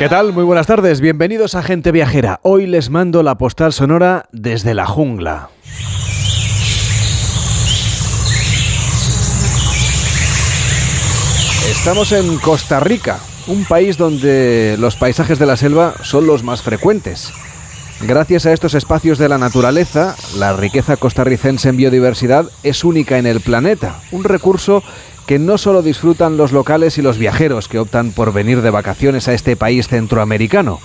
¿Qué 0.00 0.08
tal? 0.08 0.32
Muy 0.32 0.44
buenas 0.44 0.66
tardes, 0.66 1.02
bienvenidos 1.02 1.54
a 1.54 1.62
Gente 1.62 1.92
Viajera. 1.92 2.40
Hoy 2.42 2.66
les 2.66 2.88
mando 2.88 3.22
la 3.22 3.34
postal 3.34 3.74
sonora 3.74 4.30
desde 4.32 4.72
la 4.72 4.86
jungla. 4.86 5.50
Estamos 11.70 12.12
en 12.12 12.38
Costa 12.38 12.80
Rica, 12.80 13.18
un 13.46 13.66
país 13.66 13.98
donde 13.98 14.76
los 14.78 14.96
paisajes 14.96 15.38
de 15.38 15.44
la 15.44 15.58
selva 15.58 15.92
son 16.02 16.26
los 16.26 16.44
más 16.44 16.62
frecuentes. 16.62 17.30
Gracias 18.00 18.46
a 18.46 18.54
estos 18.54 18.72
espacios 18.72 19.18
de 19.18 19.28
la 19.28 19.36
naturaleza, 19.36 20.16
la 20.38 20.54
riqueza 20.54 20.96
costarricense 20.96 21.68
en 21.68 21.76
biodiversidad 21.76 22.46
es 22.62 22.84
única 22.84 23.18
en 23.18 23.26
el 23.26 23.42
planeta, 23.42 24.00
un 24.12 24.24
recurso 24.24 24.82
que 25.30 25.38
no 25.38 25.58
solo 25.58 25.82
disfrutan 25.82 26.36
los 26.36 26.50
locales 26.50 26.98
y 26.98 27.02
los 27.02 27.16
viajeros 27.16 27.68
que 27.68 27.78
optan 27.78 28.10
por 28.10 28.32
venir 28.32 28.62
de 28.62 28.70
vacaciones 28.70 29.28
a 29.28 29.32
este 29.32 29.54
país 29.54 29.86
centroamericano. 29.86 30.80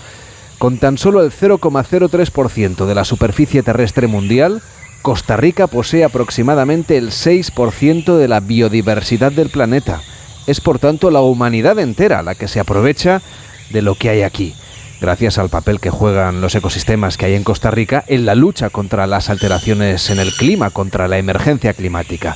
Con 0.60 0.78
tan 0.78 1.00
solo 1.00 1.24
el 1.24 1.32
0,03% 1.32 2.86
de 2.86 2.94
la 2.94 3.06
superficie 3.06 3.64
terrestre 3.64 4.06
mundial, 4.06 4.62
Costa 5.02 5.36
Rica 5.36 5.66
posee 5.66 6.04
aproximadamente 6.04 6.96
el 6.96 7.10
6% 7.10 8.18
de 8.18 8.28
la 8.28 8.40
biodiversidad 8.40 9.32
del 9.32 9.50
planeta. 9.50 10.04
Es 10.46 10.62
por 10.62 10.78
tanto 10.78 11.10
la 11.10 11.22
humanidad 11.22 11.80
entera 11.80 12.22
la 12.22 12.36
que 12.36 12.48
se 12.48 12.60
aprovecha 12.60 13.24
de 13.72 13.82
lo 13.82 13.96
que 13.96 14.10
hay 14.10 14.22
aquí 14.22 14.54
gracias 15.02 15.40
al 15.40 15.50
papel 15.50 15.80
que 15.80 15.90
juegan 15.90 16.40
los 16.40 16.54
ecosistemas 16.54 17.18
que 17.18 17.26
hay 17.26 17.34
en 17.34 17.44
Costa 17.44 17.70
Rica 17.72 18.04
en 18.08 18.26
la 18.26 18.36
lucha 18.36 18.70
contra 18.70 19.08
las 19.08 19.30
alteraciones 19.30 20.10
en 20.12 20.20
el 20.20 20.32
clima, 20.34 20.70
contra 20.70 21.08
la 21.08 21.18
emergencia 21.18 21.74
climática. 21.74 22.36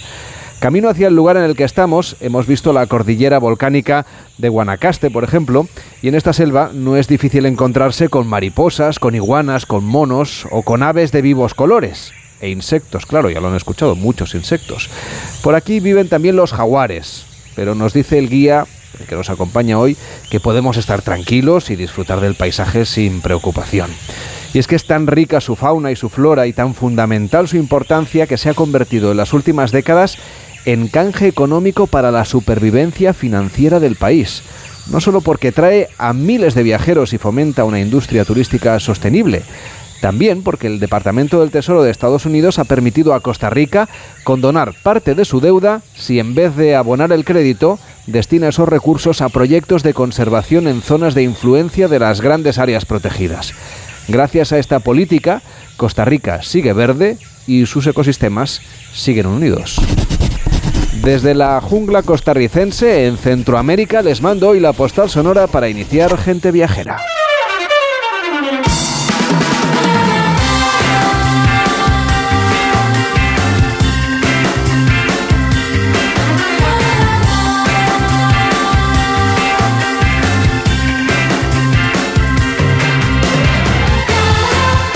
Camino 0.59 0.89
hacia 0.89 1.07
el 1.07 1.15
lugar 1.15 1.37
en 1.37 1.43
el 1.43 1.55
que 1.55 1.63
estamos, 1.63 2.17
hemos 2.19 2.45
visto 2.45 2.73
la 2.73 2.85
cordillera 2.85 3.39
volcánica 3.39 4.05
de 4.37 4.49
Guanacaste, 4.49 5.09
por 5.09 5.23
ejemplo, 5.23 5.69
y 6.01 6.09
en 6.09 6.15
esta 6.15 6.33
selva 6.33 6.71
no 6.73 6.97
es 6.97 7.07
difícil 7.07 7.45
encontrarse 7.45 8.09
con 8.09 8.27
mariposas, 8.27 8.99
con 8.99 9.15
iguanas, 9.15 9.65
con 9.65 9.85
monos 9.85 10.45
o 10.51 10.63
con 10.63 10.83
aves 10.83 11.13
de 11.13 11.21
vivos 11.21 11.53
colores. 11.53 12.11
E 12.41 12.49
insectos, 12.49 13.05
claro, 13.05 13.29
ya 13.29 13.39
lo 13.39 13.47
han 13.47 13.55
escuchado, 13.55 13.95
muchos 13.95 14.35
insectos. 14.35 14.89
Por 15.41 15.55
aquí 15.55 15.79
viven 15.79 16.09
también 16.09 16.35
los 16.35 16.51
jaguares, 16.51 17.25
pero 17.55 17.73
nos 17.73 17.93
dice 17.93 18.17
el 18.17 18.29
guía 18.29 18.65
el 18.99 19.05
que 19.05 19.15
nos 19.15 19.29
acompaña 19.29 19.79
hoy, 19.79 19.95
que 20.29 20.39
podemos 20.41 20.75
estar 20.75 21.01
tranquilos 21.01 21.69
y 21.69 21.77
disfrutar 21.77 22.19
del 22.19 22.35
paisaje 22.35 22.85
sin 22.85 23.21
preocupación. 23.21 23.89
Y 24.53 24.59
es 24.59 24.67
que 24.67 24.75
es 24.75 24.85
tan 24.85 25.07
rica 25.07 25.41
su 25.41 25.55
fauna 25.55 25.91
y 25.91 25.95
su 25.95 26.09
flora 26.09 26.47
y 26.47 26.53
tan 26.53 26.73
fundamental 26.73 27.47
su 27.47 27.57
importancia 27.57 28.25
que 28.25 28.37
se 28.37 28.49
ha 28.49 28.55
convertido 28.55 29.11
en 29.11 29.17
las 29.17 29.31
últimas 29.33 29.71
décadas 29.71 30.17
en 30.65 30.87
canje 30.87 31.27
económico 31.27 31.87
para 31.87 32.11
la 32.11 32.25
supervivencia 32.25 33.13
financiera 33.13 33.79
del 33.79 33.95
país. 33.95 34.43
No 34.91 34.99
solo 34.99 35.21
porque 35.21 35.51
trae 35.51 35.89
a 35.97 36.13
miles 36.13 36.55
de 36.55 36.63
viajeros 36.63 37.13
y 37.13 37.17
fomenta 37.17 37.63
una 37.63 37.79
industria 37.79 38.25
turística 38.25 38.79
sostenible, 38.79 39.43
también 40.01 40.43
porque 40.43 40.67
el 40.67 40.79
Departamento 40.79 41.41
del 41.41 41.51
Tesoro 41.51 41.83
de 41.83 41.91
Estados 41.91 42.25
Unidos 42.25 42.57
ha 42.57 42.63
permitido 42.63 43.13
a 43.13 43.19
Costa 43.19 43.49
Rica 43.49 43.89
condonar 44.23 44.73
parte 44.81 45.13
de 45.13 45.25
su 45.25 45.41
deuda 45.41 45.81
si 45.95 46.19
en 46.19 46.35
vez 46.35 46.55
de 46.55 46.75
abonar 46.75 47.11
el 47.11 47.25
crédito 47.25 47.79
destina 48.07 48.47
esos 48.47 48.69
recursos 48.69 49.21
a 49.21 49.29
proyectos 49.29 49.83
de 49.83 49.93
conservación 49.93 50.67
en 50.67 50.81
zonas 50.81 51.15
de 51.15 51.23
influencia 51.23 51.87
de 51.87 51.99
las 51.99 52.21
grandes 52.21 52.57
áreas 52.57 52.85
protegidas. 52.85 53.53
Gracias 54.07 54.51
a 54.53 54.57
esta 54.57 54.79
política, 54.79 55.41
Costa 55.77 56.05
Rica 56.05 56.41
sigue 56.41 56.73
verde 56.73 57.17
y 57.45 57.65
sus 57.65 57.85
ecosistemas 57.85 58.61
siguen 58.93 59.27
unidos. 59.27 59.79
Desde 61.03 61.33
la 61.33 61.61
jungla 61.61 62.03
costarricense 62.03 63.07
en 63.07 63.17
Centroamérica 63.17 64.01
les 64.01 64.21
mando 64.21 64.49
hoy 64.49 64.59
la 64.59 64.73
postal 64.73 65.09
sonora 65.09 65.47
para 65.47 65.69
iniciar 65.69 66.17
gente 66.17 66.51
viajera. 66.51 66.97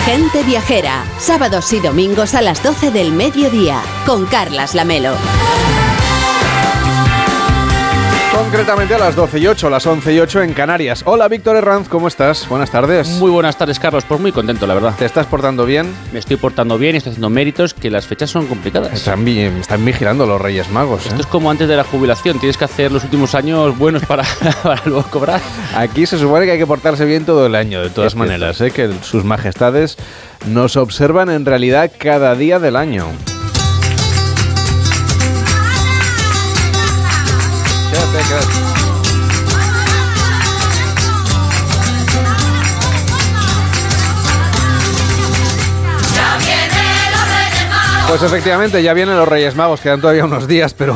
Gente 0.06 0.44
Viajera, 0.44 1.06
sábados 1.18 1.72
y 1.74 1.80
domingos 1.80 2.36
a 2.36 2.42
las 2.42 2.62
12 2.62 2.92
del 2.92 3.14
mediodía, 3.14 3.82
con 4.06 4.26
Carlas 4.26 4.76
Lamelo. 4.76 5.16
Concretamente 8.34 8.96
a 8.96 8.98
las 8.98 9.16
12 9.16 9.40
y 9.40 9.48
8, 9.48 9.70
las 9.70 9.86
11 9.86 10.14
y 10.14 10.20
8 10.20 10.42
en 10.42 10.54
Canarias. 10.54 11.04
Hola 11.06 11.28
Víctor 11.28 11.56
Herranz, 11.56 11.88
¿cómo 11.88 12.08
estás? 12.08 12.50
Buenas 12.50 12.72
tardes. 12.72 13.08
Muy 13.20 13.30
buenas 13.30 13.58
tardes, 13.58 13.78
Carlos. 13.78 14.06
Pues 14.08 14.20
muy 14.20 14.32
contento, 14.32 14.66
la 14.66 14.74
verdad. 14.74 14.96
¿Te 14.98 15.06
estás 15.06 15.28
portando 15.28 15.66
bien? 15.66 15.94
Me 16.12 16.18
estoy 16.18 16.38
portando 16.38 16.80
bien 16.80 16.96
y 16.96 16.98
estoy 16.98 17.12
haciendo 17.12 17.30
méritos, 17.30 17.76
que 17.76 17.92
las 17.92 18.08
fechas 18.08 18.32
son 18.32 18.48
complicadas. 18.48 18.92
Están, 18.94 19.28
están 19.28 19.86
vigilando 19.86 20.26
los 20.26 20.42
Reyes 20.42 20.70
Magos. 20.72 21.06
Esto 21.06 21.16
¿eh? 21.16 21.22
es 21.22 21.28
como 21.28 21.52
antes 21.52 21.68
de 21.68 21.76
la 21.76 21.84
jubilación. 21.84 22.40
Tienes 22.40 22.58
que 22.58 22.66
hacer 22.66 22.92
los 22.92 23.04
últimos 23.04 23.36
años 23.36 23.78
buenos 23.78 24.04
para, 24.06 24.24
para 24.64 24.82
luego 24.86 25.04
cobrar. 25.12 25.40
Aquí 25.76 26.08
se 26.08 26.18
supone 26.18 26.46
que 26.46 26.54
hay 26.54 26.60
que 26.60 26.68
portarse 26.68 27.06
bien 27.06 27.26
todo 27.26 27.46
el 27.46 27.54
año, 27.54 27.84
de 27.84 27.92
todas 27.92 28.16
maneras, 28.16 28.60
¿eh? 28.62 28.72
que 28.72 28.92
sus 29.04 29.24
majestades 29.24 29.96
nos 30.48 30.76
observan 30.76 31.30
en 31.30 31.46
realidad 31.46 31.92
cada 32.00 32.34
día 32.34 32.58
del 32.58 32.78
año. 32.78 33.08
Pues 48.08 48.22
efectivamente, 48.22 48.84
ya 48.84 48.94
vienen 48.94 49.18
los 49.18 49.28
Reyes 49.28 49.56
Magos, 49.56 49.80
quedan 49.82 50.00
todavía 50.00 50.26
unos 50.26 50.48
días, 50.48 50.76
pero 50.76 50.96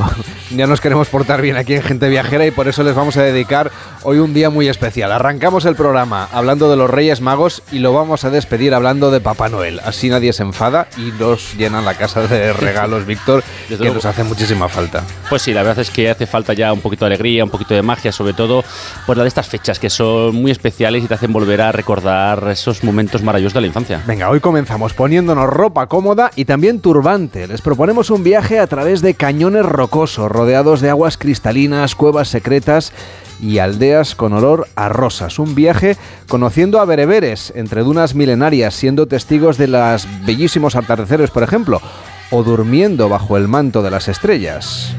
ya 0.51 0.67
nos 0.67 0.81
queremos 0.81 1.09
portar 1.09 1.41
bien 1.41 1.57
aquí 1.57 1.73
en 1.73 1.83
Gente 1.83 2.09
Viajera 2.09 2.45
y 2.45 2.51
por 2.51 2.67
eso 2.67 2.83
les 2.83 2.95
vamos 2.95 3.17
a 3.17 3.23
dedicar 3.23 3.71
hoy 4.03 4.19
un 4.19 4.33
día 4.33 4.49
muy 4.49 4.67
especial. 4.67 5.11
Arrancamos 5.11 5.65
el 5.65 5.75
programa 5.75 6.27
hablando 6.31 6.69
de 6.69 6.77
los 6.77 6.89
Reyes 6.89 7.21
Magos 7.21 7.63
y 7.71 7.79
lo 7.79 7.93
vamos 7.93 8.23
a 8.23 8.29
despedir 8.29 8.73
hablando 8.73 9.11
de 9.11 9.19
Papá 9.19 9.49
Noel. 9.49 9.79
Así 9.83 10.09
nadie 10.09 10.31
se 10.33 10.43
enfada 10.43 10.87
y 10.97 11.11
nos 11.19 11.55
llenan 11.55 11.85
la 11.85 11.95
casa 11.95 12.27
de 12.27 12.53
regalos, 12.67 13.05
Víctor, 13.05 13.43
que 13.67 13.89
nos 13.89 14.05
hace 14.05 14.23
muchísima 14.23 14.69
falta. 14.69 15.03
Pues 15.29 15.41
sí, 15.41 15.53
la 15.53 15.63
verdad 15.63 15.79
es 15.79 15.89
que 15.89 16.09
hace 16.09 16.25
falta 16.25 16.53
ya 16.53 16.71
un 16.71 16.81
poquito 16.81 17.05
de 17.05 17.07
alegría, 17.07 17.43
un 17.43 17.49
poquito 17.49 17.73
de 17.73 17.81
magia, 17.81 18.11
sobre 18.11 18.33
todo 18.33 18.63
por 19.05 19.17
la 19.17 19.23
de 19.23 19.29
estas 19.29 19.47
fechas 19.47 19.79
que 19.79 19.89
son 19.89 20.35
muy 20.35 20.51
especiales 20.51 21.03
y 21.03 21.07
te 21.07 21.13
hacen 21.13 21.33
volver 21.33 21.61
a 21.61 21.71
recordar 21.71 22.47
esos 22.49 22.83
momentos 22.83 23.21
maravillosos 23.21 23.55
de 23.55 23.61
la 23.61 23.67
infancia. 23.67 24.01
Venga, 24.07 24.29
hoy 24.29 24.39
comenzamos 24.39 24.93
poniéndonos 24.93 25.49
ropa 25.49 25.87
cómoda 25.87 26.31
y 26.35 26.45
también 26.45 26.79
turbante. 26.79 27.47
Les 27.47 27.61
proponemos 27.61 28.09
un 28.09 28.23
viaje 28.23 28.59
a 28.59 28.67
través 28.67 29.01
de 29.01 29.13
cañones 29.13 29.65
rocosos 29.65 30.31
rodeados 30.37 30.81
de 30.81 30.91
aguas 30.91 31.17
cristalinas, 31.17 31.95
cuevas 31.95 32.27
secretas 32.27 32.93
y 33.41 33.57
aldeas 33.57 34.13
con 34.13 34.33
olor 34.33 34.67
a 34.75 34.87
rosas. 34.87 35.39
Un 35.39 35.55
viaje 35.55 35.97
conociendo 36.27 36.79
a 36.79 36.85
bereberes 36.85 37.51
entre 37.55 37.81
dunas 37.81 38.13
milenarias, 38.13 38.75
siendo 38.75 39.07
testigos 39.07 39.57
de 39.57 39.67
los 39.67 40.07
bellísimos 40.27 40.75
atardeceres, 40.75 41.31
por 41.31 41.41
ejemplo, 41.41 41.81
o 42.29 42.43
durmiendo 42.43 43.09
bajo 43.09 43.35
el 43.35 43.47
manto 43.47 43.81
de 43.81 43.89
las 43.89 44.07
estrellas. 44.07 44.95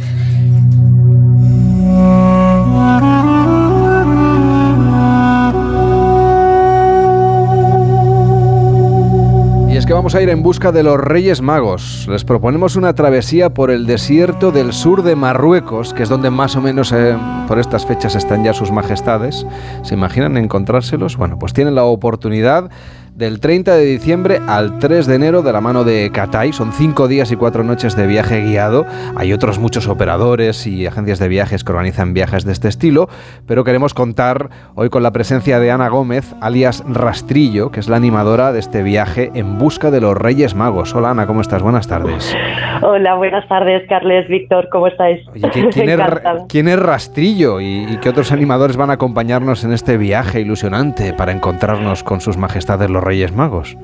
Que 9.88 9.94
vamos 9.94 10.14
a 10.14 10.20
ir 10.20 10.28
en 10.28 10.42
busca 10.42 10.70
de 10.70 10.82
los 10.82 11.00
Reyes 11.00 11.40
Magos. 11.40 12.06
Les 12.10 12.22
proponemos 12.22 12.76
una 12.76 12.92
travesía 12.92 13.54
por 13.54 13.70
el 13.70 13.86
desierto 13.86 14.52
del 14.52 14.74
sur 14.74 15.02
de 15.02 15.16
Marruecos, 15.16 15.94
que 15.94 16.02
es 16.02 16.10
donde 16.10 16.28
más 16.28 16.56
o 16.56 16.60
menos 16.60 16.92
eh, 16.92 17.16
por 17.46 17.58
estas 17.58 17.86
fechas 17.86 18.14
están 18.14 18.44
ya 18.44 18.52
sus 18.52 18.70
majestades. 18.70 19.46
¿Se 19.84 19.94
imaginan 19.94 20.36
encontrárselos? 20.36 21.16
Bueno, 21.16 21.38
pues 21.38 21.54
tienen 21.54 21.74
la 21.74 21.84
oportunidad 21.84 22.70
del 23.18 23.40
30 23.40 23.74
de 23.74 23.84
diciembre 23.84 24.38
al 24.46 24.78
3 24.78 25.04
de 25.08 25.16
enero 25.16 25.42
de 25.42 25.52
la 25.52 25.60
mano 25.60 25.82
de 25.82 26.08
Catay. 26.12 26.52
Son 26.52 26.72
cinco 26.72 27.08
días 27.08 27.32
y 27.32 27.36
cuatro 27.36 27.64
noches 27.64 27.96
de 27.96 28.06
viaje 28.06 28.42
guiado. 28.42 28.86
Hay 29.16 29.32
otros 29.32 29.58
muchos 29.58 29.88
operadores 29.88 30.68
y 30.68 30.86
agencias 30.86 31.18
de 31.18 31.26
viajes 31.26 31.64
que 31.64 31.72
organizan 31.72 32.14
viajes 32.14 32.44
de 32.44 32.52
este 32.52 32.68
estilo, 32.68 33.08
pero 33.44 33.64
queremos 33.64 33.92
contar 33.92 34.50
hoy 34.76 34.88
con 34.88 35.02
la 35.02 35.10
presencia 35.10 35.58
de 35.58 35.72
Ana 35.72 35.88
Gómez, 35.88 36.32
alias 36.40 36.84
Rastrillo, 36.86 37.72
que 37.72 37.80
es 37.80 37.88
la 37.88 37.96
animadora 37.96 38.52
de 38.52 38.60
este 38.60 38.84
viaje 38.84 39.32
en 39.34 39.58
busca 39.58 39.90
de 39.90 40.00
los 40.00 40.16
Reyes 40.16 40.54
Magos. 40.54 40.94
Hola 40.94 41.10
Ana, 41.10 41.26
¿cómo 41.26 41.40
estás? 41.40 41.60
Buenas 41.60 41.88
tardes. 41.88 42.36
Hola, 42.82 43.16
buenas 43.16 43.48
tardes, 43.48 43.82
Carles, 43.88 44.28
Víctor, 44.28 44.68
¿cómo 44.70 44.86
estáis? 44.86 45.26
¿quién, 46.48 46.68
es, 46.68 46.78
Rastrillo 46.78 47.60
y, 47.60 47.84
y 47.90 47.96
qué 47.96 48.10
otros 48.10 48.30
animadores 48.30 48.76
van 48.76 48.90
a 48.90 48.92
acompañarnos 48.92 49.64
en 49.64 49.72
este 49.72 49.96
viaje 49.96 50.40
ilusionante 50.40 51.12
para 51.12 51.32
encontrarnos 51.32 52.04
con 52.04 52.20
sus 52.20 52.36
majestades 52.36 52.88
los 52.88 53.07
Reyes 53.08 53.32
Magos? 53.32 53.74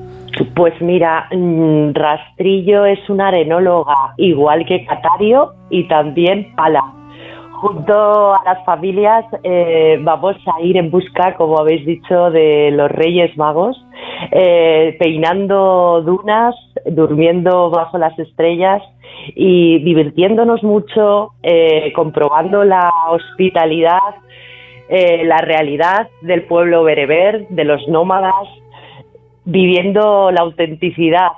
Pues 0.55 0.79
mira, 0.81 1.27
mm, 1.31 1.93
Rastrillo 1.93 2.85
es 2.85 2.99
una 3.09 3.29
arenóloga, 3.29 4.13
igual 4.17 4.63
que 4.67 4.85
Catario 4.85 5.53
y 5.71 5.87
también 5.87 6.53
Pala. 6.55 6.83
junto 7.57 8.35
a 8.35 8.43
las 8.45 8.63
familias 8.65 9.25
eh, 9.41 9.97
vamos 10.01 10.35
a 10.45 10.61
ir 10.61 10.77
en 10.77 10.91
busca, 10.91 11.35
como 11.35 11.57
habéis 11.57 11.83
dicho, 11.85 12.29
de 12.29 12.69
los 12.71 12.91
Reyes 12.91 13.35
Magos, 13.37 13.83
eh, 14.31 14.95
peinando 14.99 16.03
dunas, 16.05 16.53
durmiendo 16.85 17.71
bajo 17.71 17.97
las 17.97 18.19
estrellas 18.19 18.83
y 19.35 19.79
divirtiéndonos 19.79 20.61
mucho, 20.61 21.31
eh, 21.41 21.91
comprobando 21.95 22.63
la 22.63 22.91
hospitalidad, 23.09 24.13
la 24.87 25.37
realidad 25.37 26.09
del 26.21 26.43
pueblo 26.43 26.83
bereber, 26.83 27.47
de 27.47 27.63
los 27.63 27.87
nómadas, 27.87 28.45
viviendo 29.45 30.31
la 30.31 30.41
autenticidad 30.41 31.29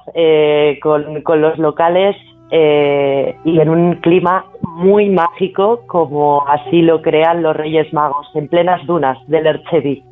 con, 0.82 1.22
con 1.22 1.42
los 1.42 1.58
locales 1.58 2.16
eh, 2.50 3.36
y 3.44 3.60
en 3.60 3.70
un 3.70 3.96
clima 3.96 4.46
muy 4.62 5.10
mágico 5.10 5.84
como 5.86 6.48
así 6.48 6.82
lo 6.82 7.02
crean 7.02 7.44
los 7.44 7.56
Reyes 7.56 7.92
Magos, 7.92 8.28
en 8.36 8.48
plenas 8.48 8.86
dunas 8.88 9.18
del 9.28 9.48
Erchevi. 9.48 10.04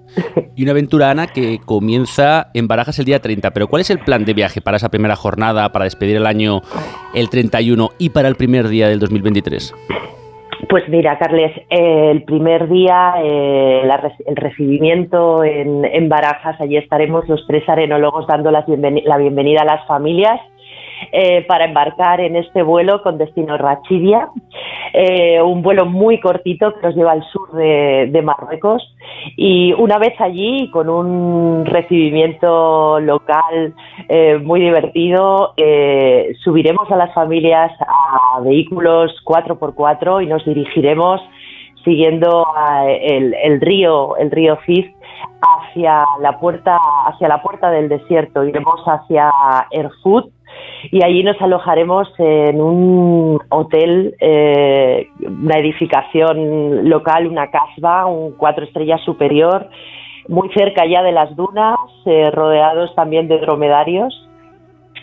Y 0.56 0.64
una 0.64 0.72
aventura, 0.72 1.12
Ana, 1.12 1.28
que 1.28 1.60
comienza 1.66 2.50
en 2.54 2.68
Barajas 2.68 3.00
el 3.00 3.06
día 3.06 3.22
30. 3.22 3.52
Pero 3.52 3.68
¿cuál 3.68 3.82
es 3.82 3.90
el 3.90 4.00
plan 4.00 4.26
de 4.26 4.34
viaje 4.34 4.62
para 4.62 4.78
esa 4.78 4.90
primera 4.90 5.16
jornada, 5.16 5.72
para 5.72 5.86
despedir 5.86 6.18
el 6.18 6.26
año 6.26 6.62
el 7.14 7.30
31 7.30 7.90
y 7.98 8.10
para 8.10 8.28
el 8.28 8.36
primer 8.36 8.68
día 8.68 8.88
del 8.88 9.00
2023? 9.00 9.74
Pues 10.70 10.88
mira, 10.90 11.18
Carles, 11.20 11.52
eh, 11.70 12.12
el 12.12 12.24
primer 12.24 12.68
día, 12.70 13.16
eh, 13.22 13.82
el 14.26 14.36
recibimiento 14.36 15.44
en, 15.44 16.10
Barajas, 16.10 16.60
allí 16.60 16.78
estaremos 16.78 17.28
los 17.28 17.46
tres 17.48 17.68
arenólogos 17.68 18.26
dando 18.28 18.52
la 18.52 18.66
bienvenida 19.18 19.62
a 19.62 19.66
las 19.66 19.86
familias 19.88 20.40
eh, 21.12 21.44
para 21.48 21.66
embarcar 21.66 22.22
en 22.22 22.36
este 22.36 22.64
vuelo 22.64 23.02
con 23.02 23.18
destino 23.18 23.58
Rachidia, 23.58 24.30
eh, 24.94 25.42
un 25.42 25.62
vuelo 25.62 25.86
muy 25.86 26.20
cortito 26.20 26.74
que 26.74 26.88
nos 26.88 26.96
lleva 26.96 27.12
al 27.12 27.24
sur 27.32 27.52
de, 27.54 28.22
Marruecos. 28.24 28.82
Y 29.38 29.74
una 29.74 29.98
vez 29.98 30.20
allí, 30.20 30.70
con 30.72 30.90
un 30.90 31.66
recibimiento 31.66 33.00
local 33.00 33.74
eh, 34.10 34.40
muy 34.40 34.62
divertido, 34.62 35.54
subiremos 36.44 36.90
a 36.92 36.96
las 36.96 37.14
familias 37.14 37.72
a 37.82 38.40
vehículos 38.42 39.14
4x4 39.26 40.24
y 40.24 40.28
nos 40.28 40.44
dirigiremos 40.46 41.22
siguiendo 41.84 42.48
el, 42.88 43.62
río, 43.62 44.18
el 44.18 44.32
río 44.32 44.58
Fif, 44.66 44.88
hacia 45.42 46.04
la 46.20 46.40
puerta, 46.40 46.78
hacia 47.06 47.28
la 47.28 47.44
puerta 47.44 47.70
del 47.70 47.90
desierto. 47.90 48.44
Iremos 48.44 48.82
hacia 48.86 49.30
Erfut 49.70 50.35
y 50.92 51.04
allí 51.04 51.24
nos 51.24 51.42
alojaremos 51.42 52.08
en 52.18 52.62
un 52.62 53.40
hotel, 53.50 54.16
eh, 54.20 55.08
una 55.20 55.58
edificación 55.60 56.90
local, 56.90 57.28
una 57.28 57.50
casba, 57.50 58.06
un 58.06 58.34
cuatro 58.34 58.66
estrellas 58.66 59.02
superior, 59.04 59.70
muy 60.28 60.50
cerca 60.54 60.86
ya 60.86 61.04
de 61.04 61.12
las 61.12 61.36
dunas, 61.36 61.78
eh, 62.06 62.30
rodeados 62.32 62.94
también 62.96 63.28
de 63.28 63.40
dromedarios. 63.40 64.22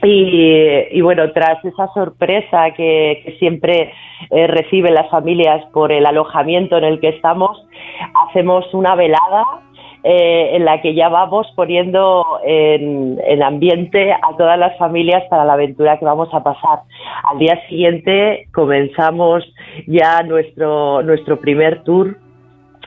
Y, 0.04 1.00
bueno, 1.00 1.30
tras 1.30 1.64
esa 1.64 1.86
sorpresa 1.94 2.72
que, 2.76 3.36
siempre 3.38 3.92
eh, 4.30 4.48
reciben 4.48 4.94
las 4.94 5.08
familias 5.08 5.64
por 5.72 5.92
el 5.92 6.04
alojamiento 6.06 6.76
en 6.76 6.84
el 6.84 6.98
que 6.98 7.10
estamos, 7.10 7.64
hacemos 8.28 8.64
una 8.74 8.96
velada 8.96 9.44
eh, 10.04 10.56
en 10.56 10.64
la 10.64 10.80
que 10.80 10.94
ya 10.94 11.08
vamos 11.08 11.46
poniendo 11.54 12.40
en, 12.44 13.40
ambiente 13.40 14.12
a 14.12 14.36
todas 14.36 14.58
las 14.58 14.76
familias 14.76 15.22
para 15.30 15.44
la 15.44 15.52
aventura 15.52 15.96
que 15.98 16.04
vamos 16.04 16.28
a 16.32 16.42
pasar. 16.42 16.80
Al 17.30 17.38
día 17.38 17.56
siguiente 17.68 18.48
comenzamos 18.52 19.44
ya 19.86 20.22
nuestro, 20.24 21.02
nuestro 21.02 21.38
primer 21.38 21.84
tour 21.84 22.16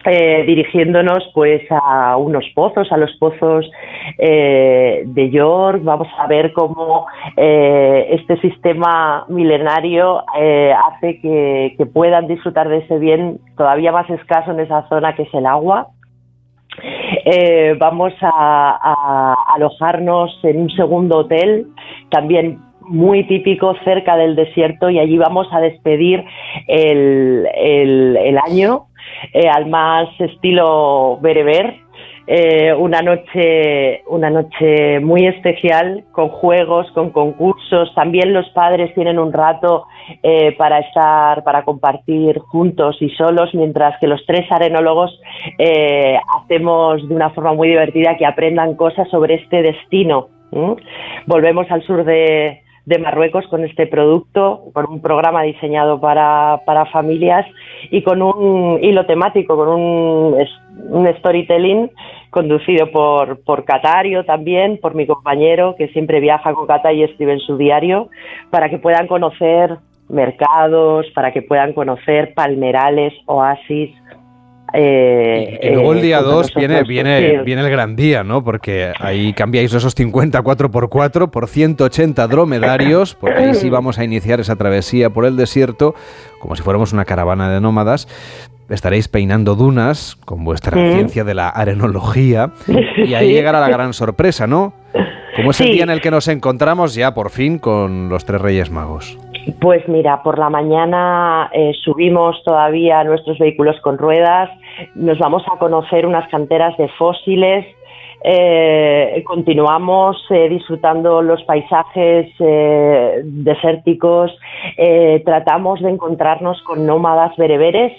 eh, 0.03 0.43
dirigiéndonos 0.45 1.31
pues 1.33 1.61
a 1.69 2.17
unos 2.17 2.45
pozos, 2.53 2.91
a 2.91 2.97
los 2.97 3.15
pozos 3.17 3.71
eh, 4.17 5.03
de 5.05 5.29
York. 5.29 5.79
Vamos 5.83 6.09
a 6.17 6.27
ver 6.27 6.51
cómo 6.51 7.07
este 7.37 8.39
sistema 8.41 9.25
milenario 9.29 10.21
hace 10.27 11.21
que, 11.21 11.75
que, 11.77 11.85
puedan 11.85 12.27
disfrutar 12.27 12.67
de 12.67 12.79
ese 12.79 12.99
bien 12.99 13.39
todavía 13.55 13.93
más 13.93 14.09
escaso 14.09 14.51
en 14.51 14.59
esa 14.59 14.87
zona 14.89 15.15
que 15.15 15.23
es 15.23 15.33
el 15.33 15.45
agua. 15.45 15.87
Eh, 17.27 17.75
vamos 17.79 18.13
a, 18.21 19.35
alojarnos 19.55 20.39
en 20.43 20.61
un 20.61 20.69
segundo 20.69 21.17
hotel, 21.19 21.65
también 22.09 22.59
muy 22.81 23.23
típico 23.27 23.75
cerca 23.83 24.15
del 24.15 24.35
desierto 24.35 24.91
y 24.91 24.99
allí 24.99 25.17
vamos 25.17 25.47
a 25.51 25.59
despedir 25.59 26.23
el, 26.67 27.47
el, 27.55 28.37
año 28.37 28.85
eh, 29.33 29.49
al 29.49 29.65
más 29.65 30.07
estilo 30.19 31.17
bereber 31.19 31.77
eh, 32.27 32.73
una 32.73 33.01
noche 33.01 34.03
una 34.07 34.29
noche 34.29 34.99
muy 34.99 35.27
especial 35.27 36.03
con 36.11 36.29
juegos 36.29 36.89
con 36.91 37.11
concursos. 37.11 37.93
También 37.93 38.33
los 38.33 38.49
padres 38.49 38.93
tienen 38.95 39.19
un 39.19 39.31
rato 39.31 39.85
eh, 40.23 40.53
para 40.57 40.79
estar 40.79 41.43
para 41.43 41.63
compartir 41.63 42.39
juntos 42.39 42.97
y 42.99 43.09
solos 43.11 43.53
mientras 43.53 43.99
que 43.99 44.07
los 44.07 44.25
tres 44.25 44.51
arenólogos 44.51 45.19
eh, 45.59 46.17
hacemos 46.39 47.07
de 47.07 47.15
una 47.15 47.29
forma 47.29 47.53
muy 47.53 47.67
divertida 47.67 48.17
que 48.17 48.25
aprendan 48.25 48.75
cosas 48.75 49.07
sobre 49.09 49.35
este 49.35 49.61
destino 49.61 50.29
volvemos 51.25 51.69
al 51.69 51.83
sur 51.83 52.05
de, 52.05 52.61
de 52.85 52.99
Marruecos 52.99 53.47
con 53.47 53.63
este 53.63 53.87
producto, 53.87 54.65
con 54.73 54.85
un 54.89 55.01
programa 55.01 55.41
diseñado 55.43 55.99
para, 55.99 56.61
para 56.65 56.85
familias 56.85 57.45
y 57.89 58.03
con 58.03 58.21
un 58.21 58.83
hilo 58.83 59.05
temático, 59.05 59.55
con 59.55 59.69
un, 59.69 60.37
un 60.89 61.15
storytelling 61.17 61.89
conducido 62.29 62.91
por, 62.91 63.41
por 63.43 63.65
Catario 63.65 64.25
también, 64.25 64.77
por 64.81 64.93
mi 64.93 65.07
compañero 65.07 65.75
que 65.77 65.87
siempre 65.89 66.19
viaja 66.19 66.53
con 66.53 66.67
Cata 66.67 66.93
y 66.93 67.03
escribe 67.03 67.33
en 67.33 67.39
su 67.39 67.57
diario, 67.57 68.09
para 68.51 68.69
que 68.69 68.77
puedan 68.77 69.07
conocer 69.07 69.77
mercados, 70.09 71.07
para 71.15 71.31
que 71.31 71.41
puedan 71.41 71.73
conocer 71.73 72.33
palmerales, 72.33 73.13
oasis, 73.25 73.91
eh, 74.73 75.59
y, 75.61 75.69
luego 75.69 75.93
el 75.93 76.01
día 76.01 76.21
2 76.21 76.53
viene, 76.55 76.83
viene, 76.83 77.43
viene 77.43 77.61
el 77.61 77.69
gran 77.69 77.95
día, 77.95 78.23
¿no? 78.23 78.43
Porque 78.43 78.91
ahí 78.99 79.33
cambiáis 79.33 79.73
esos 79.73 79.93
50 79.93 80.41
4x4 80.43 81.29
por 81.29 81.47
180 81.47 82.27
dromedarios, 82.27 83.15
porque 83.15 83.39
ahí 83.39 83.53
sí 83.53 83.69
vamos 83.69 83.99
a 83.99 84.03
iniciar 84.03 84.39
esa 84.39 84.55
travesía 84.55 85.09
por 85.09 85.25
el 85.25 85.37
desierto, 85.37 85.95
como 86.39 86.55
si 86.55 86.63
fuéramos 86.63 86.93
una 86.93 87.05
caravana 87.05 87.49
de 87.49 87.61
nómadas. 87.61 88.07
Estaréis 88.67 89.07
peinando 89.07 89.55
dunas 89.55 90.17
con 90.25 90.43
vuestra 90.43 90.91
ciencia 90.91 91.23
de 91.23 91.35
la 91.35 91.49
arenología 91.49 92.51
y 92.97 93.13
ahí 93.13 93.29
llegará 93.33 93.59
la 93.59 93.69
gran 93.69 93.93
sorpresa, 93.93 94.47
¿no? 94.47 94.73
Como 95.35 95.51
es 95.51 95.61
el 95.61 95.71
día 95.71 95.83
en 95.83 95.91
el 95.91 96.01
que 96.01 96.09
nos 96.09 96.27
encontramos 96.27 96.95
ya 96.95 97.13
por 97.13 97.29
fin 97.29 97.59
con 97.59 98.09
los 98.09 98.25
tres 98.25 98.41
Reyes 98.41 98.71
Magos. 98.71 99.19
Pues 99.61 99.87
mira, 99.87 100.23
por 100.23 100.39
la 100.39 100.49
mañana 100.49 101.51
eh, 101.53 101.71
subimos 101.83 102.43
todavía 102.43 103.03
nuestros 103.03 103.37
vehículos 103.37 103.79
con 103.81 103.97
ruedas, 103.97 104.49
nos 104.95 105.19
vamos 105.19 105.43
a 105.51 105.59
conocer 105.59 106.07
unas 106.07 106.27
canteras 106.29 106.75
de 106.77 106.87
fósiles, 106.89 107.65
eh, 108.23 109.23
continuamos 109.23 110.17
eh, 110.31 110.49
disfrutando 110.49 111.21
los 111.21 111.43
paisajes 111.43 112.31
desérticos, 113.23 114.35
tratamos 115.23 115.79
de 115.81 115.91
encontrarnos 115.91 116.59
con 116.63 116.87
nómadas 116.87 117.35
bereberes 117.37 117.93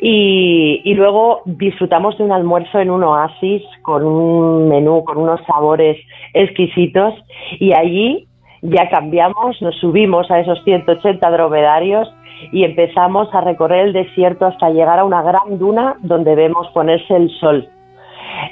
y, 0.00 0.80
y, 0.84 0.94
luego 0.94 1.42
disfrutamos 1.44 2.18
de 2.18 2.24
un 2.24 2.32
almuerzo 2.32 2.80
en 2.80 2.90
un 2.90 3.02
oasis 3.04 3.62
con 3.82 4.04
un 4.04 4.68
menú, 4.68 5.04
con 5.04 5.18
unos 5.18 5.40
sabores 5.46 5.96
exquisitos 6.34 7.14
y 7.58 7.72
allí 7.72 8.28
ya 8.62 8.88
cambiamos, 8.88 9.60
nos 9.60 9.76
subimos 9.80 10.30
a 10.30 10.38
esos 10.38 10.62
180 10.64 11.30
dromedarios 11.30 12.08
y 12.52 12.64
empezamos 12.64 13.28
a 13.34 13.40
recorrer 13.40 13.88
el 13.88 13.92
desierto 13.92 14.46
hasta 14.46 14.70
llegar 14.70 14.98
a 15.00 15.04
una 15.04 15.22
gran 15.22 15.58
duna 15.58 15.96
donde 16.00 16.34
vemos 16.34 16.68
ponerse 16.68 17.14
el 17.14 17.28
sol. 17.38 17.68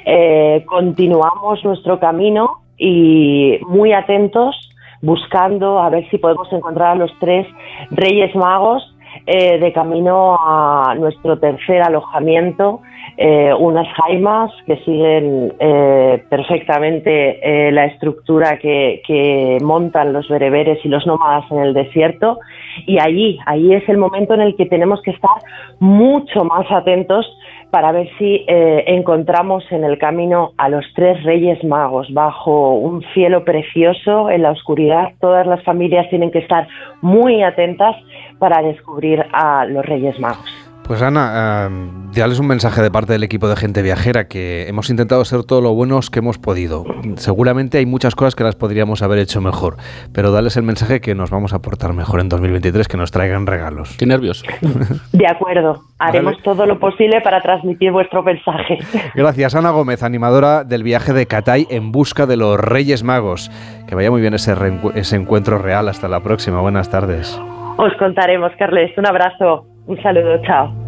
Eh, 0.05 0.63
continuamos 0.67 1.63
nuestro 1.63 1.99
camino 1.99 2.61
y 2.77 3.57
muy 3.67 3.93
atentos 3.93 4.55
buscando 5.01 5.79
a 5.79 5.89
ver 5.89 6.07
si 6.09 6.17
podemos 6.17 6.51
encontrar 6.51 6.91
a 6.91 6.95
los 6.95 7.11
tres 7.19 7.47
reyes 7.89 8.35
magos 8.35 8.95
eh, 9.25 9.59
de 9.59 9.73
camino 9.73 10.37
a 10.39 10.93
nuestro 10.95 11.39
tercer 11.39 11.81
alojamiento 11.81 12.81
eh, 13.17 13.53
unas 13.53 13.87
jaimas 13.93 14.51
que 14.65 14.77
siguen 14.77 15.53
eh, 15.59 16.23
perfectamente 16.29 17.67
eh, 17.67 17.71
la 17.71 17.85
estructura 17.85 18.57
que, 18.57 19.01
que, 19.05 19.57
montan 19.61 20.13
los 20.13 20.27
bereberes 20.29 20.79
y 20.85 20.87
los 20.87 21.05
nómadas 21.05 21.43
en 21.51 21.59
el 21.59 21.73
desierto 21.73 22.39
y 22.87 22.99
allí, 22.99 23.37
allí 23.45 23.73
es 23.73 23.87
el 23.89 23.97
momento 23.97 24.33
en 24.33 24.41
el 24.41 24.55
que 24.55 24.65
tenemos 24.65 25.01
que 25.01 25.11
estar 25.11 25.37
mucho 25.79 26.45
más 26.45 26.65
atentos 26.71 27.25
para 27.69 27.91
ver 27.91 28.09
si 28.17 28.43
encontramos 28.47 29.63
en 29.71 29.85
el 29.85 29.97
camino 29.97 30.51
a 30.57 30.67
los 30.67 30.85
tres 30.93 31.23
reyes 31.23 31.63
magos 31.63 32.11
bajo 32.13 32.73
un 32.73 33.01
cielo 33.13 33.45
precioso 33.45 34.29
en 34.29 34.41
la 34.41 34.51
oscuridad. 34.51 35.13
Todas 35.21 35.47
las 35.47 35.63
familias 35.63 36.09
tienen 36.09 36.31
que 36.31 36.39
estar 36.39 36.67
muy 37.01 37.43
atentas 37.43 37.95
para 38.39 38.61
descubrir 38.61 39.25
a 39.31 39.65
los 39.65 39.85
reyes 39.85 40.19
magos. 40.19 40.70
Pues 40.91 41.01
Ana, 41.03 41.69
uh, 41.71 42.11
dales 42.13 42.37
un 42.41 42.47
mensaje 42.47 42.81
de 42.81 42.91
parte 42.91 43.13
del 43.13 43.23
equipo 43.23 43.47
de 43.47 43.55
gente 43.55 43.81
viajera 43.81 44.27
que 44.27 44.67
hemos 44.67 44.89
intentado 44.89 45.23
ser 45.23 45.45
todo 45.45 45.61
lo 45.61 45.73
buenos 45.73 46.09
que 46.09 46.19
hemos 46.19 46.37
podido. 46.37 46.83
Seguramente 47.15 47.77
hay 47.77 47.85
muchas 47.85 48.13
cosas 48.13 48.35
que 48.35 48.43
las 48.43 48.57
podríamos 48.57 49.01
haber 49.01 49.19
hecho 49.19 49.39
mejor, 49.39 49.77
pero 50.13 50.33
dales 50.33 50.57
el 50.57 50.63
mensaje 50.63 50.99
que 50.99 51.15
nos 51.15 51.29
vamos 51.29 51.53
a 51.53 51.59
portar 51.59 51.93
mejor 51.93 52.19
en 52.19 52.27
2023, 52.27 52.89
que 52.89 52.97
nos 52.97 53.09
traigan 53.09 53.47
regalos. 53.47 53.95
Qué 53.97 54.05
nervios. 54.05 54.43
De 55.13 55.27
acuerdo, 55.27 55.81
haremos 55.97 56.35
todo 56.43 56.65
lo 56.65 56.77
posible 56.77 57.21
para 57.21 57.39
transmitir 57.39 57.93
vuestro 57.93 58.21
mensaje. 58.21 58.79
Gracias, 59.15 59.55
Ana 59.55 59.69
Gómez, 59.69 60.03
animadora 60.03 60.65
del 60.65 60.83
viaje 60.83 61.13
de 61.13 61.25
Catay 61.25 61.67
en 61.69 61.93
busca 61.93 62.25
de 62.25 62.35
los 62.35 62.59
Reyes 62.59 63.05
Magos. 63.05 63.49
Que 63.87 63.95
vaya 63.95 64.11
muy 64.11 64.19
bien 64.19 64.33
ese, 64.33 64.53
ese 64.95 65.15
encuentro 65.15 65.57
real. 65.57 65.87
Hasta 65.87 66.09
la 66.09 66.19
próxima. 66.19 66.59
Buenas 66.59 66.89
tardes. 66.89 67.41
Os 67.77 67.93
contaremos, 67.97 68.51
Carles. 68.59 68.91
Un 68.97 69.07
abrazo. 69.07 69.67
Un 69.87 70.01
saludo. 70.01 70.41
Chao. 70.45 70.80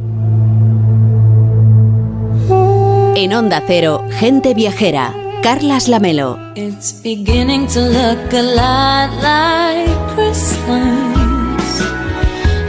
En 3.15 3.32
Onda 3.34 3.62
Cero, 3.67 4.03
gente 4.10 4.55
viajera. 4.55 5.13
Carlas 5.43 5.88
Lamelo. 5.88 6.39
It's 6.55 7.00
beginning 7.03 7.67
to 7.67 7.79
look 7.82 8.34
a 8.34 8.41
lot 8.41 9.12
like 9.22 9.91
Christmas. 10.15 11.82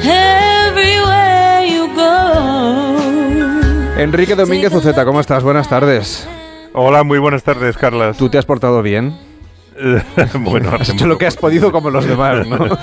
Everywhere 0.05 1.67
you 1.67 1.89
go. 1.95 2.95
Enrique 3.99 4.35
Domínguez 4.35 4.75
Uceta, 4.75 5.07
¿cómo 5.07 5.21
estás? 5.21 5.43
Buenas 5.43 5.69
tardes. 5.69 6.29
Hola, 6.75 7.05
muy 7.05 7.19
buenas 7.19 7.43
tardes, 7.43 7.79
Carlas. 7.79 8.19
¿Tú 8.19 8.29
te 8.29 8.37
has 8.37 8.45
portado 8.45 8.83
bien? 8.83 9.17
bueno, 10.41 10.71
has 10.79 10.89
hecho 10.89 11.07
lo 11.07 11.19
que 11.19 11.27
has 11.27 11.37
podido 11.37 11.73
como 11.73 11.91
los 11.91 12.07
demás, 12.07 12.47
¿no? 12.47 12.59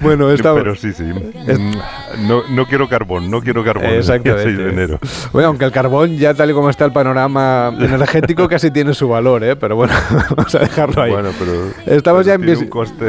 bueno, 0.00 0.30
esta... 0.30 0.54
Pero 0.54 0.76
sí, 0.76 0.92
sí. 0.92 1.04
No, 2.26 2.42
no, 2.48 2.66
quiero 2.66 2.88
carbón, 2.88 3.30
no 3.30 3.40
quiero 3.40 3.64
carbón 3.64 3.86
Exactamente. 3.86 4.50
el 4.50 4.56
6 4.56 4.58
de 4.58 4.70
enero. 4.70 4.98
Bueno, 5.32 5.48
aunque 5.48 5.64
el 5.64 5.72
carbón 5.72 6.16
ya 6.16 6.34
tal 6.34 6.50
y 6.50 6.52
como 6.52 6.70
está 6.70 6.84
el 6.84 6.92
panorama 6.92 7.74
energético 7.78 8.48
casi 8.48 8.70
tiene 8.70 8.94
su 8.94 9.08
valor, 9.08 9.42
¿eh? 9.42 9.56
Pero 9.56 9.76
bueno, 9.76 9.94
vamos 10.36 10.54
a 10.54 10.60
dejarlo 10.60 11.02
ahí. 11.02 11.10
Bueno, 11.10 11.30
pero 11.38 11.96
estamos 11.96 12.24
ya 12.24 12.34
en 12.34 12.42
tiene 12.42 12.58
un 12.58 12.68
coste 12.68 13.04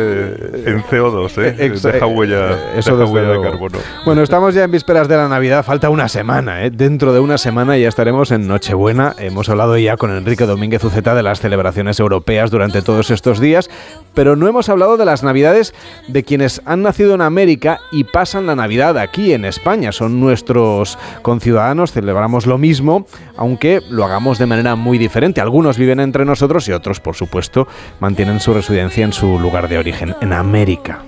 en 0.65 0.83
CO2, 0.83 1.43
¿eh? 1.43 1.55
Exa 1.65 1.91
deja 1.91 2.07
huella, 2.07 2.73
eso 2.75 2.97
deja 2.97 3.11
huella 3.11 3.29
de 3.29 3.41
carbono. 3.41 3.77
Bueno, 4.05 4.23
estamos 4.23 4.55
ya 4.55 4.63
en 4.63 4.71
vísperas 4.71 5.07
de 5.07 5.17
la 5.17 5.27
Navidad, 5.27 5.63
falta 5.63 5.89
una 5.89 6.09
semana, 6.09 6.65
¿eh? 6.65 6.71
Dentro 6.71 7.13
de 7.13 7.19
una 7.19 7.37
semana 7.37 7.77
ya 7.77 7.87
estaremos 7.87 8.31
en 8.31 8.47
Nochebuena. 8.47 9.15
Hemos 9.19 9.49
hablado 9.49 9.77
ya 9.77 9.97
con 9.97 10.11
Enrique 10.11 10.45
Domínguez 10.45 10.83
Uceta 10.83 11.13
de 11.13 11.23
las 11.23 11.39
celebraciones 11.39 11.58
europeas 11.99 12.51
durante 12.51 12.81
todos 12.81 13.11
estos 13.11 13.39
días, 13.39 13.69
pero 14.13 14.35
no 14.35 14.47
hemos 14.47 14.69
hablado 14.69 14.97
de 14.97 15.05
las 15.05 15.23
Navidades 15.23 15.73
de 16.07 16.23
quienes 16.23 16.61
han 16.65 16.81
nacido 16.81 17.15
en 17.15 17.21
América 17.21 17.79
y 17.91 18.03
pasan 18.03 18.45
la 18.45 18.55
Navidad 18.55 18.97
aquí 18.97 19.33
en 19.33 19.45
España. 19.45 19.91
Son 19.91 20.19
nuestros 20.19 20.97
conciudadanos, 21.21 21.91
celebramos 21.91 22.45
lo 22.45 22.57
mismo, 22.57 23.05
aunque 23.37 23.81
lo 23.89 24.05
hagamos 24.05 24.37
de 24.37 24.45
manera 24.45 24.75
muy 24.75 24.97
diferente. 24.97 25.41
Algunos 25.41 25.77
viven 25.77 25.99
entre 25.99 26.25
nosotros 26.25 26.67
y 26.67 26.71
otros, 26.71 26.99
por 26.99 27.15
supuesto, 27.15 27.67
mantienen 27.99 28.39
su 28.39 28.53
residencia 28.53 29.03
en 29.03 29.13
su 29.13 29.39
lugar 29.39 29.67
de 29.69 29.77
origen, 29.77 30.15
en 30.21 30.33
América. 30.33 31.03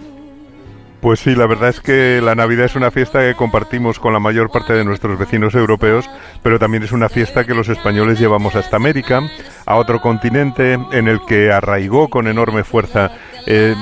Pues 1.02 1.20
sí, 1.20 1.34
la 1.34 1.48
verdad 1.48 1.70
es 1.70 1.82
que 1.82 2.22
la 2.22 2.36
Navidad 2.36 2.66
es 2.66 2.76
una 2.76 2.92
fiesta 2.92 3.22
que 3.22 3.34
compartimos 3.34 3.98
con 3.98 4.14
la 4.14 4.20
mayor 4.20 4.52
parte 4.52 4.74
de 4.74 4.86
nuestros 4.86 5.18
vecinos 5.18 5.56
europeos, 5.56 6.08
pero 6.44 6.60
también 6.60 6.84
es 6.84 6.92
una 6.92 7.10
fiesta 7.10 7.44
que 7.44 7.56
los 7.56 7.70
españoles 7.70 8.20
llevamos 8.20 8.56
hasta 8.56 8.76
América, 8.76 9.24
a 9.66 9.78
otro 9.78 10.00
continente 10.00 10.74
en 10.74 11.08
el 11.08 11.20
que 11.26 11.52
arraigó 11.52 12.08
con 12.08 12.28
enorme 12.28 12.64
fuerza. 12.64 13.10
Eh, 13.48 13.74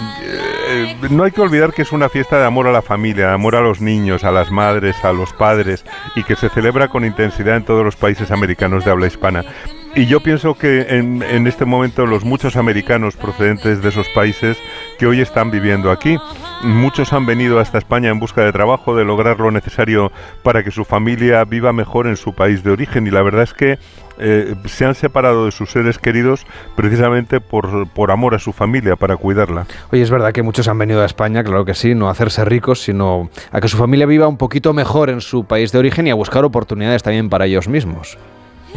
eh, 0.72 0.96
no 1.10 1.24
hay 1.24 1.32
que 1.32 1.42
olvidar 1.42 1.74
que 1.74 1.82
es 1.82 1.92
una 1.92 2.10
fiesta 2.10 2.38
de 2.38 2.46
amor 2.46 2.68
a 2.68 2.72
la 2.72 2.84
familia, 2.84 3.30
de 3.30 3.34
amor 3.34 3.56
a 3.56 3.62
los 3.62 3.82
niños, 3.82 4.24
a 4.24 4.32
las 4.32 4.52
madres, 4.52 5.04
a 5.04 5.12
los 5.12 5.34
padres, 5.34 5.84
y 6.16 6.24
que 6.24 6.36
se 6.36 6.48
celebra 6.50 6.90
con 6.90 7.06
intensidad 7.06 7.58
en 7.58 7.66
todos 7.66 7.84
los 7.84 7.96
países 7.96 8.30
americanos 8.30 8.86
de 8.86 8.92
habla 8.92 9.08
hispana. 9.08 9.44
Y 9.96 10.06
yo 10.06 10.20
pienso 10.20 10.54
que 10.54 10.82
en, 10.82 11.24
en, 11.24 11.48
este 11.48 11.66
momento 11.66 12.06
los 12.06 12.24
muchos 12.24 12.56
americanos 12.56 13.16
procedentes 13.16 13.82
de 13.82 13.90
esos 13.90 14.08
países 14.10 14.58
que 15.00 15.08
hoy 15.08 15.22
están 15.22 15.50
viviendo 15.50 15.90
aquí, 15.90 16.18
muchos 16.62 17.12
han 17.14 17.26
venido 17.26 17.60
hasta 17.60 17.80
España 17.80 18.12
en 18.12 18.20
busca 18.20 18.44
de 18.44 18.52
trabajo, 18.52 18.96
de 18.96 19.04
lograr 19.04 19.40
lo 19.40 19.50
necesario 19.50 20.12
para 20.44 20.64
que 20.64 20.70
su 20.70 20.86
familia 20.86 21.44
viva 21.46 21.74
mejor 21.74 22.06
en 22.06 22.18
su 22.18 22.34
país 22.34 22.64
de 22.64 22.70
origen. 22.70 23.08
Y 23.08 23.10
la 23.10 23.24
verdad 23.24 23.42
es 23.42 23.56
que 23.56 23.80
eh, 24.20 24.56
se 24.66 24.86
han 24.86 24.96
separado 24.96 25.46
de 25.46 25.52
sus 25.52 25.72
seres 25.72 25.98
queridos 25.98 26.46
precisamente 26.76 27.42
por, 27.42 27.88
por, 27.90 28.12
amor 28.12 28.36
a 28.36 28.40
su 28.40 28.54
familia, 28.54 28.96
para 28.96 29.18
cuidarla. 29.18 29.66
Oye, 29.92 30.02
es 30.02 30.12
verdad 30.12 30.32
que 30.32 30.44
muchos 30.44 30.68
han 30.68 30.78
venido 30.78 31.02
a 31.02 31.06
España, 31.06 31.44
claro 31.44 31.66
que 31.66 31.74
sí, 31.74 31.96
no 31.96 32.08
a 32.08 32.12
hacerse 32.12 32.46
ricos, 32.46 32.82
sino 32.82 33.30
a 33.52 33.62
que 33.62 33.68
su 33.68 33.78
familia 33.78 34.06
viva 34.06 34.28
un 34.28 34.38
poquito 34.38 34.74
mejor 34.74 35.10
en 35.10 35.22
su 35.22 35.46
país 35.46 35.72
de 35.72 35.80
origen 35.80 36.08
y 36.08 36.10
a 36.12 36.16
buscar 36.16 36.44
oportunidades 36.46 37.04
también 37.04 37.30
para 37.30 37.46
ellos 37.46 37.68
mismos. 37.68 38.18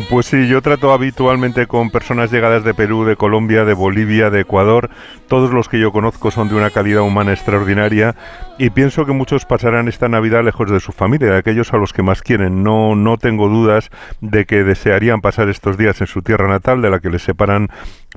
Pues 0.08 0.26
sí, 0.26 0.48
yo 0.48 0.62
trato 0.62 0.92
habitualmente 0.92 1.66
con 1.66 1.90
personas 1.90 2.32
llegadas 2.32 2.64
de 2.64 2.72
Perú, 2.72 3.04
de 3.04 3.16
Colombia, 3.16 3.64
de 3.64 3.74
Bolivia, 3.74 4.30
de 4.30 4.40
Ecuador. 4.40 4.90
Todos 5.28 5.52
los 5.52 5.68
que 5.68 5.78
yo 5.78 5.92
conozco 5.92 6.30
son 6.30 6.48
de 6.48 6.54
una 6.54 6.70
calidad 6.70 7.02
humana 7.02 7.32
extraordinaria 7.32 8.14
y 8.58 8.70
pienso 8.70 9.04
que 9.04 9.12
muchos 9.12 9.44
pasarán 9.44 9.88
esta 9.88 10.08
Navidad 10.08 10.44
lejos 10.44 10.70
de 10.70 10.80
su 10.80 10.92
familia, 10.92 11.32
de 11.32 11.38
aquellos 11.38 11.72
a 11.72 11.76
los 11.76 11.92
que 11.92 12.02
más 12.02 12.22
quieren. 12.22 12.62
No, 12.62 12.94
no 12.94 13.18
tengo 13.18 13.48
dudas 13.48 13.90
de 14.20 14.46
que 14.46 14.64
desearían 14.64 15.20
pasar 15.20 15.48
estos 15.48 15.76
días 15.76 16.00
en 16.00 16.06
su 16.06 16.22
tierra 16.22 16.48
natal, 16.48 16.80
de 16.80 16.90
la 16.90 17.00
que 17.00 17.10
les 17.10 17.22
separan 17.22 17.68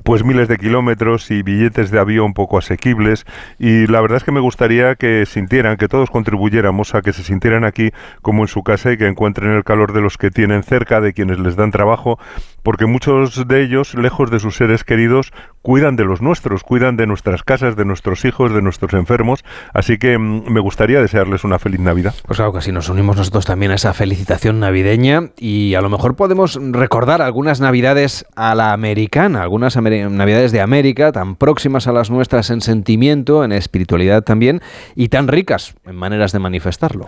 pues 0.04 0.24
miles 0.24 0.48
de 0.48 0.56
kilómetros 0.56 1.30
y 1.30 1.42
billetes 1.42 1.90
de 1.90 1.98
avión 1.98 2.34
poco 2.34 2.58
asequibles. 2.58 3.24
Y 3.58 3.86
la 3.86 4.00
verdad 4.00 4.18
es 4.18 4.24
que 4.24 4.32
me 4.32 4.40
gustaría 4.40 4.94
que 4.94 5.24
sintieran, 5.26 5.76
que 5.76 5.88
todos 5.88 6.10
contribuyéramos 6.10 6.94
a 6.94 7.02
que 7.02 7.12
se 7.12 7.22
sintieran 7.22 7.64
aquí 7.64 7.90
como 8.22 8.42
en 8.42 8.48
su 8.48 8.62
casa 8.62 8.92
y 8.92 8.98
que 8.98 9.06
encuentren 9.06 9.52
el 9.52 9.64
calor 9.64 9.92
de 9.92 10.00
los 10.00 10.18
que 10.18 10.30
tienen 10.30 10.62
cerca, 10.62 11.00
de 11.00 11.12
quienes 11.12 11.38
les 11.38 11.56
dan 11.56 11.70
trabajo, 11.70 12.18
porque 12.62 12.86
muchos 12.86 13.46
de 13.46 13.62
ellos, 13.62 13.94
lejos 13.94 14.30
de 14.30 14.40
sus 14.40 14.56
seres 14.56 14.84
queridos, 14.84 15.32
cuidan 15.62 15.96
de 15.96 16.04
los 16.04 16.22
nuestros, 16.22 16.62
cuidan 16.62 16.96
de 16.96 17.06
nuestras 17.06 17.42
casas, 17.42 17.76
de 17.76 17.84
nuestros 17.84 18.24
hijos, 18.24 18.52
de 18.52 18.62
nuestros 18.62 18.92
enfermos. 18.94 19.44
Así 19.72 19.98
que 19.98 20.18
mm, 20.18 20.50
me 20.50 20.60
gustaría 20.60 21.00
desearles 21.00 21.44
una 21.44 21.58
feliz 21.58 21.80
Navidad. 21.80 22.14
Pues 22.26 22.36
claro 22.36 22.52
que 22.52 22.72
nos 22.72 22.88
unimos 22.88 23.16
nosotros 23.16 23.44
también 23.46 23.72
a 23.72 23.76
esa 23.76 23.94
felicitación 23.94 24.60
navideña 24.60 25.30
y 25.36 25.74
a 25.74 25.80
lo 25.80 25.88
mejor 25.88 26.16
podemos 26.16 26.58
recordar 26.72 27.22
algunas 27.22 27.60
Navidades 27.60 28.26
a 28.36 28.54
la 28.54 28.72
americana, 28.72 29.42
algunas 29.42 29.76
Navidades 29.90 30.52
de 30.52 30.60
América, 30.60 31.12
tan 31.12 31.36
próximas 31.36 31.86
a 31.86 31.92
las 31.92 32.10
nuestras 32.10 32.50
en 32.50 32.60
sentimiento, 32.60 33.44
en 33.44 33.52
espiritualidad 33.52 34.22
también, 34.22 34.60
y 34.94 35.08
tan 35.08 35.28
ricas 35.28 35.74
en 35.84 35.96
maneras 35.96 36.32
de 36.32 36.38
manifestarlo. 36.38 37.06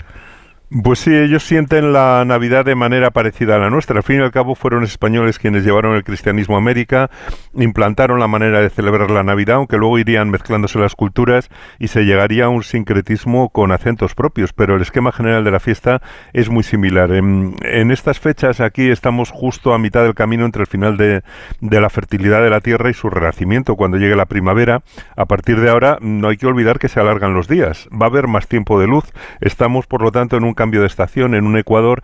Pues 0.71 0.99
sí, 0.99 1.17
ellos 1.17 1.45
sienten 1.45 1.95
la 1.95 2.23
Navidad 2.27 2.63
de 2.63 2.75
manera 2.75 3.11
parecida 3.11 3.57
a 3.57 3.59
la 3.59 3.71
nuestra. 3.71 3.97
Al 3.97 4.03
fin 4.03 4.17
y 4.17 4.23
al 4.23 4.33
cabo 4.33 4.55
fueron 4.55 4.85
españoles 4.85 5.39
quienes 5.39 5.65
llevaron 5.65 5.97
el 5.97 6.05
cristianismo 6.05 6.57
a 6.57 6.59
América, 6.59 7.11
implantaron 7.55 8.21
la 8.21 8.29
manera 8.29 8.61
de 8.61 8.69
celebrar 8.69 9.11
la 9.11 9.23
Navidad, 9.23 9.57
aunque 9.57 9.79
luego 9.79 9.99
irían 9.99 10.29
mezclándose 10.29 10.79
las 10.79 10.95
culturas 10.95 11.49
y 11.79 11.89
se 11.89 12.05
llegaría 12.05 12.45
a 12.45 12.49
un 12.51 12.65
sincretismo 12.65 13.49
con 13.49 13.73
acentos 13.73 14.15
propios, 14.15 14.53
pero 14.53 14.77
el 14.77 14.83
esquema 14.83 15.11
general 15.11 15.43
de 15.43 15.53
la 15.53 15.59
fiesta 15.59 16.03
es 16.35 16.51
muy 16.51 16.63
similar. 16.63 17.13
En, 17.13 17.57
estas 17.91 18.21
fechas 18.21 18.61
aquí 18.61 18.91
estamos 18.91 19.31
justo 19.31 19.73
a 19.73 19.79
mitad 19.79 20.03
del 20.03 20.15
camino 20.15 20.45
entre 20.45 20.61
el 20.61 20.67
final 20.67 20.99
de, 20.99 21.23
de 21.63 21.81
la 21.81 21.89
fertilidad 21.89 22.43
de 22.43 22.51
la 22.51 22.61
tierra 22.61 22.91
y 22.91 22.95
su 22.95 23.09
renacimiento. 23.09 23.75
Cuando 23.75 23.97
llegue 23.97 24.17
la 24.17 24.27
primavera, 24.27 24.83
a 25.17 25.25
partir 25.25 25.63
de 25.63 25.71
ahora 25.71 25.97
no 26.03 26.29
hay 26.29 26.37
que 26.37 26.47
olvidar 26.47 26.79
que 26.79 26.89
se 26.89 27.01
alargan 27.01 27.33
los 27.33 27.49
días. 27.49 27.89
Va 27.91 28.05
a 28.05 28.11
haber 28.11 28.29
más 28.29 28.49
tiempo 28.49 28.79
de 28.79 28.87
luz. 28.87 29.05
Estamos, 29.41 29.87
por 29.87 30.03
lo 30.03 30.13
tanto, 30.13 30.37
en 30.37 30.45
un 30.45 30.58
cambio 30.59 30.81
de 30.81 30.89
estación 30.89 31.37
en 31.37 31.47
un 31.47 31.57
Ecuador 31.57 32.03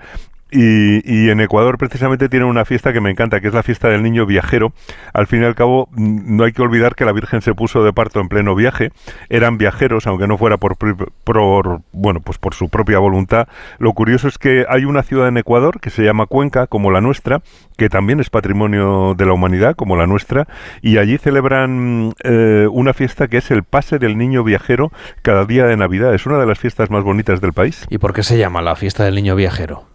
y, 0.54 1.02
y, 1.04 1.30
en 1.30 1.40
Ecuador 1.40 1.78
precisamente 1.78 2.28
tienen 2.28 2.49
una 2.49 2.64
fiesta 2.64 2.92
que 2.92 3.00
me 3.00 3.11
encanta, 3.11 3.40
que 3.40 3.49
es 3.49 3.54
la 3.54 3.64
fiesta 3.64 3.88
del 3.88 4.04
niño 4.04 4.25
viajero. 4.25 4.73
Al 5.12 5.26
fin 5.26 5.42
y 5.42 5.44
al 5.44 5.56
cabo, 5.56 5.88
no 5.96 6.44
hay 6.44 6.52
que 6.52 6.62
olvidar 6.62 6.94
que 6.94 7.04
la 7.04 7.12
Virgen 7.12 7.42
se 7.42 7.54
puso 7.54 7.82
de 7.82 7.92
parto 7.92 8.20
en 8.20 8.28
pleno 8.28 8.54
viaje. 8.54 8.92
Eran 9.28 9.58
viajeros, 9.58 10.06
aunque 10.06 10.28
no 10.28 10.38
fuera 10.38 10.56
por, 10.56 10.76
por, 10.76 11.80
bueno, 11.92 12.20
pues 12.20 12.38
por 12.38 12.54
su 12.54 12.68
propia 12.68 13.00
voluntad. 13.00 13.49
Lo 13.78 13.92
curioso 13.94 14.28
es 14.28 14.38
que 14.38 14.64
hay 14.68 14.84
una 14.84 15.02
ciudad 15.02 15.26
en 15.26 15.38
Ecuador 15.38 15.80
que 15.80 15.90
se 15.90 16.04
llama 16.04 16.26
Cuenca, 16.26 16.68
como 16.68 16.92
la 16.92 17.00
nuestra, 17.00 17.42
que 17.76 17.88
también 17.88 18.20
es 18.20 18.30
patrimonio 18.30 19.14
de 19.16 19.26
la 19.26 19.32
humanidad, 19.32 19.75
como 19.75 19.96
la 19.96 20.06
nuestra, 20.06 20.46
y 20.82 20.99
allí 20.99 21.18
celebran 21.18 22.12
eh, 22.23 22.68
una 22.70 22.94
fiesta 22.94 23.26
que 23.26 23.38
es 23.38 23.50
el 23.50 23.64
pase 23.64 23.99
del 23.99 24.16
niño 24.16 24.44
viajero 24.44 24.92
cada 25.23 25.46
día 25.46 25.66
de 25.66 25.76
Navidad. 25.76 26.14
Es 26.14 26.26
una 26.26 26.38
de 26.38 26.46
las 26.46 26.61
fiestas 26.61 26.90
más 26.90 27.02
bonitas 27.02 27.40
del 27.40 27.52
país. 27.52 27.87
¿Y 27.90 27.99
por 27.99 28.12
qué 28.12 28.23
se 28.23 28.38
llama 28.38 28.62
la 28.62 28.76
fiesta 28.76 29.04
del 29.04 29.16
niño 29.16 29.34
viajero? 29.34 29.93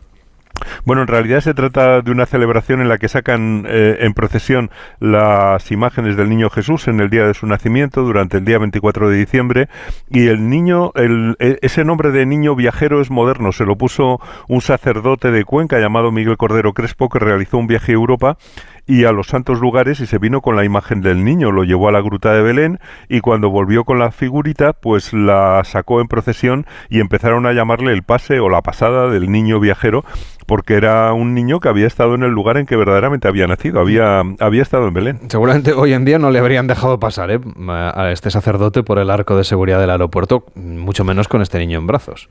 Bueno, 0.85 1.01
en 1.01 1.07
realidad 1.07 1.41
se 1.41 1.53
trata 1.53 2.01
de 2.01 2.11
una 2.11 2.25
celebración 2.25 2.81
en 2.81 2.89
la 2.89 2.97
que 2.97 3.07
sacan 3.07 3.65
eh, 3.67 3.97
en 4.01 4.13
procesión 4.13 4.69
las 4.99 5.71
imágenes 5.71 6.17
del 6.17 6.29
niño 6.29 6.49
Jesús 6.49 6.87
en 6.87 6.99
el 6.99 7.09
día 7.09 7.25
de 7.25 7.33
su 7.33 7.47
nacimiento, 7.47 8.01
durante 8.01 8.37
el 8.37 8.45
día 8.45 8.57
24 8.57 9.09
de 9.09 9.17
diciembre, 9.17 9.69
y 10.09 10.27
el 10.27 10.49
niño, 10.49 10.91
el, 10.95 11.35
ese 11.39 11.83
nombre 11.83 12.11
de 12.11 12.25
niño 12.25 12.55
viajero 12.55 13.01
es 13.01 13.09
moderno, 13.09 13.51
se 13.51 13.65
lo 13.65 13.77
puso 13.77 14.19
un 14.47 14.61
sacerdote 14.61 15.31
de 15.31 15.43
Cuenca 15.43 15.79
llamado 15.79 16.11
Miguel 16.11 16.37
Cordero 16.37 16.73
Crespo, 16.73 17.09
que 17.09 17.19
realizó 17.19 17.57
un 17.57 17.67
viaje 17.67 17.91
a 17.91 17.95
Europa 17.95 18.37
y 18.89 19.05
a 19.05 19.11
los 19.11 19.27
santos 19.27 19.59
lugares 19.59 19.99
y 19.99 20.07
se 20.07 20.17
vino 20.17 20.41
con 20.41 20.55
la 20.55 20.65
imagen 20.65 21.01
del 21.01 21.23
niño, 21.23 21.51
lo 21.51 21.63
llevó 21.63 21.89
a 21.89 21.91
la 21.91 22.01
gruta 22.01 22.33
de 22.33 22.41
Belén 22.41 22.79
y 23.07 23.19
cuando 23.19 23.51
volvió 23.51 23.83
con 23.83 23.99
la 23.99 24.11
figurita, 24.11 24.73
pues 24.73 25.13
la 25.13 25.61
sacó 25.63 26.01
en 26.01 26.07
procesión 26.07 26.65
y 26.89 26.99
empezaron 26.99 27.45
a 27.45 27.53
llamarle 27.53 27.93
el 27.93 28.01
pase 28.01 28.39
o 28.39 28.49
la 28.49 28.63
pasada 28.63 29.07
del 29.11 29.31
niño 29.31 29.59
viajero 29.59 30.03
porque 30.47 30.73
era 30.73 31.13
un 31.13 31.35
niño 31.35 31.59
que 31.59 31.69
había 31.69 31.85
estado 31.85 32.15
en 32.15 32.23
el 32.23 32.31
lugar 32.31 32.57
en 32.57 32.65
que 32.65 32.75
verdaderamente 32.75 33.27
había 33.27 33.45
nacido, 33.45 33.79
había, 33.79 34.23
había 34.39 34.63
estado 34.63 34.87
en 34.87 34.93
Belén. 34.95 35.19
Seguramente 35.27 35.73
hoy 35.73 35.93
en 35.93 36.03
día 36.03 36.17
no 36.17 36.31
le 36.31 36.39
habrían 36.39 36.65
dejado 36.65 36.99
pasar 36.99 37.29
¿eh? 37.29 37.39
a 37.67 38.09
este 38.09 38.31
sacerdote 38.31 38.81
por 38.81 38.97
el 38.97 39.11
arco 39.11 39.37
de 39.37 39.43
seguridad 39.43 39.79
del 39.79 39.91
aeropuerto, 39.91 40.45
mucho 40.55 41.03
menos 41.03 41.27
con 41.27 41.43
este 41.43 41.59
niño 41.59 41.77
en 41.77 41.85
brazos. 41.85 42.27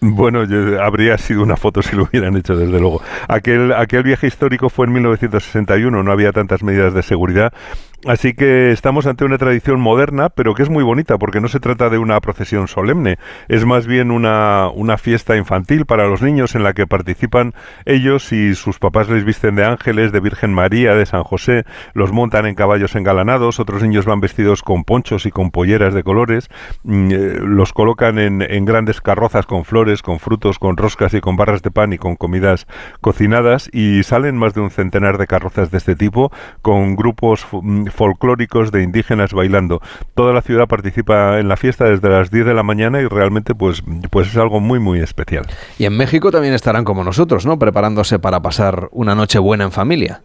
Bueno, 0.00 0.44
habría 0.80 1.16
sido 1.18 1.42
una 1.42 1.56
foto 1.56 1.82
si 1.82 1.96
lo 1.96 2.04
hubieran 2.04 2.36
hecho, 2.36 2.56
desde 2.56 2.78
luego. 2.78 3.00
Aquel, 3.28 3.72
aquel 3.72 4.02
viaje 4.02 4.26
histórico 4.26 4.68
fue 4.68 4.86
en 4.86 4.92
1961, 4.92 6.02
no 6.02 6.12
había 6.12 6.32
tantas 6.32 6.62
medidas 6.62 6.94
de 6.94 7.02
seguridad 7.02 7.52
Así 8.04 8.34
que 8.34 8.72
estamos 8.72 9.06
ante 9.06 9.24
una 9.24 9.38
tradición 9.38 9.80
moderna, 9.80 10.28
pero 10.28 10.54
que 10.54 10.62
es 10.62 10.68
muy 10.68 10.84
bonita 10.84 11.16
porque 11.16 11.40
no 11.40 11.48
se 11.48 11.60
trata 11.60 11.88
de 11.88 11.96
una 11.96 12.20
procesión 12.20 12.68
solemne, 12.68 13.18
es 13.48 13.64
más 13.64 13.86
bien 13.86 14.10
una, 14.10 14.68
una, 14.68 14.98
fiesta 14.98 15.36
infantil 15.36 15.86
para 15.86 16.06
los 16.06 16.20
niños 16.20 16.54
en 16.54 16.62
la 16.62 16.74
que 16.74 16.86
participan 16.86 17.54
ellos 17.84 18.32
y 18.32 18.54
sus 18.54 18.78
papás 18.78 19.08
les 19.08 19.24
visten 19.24 19.56
de 19.56 19.64
ángeles, 19.64 20.12
de 20.12 20.20
Virgen 20.20 20.52
María, 20.52 20.94
de 20.94 21.06
San 21.06 21.24
José, 21.24 21.64
los 21.94 22.12
montan 22.12 22.46
en 22.46 22.54
caballos 22.54 22.94
engalanados, 22.94 23.60
otros 23.60 23.82
niños 23.82 24.04
van 24.04 24.20
vestidos 24.20 24.62
con 24.62 24.84
ponchos 24.84 25.24
y 25.24 25.30
con 25.30 25.50
polleras 25.50 25.94
de 25.94 26.02
colores, 26.02 26.50
mm, 26.84 27.10
eh, 27.10 27.38
los 27.40 27.72
colocan 27.72 28.18
en, 28.18 28.42
en 28.42 28.64
grandes 28.66 29.00
carrozas 29.00 29.46
con 29.46 29.64
flores, 29.64 30.02
con 30.02 30.18
frutos, 30.18 30.58
con 30.58 30.76
roscas 30.76 31.14
y 31.14 31.20
con 31.20 31.36
barras 31.36 31.62
de 31.62 31.70
pan 31.70 31.94
y 31.94 31.98
con 31.98 32.16
comidas 32.16 32.66
cocinadas 33.00 33.70
y 33.72 34.02
salen 34.02 34.36
más 34.36 34.54
de 34.54 34.60
un 34.60 34.70
centenar 34.70 35.16
de 35.18 35.26
carrozas 35.26 35.70
de 35.70 35.78
este 35.78 35.96
tipo 35.96 36.30
con 36.62 36.94
grupos 36.94 37.46
mm, 37.50 37.85
folclóricos 37.90 38.72
de 38.72 38.82
indígenas 38.82 39.32
bailando. 39.32 39.80
Toda 40.14 40.32
la 40.32 40.42
ciudad 40.42 40.66
participa 40.66 41.38
en 41.38 41.48
la 41.48 41.56
fiesta 41.56 41.84
desde 41.84 42.08
las 42.08 42.30
10 42.30 42.46
de 42.46 42.54
la 42.54 42.62
mañana 42.62 43.00
y 43.00 43.06
realmente 43.06 43.54
pues, 43.54 43.82
pues 44.10 44.28
es 44.28 44.36
algo 44.36 44.60
muy 44.60 44.78
muy 44.78 45.00
especial. 45.00 45.46
Y 45.78 45.84
en 45.84 45.96
México 45.96 46.30
también 46.30 46.54
estarán 46.54 46.84
como 46.84 47.04
nosotros, 47.04 47.46
¿no? 47.46 47.58
Preparándose 47.58 48.18
para 48.18 48.40
pasar 48.40 48.88
una 48.92 49.14
noche 49.14 49.38
buena 49.38 49.64
en 49.64 49.72
familia. 49.72 50.22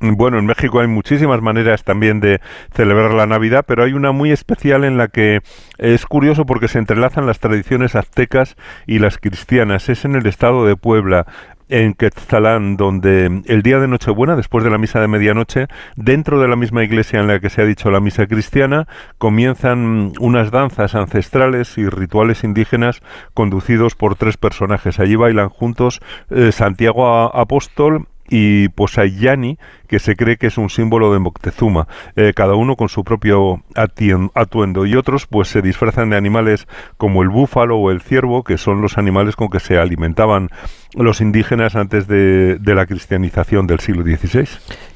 Bueno, 0.00 0.38
en 0.38 0.46
México 0.46 0.78
hay 0.78 0.86
muchísimas 0.86 1.42
maneras 1.42 1.82
también 1.82 2.20
de 2.20 2.40
celebrar 2.72 3.14
la 3.14 3.26
Navidad, 3.26 3.64
pero 3.66 3.82
hay 3.82 3.94
una 3.94 4.12
muy 4.12 4.30
especial 4.30 4.84
en 4.84 4.96
la 4.96 5.08
que 5.08 5.40
es 5.76 6.06
curioso 6.06 6.46
porque 6.46 6.68
se 6.68 6.78
entrelazan 6.78 7.26
las 7.26 7.40
tradiciones 7.40 7.96
aztecas 7.96 8.56
y 8.86 9.00
las 9.00 9.18
cristianas. 9.18 9.88
Es 9.88 10.04
en 10.04 10.14
el 10.14 10.26
estado 10.26 10.64
de 10.64 10.76
Puebla 10.76 11.26
en 11.68 11.94
Quetzalán, 11.94 12.76
donde 12.76 13.42
el 13.46 13.62
día 13.62 13.78
de 13.78 13.88
Nochebuena, 13.88 14.36
después 14.36 14.64
de 14.64 14.70
la 14.70 14.78
misa 14.78 15.00
de 15.00 15.08
medianoche, 15.08 15.66
dentro 15.96 16.40
de 16.40 16.48
la 16.48 16.56
misma 16.56 16.84
iglesia 16.84 17.20
en 17.20 17.26
la 17.26 17.40
que 17.40 17.50
se 17.50 17.62
ha 17.62 17.64
dicho 17.64 17.90
la 17.90 18.00
misa 18.00 18.26
cristiana, 18.26 18.86
comienzan 19.18 20.12
unas 20.20 20.50
danzas 20.50 20.94
ancestrales 20.94 21.78
y 21.78 21.88
rituales 21.88 22.44
indígenas 22.44 23.00
conducidos 23.34 23.94
por 23.94 24.16
tres 24.16 24.36
personajes. 24.36 24.98
Allí 24.98 25.16
bailan 25.16 25.48
juntos 25.48 26.00
eh, 26.30 26.52
Santiago 26.52 27.36
Apóstol, 27.36 28.06
y 28.28 28.68
Posayani, 28.68 29.58
que 29.86 29.98
se 29.98 30.16
cree 30.16 30.36
que 30.36 30.48
es 30.48 30.58
un 30.58 30.70
símbolo 30.70 31.12
de 31.12 31.18
Moctezuma, 31.18 31.88
eh, 32.16 32.32
cada 32.34 32.54
uno 32.54 32.76
con 32.76 32.88
su 32.88 33.04
propio 33.04 33.62
atuendo, 33.74 34.86
y 34.86 34.96
otros 34.96 35.26
pues 35.26 35.48
se 35.48 35.62
disfrazan 35.62 36.10
de 36.10 36.16
animales 36.16 36.66
como 36.96 37.22
el 37.22 37.28
búfalo 37.28 37.78
o 37.78 37.90
el 37.90 38.00
ciervo, 38.00 38.44
que 38.44 38.58
son 38.58 38.80
los 38.82 38.98
animales 38.98 39.36
con 39.36 39.48
que 39.48 39.60
se 39.60 39.78
alimentaban 39.78 40.50
los 40.94 41.20
indígenas 41.20 41.76
antes 41.76 42.06
de, 42.06 42.58
la 42.64 42.86
cristianización 42.86 43.66
del 43.66 43.80
siglo 43.80 44.02
XVI. 44.02 44.46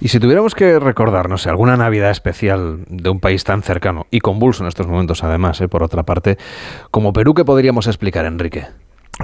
Y 0.00 0.08
si 0.08 0.20
tuviéramos 0.20 0.54
que 0.54 0.78
recordar, 0.78 1.28
no 1.28 1.38
sé, 1.38 1.48
alguna 1.48 1.76
Navidad 1.76 2.10
especial 2.10 2.84
de 2.88 3.10
un 3.10 3.20
país 3.20 3.44
tan 3.44 3.62
cercano 3.62 4.06
y 4.10 4.20
convulso 4.20 4.62
en 4.62 4.68
estos 4.68 4.86
momentos 4.86 5.24
además, 5.24 5.60
eh, 5.60 5.68
por 5.68 5.82
otra 5.82 6.02
parte, 6.02 6.38
como 6.90 7.12
Perú, 7.12 7.34
¿qué 7.34 7.44
podríamos 7.44 7.86
explicar, 7.86 8.26
Enrique? 8.26 8.66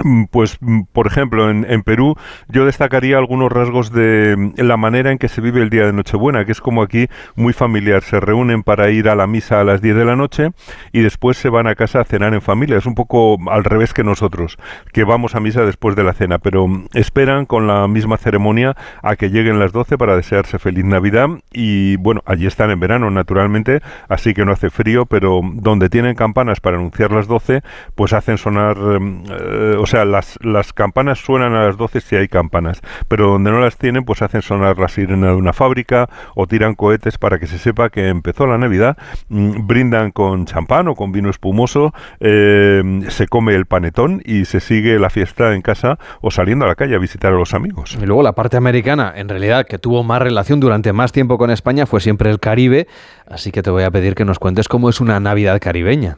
Mm, 0.03 0.25
pues, 0.25 0.57
mm, 0.61 0.81
por 0.93 1.07
ejemplo, 1.07 1.49
en, 1.49 1.83
Perú 1.83 2.15
yo 2.47 2.65
destacaría 2.65 3.17
algunos 3.17 3.51
rasgos 3.51 3.91
de 3.91 4.35
mm, 4.37 4.61
la 4.61 4.77
manera 4.77 5.11
en 5.11 5.17
que 5.17 5.27
se 5.27 5.41
vive 5.41 5.61
el 5.61 5.69
día 5.69 5.85
de 5.85 5.93
Nochebuena, 5.93 6.45
que 6.45 6.51
es 6.51 6.61
como 6.61 6.83
aquí 6.83 7.07
muy 7.35 7.53
familiar. 7.53 8.03
Se 8.03 8.19
reúnen 8.19 8.63
para 8.63 8.91
ir 8.91 9.09
a 9.09 9.15
la 9.15 9.27
misa 9.27 9.59
a 9.59 9.63
las 9.63 9.81
10 9.81 9.95
de 9.95 10.05
la 10.05 10.15
noche 10.15 10.51
y 10.91 11.01
después 11.01 11.37
se 11.37 11.49
van 11.49 11.67
a 11.67 11.75
casa 11.75 12.01
a 12.01 12.05
cenar 12.05 12.33
en 12.33 12.41
familia. 12.41 12.77
Es 12.77 12.85
un 12.85 12.95
poco 12.95 13.37
al 13.49 13.63
revés 13.63 13.93
que 13.93 14.03
nosotros, 14.03 14.57
que 14.93 15.03
vamos 15.03 15.35
a 15.35 15.39
misa 15.39 15.65
después 15.65 15.95
de 15.95 16.03
la 16.03 16.13
cena, 16.13 16.37
pero 16.39 16.67
esperan 16.93 17.45
con 17.45 17.67
la 17.67 17.87
misma 17.87 18.17
ceremonia 18.17 18.75
a 19.01 19.15
que 19.15 19.29
lleguen 19.29 19.59
las 19.59 19.71
12 19.71 19.97
para 19.97 20.15
desearse 20.15 20.59
feliz 20.59 20.85
Navidad 20.85 21.27
y 21.51 21.97
bueno, 21.97 22.21
allí 22.25 22.45
están 22.45 22.71
en 22.71 22.79
verano 22.79 23.09
naturalmente, 23.09 23.81
así 24.07 24.33
que 24.33 24.45
no 24.45 24.51
hace 24.51 24.69
frío, 24.69 25.05
pero 25.05 25.41
donde 25.43 25.89
tienen 25.89 26.15
campanas 26.15 26.59
para 26.59 26.77
anunciar 26.77 27.11
las 27.11 27.27
12, 27.27 27.61
pues 27.95 28.13
hacen 28.13 28.37
sonar... 28.37 28.77
Eh, 28.77 29.77
sea, 29.89 30.05
las, 30.05 30.37
las 30.41 30.73
campanas 30.73 31.19
suenan 31.19 31.53
a 31.55 31.65
las 31.65 31.77
12 31.77 32.01
si 32.01 32.15
hay 32.15 32.27
campanas, 32.27 32.81
pero 33.07 33.27
donde 33.27 33.51
no 33.51 33.59
las 33.59 33.77
tienen, 33.77 34.05
pues 34.05 34.21
hacen 34.21 34.41
sonar 34.41 34.77
la 34.77 34.87
sirena 34.87 35.27
de 35.27 35.33
una 35.33 35.53
fábrica 35.53 36.09
o 36.35 36.47
tiran 36.47 36.75
cohetes 36.75 37.17
para 37.17 37.39
que 37.39 37.47
se 37.47 37.57
sepa 37.57 37.89
que 37.89 38.07
empezó 38.07 38.45
la 38.45 38.57
Navidad, 38.57 38.97
mm, 39.29 39.67
brindan 39.67 40.11
con 40.11 40.45
champán 40.45 40.87
o 40.87 40.95
con 40.95 41.11
vino 41.11 41.29
espumoso, 41.29 41.93
eh, 42.19 43.01
se 43.09 43.27
come 43.27 43.55
el 43.55 43.65
panetón 43.65 44.21
y 44.25 44.45
se 44.45 44.59
sigue 44.59 44.99
la 44.99 45.09
fiesta 45.09 45.53
en 45.55 45.61
casa 45.61 45.97
o 46.21 46.31
saliendo 46.31 46.65
a 46.65 46.67
la 46.67 46.75
calle 46.75 46.95
a 46.95 46.99
visitar 46.99 47.33
a 47.33 47.37
los 47.37 47.53
amigos. 47.53 47.97
Y 48.01 48.05
luego 48.05 48.23
la 48.23 48.33
parte 48.33 48.57
americana, 48.57 49.13
en 49.15 49.27
realidad, 49.27 49.65
que 49.65 49.79
tuvo 49.79 50.03
más 50.03 50.21
relación 50.21 50.59
durante 50.59 50.93
más 50.93 51.11
tiempo 51.11 51.37
con 51.37 51.49
España, 51.49 51.85
fue 51.85 51.99
siempre 51.99 52.29
el 52.29 52.39
Caribe, 52.39 52.87
así 53.27 53.51
que 53.51 53.63
te 53.63 53.71
voy 53.71 53.83
a 53.83 53.91
pedir 53.91 54.15
que 54.15 54.25
nos 54.25 54.39
cuentes 54.39 54.67
cómo 54.67 54.89
es 54.89 55.01
una 55.01 55.19
Navidad 55.19 55.59
caribeña. 55.59 56.17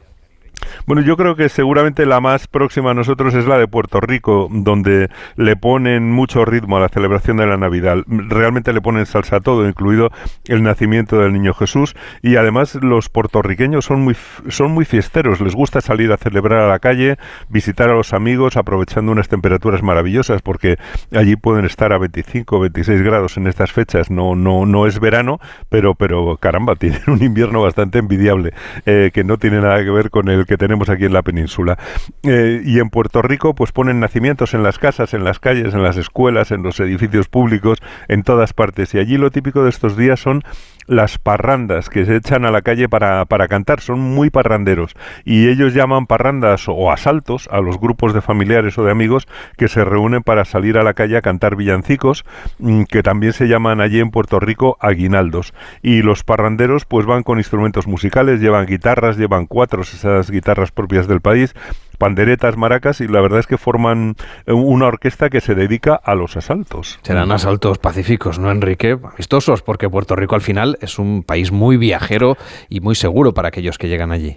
Bueno, 0.86 1.02
yo 1.02 1.16
creo 1.16 1.36
que 1.36 1.48
seguramente 1.48 2.06
la 2.06 2.20
más 2.20 2.46
próxima 2.46 2.90
a 2.90 2.94
nosotros 2.94 3.34
es 3.34 3.46
la 3.46 3.58
de 3.58 3.68
Puerto 3.68 4.00
Rico, 4.00 4.48
donde 4.50 5.10
le 5.36 5.56
ponen 5.56 6.10
mucho 6.10 6.44
ritmo 6.44 6.76
a 6.76 6.80
la 6.80 6.88
celebración 6.88 7.36
de 7.36 7.46
la 7.46 7.56
Navidad. 7.56 7.98
Realmente 8.06 8.72
le 8.72 8.80
ponen 8.80 9.06
salsa 9.06 9.36
a 9.36 9.40
todo, 9.40 9.68
incluido 9.68 10.10
el 10.46 10.62
nacimiento 10.62 11.18
del 11.18 11.32
niño 11.32 11.54
Jesús. 11.54 11.94
Y 12.22 12.36
además 12.36 12.74
los 12.76 13.08
puertorriqueños 13.08 13.84
son 13.84 14.02
muy, 14.02 14.16
son 14.48 14.72
muy 14.72 14.84
fiesteros, 14.84 15.40
les 15.40 15.54
gusta 15.54 15.80
salir 15.80 16.12
a 16.12 16.16
celebrar 16.16 16.60
a 16.60 16.68
la 16.68 16.78
calle, 16.78 17.16
visitar 17.48 17.90
a 17.90 17.94
los 17.94 18.12
amigos, 18.12 18.56
aprovechando 18.56 19.12
unas 19.12 19.28
temperaturas 19.28 19.82
maravillosas, 19.82 20.42
porque 20.42 20.78
allí 21.12 21.36
pueden 21.36 21.64
estar 21.64 21.92
a 21.92 21.98
25 21.98 22.56
o 22.56 22.60
26 22.60 23.02
grados 23.02 23.36
en 23.36 23.46
estas 23.46 23.72
fechas. 23.72 24.10
No, 24.10 24.34
no, 24.34 24.66
no 24.66 24.86
es 24.86 25.00
verano, 25.00 25.40
pero, 25.68 25.94
pero 25.94 26.36
caramba, 26.36 26.74
tienen 26.76 27.02
un 27.06 27.22
invierno 27.22 27.62
bastante 27.62 27.98
envidiable, 27.98 28.52
eh, 28.86 29.10
que 29.12 29.24
no 29.24 29.38
tiene 29.38 29.60
nada 29.60 29.82
que 29.82 29.90
ver 29.90 30.10
con 30.10 30.28
el 30.28 30.46
que 30.46 30.56
tenemos 30.62 30.88
aquí 30.90 31.06
en 31.06 31.12
la 31.12 31.22
península. 31.22 31.76
Eh, 32.22 32.62
y 32.64 32.78
en 32.78 32.88
Puerto 32.88 33.20
Rico, 33.20 33.52
pues 33.52 33.72
ponen 33.72 33.98
nacimientos 33.98 34.54
en 34.54 34.62
las 34.62 34.78
casas, 34.78 35.12
en 35.12 35.24
las 35.24 35.40
calles, 35.40 35.74
en 35.74 35.82
las 35.82 35.96
escuelas, 35.96 36.52
en 36.52 36.62
los 36.62 36.78
edificios 36.78 37.26
públicos, 37.26 37.78
en 38.06 38.22
todas 38.22 38.52
partes. 38.52 38.94
Y 38.94 39.00
allí 39.00 39.18
lo 39.18 39.32
típico 39.32 39.64
de 39.64 39.70
estos 39.70 39.96
días 39.96 40.20
son 40.20 40.44
las 40.86 41.18
parrandas 41.18 41.88
que 41.88 42.04
se 42.04 42.16
echan 42.16 42.44
a 42.44 42.50
la 42.50 42.62
calle 42.62 42.88
para, 42.88 43.24
para, 43.24 43.48
cantar, 43.48 43.80
son 43.80 44.00
muy 44.00 44.30
parranderos. 44.30 44.94
Y 45.24 45.48
ellos 45.48 45.74
llaman 45.74 46.06
parrandas 46.06 46.68
o 46.68 46.90
asaltos 46.90 47.48
a 47.50 47.60
los 47.60 47.78
grupos 47.78 48.14
de 48.14 48.20
familiares 48.20 48.78
o 48.78 48.84
de 48.84 48.90
amigos 48.90 49.28
que 49.56 49.68
se 49.68 49.84
reúnen 49.84 50.22
para 50.22 50.44
salir 50.44 50.78
a 50.78 50.82
la 50.82 50.94
calle 50.94 51.16
a 51.16 51.22
cantar 51.22 51.56
villancicos 51.56 52.24
mm, 52.58 52.84
que 52.84 53.02
también 53.02 53.32
se 53.32 53.48
llaman 53.48 53.80
allí 53.80 54.00
en 54.00 54.10
Puerto 54.10 54.40
Rico 54.40 54.76
aguinaldos. 54.80 55.54
Y 55.82 56.02
los 56.02 56.24
parranderos 56.24 56.84
pues 56.84 57.06
van 57.06 57.22
con 57.22 57.38
instrumentos 57.38 57.86
musicales, 57.86 58.40
llevan 58.40 58.66
guitarras, 58.66 59.16
llevan 59.16 59.46
cuatro 59.46 59.82
esas 59.82 60.30
guitarras 60.30 60.70
propias 60.70 61.06
del 61.06 61.20
país 61.20 61.54
panderetas, 62.02 62.56
maracas 62.56 63.00
y 63.00 63.06
la 63.06 63.20
verdad 63.20 63.38
es 63.38 63.46
que 63.46 63.56
forman 63.56 64.16
eh, 64.46 64.52
una 64.52 64.86
orquesta 64.86 65.30
que 65.30 65.40
se 65.40 65.54
dedica 65.54 65.94
a 65.94 66.16
los 66.16 66.36
asaltos. 66.36 66.98
Serán 67.02 67.30
asaltos 67.30 67.78
pacíficos, 67.78 68.40
¿no, 68.40 68.50
Enrique? 68.50 68.98
Amistosos, 69.14 69.62
porque 69.62 69.88
Puerto 69.88 70.16
Rico 70.16 70.34
al 70.34 70.40
final 70.40 70.76
es 70.80 70.98
un 70.98 71.22
país 71.22 71.52
muy 71.52 71.76
viajero 71.76 72.36
y 72.68 72.80
muy 72.80 72.96
seguro 72.96 73.34
para 73.34 73.48
aquellos 73.48 73.78
que 73.78 73.86
llegan 73.86 74.10
allí. 74.10 74.36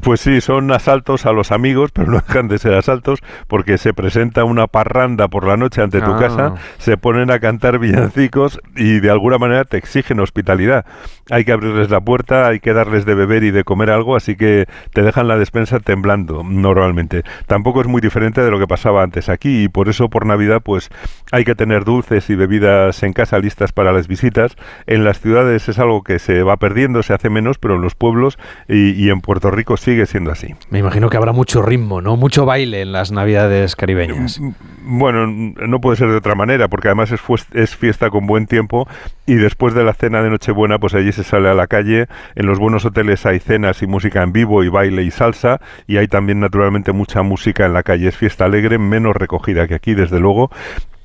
Pues 0.00 0.20
sí, 0.20 0.40
son 0.40 0.72
asaltos 0.72 1.26
a 1.26 1.32
los 1.32 1.52
amigos, 1.52 1.90
pero 1.92 2.10
no 2.10 2.20
dejan 2.26 2.48
de 2.48 2.58
ser 2.58 2.74
asaltos 2.74 3.20
porque 3.46 3.76
se 3.76 3.92
presenta 3.92 4.44
una 4.44 4.66
parranda 4.66 5.28
por 5.28 5.46
la 5.46 5.56
noche 5.56 5.82
ante 5.82 6.00
tu 6.00 6.12
ah. 6.12 6.18
casa, 6.18 6.54
se 6.78 6.96
ponen 6.96 7.30
a 7.30 7.40
cantar 7.40 7.78
villancicos 7.78 8.60
y 8.74 9.00
de 9.00 9.10
alguna 9.10 9.38
manera 9.38 9.64
te 9.64 9.76
exigen 9.76 10.20
hospitalidad. 10.20 10.86
Hay 11.30 11.44
que 11.44 11.52
abrirles 11.52 11.90
la 11.90 12.00
puerta, 12.00 12.48
hay 12.48 12.60
que 12.60 12.72
darles 12.72 13.04
de 13.04 13.14
beber 13.14 13.44
y 13.44 13.50
de 13.50 13.64
comer 13.64 13.90
algo, 13.90 14.16
así 14.16 14.34
que 14.34 14.66
te 14.92 15.02
dejan 15.02 15.28
la 15.28 15.36
despensa 15.36 15.78
temblando 15.78 16.42
normalmente. 16.42 17.22
Tampoco 17.46 17.82
es 17.82 17.86
muy 17.86 18.00
diferente 18.00 18.40
de 18.40 18.50
lo 18.50 18.58
que 18.58 18.66
pasaba 18.66 19.02
antes 19.02 19.28
aquí 19.28 19.64
y 19.64 19.68
por 19.68 19.88
eso 19.88 20.08
por 20.08 20.26
Navidad 20.26 20.62
pues 20.64 20.88
hay 21.30 21.44
que 21.44 21.54
tener 21.54 21.84
dulces 21.84 22.28
y 22.30 22.34
bebidas 22.34 23.02
en 23.02 23.12
casa 23.12 23.38
listas 23.38 23.72
para 23.72 23.92
las 23.92 24.08
visitas. 24.08 24.56
En 24.86 25.04
las 25.04 25.20
ciudades 25.20 25.68
es 25.68 25.78
algo 25.78 26.02
que 26.02 26.18
se 26.18 26.42
va 26.42 26.56
perdiendo, 26.56 27.02
se 27.02 27.12
hace 27.12 27.30
menos, 27.30 27.58
pero 27.58 27.76
en 27.76 27.82
los 27.82 27.94
pueblos 27.94 28.38
y, 28.68 28.90
y 28.92 29.10
en 29.10 29.20
Puerto 29.20 29.50
Rico 29.50 29.76
sigue 29.82 30.06
siendo 30.06 30.30
así. 30.30 30.54
Me 30.70 30.78
imagino 30.78 31.10
que 31.10 31.16
habrá 31.16 31.32
mucho 31.32 31.60
ritmo, 31.60 32.00
¿no? 32.00 32.16
Mucho 32.16 32.46
baile 32.46 32.82
en 32.82 32.92
las 32.92 33.12
Navidades 33.12 33.76
caribeñas. 33.76 34.40
Mm, 34.40 34.52
bueno, 34.84 35.26
no 35.26 35.80
puede 35.80 35.96
ser 35.96 36.08
de 36.08 36.16
otra 36.16 36.34
manera, 36.34 36.68
porque 36.68 36.88
además 36.88 37.10
es, 37.12 37.20
es 37.52 37.76
fiesta 37.76 38.10
con 38.10 38.26
buen 38.26 38.46
tiempo 38.46 38.88
y 39.26 39.34
después 39.34 39.74
de 39.74 39.84
la 39.84 39.92
cena 39.92 40.22
de 40.22 40.30
Nochebuena, 40.30 40.78
pues 40.78 40.94
allí 40.94 41.12
se 41.12 41.24
sale 41.24 41.48
a 41.48 41.54
la 41.54 41.66
calle. 41.66 42.06
En 42.34 42.46
los 42.46 42.58
buenos 42.58 42.84
hoteles 42.84 43.26
hay 43.26 43.40
cenas 43.40 43.82
y 43.82 43.86
música 43.86 44.22
en 44.22 44.32
vivo 44.32 44.62
y 44.64 44.68
baile 44.68 45.02
y 45.02 45.10
salsa 45.10 45.60
y 45.86 45.96
hay 45.96 46.08
también 46.08 46.40
naturalmente 46.40 46.92
mucha 46.92 47.22
música 47.22 47.66
en 47.66 47.72
la 47.72 47.82
calle. 47.82 48.08
Es 48.08 48.16
fiesta 48.16 48.44
alegre, 48.44 48.78
menos 48.78 49.16
recogida 49.16 49.66
que 49.66 49.74
aquí, 49.74 49.94
desde 49.94 50.20
luego, 50.20 50.50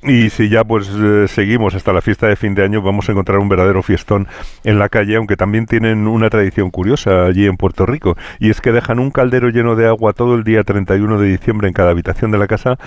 y 0.03 0.29
si 0.29 0.49
ya 0.49 0.63
pues 0.63 0.89
eh, 0.89 1.27
seguimos 1.27 1.75
hasta 1.75 1.93
la 1.93 2.01
fiesta 2.01 2.27
de 2.27 2.35
fin 2.35 2.55
de 2.55 2.63
año, 2.63 2.81
vamos 2.81 3.09
a 3.09 3.11
encontrar 3.11 3.39
un 3.39 3.49
verdadero 3.49 3.81
fiestón 3.83 4.27
en 4.63 4.79
la 4.79 4.89
calle, 4.89 5.15
aunque 5.15 5.35
también 5.35 5.65
tienen 5.65 6.07
una 6.07 6.29
tradición 6.29 6.69
curiosa 6.69 7.25
allí 7.25 7.45
en 7.45 7.57
Puerto 7.57 7.85
Rico, 7.85 8.15
y 8.39 8.49
es 8.49 8.61
que 8.61 8.71
dejan 8.71 8.99
un 8.99 9.11
caldero 9.11 9.49
lleno 9.49 9.75
de 9.75 9.87
agua 9.87 10.13
todo 10.13 10.35
el 10.35 10.43
día 10.43 10.63
31 10.63 11.19
de 11.19 11.27
diciembre 11.27 11.67
en 11.67 11.73
cada 11.73 11.91
habitación 11.91 12.31
de 12.31 12.37
la 12.37 12.47
casa 12.47 12.77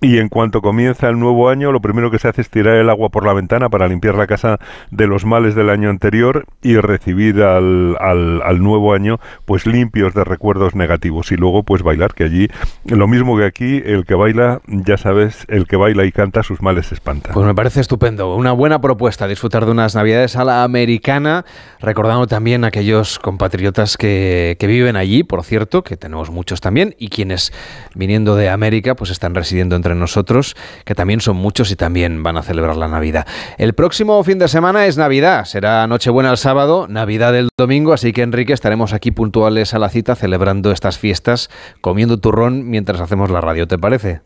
y 0.00 0.18
en 0.18 0.28
cuanto 0.28 0.60
comienza 0.60 1.08
el 1.08 1.18
nuevo 1.18 1.48
año, 1.48 1.72
lo 1.72 1.80
primero 1.80 2.10
que 2.10 2.18
se 2.18 2.28
hace 2.28 2.42
es 2.42 2.50
tirar 2.50 2.76
el 2.76 2.90
agua 2.90 3.08
por 3.08 3.24
la 3.24 3.32
ventana 3.32 3.70
para 3.70 3.88
limpiar 3.88 4.14
la 4.14 4.26
casa 4.26 4.58
de 4.90 5.06
los 5.06 5.24
males 5.24 5.54
del 5.54 5.70
año 5.70 5.88
anterior 5.88 6.44
y 6.62 6.76
recibir 6.76 7.42
al, 7.42 7.96
al, 7.98 8.62
nuevo 8.62 8.92
año 8.92 9.18
pues 9.46 9.66
limpios 9.66 10.12
de 10.12 10.24
recuerdos 10.24 10.74
negativos. 10.74 11.32
Y 11.32 11.36
luego 11.36 11.62
pues 11.62 11.82
bailar, 11.82 12.12
que 12.12 12.24
allí 12.24 12.48
lo 12.84 13.08
mismo 13.08 13.38
que 13.38 13.44
aquí, 13.44 13.82
el 13.84 14.04
que 14.04 14.14
baila, 14.14 14.60
ya 14.66 14.98
sabes, 14.98 15.46
el 15.48 15.66
que 15.66 15.76
baila 15.76 16.04
y 16.04 16.12
canta 16.12 16.42
sus 16.42 16.60
males 16.60 16.92
espanta. 16.92 17.30
Pues 17.32 17.46
me 17.46 17.54
parece 17.54 17.80
estupendo. 17.80 18.34
Una 18.36 18.52
buena 18.52 18.80
propuesta, 18.80 19.26
disfrutar 19.26 19.64
de 19.64 19.72
unas 19.72 19.94
navidades 19.94 20.36
a 20.36 20.44
la 20.44 20.62
americana, 20.62 21.46
recordando 21.80 22.26
también 22.26 22.64
a 22.64 22.68
aquellos 22.68 23.18
compatriotas 23.18 23.96
que, 23.96 24.56
que 24.58 24.66
viven 24.66 24.96
allí, 24.96 25.22
por 25.22 25.42
cierto, 25.42 25.82
que 25.82 25.96
tenemos 25.96 26.30
muchos 26.30 26.60
también, 26.60 26.94
y 26.98 27.08
quienes 27.08 27.52
viniendo 27.94 28.36
de 28.36 28.50
América 28.50 28.94
pues 28.94 29.10
están 29.10 29.34
residiendo 29.34 29.74
en 29.76 29.85
entre 29.86 29.98
nosotros, 29.98 30.56
que 30.84 30.94
también 30.94 31.20
son 31.20 31.36
muchos 31.36 31.70
y 31.70 31.76
también 31.76 32.22
van 32.22 32.36
a 32.36 32.42
celebrar 32.42 32.76
la 32.76 32.88
Navidad. 32.88 33.26
El 33.56 33.74
próximo 33.74 34.22
fin 34.24 34.38
de 34.38 34.48
semana 34.48 34.86
es 34.86 34.96
Navidad, 34.96 35.44
será 35.44 35.86
Nochebuena 35.86 36.30
el 36.32 36.36
sábado, 36.36 36.86
Navidad 36.88 37.36
el 37.36 37.48
domingo, 37.56 37.92
así 37.92 38.12
que 38.12 38.22
Enrique 38.22 38.52
estaremos 38.52 38.92
aquí 38.92 39.12
puntuales 39.12 39.74
a 39.74 39.78
la 39.78 39.88
cita 39.88 40.16
celebrando 40.16 40.72
estas 40.72 40.98
fiestas, 40.98 41.50
comiendo 41.80 42.18
turrón 42.18 42.68
mientras 42.68 43.00
hacemos 43.00 43.30
la 43.30 43.40
radio, 43.40 43.68
¿te 43.68 43.78
parece? 43.78 44.22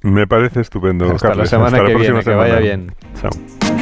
Me 0.00 0.26
parece 0.26 0.60
estupendo. 0.60 1.10
Hasta 1.10 1.34
la 1.34 1.44
semana 1.44 1.84
que 1.84 1.94
viene, 1.94 2.22
que 2.22 2.30
vaya 2.30 2.58
bien. 2.58 2.94
Chao. 3.20 3.75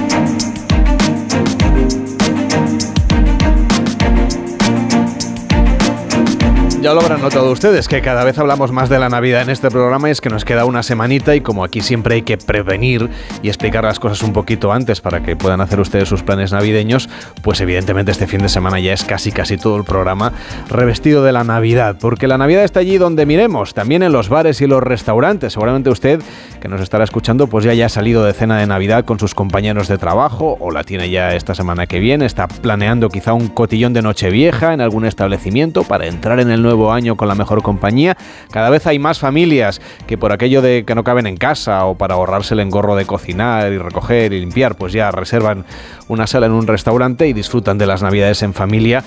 Ya 6.85 6.93
lo 6.93 7.01
habrán 7.01 7.23
notado 7.23 7.51
ustedes 7.51 7.89
que 7.89 8.03
cada 8.03 8.25
vez 8.25 8.37
hablamos 8.37 8.71
más 8.71 8.91
de 8.91 8.99
la 8.99 9.09
Navidad 9.09 9.41
en 9.41 9.49
este 9.49 9.71
programa 9.71 10.09
y 10.09 10.13
es 10.13 10.21
que 10.21 10.29
nos 10.29 10.45
queda 10.45 10.67
una 10.67 10.83
semanita 10.83 11.35
y 11.35 11.41
como 11.41 11.65
aquí 11.65 11.81
siempre 11.81 12.17
hay 12.17 12.21
que 12.21 12.37
prevenir 12.37 13.09
y 13.41 13.49
explicar 13.49 13.85
las 13.85 13.99
cosas 13.99 14.23
un 14.23 14.35
poquito 14.35 14.71
antes 14.71 15.01
para 15.01 15.23
que 15.23 15.35
puedan 15.35 15.63
hacer 15.63 15.81
ustedes 15.81 16.11
sus 16.11 16.23
planes 16.23 16.53
navideños, 16.53 17.09
pues 17.41 17.63
evidentemente 17.63 18.13
este 18.13 18.27
fin 18.27 18.43
de 18.43 18.51
semana 18.51 18.81
ya 18.81 18.93
es 18.93 19.03
casi 19.03 19.33
casi 19.33 19.57
todo 19.57 19.79
el 19.79 19.85
programa 19.85 20.35
revestido 20.69 21.25
de 21.25 21.33
la 21.33 21.43
Navidad, 21.43 21.97
porque 21.99 22.29
la 22.29 22.37
Navidad 22.37 22.65
está 22.65 22.81
allí 22.81 22.99
donde 22.99 23.25
miremos, 23.25 23.73
también 23.73 24.03
en 24.03 24.13
los 24.13 24.29
bares 24.29 24.61
y 24.61 24.67
los 24.67 24.83
restaurantes. 24.83 25.55
Seguramente 25.55 25.89
usted 25.89 26.21
que 26.65 26.69
nos 26.69 26.81
estará 26.81 27.05
escuchando 27.05 27.47
pues 27.47 27.63
ya 27.67 27.73
haya 27.73 27.91
salido 27.91 28.25
de 28.25 28.33
cena 28.33 28.57
de 28.57 28.67
Navidad 28.67 29.05
con 29.05 29.19
sus 29.19 29.35
compañeros 29.35 29.87
de 29.87 29.99
trabajo 29.99 30.57
o 30.61 30.71
la 30.71 30.83
tiene 30.83 31.11
ya 31.11 31.35
esta 31.35 31.55
semana 31.55 31.87
que 31.87 32.01
viene, 32.01 32.25
está 32.25 32.49
planeando 32.49 33.11
quizá 33.11 33.35
un 33.35 33.49
cotillón 33.49 33.93
de 33.93 34.01
Nochevieja 34.01 34.73
en 34.73 34.81
algún 34.81 35.05
establecimiento 35.05 35.85
para 35.85 36.07
entrar 36.07 36.41
en 36.41 36.51
el 36.51 36.63
nuevo 36.63 36.91
año 36.91 37.19
con 37.19 37.29
la 37.29 37.35
mejor 37.35 37.63
compañía. 37.63 38.17
Cada 38.51 38.71
vez 38.71 38.87
hay 38.87 38.99
más 38.99 39.19
familias 39.19 39.83
que 40.07 40.17
por 40.17 40.33
aquello 40.33 40.63
de 40.63 40.87
que 40.87 40.95
no 40.95 41.05
caben 41.05 41.27
en 41.27 41.37
casa 41.37 41.85
o 41.85 41.97
para 41.97 42.15
ahorrarse 42.15 42.55
el 42.55 42.61
engorro 42.61 42.97
de 42.97 43.05
cocinar 43.05 43.71
y 43.71 43.77
recoger 43.77 44.33
y 44.33 44.41
limpiar, 44.41 44.75
pues 44.75 44.95
ya 44.95 45.11
reservan 45.11 45.67
una 46.09 46.27
sala 46.27 46.47
en 46.47 46.53
un 46.53 46.67
restaurante 46.67 47.29
y 47.29 47.35
disfrutan 47.35 47.77
de 47.77 47.85
las 47.85 48.03
navidades 48.03 48.43
en 48.43 48.55
familia 48.55 49.05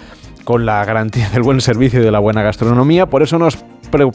con 0.47 0.65
la 0.65 0.85
garantía 0.85 1.27
del 1.33 1.41
buen 1.41 1.59
servicio 1.59 2.01
y 2.01 2.03
de 2.03 2.11
la 2.11 2.19
buena 2.19 2.41
gastronomía. 2.43 3.07
Por 3.07 3.23
eso 3.23 3.37
nos, 3.39 3.57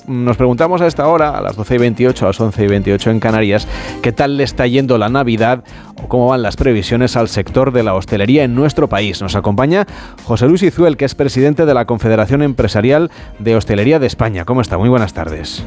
nos 0.07 0.37
preguntamos 0.37 0.81
a 0.81 0.87
esta 0.87 1.09
hora, 1.09 1.37
a 1.37 1.41
las 1.41 1.57
12 1.57 1.75
y 1.75 1.79
28, 1.79 2.25
a 2.25 2.29
las 2.29 2.41
11 2.41 2.65
y 2.65 2.67
28 2.69 3.11
en 3.11 3.21
Canarias, 3.21 3.69
qué 4.03 4.13
tal 4.13 4.37
le 4.37 4.45
está 4.45 4.67
yendo 4.67 4.99
la 4.99 5.09
Navidad 5.09 5.65
o 6.03 6.09
cómo 6.09 6.29
van 6.29 6.43
las 6.43 6.57
previsiones 6.57 7.17
al 7.17 7.29
sector 7.29 7.73
de 7.73 7.83
la 7.83 7.95
hostelería 7.95 8.45
en 8.45 8.55
nuestro 8.55 8.89
país. 8.89 9.21
Nos 9.23 9.37
acompaña 9.37 9.87
José 10.25 10.47
Luis 10.47 10.63
Izuel, 10.63 10.97
que 10.97 11.05
es 11.05 11.15
presidente 11.15 11.67
de 11.67 11.75
la 11.75 11.85
Confederación 11.85 12.43
Empresarial 12.43 13.11
de 13.39 13.57
Hostelería 13.57 13.99
de 13.99 14.07
España. 14.07 14.45
¿Cómo 14.45 14.61
está? 14.61 14.79
Muy 14.79 14.89
buenas 14.89 15.15
tardes. 15.15 15.65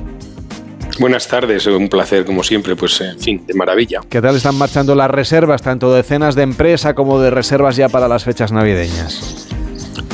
Buenas 1.00 1.28
tardes, 1.28 1.66
un 1.68 1.90
placer 1.90 2.24
como 2.24 2.42
siempre, 2.42 2.76
pues 2.76 3.02
en 3.02 3.20
fin, 3.20 3.46
de 3.46 3.54
maravilla. 3.54 4.00
¿Qué 4.10 4.22
tal 4.22 4.38
están 4.38 4.56
marchando 4.56 4.96
las 4.96 5.12
reservas, 5.12 5.62
tanto 5.62 5.94
de 5.94 6.04
cenas 6.04 6.36
de 6.36 6.44
empresa 6.44 6.96
como 6.96 7.20
de 7.20 7.32
reservas 7.32 7.76
ya 7.76 7.90
para 7.90 8.08
las 8.08 8.24
fechas 8.24 8.54
navideñas? 8.54 9.46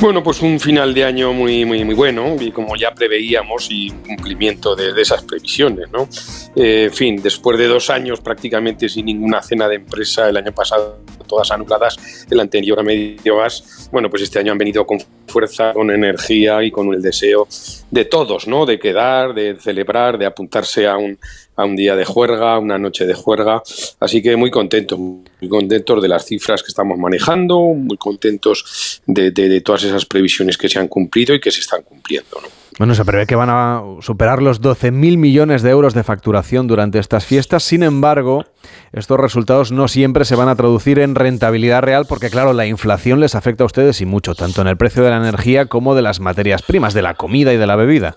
Bueno, 0.02 0.20
pues 0.20 0.42
un 0.42 0.58
final 0.58 0.92
de 0.94 1.04
año 1.04 1.32
muy, 1.32 1.64
muy, 1.64 1.84
muy 1.84 1.94
bueno 1.94 2.34
y 2.40 2.50
como 2.50 2.74
ya 2.74 2.92
preveíamos 2.92 3.68
y 3.70 3.88
cumplimiento 3.88 4.74
de, 4.74 5.00
esas 5.00 5.22
previsiones, 5.22 5.92
¿no? 5.92 6.08
Eh, 6.56 6.86
en 6.86 6.92
fin, 6.92 7.22
después 7.22 7.56
de 7.56 7.68
dos 7.68 7.88
años 7.88 8.20
prácticamente 8.20 8.88
sin 8.88 9.06
ninguna 9.06 9.40
cena 9.42 9.68
de 9.68 9.76
empresa, 9.76 10.28
el 10.28 10.36
año 10.36 10.50
pasado 10.50 10.98
todas 11.28 11.52
anuladas, 11.52 12.26
el 12.30 12.40
anterior 12.40 12.80
a 12.80 12.82
medio 12.82 13.36
gas, 13.36 13.88
bueno, 13.92 14.10
pues 14.10 14.24
este 14.24 14.40
año 14.40 14.50
han 14.52 14.58
venido 14.58 14.84
con 14.84 14.98
fuerza, 15.26 15.72
con 15.72 15.90
energía 15.90 16.62
y 16.62 16.70
con 16.70 16.92
el 16.92 17.00
deseo 17.00 17.46
de 17.90 18.04
todos, 18.04 18.48
¿no? 18.48 18.66
De 18.66 18.78
quedar, 18.78 19.34
de 19.34 19.56
celebrar, 19.58 20.18
de 20.18 20.26
apuntarse 20.26 20.86
a 20.86 20.96
un, 20.96 21.18
a 21.56 21.64
un 21.64 21.76
día 21.76 21.96
de 21.96 22.04
juerga, 22.04 22.58
una 22.58 22.78
noche 22.78 23.06
de 23.06 23.14
juerga. 23.14 23.62
Así 24.00 24.22
que 24.22 24.36
muy 24.36 24.50
contentos, 24.50 24.98
muy 24.98 25.48
contentos 25.48 26.02
de 26.02 26.08
las 26.08 26.24
cifras 26.24 26.62
que 26.62 26.68
estamos 26.68 26.98
manejando, 26.98 27.60
muy 27.60 27.96
contentos 27.96 29.00
de, 29.06 29.30
de, 29.30 29.60
todas 29.60 29.84
esas 29.84 29.91
previsiones 30.06 30.56
que 30.58 30.68
se 30.68 30.78
han 30.78 30.88
cumplido 30.88 31.34
y 31.34 31.40
que 31.40 31.50
se 31.50 31.60
están 31.60 31.82
cumpliendo. 31.82 32.40
Bueno, 32.78 32.94
se 32.94 33.04
prevé 33.04 33.26
que 33.26 33.34
van 33.34 33.50
a 33.50 33.82
superar 34.00 34.40
los 34.40 34.62
12.000 34.62 35.18
millones 35.18 35.62
de 35.62 35.70
euros 35.70 35.92
de 35.92 36.02
facturación 36.02 36.66
durante 36.66 36.98
estas 36.98 37.26
fiestas. 37.26 37.62
Sin 37.62 37.82
embargo, 37.82 38.46
estos 38.92 39.20
resultados 39.20 39.72
no 39.72 39.88
siempre 39.88 40.24
se 40.24 40.36
van 40.36 40.48
a 40.48 40.56
traducir 40.56 40.98
en 40.98 41.14
rentabilidad 41.14 41.82
real 41.82 42.06
porque, 42.08 42.30
claro, 42.30 42.54
la 42.54 42.66
inflación 42.66 43.20
les 43.20 43.34
afecta 43.34 43.64
a 43.64 43.66
ustedes 43.66 44.00
y 44.00 44.06
mucho, 44.06 44.34
tanto 44.34 44.62
en 44.62 44.68
el 44.68 44.78
precio 44.78 45.04
de 45.04 45.10
la 45.10 45.18
energía 45.18 45.66
como 45.66 45.94
de 45.94 46.02
las 46.02 46.20
materias 46.20 46.62
primas, 46.62 46.94
de 46.94 47.02
la 47.02 47.14
comida 47.14 47.52
y 47.52 47.58
de 47.58 47.66
la 47.66 47.76
bebida. 47.76 48.16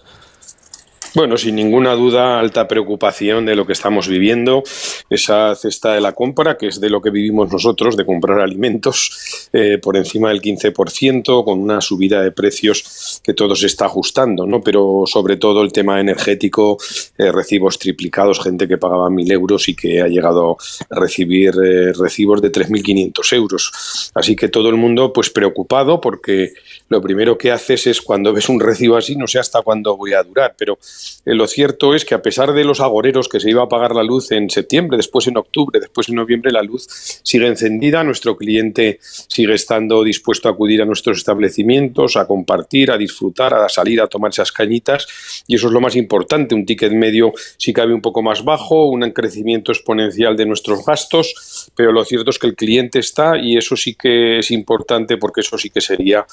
Bueno, 1.15 1.37
sin 1.37 1.55
ninguna 1.55 1.93
duda, 1.93 2.41
alta 2.41 2.67
preocupación 2.67 3.45
de 3.45 3.55
lo 3.55 3.65
que 3.65 3.71
estamos 3.71 4.09
viviendo, 4.09 4.63
esa 5.09 5.55
cesta 5.55 5.93
de 5.93 6.01
la 6.01 6.11
compra, 6.11 6.57
que 6.57 6.67
es 6.67 6.81
de 6.81 6.89
lo 6.89 7.01
que 7.01 7.09
vivimos 7.09 7.49
nosotros, 7.49 7.95
de 7.95 8.05
comprar 8.05 8.41
alimentos 8.41 9.47
eh, 9.53 9.77
por 9.81 9.95
encima 9.95 10.27
del 10.27 10.41
15%, 10.41 11.45
con 11.45 11.61
una 11.61 11.79
subida 11.79 12.21
de 12.21 12.33
precios 12.33 13.21
que 13.23 13.33
todo 13.33 13.55
se 13.55 13.67
está 13.67 13.85
ajustando, 13.85 14.45
¿no? 14.45 14.59
Pero 14.59 15.03
sobre 15.05 15.37
todo 15.37 15.61
el 15.61 15.71
tema 15.71 16.01
energético, 16.01 16.77
eh, 17.17 17.31
recibos 17.31 17.79
triplicados, 17.79 18.43
gente 18.43 18.67
que 18.67 18.77
pagaba 18.77 19.09
mil 19.09 19.31
euros 19.31 19.69
y 19.69 19.75
que 19.75 20.01
ha 20.01 20.09
llegado 20.09 20.57
a 20.89 20.99
recibir 20.99 21.53
eh, 21.63 21.93
recibos 21.93 22.41
de 22.41 22.51
3.500 22.51 23.33
euros. 23.37 24.11
Así 24.13 24.35
que 24.35 24.49
todo 24.49 24.67
el 24.67 24.75
mundo, 24.75 25.13
pues 25.13 25.29
preocupado, 25.29 26.01
porque 26.01 26.51
lo 26.89 27.01
primero 27.01 27.37
que 27.37 27.53
haces 27.53 27.87
es 27.87 28.01
cuando 28.01 28.33
ves 28.33 28.49
un 28.49 28.59
recibo 28.59 28.97
así, 28.97 29.15
no 29.15 29.27
sé 29.27 29.39
hasta 29.39 29.61
cuándo 29.61 29.95
voy 29.95 30.11
a 30.11 30.21
durar, 30.21 30.55
pero 30.57 30.77
lo 31.25 31.47
cierto 31.47 31.95
es 31.95 32.05
que 32.05 32.15
a 32.15 32.21
pesar 32.21 32.53
de 32.53 32.63
los 32.63 32.81
agoreros 32.81 33.29
que 33.29 33.39
se 33.39 33.49
iba 33.49 33.61
a 33.61 33.65
apagar 33.65 33.95
la 33.95 34.03
luz 34.03 34.31
en 34.31 34.49
septiembre, 34.49 34.97
después 34.97 35.27
en 35.27 35.37
octubre, 35.37 35.79
después 35.79 36.09
en 36.09 36.15
noviembre, 36.15 36.51
la 36.51 36.61
luz 36.61 36.87
sigue 37.23 37.47
encendida, 37.47 38.03
nuestro 38.03 38.37
cliente 38.37 38.99
sigue 39.01 39.53
estando 39.53 40.03
dispuesto 40.03 40.47
a 40.47 40.51
acudir 40.51 40.81
a 40.81 40.85
nuestros 40.85 41.17
establecimientos, 41.17 42.15
a 42.15 42.27
compartir, 42.27 42.91
a 42.91 42.97
disfrutar, 42.97 43.53
a 43.53 43.69
salir 43.69 44.01
a 44.01 44.07
tomar 44.07 44.31
esas 44.31 44.51
cañitas. 44.51 45.07
Y 45.47 45.55
eso 45.55 45.67
es 45.67 45.73
lo 45.73 45.81
más 45.81 45.95
importante, 45.95 46.55
un 46.55 46.65
ticket 46.65 46.91
medio 46.91 47.33
si 47.57 47.73
cabe 47.73 47.93
un 47.93 48.01
poco 48.01 48.21
más 48.21 48.43
bajo, 48.43 48.87
un 48.87 49.09
crecimiento 49.11 49.71
exponencial 49.71 50.35
de 50.37 50.45
nuestros 50.45 50.85
gastos, 50.85 51.71
pero 51.75 51.91
lo 51.91 52.03
cierto 52.05 52.29
es 52.29 52.39
que 52.39 52.47
el 52.47 52.55
cliente 52.55 52.99
está 52.99 53.37
y 53.37 53.57
eso 53.57 53.75
sí 53.75 53.95
que 53.95 54.39
es 54.39 54.51
importante 54.51 55.17
porque 55.17 55.41
eso 55.41 55.57
sí 55.57 55.69
que 55.69 55.81
sería 55.81 56.25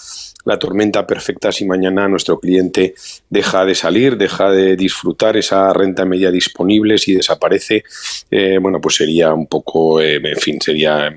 la 0.45 0.59
tormenta 0.59 1.07
perfecta 1.07 1.53
si 1.53 1.65
mañana 1.65 2.09
nuestro 2.09 2.39
cliente 2.41 2.95
deja 3.31 3.65
de 3.65 3.75
salir, 3.75 4.17
deja 4.17 4.51
de 4.51 4.62
disfrutar 4.77 5.37
esa 5.37 5.73
renta 5.73 6.05
media 6.05 6.31
disponible, 6.31 6.99
si 6.99 7.15
desaparece, 7.15 7.85
eh, 8.31 8.59
bueno, 8.61 8.81
pues 8.81 8.97
sería 8.97 9.33
un 9.33 9.47
poco, 9.47 10.01
eh, 10.01 10.17
en 10.17 10.37
fin, 10.37 10.61
sería 10.61 11.09
eh, 11.09 11.17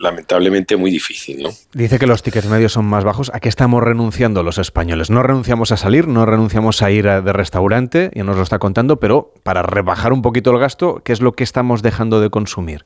lamentablemente 0.00 0.76
muy 0.76 0.90
difícil. 0.90 1.42
¿no? 1.42 1.50
Dice 1.72 1.98
que 1.98 2.06
los 2.06 2.22
tickets 2.22 2.46
medios 2.46 2.72
son 2.72 2.84
más 2.86 3.04
bajos. 3.04 3.30
¿A 3.34 3.40
qué 3.40 3.48
estamos 3.48 3.82
renunciando 3.82 4.42
los 4.42 4.58
españoles? 4.58 5.10
No 5.10 5.22
renunciamos 5.22 5.72
a 5.72 5.76
salir, 5.76 6.08
no 6.08 6.26
renunciamos 6.26 6.82
a 6.82 6.90
ir 6.90 7.04
de 7.04 7.32
restaurante, 7.32 8.10
ya 8.14 8.24
nos 8.24 8.36
lo 8.36 8.42
está 8.42 8.58
contando, 8.58 9.00
pero 9.00 9.32
para 9.42 9.62
rebajar 9.62 10.12
un 10.12 10.22
poquito 10.22 10.50
el 10.50 10.58
gasto, 10.58 11.02
¿qué 11.04 11.12
es 11.12 11.20
lo 11.20 11.32
que 11.32 11.44
estamos 11.44 11.82
dejando 11.82 12.20
de 12.20 12.30
consumir? 12.30 12.84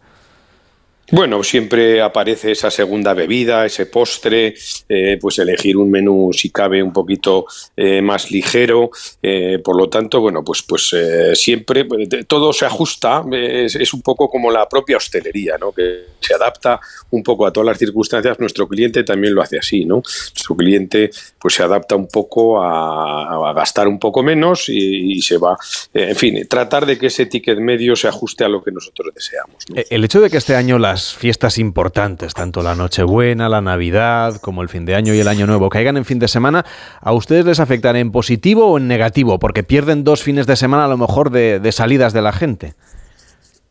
Bueno, 1.11 1.43
siempre 1.43 2.03
aparece 2.03 2.53
esa 2.53 2.71
segunda 2.71 3.15
bebida, 3.15 3.65
ese 3.65 3.87
postre, 3.87 4.55
eh, 4.91 5.17
pues 5.19 5.39
elegir 5.39 5.79
un 5.79 5.91
menú 5.91 6.33
si 6.35 6.51
cabe 6.51 6.83
un 6.83 6.93
poquito 6.93 7.47
eh, 7.75 8.03
más 8.03 8.31
ligero. 8.31 8.91
Eh, 9.23 9.59
por 9.65 9.79
lo 9.79 9.89
tanto, 9.89 10.21
bueno, 10.21 10.45
pues, 10.45 10.63
pues 10.63 10.95
siempre 11.33 11.87
pues, 11.87 12.09
todo 12.27 12.53
se 12.53 12.67
ajusta, 12.67 13.25
es, 13.33 13.95
un 13.95 14.03
poco 14.03 14.29
como 14.29 14.51
la 14.51 14.69
propia 14.69 14.99
hostelería, 14.99 15.57
¿no? 15.57 15.73
que 15.73 16.05
se 16.21 16.35
adapta 16.35 16.79
un 17.11 17.23
poco 17.23 17.47
a 17.47 17.53
todas 17.53 17.69
las 17.69 17.79
circunstancias. 17.79 18.39
Nuestro 18.39 18.69
cliente 18.69 19.03
también 19.03 19.35
lo 19.35 19.41
hace 19.41 19.59
así, 19.59 19.87
¿no? 19.87 19.97
Nuestro 19.97 20.57
cliente 20.57 21.11
pues 21.39 21.55
se 21.55 21.63
adapta 21.63 21.97
un 21.97 22.09
poco 22.09 22.63
a, 22.63 23.53
gastar 23.55 23.89
un 23.89 23.99
poco 23.99 24.23
menos 24.23 24.69
y, 24.69 25.21
se 25.23 25.39
va, 25.39 25.57
en 25.95 26.15
fin, 26.15 26.47
tratar 26.47 26.85
de 26.85 26.99
que 26.99 27.07
ese 27.07 27.27
ticket 27.27 27.59
medio 27.59 27.97
se 27.97 28.09
ajuste 28.09 28.45
a 28.45 28.49
lo 28.49 28.63
que 28.63 28.71
nosotros 28.71 29.13
deseamos. 29.15 29.65
El 29.91 30.05
hecho 30.05 30.21
de 30.21 30.29
que 30.29 30.37
este 30.37 30.55
año 30.55 30.79
las 30.79 30.98
fiestas 31.15 31.59
importantes, 31.59 32.35
tanto 32.35 32.63
la 32.63 32.75
Nochebuena, 32.75 33.49
la 33.49 33.61
Navidad, 33.61 34.41
como 34.41 34.63
el 34.63 34.69
fin 34.69 34.85
de 34.85 34.95
año 34.95 35.15
y 35.15 35.21
el 35.21 35.29
Año 35.29 35.47
Nuevo, 35.47 35.69
caigan 35.69 35.97
en 35.97 36.05
fin 36.05 36.19
de 36.19 36.29
semana, 36.29 36.65
¿a 37.01 37.13
ustedes 37.13 37.45
les 37.45 37.61
afectan 37.61 37.97
en 37.97 38.13
positivo 38.13 38.67
o 38.67 38.79
en 38.79 38.89
negativo? 38.89 39.39
Porque 39.39 39.63
pierden 39.63 40.05
dos 40.05 40.23
fines 40.23 40.47
de 40.47 40.57
semana 40.57 40.85
a 40.85 40.89
lo 40.89 40.97
mejor 40.97 41.31
de, 41.31 41.61
de 41.61 41.73
salidas 41.73 42.13
de 42.13 42.23
la 42.23 42.33
gente. 42.33 42.75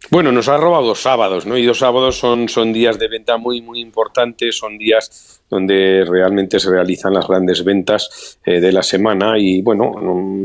Bueno, 0.10 0.32
nos 0.32 0.48
ha 0.48 0.58
robado 0.58 0.86
dos 0.86 1.02
sábados, 1.02 1.46
¿no? 1.46 1.58
Y 1.58 1.66
dos 1.66 1.80
sábados 1.80 2.18
son, 2.18 2.48
son 2.48 2.72
días 2.72 2.98
de 2.98 3.10
venta 3.10 3.38
muy, 3.38 3.62
muy 3.62 3.80
importantes, 3.82 4.58
son 4.58 4.78
días 4.78 5.37
donde 5.50 6.04
realmente 6.08 6.60
se 6.60 6.70
realizan 6.70 7.14
las 7.14 7.28
grandes 7.28 7.64
ventas 7.64 8.38
eh, 8.46 8.60
de 8.60 8.72
la 8.72 8.84
semana 8.84 9.38
y 9.38 9.62
bueno, 9.62 9.94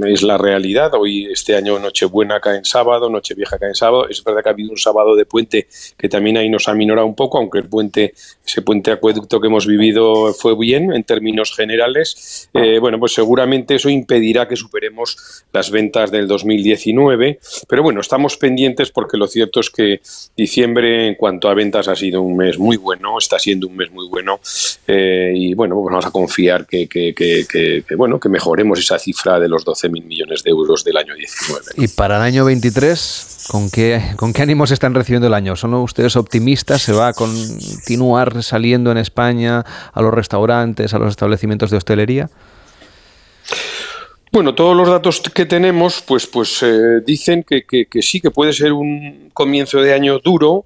es 0.06 0.22
la 0.22 0.38
realidad. 0.38 0.94
Hoy, 0.94 1.26
este 1.26 1.56
año, 1.56 1.78
Nochebuena 1.78 2.40
cae 2.40 2.58
en 2.58 2.64
sábado, 2.64 3.10
Nochevieja 3.10 3.58
cae 3.58 3.70
en 3.70 3.74
sábado. 3.74 4.08
Es 4.08 4.22
verdad 4.22 4.42
que 4.42 4.48
ha 4.48 4.52
habido 4.52 4.70
un 4.70 4.78
sábado 4.78 5.16
de 5.16 5.26
puente 5.26 5.66
que 5.96 6.08
también 6.08 6.36
ahí 6.36 6.48
nos 6.48 6.68
ha 6.68 6.74
minorado 6.74 7.06
un 7.06 7.14
poco, 7.14 7.38
aunque 7.38 7.58
el 7.58 7.68
puente, 7.68 8.14
ese 8.46 8.62
puente 8.62 8.92
acueducto 8.92 9.40
que 9.40 9.48
hemos 9.48 9.66
vivido 9.66 10.32
fue 10.34 10.56
bien 10.56 10.92
en 10.92 11.04
términos 11.04 11.54
generales. 11.54 12.48
Eh, 12.54 12.78
bueno, 12.78 12.98
pues 12.98 13.12
seguramente 13.12 13.74
eso 13.74 13.88
impedirá 13.88 14.46
que 14.46 14.56
superemos 14.56 15.44
las 15.52 15.70
ventas 15.70 16.10
del 16.10 16.28
2019, 16.28 17.40
pero 17.68 17.82
bueno, 17.82 18.00
estamos 18.00 18.36
pendientes 18.36 18.90
porque 18.90 19.16
lo 19.16 19.26
cierto 19.26 19.60
es 19.60 19.70
que 19.70 20.00
diciembre 20.36 21.08
en 21.08 21.14
cuanto 21.16 21.48
a 21.48 21.54
ventas 21.54 21.88
ha 21.88 21.96
sido 21.96 22.22
un 22.22 22.36
mes 22.36 22.58
muy 22.58 22.76
bueno, 22.76 23.18
está 23.18 23.38
siendo 23.38 23.66
un 23.66 23.76
mes 23.76 23.90
muy 23.90 24.08
bueno. 24.08 24.40
Y 25.34 25.54
bueno, 25.54 25.76
pues 25.76 25.90
vamos 25.90 26.06
a 26.06 26.10
confiar 26.10 26.66
que, 26.66 27.84
bueno, 27.96 28.18
que 28.18 28.28
mejoremos 28.28 28.78
esa 28.78 28.98
cifra 28.98 29.38
de 29.38 29.48
los 29.48 29.64
12.000 29.64 30.04
millones 30.04 30.42
de 30.42 30.50
euros 30.50 30.84
del 30.84 30.96
año 30.96 31.14
19. 31.14 31.64
¿Y 31.76 31.88
para 31.88 32.16
el 32.16 32.22
año 32.22 32.44
23, 32.44 33.46
con 33.50 33.70
qué, 33.70 34.02
con 34.16 34.32
qué 34.32 34.42
ánimos 34.42 34.70
están 34.70 34.94
recibiendo 34.94 35.26
el 35.26 35.34
año? 35.34 35.56
¿Son 35.56 35.74
ustedes 35.74 36.16
optimistas? 36.16 36.82
¿Se 36.82 36.92
va 36.92 37.08
a 37.08 37.12
continuar 37.12 38.42
saliendo 38.42 38.90
en 38.90 38.98
España 38.98 39.64
a 39.92 40.02
los 40.02 40.12
restaurantes, 40.12 40.94
a 40.94 40.98
los 40.98 41.10
establecimientos 41.10 41.70
de 41.70 41.76
hostelería? 41.76 42.30
Bueno, 44.32 44.54
todos 44.54 44.74
los 44.74 44.88
datos 44.88 45.20
que 45.20 45.44
tenemos, 45.44 46.02
pues, 46.06 46.26
pues 46.26 46.62
eh, 46.62 47.02
dicen 47.04 47.44
que, 47.44 47.64
que, 47.64 48.02
sí, 48.02 48.18
que 48.18 48.30
puede 48.30 48.54
ser 48.54 48.72
un 48.72 49.28
comienzo 49.34 49.82
de 49.82 49.92
año 49.92 50.20
duro, 50.20 50.64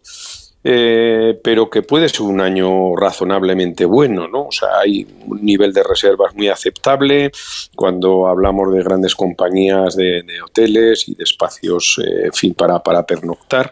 eh, 0.68 1.38
pero 1.44 1.70
que 1.70 1.82
puede 1.82 2.08
ser 2.08 2.22
un 2.22 2.40
año 2.40 2.96
razonablemente 2.96 3.84
bueno, 3.84 4.26
¿no? 4.26 4.46
O 4.48 4.50
sea, 4.50 4.80
hay 4.80 5.06
un 5.24 5.44
nivel 5.44 5.72
de 5.72 5.84
reservas 5.84 6.34
muy 6.34 6.48
aceptable 6.48 7.30
cuando 7.76 8.26
hablamos 8.26 8.74
de 8.74 8.82
grandes 8.82 9.14
compañías 9.14 9.94
de, 9.94 10.24
hoteles 10.44 11.08
y 11.08 11.14
de 11.14 11.22
espacios, 11.22 12.00
eh, 12.04 12.24
en 12.24 12.32
fin, 12.32 12.54
para, 12.54 12.82
para 12.82 13.06
pernoctar, 13.06 13.70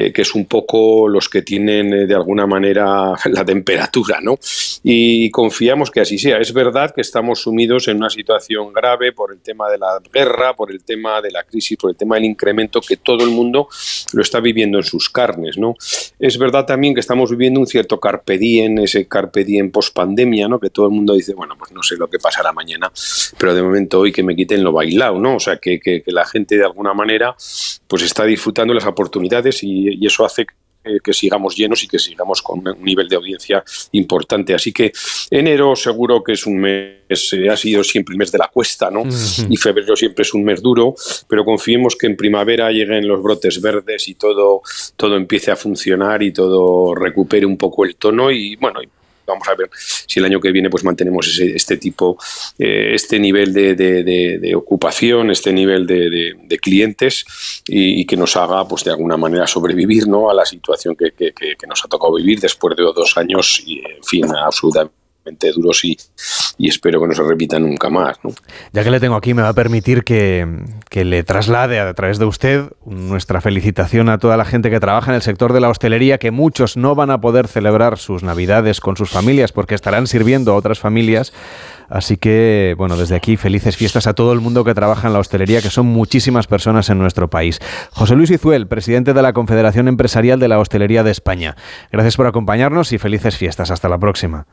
eh, 0.00 0.12
que 0.12 0.22
es 0.22 0.32
un 0.36 0.46
poco 0.46 1.08
los 1.08 1.28
que 1.28 1.42
tienen 1.42 2.06
de 2.06 2.14
alguna 2.14 2.46
manera 2.46 3.14
la 3.24 3.44
temperatura, 3.44 4.20
¿no? 4.22 4.38
Y 4.84 5.28
confiamos 5.30 5.90
que 5.90 6.00
así 6.00 6.18
sea. 6.18 6.38
Es 6.38 6.52
verdad 6.52 6.92
que 6.94 7.00
estamos 7.00 7.42
sumidos 7.42 7.88
en 7.88 7.96
una 7.96 8.08
situación 8.08 8.72
grave 8.72 9.10
por 9.10 9.32
el 9.32 9.40
tema 9.40 9.68
de 9.68 9.76
la 9.76 10.00
guerra, 10.12 10.54
por 10.54 10.70
el 10.70 10.84
tema 10.84 11.20
de 11.20 11.32
la 11.32 11.42
crisis, 11.42 11.76
por 11.76 11.90
el 11.90 11.96
tema 11.96 12.14
del 12.14 12.26
incremento 12.26 12.80
que 12.80 12.98
todo 12.98 13.24
el 13.24 13.30
mundo 13.30 13.68
lo 14.12 14.22
está 14.22 14.38
viviendo 14.38 14.78
en 14.78 14.84
sus 14.84 15.10
carnes, 15.10 15.58
¿no? 15.58 15.74
Es 16.20 16.38
verdad 16.38 16.64
también 16.64 16.94
que 16.94 17.00
estamos 17.00 17.32
viviendo 17.32 17.58
un 17.58 17.66
cierto 17.66 17.98
carpe 17.98 18.38
diem, 18.38 18.78
ese 18.78 19.08
carpe 19.08 19.44
diem 19.44 19.72
post 19.72 19.92
pandemia, 19.92 20.46
¿no? 20.46 20.60
Que 20.60 20.70
todo 20.70 20.86
el 20.86 20.92
mundo 20.92 21.14
dice, 21.14 21.34
bueno, 21.34 21.56
pues 21.58 21.72
no 21.72 21.82
sé 21.82 21.96
lo 21.96 22.08
que 22.08 22.20
pasará 22.20 22.52
mañana, 22.52 22.92
pero 23.36 23.52
de 23.52 23.62
momento 23.62 23.98
hoy 23.98 24.12
que 24.12 24.22
me 24.22 24.36
quiten 24.36 24.62
lo 24.62 24.70
bailado, 24.70 25.18
¿no? 25.18 25.34
O 25.34 25.40
sea, 25.40 25.56
que, 25.56 25.80
que, 25.80 26.04
la 26.06 26.24
gente 26.24 26.56
de 26.56 26.64
alguna 26.64 26.94
manera 26.94 27.34
pues 27.88 28.02
está 28.02 28.24
disfrutando 28.24 28.74
las 28.74 28.86
oportunidades 28.86 29.62
y, 29.62 29.87
y 29.92 30.06
eso 30.06 30.24
hace 30.24 30.46
que 31.02 31.12
sigamos 31.12 31.56
llenos 31.56 31.82
y 31.82 31.88
que 31.88 31.98
sigamos 31.98 32.42
con 32.42 32.66
un 32.66 32.82
nivel 32.82 33.08
de 33.08 33.16
audiencia 33.16 33.62
importante. 33.92 34.54
Así 34.54 34.72
que 34.72 34.92
enero 35.30 35.76
seguro 35.76 36.22
que 36.22 36.32
es 36.32 36.46
un 36.46 36.58
mes, 36.58 37.32
eh, 37.32 37.48
ha 37.50 37.56
sido 37.56 37.84
siempre 37.84 38.14
el 38.14 38.18
mes 38.18 38.32
de 38.32 38.38
la 38.38 38.48
cuesta, 38.48 38.90
¿no? 38.90 39.04
Y 39.48 39.56
febrero 39.56 39.96
siempre 39.96 40.22
es 40.22 40.34
un 40.34 40.44
mes 40.44 40.62
duro, 40.62 40.94
pero 41.28 41.44
confiemos 41.44 41.96
que 41.96 42.06
en 42.06 42.16
primavera 42.16 42.70
lleguen 42.70 43.06
los 43.06 43.22
brotes 43.22 43.60
verdes 43.60 44.08
y 44.08 44.14
todo, 44.14 44.62
todo 44.96 45.16
empiece 45.16 45.50
a 45.50 45.56
funcionar 45.56 46.22
y 46.22 46.32
todo 46.32 46.94
recupere 46.94 47.46
un 47.46 47.56
poco 47.56 47.84
el 47.84 47.96
tono 47.96 48.30
y 48.30 48.56
bueno, 48.56 48.80
vamos 49.28 49.48
a 49.48 49.54
ver 49.54 49.70
si 49.74 50.18
el 50.18 50.24
año 50.24 50.40
que 50.40 50.52
viene 50.52 50.70
pues 50.70 50.84
mantenemos 50.84 51.26
ese, 51.28 51.54
este 51.54 51.76
tipo, 51.76 52.18
eh, 52.58 52.92
este 52.94 53.18
nivel 53.18 53.52
de, 53.52 54.52
ocupación, 54.56 55.30
este 55.30 55.52
nivel 55.52 55.86
de, 55.86 56.58
clientes 56.60 57.24
y, 57.66 58.04
que 58.04 58.16
nos 58.16 58.36
haga 58.36 58.66
pues 58.66 58.84
de 58.84 58.90
alguna 58.90 59.16
manera 59.16 59.46
sobrevivir 59.46 60.08
¿no? 60.08 60.30
a 60.30 60.34
la 60.34 60.44
situación 60.44 60.96
que, 60.96 61.12
que, 61.12 61.32
que 61.32 61.66
nos 61.66 61.84
ha 61.84 61.88
tocado 61.88 62.14
vivir 62.14 62.40
después 62.40 62.76
de 62.76 62.82
dos 62.82 63.16
años 63.16 63.62
y 63.64 63.78
en 63.78 64.02
fin, 64.02 64.24
absolutamente 64.34 64.97
duros 65.54 65.84
y, 65.84 65.96
espero 66.58 67.00
que 67.00 67.08
no 67.08 67.14
se 67.14 67.22
repitan 67.22 67.62
nunca 67.62 67.88
más. 67.88 68.18
Ya 68.72 68.84
que 68.84 68.90
le 68.90 69.00
tengo 69.00 69.16
aquí, 69.16 69.34
me 69.34 69.42
va 69.42 69.50
a 69.50 69.54
permitir 69.54 70.04
que, 70.04 70.46
le 70.92 71.22
traslade 71.22 71.78
a 71.78 71.94
través 71.94 72.18
de 72.18 72.24
usted 72.24 72.72
nuestra 72.84 73.40
felicitación 73.40 74.08
a 74.08 74.18
toda 74.18 74.36
la 74.36 74.44
gente 74.44 74.68
que 74.68 74.80
trabaja 74.80 75.12
en 75.12 75.14
el 75.14 75.22
sector 75.22 75.52
de 75.52 75.60
la 75.60 75.68
hostelería, 75.68 76.18
que 76.18 76.30
muchos 76.30 76.76
no 76.76 76.94
van 76.94 77.10
a 77.10 77.20
poder 77.20 77.46
celebrar 77.46 77.98
sus 77.98 78.22
navidades 78.22 78.80
con 78.80 78.96
sus 78.96 79.10
familias 79.10 79.52
porque 79.52 79.74
estarán 79.74 80.06
sirviendo 80.06 80.52
a 80.52 80.56
otras 80.56 80.78
familias. 80.80 81.32
Así 81.88 82.18
que, 82.18 82.74
bueno, 82.76 82.96
desde 82.96 83.16
aquí 83.16 83.36
felices 83.36 83.76
fiestas 83.76 84.06
a 84.06 84.14
todo 84.14 84.32
el 84.32 84.40
mundo 84.40 84.64
que 84.64 84.74
trabaja 84.74 85.06
en 85.06 85.14
la 85.14 85.20
hostelería, 85.20 85.62
que 85.62 85.70
son 85.70 85.86
muchísimas 85.86 86.46
personas 86.46 86.90
en 86.90 86.98
nuestro 86.98 87.30
país. 87.30 87.60
José 87.92 88.14
Luis 88.14 88.30
Izuel, 88.30 88.66
presidente 88.66 89.14
de 89.14 89.22
la 89.22 89.32
Confederación 89.32 89.88
Empresarial 89.88 90.38
de 90.38 90.48
la 90.48 90.58
Hostelería 90.58 91.02
de 91.02 91.10
España. 91.10 91.56
Gracias 91.90 92.16
por 92.16 92.26
acompañarnos 92.26 92.92
y 92.92 92.98
felices 92.98 93.36
fiestas. 93.36 93.70
Hasta 93.70 93.88
la 93.88 93.98
próxima. 93.98 94.46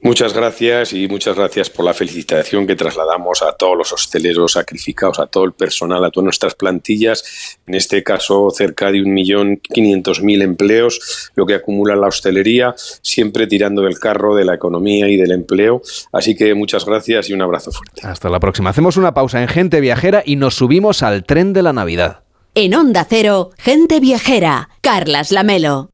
Muchas 0.00 0.34
gracias 0.34 0.92
y 0.92 1.08
muchas 1.08 1.34
gracias 1.34 1.70
por 1.70 1.84
la 1.84 1.94
felicitación 1.94 2.66
que 2.66 2.76
trasladamos 2.76 3.42
a 3.42 3.52
todos 3.52 3.76
los 3.76 3.90
hosteleros 3.90 4.52
sacrificados, 4.52 5.18
a 5.18 5.26
todo 5.26 5.44
el 5.44 5.52
personal, 5.52 6.04
a 6.04 6.10
todas 6.10 6.24
nuestras 6.24 6.54
plantillas, 6.54 7.58
en 7.66 7.74
este 7.74 8.02
caso 8.02 8.50
cerca 8.50 8.92
de 8.92 8.98
1.500.000 8.98 10.42
empleos, 10.42 11.30
lo 11.34 11.46
que 11.46 11.54
acumula 11.54 11.96
la 11.96 12.08
hostelería, 12.08 12.74
siempre 12.76 13.46
tirando 13.46 13.80
del 13.82 13.98
carro 13.98 14.34
de 14.34 14.44
la 14.44 14.54
economía 14.54 15.08
y 15.08 15.16
del 15.16 15.32
empleo. 15.32 15.80
Así 16.12 16.36
que 16.36 16.54
muchas 16.54 16.84
gracias 16.84 17.30
y 17.30 17.32
un 17.32 17.40
abrazo 17.40 17.72
fuerte. 17.72 18.06
Hasta 18.06 18.28
la 18.28 18.40
próxima. 18.40 18.70
Hacemos 18.70 18.98
una 18.98 19.14
pausa 19.14 19.40
en 19.40 19.48
Gente 19.48 19.80
Viajera 19.80 20.22
y 20.26 20.36
nos 20.36 20.54
subimos 20.54 21.02
al 21.02 21.24
tren 21.24 21.54
de 21.54 21.62
la 21.62 21.72
Navidad. 21.72 22.24
En 22.54 22.74
Onda 22.74 23.06
Cero, 23.08 23.50
Gente 23.56 24.00
Viajera, 24.00 24.68
Carlas 24.82 25.32
Lamelo. 25.32 25.93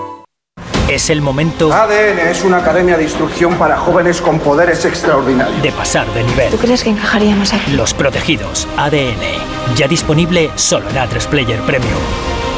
Es 0.87 1.09
el 1.09 1.21
momento. 1.21 1.71
ADN 1.73 2.19
es 2.19 2.43
una 2.43 2.57
academia 2.57 2.97
de 2.97 3.03
instrucción 3.03 3.55
para 3.55 3.77
jóvenes 3.77 4.21
con 4.21 4.39
poderes 4.39 4.83
extraordinarios. 4.85 5.61
De 5.61 5.71
pasar 5.71 6.05
de 6.13 6.23
nivel. 6.23 6.51
¿Tú 6.51 6.57
crees 6.57 6.83
que 6.83 6.89
encajaríamos 6.89 7.53
aquí? 7.53 7.71
Los 7.71 7.93
protegidos. 7.93 8.67
ADN. 8.77 9.75
Ya 9.75 9.87
disponible 9.87 10.51
solo 10.55 10.89
en 10.89 10.95
A3 10.97 11.27
Player 11.27 11.61
Premium. 11.61 12.01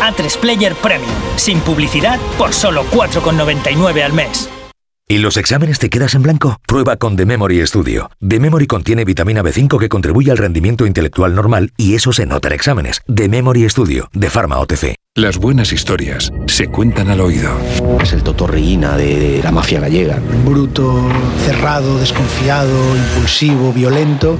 A3 0.02 0.38
Player 0.40 0.74
Premium. 0.76 1.12
Sin 1.36 1.60
publicidad 1.60 2.20
por 2.38 2.54
solo 2.54 2.86
4,99 2.92 4.04
al 4.04 4.14
mes. 4.14 4.50
¿Y 5.14 5.20
los 5.20 5.38
exámenes 5.38 5.78
te 5.78 5.92
quedas 5.92 6.16
en 6.16 6.24
blanco? 6.24 6.60
Prueba 6.66 6.96
con 6.96 7.16
The 7.16 7.28
Memory 7.28 7.68
Studio. 7.68 8.10
The 8.28 8.40
Memory 8.40 8.66
contiene 8.66 9.06
vitamina 9.06 9.44
B5 9.44 9.78
que 9.78 9.88
contribuye 9.88 10.32
al 10.32 10.40
rendimiento 10.40 10.88
intelectual 10.88 11.36
normal 11.36 11.72
y 11.78 11.94
eso 11.94 12.12
se 12.12 12.26
nota 12.26 12.48
en 12.48 12.56
exámenes. 12.56 13.04
The 13.14 13.30
Memory 13.30 13.70
Studio, 13.70 14.10
de 14.12 14.32
Pharma 14.32 14.58
OTC. 14.58 14.96
Las 15.14 15.38
buenas 15.38 15.72
historias 15.72 16.32
se 16.48 16.66
cuentan 16.66 17.12
al 17.12 17.22
oído. 17.22 17.56
Es 18.02 18.14
el 18.14 18.24
totorreína 18.24 18.98
de 18.98 19.42
la 19.44 19.52
mafia 19.52 19.80
gallega. 19.80 20.20
Bruto, 20.44 21.08
cerrado, 21.46 22.00
desconfiado, 22.00 22.74
impulsivo, 22.98 23.72
violento. 23.72 24.40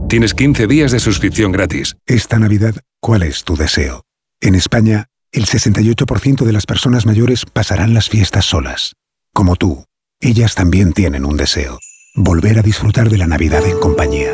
Tienes 0.11 0.33
15 0.33 0.67
días 0.67 0.91
de 0.91 0.99
suscripción 0.99 1.53
gratis. 1.53 1.95
Esta 2.05 2.37
Navidad, 2.37 2.75
¿cuál 2.99 3.23
es 3.23 3.45
tu 3.45 3.55
deseo? 3.55 4.03
En 4.41 4.55
España, 4.55 5.05
el 5.31 5.45
68% 5.45 6.43
de 6.43 6.51
las 6.51 6.65
personas 6.65 7.05
mayores 7.05 7.45
pasarán 7.45 7.93
las 7.93 8.09
fiestas 8.09 8.43
solas. 8.43 8.91
Como 9.33 9.55
tú, 9.55 9.85
ellas 10.19 10.53
también 10.53 10.91
tienen 10.91 11.23
un 11.23 11.37
deseo. 11.37 11.79
Volver 12.13 12.59
a 12.59 12.61
disfrutar 12.61 13.09
de 13.09 13.19
la 13.19 13.25
Navidad 13.25 13.65
en 13.65 13.79
compañía. 13.79 14.33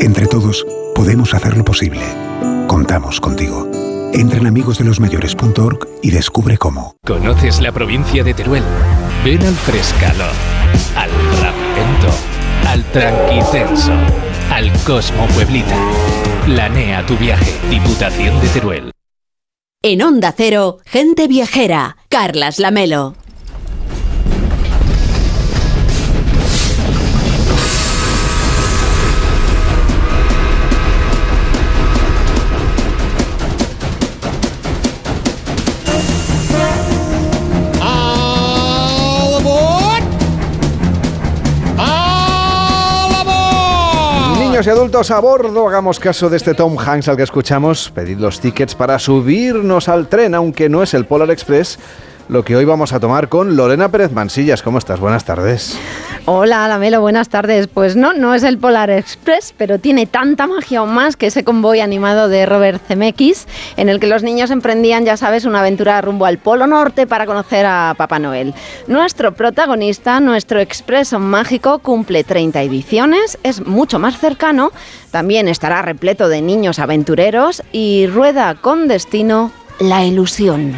Entre 0.00 0.28
todos, 0.28 0.64
podemos 0.94 1.34
hacerlo 1.34 1.64
posible. 1.64 2.04
Contamos 2.68 3.20
contigo. 3.20 3.68
Entra 4.14 4.38
en 4.38 4.46
amigosdelosmayores.org 4.46 5.88
y 6.04 6.12
descubre 6.12 6.56
cómo. 6.56 6.94
¿Conoces 7.04 7.60
la 7.60 7.72
provincia 7.72 8.22
de 8.22 8.32
Teruel? 8.32 8.62
Ven 9.24 9.42
al 9.42 9.56
Frescalo, 9.56 10.30
al 10.94 11.10
Rapento, 11.42 12.14
al 12.68 12.84
Tranquitenso, 12.92 13.92
al 14.50 14.70
Cosmo 14.84 15.26
Pueblita. 15.28 15.76
Planea 16.44 17.06
tu 17.06 17.16
viaje. 17.16 17.52
Diputación 17.70 18.40
de 18.40 18.48
Teruel. 18.48 18.90
En 19.82 20.02
Onda 20.02 20.34
Cero, 20.36 20.78
gente 20.84 21.26
viajera. 21.28 21.96
Carlas 22.08 22.58
Lamelo. 22.58 23.14
Niños 44.60 44.76
y 44.76 44.78
adultos 44.78 45.10
a 45.10 45.18
bordo, 45.20 45.66
hagamos 45.66 45.98
caso 45.98 46.28
de 46.28 46.36
este 46.36 46.52
Tom 46.52 46.76
Hanks 46.78 47.08
al 47.08 47.16
que 47.16 47.22
escuchamos. 47.22 47.90
Pedid 47.94 48.18
los 48.18 48.40
tickets 48.40 48.74
para 48.74 48.98
subirnos 48.98 49.88
al 49.88 50.06
tren, 50.06 50.34
aunque 50.34 50.68
no 50.68 50.82
es 50.82 50.92
el 50.92 51.06
Polar 51.06 51.30
Express, 51.30 51.78
lo 52.30 52.44
que 52.44 52.54
hoy 52.54 52.64
vamos 52.64 52.92
a 52.92 53.00
tomar 53.00 53.28
con 53.28 53.56
Lorena 53.56 53.90
Pérez 53.90 54.12
Mansillas. 54.12 54.62
¿Cómo 54.62 54.78
estás? 54.78 55.00
Buenas 55.00 55.24
tardes. 55.24 55.76
Hola, 56.26 56.68
Lamelo, 56.68 57.00
buenas 57.00 57.28
tardes. 57.28 57.66
Pues 57.66 57.96
no, 57.96 58.12
no 58.12 58.34
es 58.34 58.44
el 58.44 58.56
Polar 58.56 58.88
Express, 58.88 59.52
pero 59.58 59.80
tiene 59.80 60.06
tanta 60.06 60.46
magia 60.46 60.80
o 60.82 60.86
más 60.86 61.16
que 61.16 61.26
ese 61.26 61.42
convoy 61.42 61.80
animado 61.80 62.28
de 62.28 62.46
Robert 62.46 62.80
Zemeckis, 62.86 63.48
en 63.76 63.88
el 63.88 63.98
que 63.98 64.06
los 64.06 64.22
niños 64.22 64.52
emprendían, 64.52 65.04
ya 65.04 65.16
sabes, 65.16 65.44
una 65.44 65.58
aventura 65.58 66.00
rumbo 66.02 66.24
al 66.24 66.38
Polo 66.38 66.68
Norte 66.68 67.08
para 67.08 67.26
conocer 67.26 67.66
a 67.66 67.96
Papá 67.98 68.20
Noel. 68.20 68.54
Nuestro 68.86 69.34
protagonista, 69.34 70.20
nuestro 70.20 70.60
expreso 70.60 71.18
mágico, 71.18 71.80
cumple 71.80 72.22
30 72.22 72.62
ediciones, 72.62 73.38
es 73.42 73.66
mucho 73.66 73.98
más 73.98 74.16
cercano, 74.18 74.70
también 75.10 75.48
estará 75.48 75.82
repleto 75.82 76.28
de 76.28 76.42
niños 76.42 76.78
aventureros 76.78 77.64
y 77.72 78.06
rueda 78.06 78.54
con 78.54 78.86
destino 78.86 79.50
la 79.80 80.04
ilusión. 80.04 80.76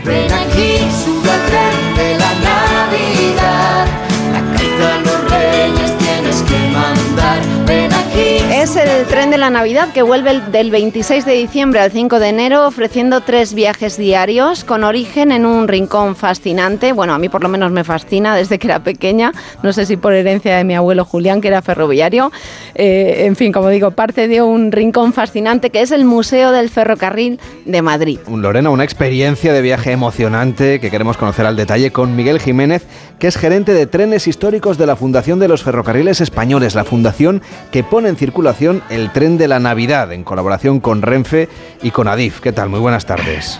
El 9.02 9.08
tren 9.08 9.30
de 9.30 9.38
la 9.38 9.50
Navidad 9.50 9.88
que 9.92 10.02
vuelve 10.02 10.30
el- 10.30 10.52
del 10.52 10.70
26 10.70 11.24
de 11.24 11.32
diciembre 11.32 11.80
al 11.80 11.90
5 11.90 12.20
de 12.20 12.28
enero 12.28 12.68
ofreciendo 12.68 13.20
tres 13.20 13.52
viajes 13.52 13.96
diarios 13.96 14.62
con 14.62 14.84
origen 14.84 15.32
en 15.32 15.44
un 15.44 15.66
rincón 15.66 16.14
fascinante. 16.14 16.92
Bueno, 16.92 17.12
a 17.12 17.18
mí 17.18 17.28
por 17.28 17.42
lo 17.42 17.48
menos 17.48 17.72
me 17.72 17.82
fascina 17.82 18.36
desde 18.36 18.60
que 18.60 18.68
era 18.68 18.84
pequeña. 18.84 19.32
No 19.64 19.72
sé 19.72 19.86
si 19.86 19.96
por 19.96 20.12
herencia 20.14 20.56
de 20.56 20.62
mi 20.62 20.76
abuelo 20.76 21.04
Julián, 21.04 21.40
que 21.40 21.48
era 21.48 21.62
ferroviario. 21.62 22.30
Eh, 22.76 23.24
en 23.26 23.34
fin, 23.34 23.50
como 23.50 23.70
digo, 23.70 23.90
parte 23.90 24.28
de 24.28 24.40
un 24.40 24.70
rincón 24.70 25.12
fascinante 25.12 25.70
que 25.70 25.80
es 25.80 25.90
el 25.90 26.04
Museo 26.04 26.52
del 26.52 26.70
Ferrocarril 26.70 27.40
de 27.64 27.82
Madrid. 27.82 28.20
Lorena, 28.32 28.70
una 28.70 28.84
experiencia 28.84 29.52
de 29.52 29.62
viaje 29.62 29.90
emocionante 29.90 30.78
que 30.78 30.90
queremos 30.92 31.16
conocer 31.16 31.44
al 31.46 31.56
detalle 31.56 31.90
con 31.90 32.14
Miguel 32.14 32.38
Jiménez, 32.38 32.84
que 33.18 33.26
es 33.26 33.36
gerente 33.36 33.74
de 33.74 33.86
trenes 33.86 34.28
históricos 34.28 34.78
de 34.78 34.86
la 34.86 34.94
Fundación 34.94 35.40
de 35.40 35.48
los 35.48 35.64
Ferrocarriles 35.64 36.20
Españoles, 36.20 36.74
la 36.76 36.84
fundación 36.84 37.42
que 37.72 37.82
pone 37.82 38.08
en 38.08 38.16
circulación 38.16 38.82
el 38.92 39.10
tren 39.10 39.38
de 39.38 39.48
la 39.48 39.58
Navidad 39.58 40.12
en 40.12 40.22
colaboración 40.22 40.78
con 40.78 41.00
Renfe 41.00 41.48
y 41.82 41.90
con 41.90 42.08
Adif. 42.08 42.40
¿Qué 42.40 42.52
tal? 42.52 42.68
Muy 42.68 42.78
buenas 42.78 43.06
tardes. 43.06 43.58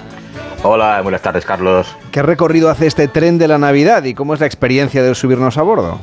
Hola, 0.62 1.00
buenas 1.00 1.22
tardes, 1.22 1.44
Carlos. 1.46 1.96
¿Qué 2.12 2.22
recorrido 2.22 2.70
hace 2.70 2.86
este 2.86 3.08
tren 3.08 3.38
de 3.38 3.48
la 3.48 3.58
Navidad 3.58 4.04
y 4.04 4.14
cómo 4.14 4.34
es 4.34 4.40
la 4.40 4.46
experiencia 4.46 5.02
de 5.02 5.14
subirnos 5.14 5.56
a 5.56 5.62
bordo? 5.62 5.98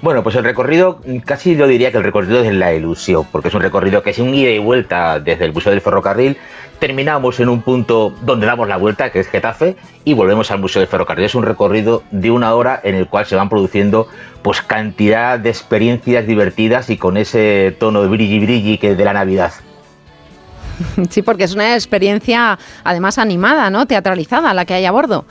Bueno, 0.00 0.22
pues 0.22 0.36
el 0.36 0.44
recorrido, 0.44 1.00
casi 1.24 1.56
yo 1.56 1.66
diría 1.66 1.90
que 1.90 1.98
el 1.98 2.04
recorrido 2.04 2.40
es 2.40 2.54
la 2.54 2.72
ilusión, 2.72 3.26
porque 3.32 3.48
es 3.48 3.54
un 3.54 3.62
recorrido 3.62 4.00
que 4.00 4.10
es 4.10 4.18
un 4.20 4.32
ida 4.32 4.50
y 4.50 4.58
vuelta 4.58 5.18
desde 5.18 5.44
el 5.44 5.52
Museo 5.52 5.72
del 5.72 5.80
Ferrocarril. 5.80 6.36
Terminamos 6.78 7.40
en 7.40 7.48
un 7.48 7.62
punto 7.62 8.14
donde 8.22 8.46
damos 8.46 8.68
la 8.68 8.76
vuelta, 8.76 9.10
que 9.10 9.18
es 9.18 9.26
Getafe, 9.26 9.74
y 10.04 10.14
volvemos 10.14 10.52
al 10.52 10.60
Museo 10.60 10.78
del 10.78 10.88
Ferrocarril. 10.88 11.24
Es 11.24 11.34
un 11.34 11.42
recorrido 11.42 12.04
de 12.12 12.30
una 12.30 12.54
hora 12.54 12.80
en 12.84 12.94
el 12.94 13.08
cual 13.08 13.26
se 13.26 13.34
van 13.34 13.48
produciendo 13.48 14.06
pues 14.42 14.62
cantidad 14.62 15.36
de 15.36 15.50
experiencias 15.50 16.24
divertidas 16.28 16.90
y 16.90 16.96
con 16.96 17.16
ese 17.16 17.76
tono 17.80 18.00
de 18.00 18.08
brilli 18.08 18.38
brilli 18.38 18.78
que 18.78 18.94
de 18.94 19.04
la 19.04 19.12
Navidad. 19.12 19.52
Sí, 21.10 21.22
porque 21.22 21.42
es 21.42 21.54
una 21.54 21.74
experiencia 21.74 22.56
además 22.84 23.18
animada, 23.18 23.68
¿no? 23.68 23.86
Teatralizada 23.86 24.54
la 24.54 24.64
que 24.64 24.74
hay 24.74 24.84
a 24.84 24.92
bordo. 24.92 25.24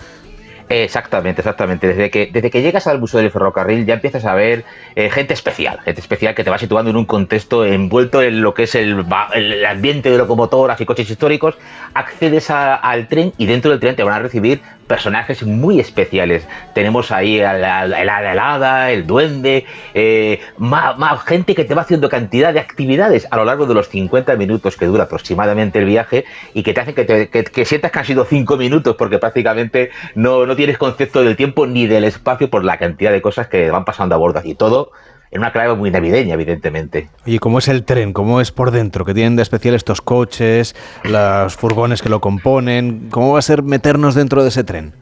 Exactamente, 0.69 1.41
exactamente. 1.41 1.88
Desde 1.88 2.10
que, 2.10 2.30
desde 2.32 2.51
que 2.51 2.62
llegas 2.62 2.88
al 2.88 2.99
Museo 2.99 3.21
del 3.21 3.32
Ferrocarril 3.32 3.86
ya 3.86 3.93
empiezas 3.93 4.25
a 4.25 4.34
ver 4.34 4.65
eh, 4.95 5.10
gente 5.10 5.34
especial, 5.34 5.80
gente 5.80 6.01
especial 6.01 6.36
que 6.36 6.43
te 6.43 6.49
va 6.49 6.58
situando 6.58 6.91
en 6.91 6.97
un 6.97 7.06
contexto 7.06 7.65
envuelto 7.65 8.21
en 8.21 8.41
lo 8.41 8.53
que 8.53 8.63
es 8.63 8.75
el, 8.75 9.06
el 9.34 9.65
ambiente 9.65 10.12
de 10.12 10.17
locomotoras 10.17 10.82
y 10.82 10.86
coches 10.86 11.10
históricos. 11.10 11.58
Accedes 11.93 12.49
al 12.49 13.08
tren 13.08 13.34
y 13.38 13.45
dentro 13.45 13.71
del 13.71 13.80
tren 13.80 13.95
te 13.95 14.03
van 14.03 14.15
a 14.15 14.19
recibir 14.19 14.62
personajes 14.88 15.43
muy 15.43 15.80
especiales. 15.80 16.47
Tenemos 16.73 17.12
ahí 17.12 17.39
a 17.41 17.54
la, 17.54 17.80
a 17.82 17.88
la- 17.88 18.02
el 18.02 18.10
hada 18.10 18.32
helada, 18.32 18.91
el 18.91 19.06
duende, 19.06 19.65
eh, 19.93 20.39
más, 20.58 20.97
más 20.97 21.21
gente 21.23 21.54
que 21.56 21.65
te 21.65 21.76
va 21.76 21.82
haciendo 21.82 22.10
cantidad 22.10 22.54
de 22.54 22.60
actividades 22.60 23.28
a 23.30 23.38
lo 23.38 23.45
largo 23.45 23.65
de 23.65 23.73
los 23.73 23.89
50 23.89 24.36
minutos 24.38 24.78
que 24.78 24.86
dura 24.86 25.04
aproximadamente 25.04 25.80
el 25.80 25.86
viaje 25.86 26.26
y 26.54 26.63
que 26.63 26.73
te 26.73 26.82
hacen 26.82 26.95
que, 26.95 27.06
te- 27.06 27.30
que- 27.30 27.43
que 27.43 27.65
sientas 27.65 27.91
que 27.91 28.00
han 28.00 28.06
sido 28.06 28.26
5 28.26 28.58
minutos 28.58 28.95
porque 28.97 29.19
prácticamente 29.19 29.91
no, 30.15 30.45
no 30.45 30.56
tienes 30.56 30.78
concepto 30.78 31.21
del 31.23 31.36
tiempo 31.36 31.67
ni 31.67 31.86
del 31.88 32.04
espacio 32.06 32.50
por 32.50 32.63
la 32.63 32.78
cantidad 32.78 33.12
de 33.12 33.21
cosas 33.21 33.47
que 33.47 33.69
van 33.69 33.86
pasando 33.86 34.15
a 34.15 34.17
bordo 34.17 34.41
y 34.43 34.56
todo 34.56 34.91
en 35.31 35.39
una 35.39 35.51
clave 35.51 35.75
muy 35.75 35.91
navideña, 35.91 36.33
evidentemente. 36.33 37.09
Oye, 37.25 37.39
¿cómo 37.39 37.59
es 37.59 37.67
el 37.67 37.83
tren? 37.83 38.13
¿Cómo 38.13 38.41
es 38.41 38.51
por 38.51 38.71
dentro? 38.71 39.05
¿Qué 39.05 39.13
tienen 39.13 39.35
de 39.35 39.43
especial 39.43 39.75
estos 39.75 40.01
coches, 40.01 40.75
los 41.03 41.55
furgones 41.55 42.01
que 42.01 42.09
lo 42.09 42.21
componen? 42.21 43.07
¿Cómo 43.11 43.33
va 43.33 43.39
a 43.39 43.43
ser 43.43 43.63
meternos 43.63 44.15
dentro 44.15 44.43
de 44.43 44.49
ese 44.49 44.63
tren? 44.63 44.93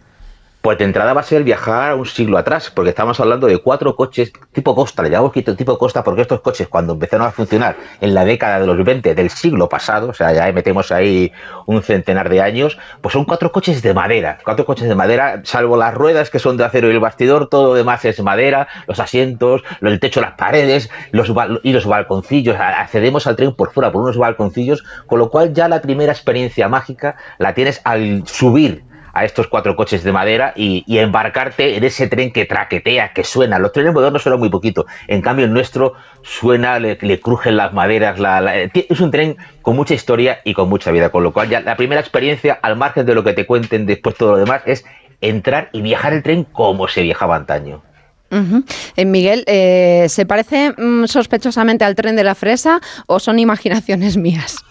Pues 0.65 0.79
de 0.79 0.85
entrada 0.85 1.13
va 1.13 1.21
a 1.21 1.23
ser 1.23 1.43
viajar 1.43 1.91
a 1.91 1.95
un 1.95 2.07
siglo 2.07 2.39
atrás, 2.39 2.71
porque 2.71 2.89
estamos 2.89 3.19
hablando 3.19 3.45
de 3.45 3.59
cuatro 3.59 3.95
coches 3.95 4.33
tipo 4.51 4.73
Costa, 4.73 5.03
le 5.03 5.11
llamamos 5.11 5.31
tipo 5.31 5.77
Costa 5.77 6.03
porque 6.03 6.23
estos 6.23 6.41
coches 6.41 6.67
cuando 6.67 6.93
empezaron 6.93 7.27
a 7.27 7.31
funcionar 7.31 7.77
en 8.01 8.15
la 8.15 8.25
década 8.25 8.59
de 8.59 8.65
los 8.65 8.83
20 8.83 9.13
del 9.13 9.29
siglo 9.29 9.69
pasado, 9.69 10.09
o 10.09 10.13
sea, 10.15 10.33
ya 10.33 10.51
metemos 10.53 10.91
ahí 10.91 11.31
un 11.67 11.83
centenar 11.83 12.29
de 12.29 12.41
años, 12.41 12.79
pues 13.01 13.13
son 13.13 13.25
cuatro 13.25 13.51
coches 13.51 13.83
de 13.83 13.93
madera, 13.93 14.39
cuatro 14.43 14.65
coches 14.65 14.89
de 14.89 14.95
madera, 14.95 15.41
salvo 15.43 15.77
las 15.77 15.93
ruedas 15.93 16.31
que 16.31 16.39
son 16.39 16.57
de 16.57 16.65
acero 16.65 16.89
y 16.89 16.93
el 16.93 16.99
bastidor, 16.99 17.47
todo 17.47 17.67
lo 17.67 17.73
demás 17.75 18.03
es 18.03 18.19
madera, 18.23 18.67
los 18.87 18.99
asientos, 18.99 19.61
el 19.81 19.99
techo, 19.99 20.19
las 20.19 20.33
paredes 20.33 20.89
y 21.61 21.73
los 21.73 21.85
balconcillos, 21.85 22.57
accedemos 22.59 23.27
al 23.27 23.35
tren 23.35 23.53
por 23.53 23.71
fuera 23.71 23.91
por 23.91 24.01
unos 24.01 24.17
balconcillos, 24.17 24.83
con 25.05 25.19
lo 25.19 25.29
cual 25.29 25.53
ya 25.53 25.67
la 25.67 25.83
primera 25.83 26.11
experiencia 26.11 26.67
mágica 26.67 27.17
la 27.37 27.53
tienes 27.53 27.81
al 27.83 28.23
subir 28.25 28.94
a 29.15 29.23
estos 29.25 29.47
cuatro 29.47 29.75
coches 29.75 30.03
de 30.03 30.11
madera 30.11 30.53
y, 30.55 30.83
embarcarte 30.99 31.77
en 31.77 31.83
ese 31.85 32.07
tren 32.07 32.31
que 32.31 32.45
traquetea, 32.45 33.13
que 33.13 33.23
suena. 33.23 33.57
Los 33.59 33.71
trenes 33.71 33.93
modernos 33.93 34.21
suenan 34.21 34.39
muy 34.39 34.49
poquito. 34.49 34.85
En 35.07 35.21
cambio, 35.21 35.45
el 35.45 35.53
nuestro 35.53 35.93
suena, 36.21 36.79
le, 36.79 36.97
crujen 37.21 37.55
las 37.57 37.73
maderas. 37.73 38.19
la- 38.19 38.53
es 38.73 38.99
un 38.99 39.11
tren 39.11 39.37
con 39.61 39.75
mucha 39.77 39.93
historia 39.93 40.39
y 40.43 40.53
con 40.53 40.69
mucha 40.69 40.91
vida. 40.91 41.09
Con 41.09 41.23
lo 41.23 41.31
cual, 41.31 41.49
ya 41.49 41.61
la 41.61 41.77
primera 41.77 42.01
experiencia, 42.01 42.59
al 42.61 42.75
margen 42.75 43.05
de 43.05 43.15
lo 43.15 43.23
que 43.23 43.33
te 43.33 43.45
cuenten 43.45 43.85
después 43.85 44.15
todo 44.17 44.33
lo 44.33 44.37
demás, 44.37 44.61
es 44.65 44.83
entrar 45.21 45.69
y 45.71 45.81
viajar 45.81 46.13
el 46.13 46.21
tren 46.21 46.45
como 46.51 46.87
se 46.89 47.01
viajaba 47.01 47.37
antaño. 47.37 47.85
Eh, 48.95 49.05
Miguel, 49.05 49.43
eh, 49.47 50.07
¿se 50.09 50.25
parece 50.25 50.73
mm, 50.77 51.05
sospechosamente 51.05 51.85
al 51.85 51.95
tren 51.95 52.15
de 52.15 52.23
la 52.23 52.35
fresa 52.35 52.81
o 53.07 53.19
son 53.19 53.39
imaginaciones 53.39 54.17
mías? 54.17 54.63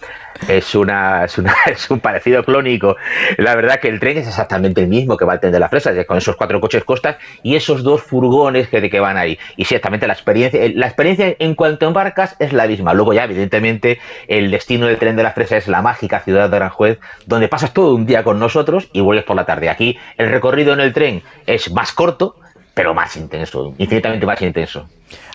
Es, 0.47 0.75
una, 0.75 1.25
es, 1.25 1.37
una, 1.37 1.55
es 1.65 1.89
un 1.89 1.99
parecido 1.99 2.43
clónico. 2.43 2.95
La 3.37 3.55
verdad 3.55 3.79
que 3.79 3.87
el 3.87 3.99
tren 3.99 4.17
es 4.17 4.27
exactamente 4.27 4.81
el 4.81 4.87
mismo 4.87 5.17
que 5.17 5.25
va 5.25 5.33
el 5.33 5.39
tren 5.39 5.51
de 5.51 5.59
la 5.59 5.69
fresa, 5.69 5.91
con 6.05 6.17
esos 6.17 6.35
cuatro 6.35 6.59
coches 6.59 6.83
costas 6.83 7.17
y 7.41 7.55
esos 7.55 7.83
dos 7.83 8.01
furgones 8.03 8.67
que, 8.67 8.89
que 8.89 8.99
van 8.99 9.17
ahí. 9.17 9.39
Y 9.57 9.65
ciertamente 9.65 10.07
la 10.07 10.13
experiencia, 10.13 10.61
la 10.73 10.87
experiencia 10.87 11.35
en 11.39 11.55
cuanto 11.55 11.87
embarcas 11.87 12.35
es 12.39 12.53
la 12.53 12.67
misma. 12.67 12.93
Luego 12.93 13.13
ya, 13.13 13.23
evidentemente, 13.23 13.99
el 14.27 14.51
destino 14.51 14.87
del 14.87 14.97
tren 14.97 15.15
de 15.15 15.23
la 15.23 15.31
fresa 15.31 15.57
es 15.57 15.67
la 15.67 15.81
mágica 15.81 16.19
ciudad 16.19 16.49
de 16.49 16.55
Aranjuez, 16.57 16.99
donde 17.25 17.47
pasas 17.47 17.73
todo 17.73 17.95
un 17.95 18.05
día 18.05 18.23
con 18.23 18.39
nosotros 18.39 18.89
y 18.93 19.01
vuelves 19.01 19.25
por 19.25 19.35
la 19.35 19.45
tarde. 19.45 19.69
Aquí 19.69 19.97
el 20.17 20.29
recorrido 20.29 20.73
en 20.73 20.81
el 20.81 20.93
tren 20.93 21.23
es 21.47 21.71
más 21.71 21.93
corto, 21.93 22.35
pero 22.75 22.93
más 22.93 23.15
intenso, 23.17 23.73
infinitamente 23.79 24.25
más 24.27 24.39
intenso. 24.43 24.87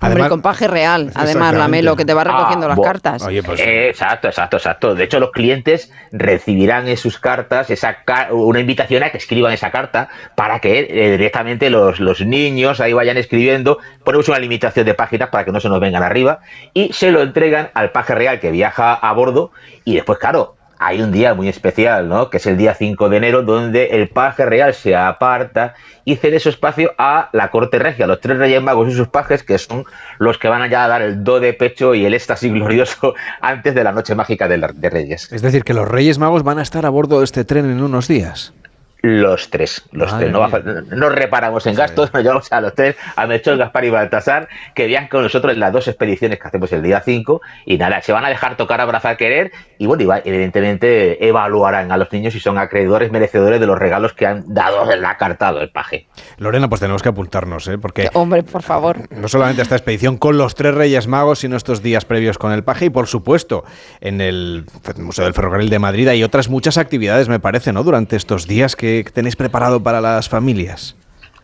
Hombre, 0.03 0.29
con 0.29 0.43
paje 0.43 0.69
real, 0.69 1.11
además, 1.15 1.55
Lamelo, 1.55 1.97
que 1.97 2.05
te 2.05 2.13
va 2.15 2.23
recogiendo 2.23 2.67
Ah, 2.67 2.69
las 2.69 2.81
cartas. 2.81 3.23
Eh, 3.67 3.89
exacto, 3.89 4.29
exacto, 4.29 4.57
exacto. 4.59 4.95
De 4.95 5.05
hecho, 5.05 5.19
los 5.21 5.31
clientes 5.31 5.91
recibirán 6.13 6.87
en 6.89 6.97
sus 6.97 7.19
cartas 7.19 7.71
esa 7.71 8.03
ca- 8.05 8.29
una 8.33 8.61
invitación 8.61 9.03
a 9.05 9.11
que 9.11 9.17
escriban 9.19 9.53
esa 9.53 9.71
carta 9.71 10.09
para 10.35 10.59
que 10.61 10.81
eh, 10.91 11.11
directamente 11.13 11.71
los, 11.71 11.99
los 11.99 12.21
niños 12.27 12.81
ahí 12.81 12.93
vayan 12.93 13.17
escribiendo. 13.17 13.79
Ponemos 14.05 14.29
una 14.29 14.39
limitación 14.39 14.85
de 14.87 14.95
páginas 14.95 15.31
para 15.31 15.45
que 15.45 15.53
no 15.53 15.61
se 15.61 15.69
nos 15.69 15.81
vengan 15.81 16.03
arriba 16.03 16.41
y 16.75 16.93
se 16.93 17.11
lo 17.11 17.23
entregan 17.23 17.71
al 17.75 17.91
paje 17.91 18.15
real 18.15 18.39
que 18.41 18.51
viaja 18.51 18.93
a 18.95 19.13
bordo 19.13 19.53
y 19.85 19.95
después, 19.95 20.19
claro, 20.19 20.57
hay 20.83 21.03
un 21.03 21.13
día 21.13 21.35
muy 21.35 21.47
especial, 21.49 22.09
¿no? 22.09 22.31
Que 22.31 22.39
es 22.39 22.47
el 22.47 22.57
día 22.57 22.73
5 22.75 23.11
de 23.11 23.17
enero, 23.19 23.43
donde 23.43 23.89
el 23.93 24.09
paje 24.09 24.47
real 24.47 24.73
se 24.73 24.97
aparta 24.97 25.75
y 26.07 26.17
cede 26.17 26.41
su 26.41 26.49
espacio 26.49 26.93
a 26.97 27.29
la 27.35 27.51
corte 27.51 27.79
regia, 27.79 28.07
los 28.07 28.19
tres 28.21 28.39
reyes 28.39 28.63
magos 28.63 28.89
y 28.89 28.93
sus 28.93 29.09
pajes, 29.09 29.43
que 29.43 29.59
son 29.59 29.85
los 30.19 30.39
que 30.39 30.49
van 30.49 30.63
allá 30.63 30.85
a 30.85 30.89
dar 30.89 31.03
el 31.03 31.23
do 31.23 31.39
de 31.39 31.53
pecho 31.53 31.95
y 31.95 32.07
el 32.07 32.15
éxtasis 32.15 32.51
glorioso 32.53 33.15
antes 33.43 33.75
de 33.75 33.85
la 33.85 33.93
noche 33.93 34.15
mágica 34.15 34.49
de, 34.49 34.57
la- 34.57 34.73
de 34.75 34.89
Reyes. 34.89 35.31
Es 35.31 35.43
decir, 35.43 35.65
que 35.65 35.75
los 35.75 35.87
Reyes 35.87 36.19
Magos 36.19 36.43
van 36.45 36.59
a 36.59 36.63
estar 36.63 36.87
a 36.87 36.89
bordo 36.89 37.19
de 37.19 37.25
este 37.27 37.45
tren 37.45 37.67
en 37.71 37.83
unos 37.83 38.09
días. 38.09 38.55
Los 39.03 39.49
tres, 39.51 39.83
los 39.93 40.13
Madre 40.13 40.27
tres. 40.27 40.33
No, 40.33 40.41
va- 40.41 40.61
no 40.97 41.09
reparamos 41.09 41.67
en 41.67 41.75
gastos, 41.75 42.13
nos 42.13 42.23
llevamos 42.23 42.53
a 42.53 42.61
los 42.61 42.75
tres, 42.75 42.97
a 43.17 43.27
Melchor, 43.27 43.57
Gaspar 43.57 43.85
y 43.85 43.91
Baltasar, 43.91 44.49
que 44.75 44.87
viajan 44.87 45.09
con 45.09 45.23
nosotros 45.23 45.53
en 45.55 45.61
las 45.61 45.73
dos 45.73 45.89
expediciones 45.89 46.39
que 46.39 46.47
hacemos 46.49 46.71
el 46.73 46.83
día 46.83 47.01
5. 47.05 47.41
Y 47.67 47.79
nada, 47.79 48.03
se 48.03 48.13
van 48.13 48.25
a 48.25 48.29
dejar 48.29 48.57
tocar, 48.57 48.81
abrazar, 48.81 49.17
querer. 49.17 49.53
Y 49.79 49.87
bueno, 49.87 50.03
y 50.03 50.07
va- 50.07 50.21
evidentemente 50.25 51.27
evaluarán 51.27 51.91
a 51.93 51.97
los 51.97 52.13
niños 52.13 52.35
si 52.35 52.41
son 52.41 52.59
acreedores, 52.59 53.11
merecedores 53.11 53.59
de 53.61 53.67
los 53.67 53.79
regalos 53.79 54.13
que 54.13 54.27
han 54.27 54.45
dado 54.53 54.91
el 54.93 55.05
acartado, 55.05 55.61
el 55.63 55.71
paje. 55.71 56.07
Lorena, 56.39 56.69
pues 56.69 56.81
tenemos 56.81 57.03
que 57.03 57.09
apuntarnos, 57.09 57.67
¿eh? 57.69 57.79
porque 57.79 58.11
Hombre, 58.13 58.43
por 58.43 58.63
favor. 58.63 58.99
no 59.11 59.29
solamente 59.29 59.63
esta 59.63 59.77
expedición 59.77 60.19
con 60.19 60.37
los 60.37 60.55
tres 60.55 60.75
Reyes 60.75 61.07
Magos, 61.07 61.39
sino 61.39 61.57
estos 61.57 61.83
días 61.83 62.05
previos 62.05 62.37
con 62.39 62.53
el 62.53 62.65
paje 62.65 62.87
y, 62.87 62.91
por 62.91 63.07
supuesto, 63.07 63.65
en 64.01 64.21
el 64.21 64.65
Museo 64.99 65.25
del 65.25 65.35
Ferrocarril 65.35 65.71
de 65.71 65.79
Madrid 65.79 66.09
hay 66.09 66.23
otras 66.23 66.49
muchas 66.51 66.77
actividades, 66.77 67.29
me 67.29 67.41
parece, 67.41 67.73
¿no? 67.73 67.83
Durante 67.83 68.17
estos 68.17 68.47
días 68.47 68.77
que 68.77 68.90
tenéis 69.13 69.37
preparado 69.37 69.83
para 69.83 70.01
las 70.01 70.29
familias. 70.29 70.97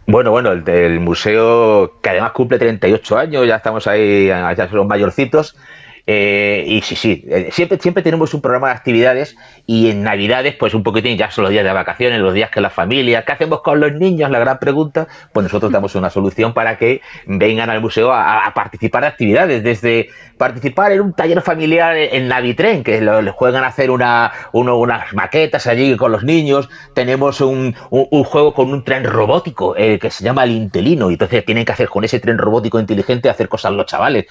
Bueno, 0.06 0.30
bueno, 0.30 0.52
el 0.52 0.62
del 0.62 1.00
museo 1.00 1.98
que 2.00 2.10
además 2.10 2.32
cumple 2.32 2.58
38 2.58 3.18
años, 3.18 3.46
ya 3.46 3.56
estamos 3.56 3.86
ahí, 3.86 4.26
ya 4.26 4.68
son 4.70 4.86
mayorcitos. 4.86 5.56
Eh, 6.08 6.64
y 6.68 6.82
sí, 6.82 6.94
sí, 6.94 7.24
eh, 7.28 7.48
siempre, 7.50 7.78
siempre 7.80 8.02
tenemos 8.02 8.32
un 8.32 8.40
programa 8.40 8.68
de 8.68 8.74
actividades 8.74 9.36
y 9.66 9.90
en 9.90 10.04
Navidades, 10.04 10.54
pues 10.54 10.72
un 10.74 10.84
poquitín, 10.84 11.18
ya 11.18 11.30
son 11.32 11.42
los 11.42 11.50
días 11.50 11.64
de 11.64 11.72
vacaciones, 11.72 12.20
los 12.20 12.32
días 12.32 12.50
que 12.50 12.60
la 12.60 12.70
familia, 12.70 13.24
¿qué 13.24 13.32
hacemos 13.32 13.60
con 13.62 13.80
los 13.80 13.92
niños? 13.92 14.30
La 14.30 14.38
gran 14.38 14.58
pregunta, 14.60 15.08
pues 15.32 15.42
nosotros 15.44 15.72
damos 15.72 15.94
una 15.96 16.08
solución 16.10 16.54
para 16.54 16.78
que 16.78 17.00
vengan 17.26 17.70
al 17.70 17.80
museo 17.80 18.12
a, 18.12 18.52
participar 18.54 19.02
de 19.02 19.08
actividades, 19.08 19.62
desde 19.64 20.08
participar 20.38 20.92
en 20.92 21.00
un 21.00 21.12
taller 21.12 21.40
familiar 21.42 21.96
en 21.96 22.28
Navitren, 22.28 22.84
que 22.84 23.00
lo- 23.00 23.20
les 23.22 23.34
juegan 23.34 23.64
a 23.64 23.68
hacer 23.68 23.90
una, 23.90 24.30
uno- 24.52 24.76
unas 24.78 25.12
maquetas 25.12 25.66
allí 25.66 25.96
con 25.96 26.12
los 26.12 26.22
niños, 26.22 26.68
tenemos 26.94 27.40
un 27.40 27.74
juego 28.24 28.54
con 28.54 28.72
un 28.72 28.84
tren 28.84 29.04
robótico 29.04 29.76
eh, 29.76 29.98
que 29.98 30.10
se 30.10 30.22
llama 30.24 30.44
el 30.44 30.52
Intelino, 30.52 31.10
y 31.10 31.14
entonces 31.14 31.44
tienen 31.44 31.64
que 31.64 31.72
hacer 31.72 31.88
con 31.88 32.04
ese 32.04 32.20
tren 32.20 32.38
robótico 32.38 32.78
inteligente 32.78 33.28
hacer 33.28 33.48
cosas 33.48 33.72
los 33.72 33.86
chavales. 33.86 34.26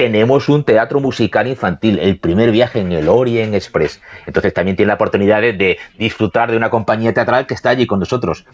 Tenemos 0.00 0.48
un 0.48 0.64
teatro 0.64 0.98
musical 0.98 1.46
infantil, 1.46 1.98
el 1.98 2.18
primer 2.18 2.52
viaje 2.52 2.80
en 2.80 2.90
el 2.90 3.06
Orient 3.06 3.52
Express. 3.52 4.00
Entonces 4.24 4.54
también 4.54 4.74
tienen 4.74 4.88
la 4.88 4.94
oportunidad 4.94 5.42
de, 5.42 5.76
disfrutar 5.98 6.50
de 6.50 6.56
una 6.56 6.70
compañía 6.70 7.12
teatral 7.12 7.46
que 7.46 7.52
está 7.52 7.68
allí 7.68 7.86
con 7.86 8.00
nosotros. 8.00 8.46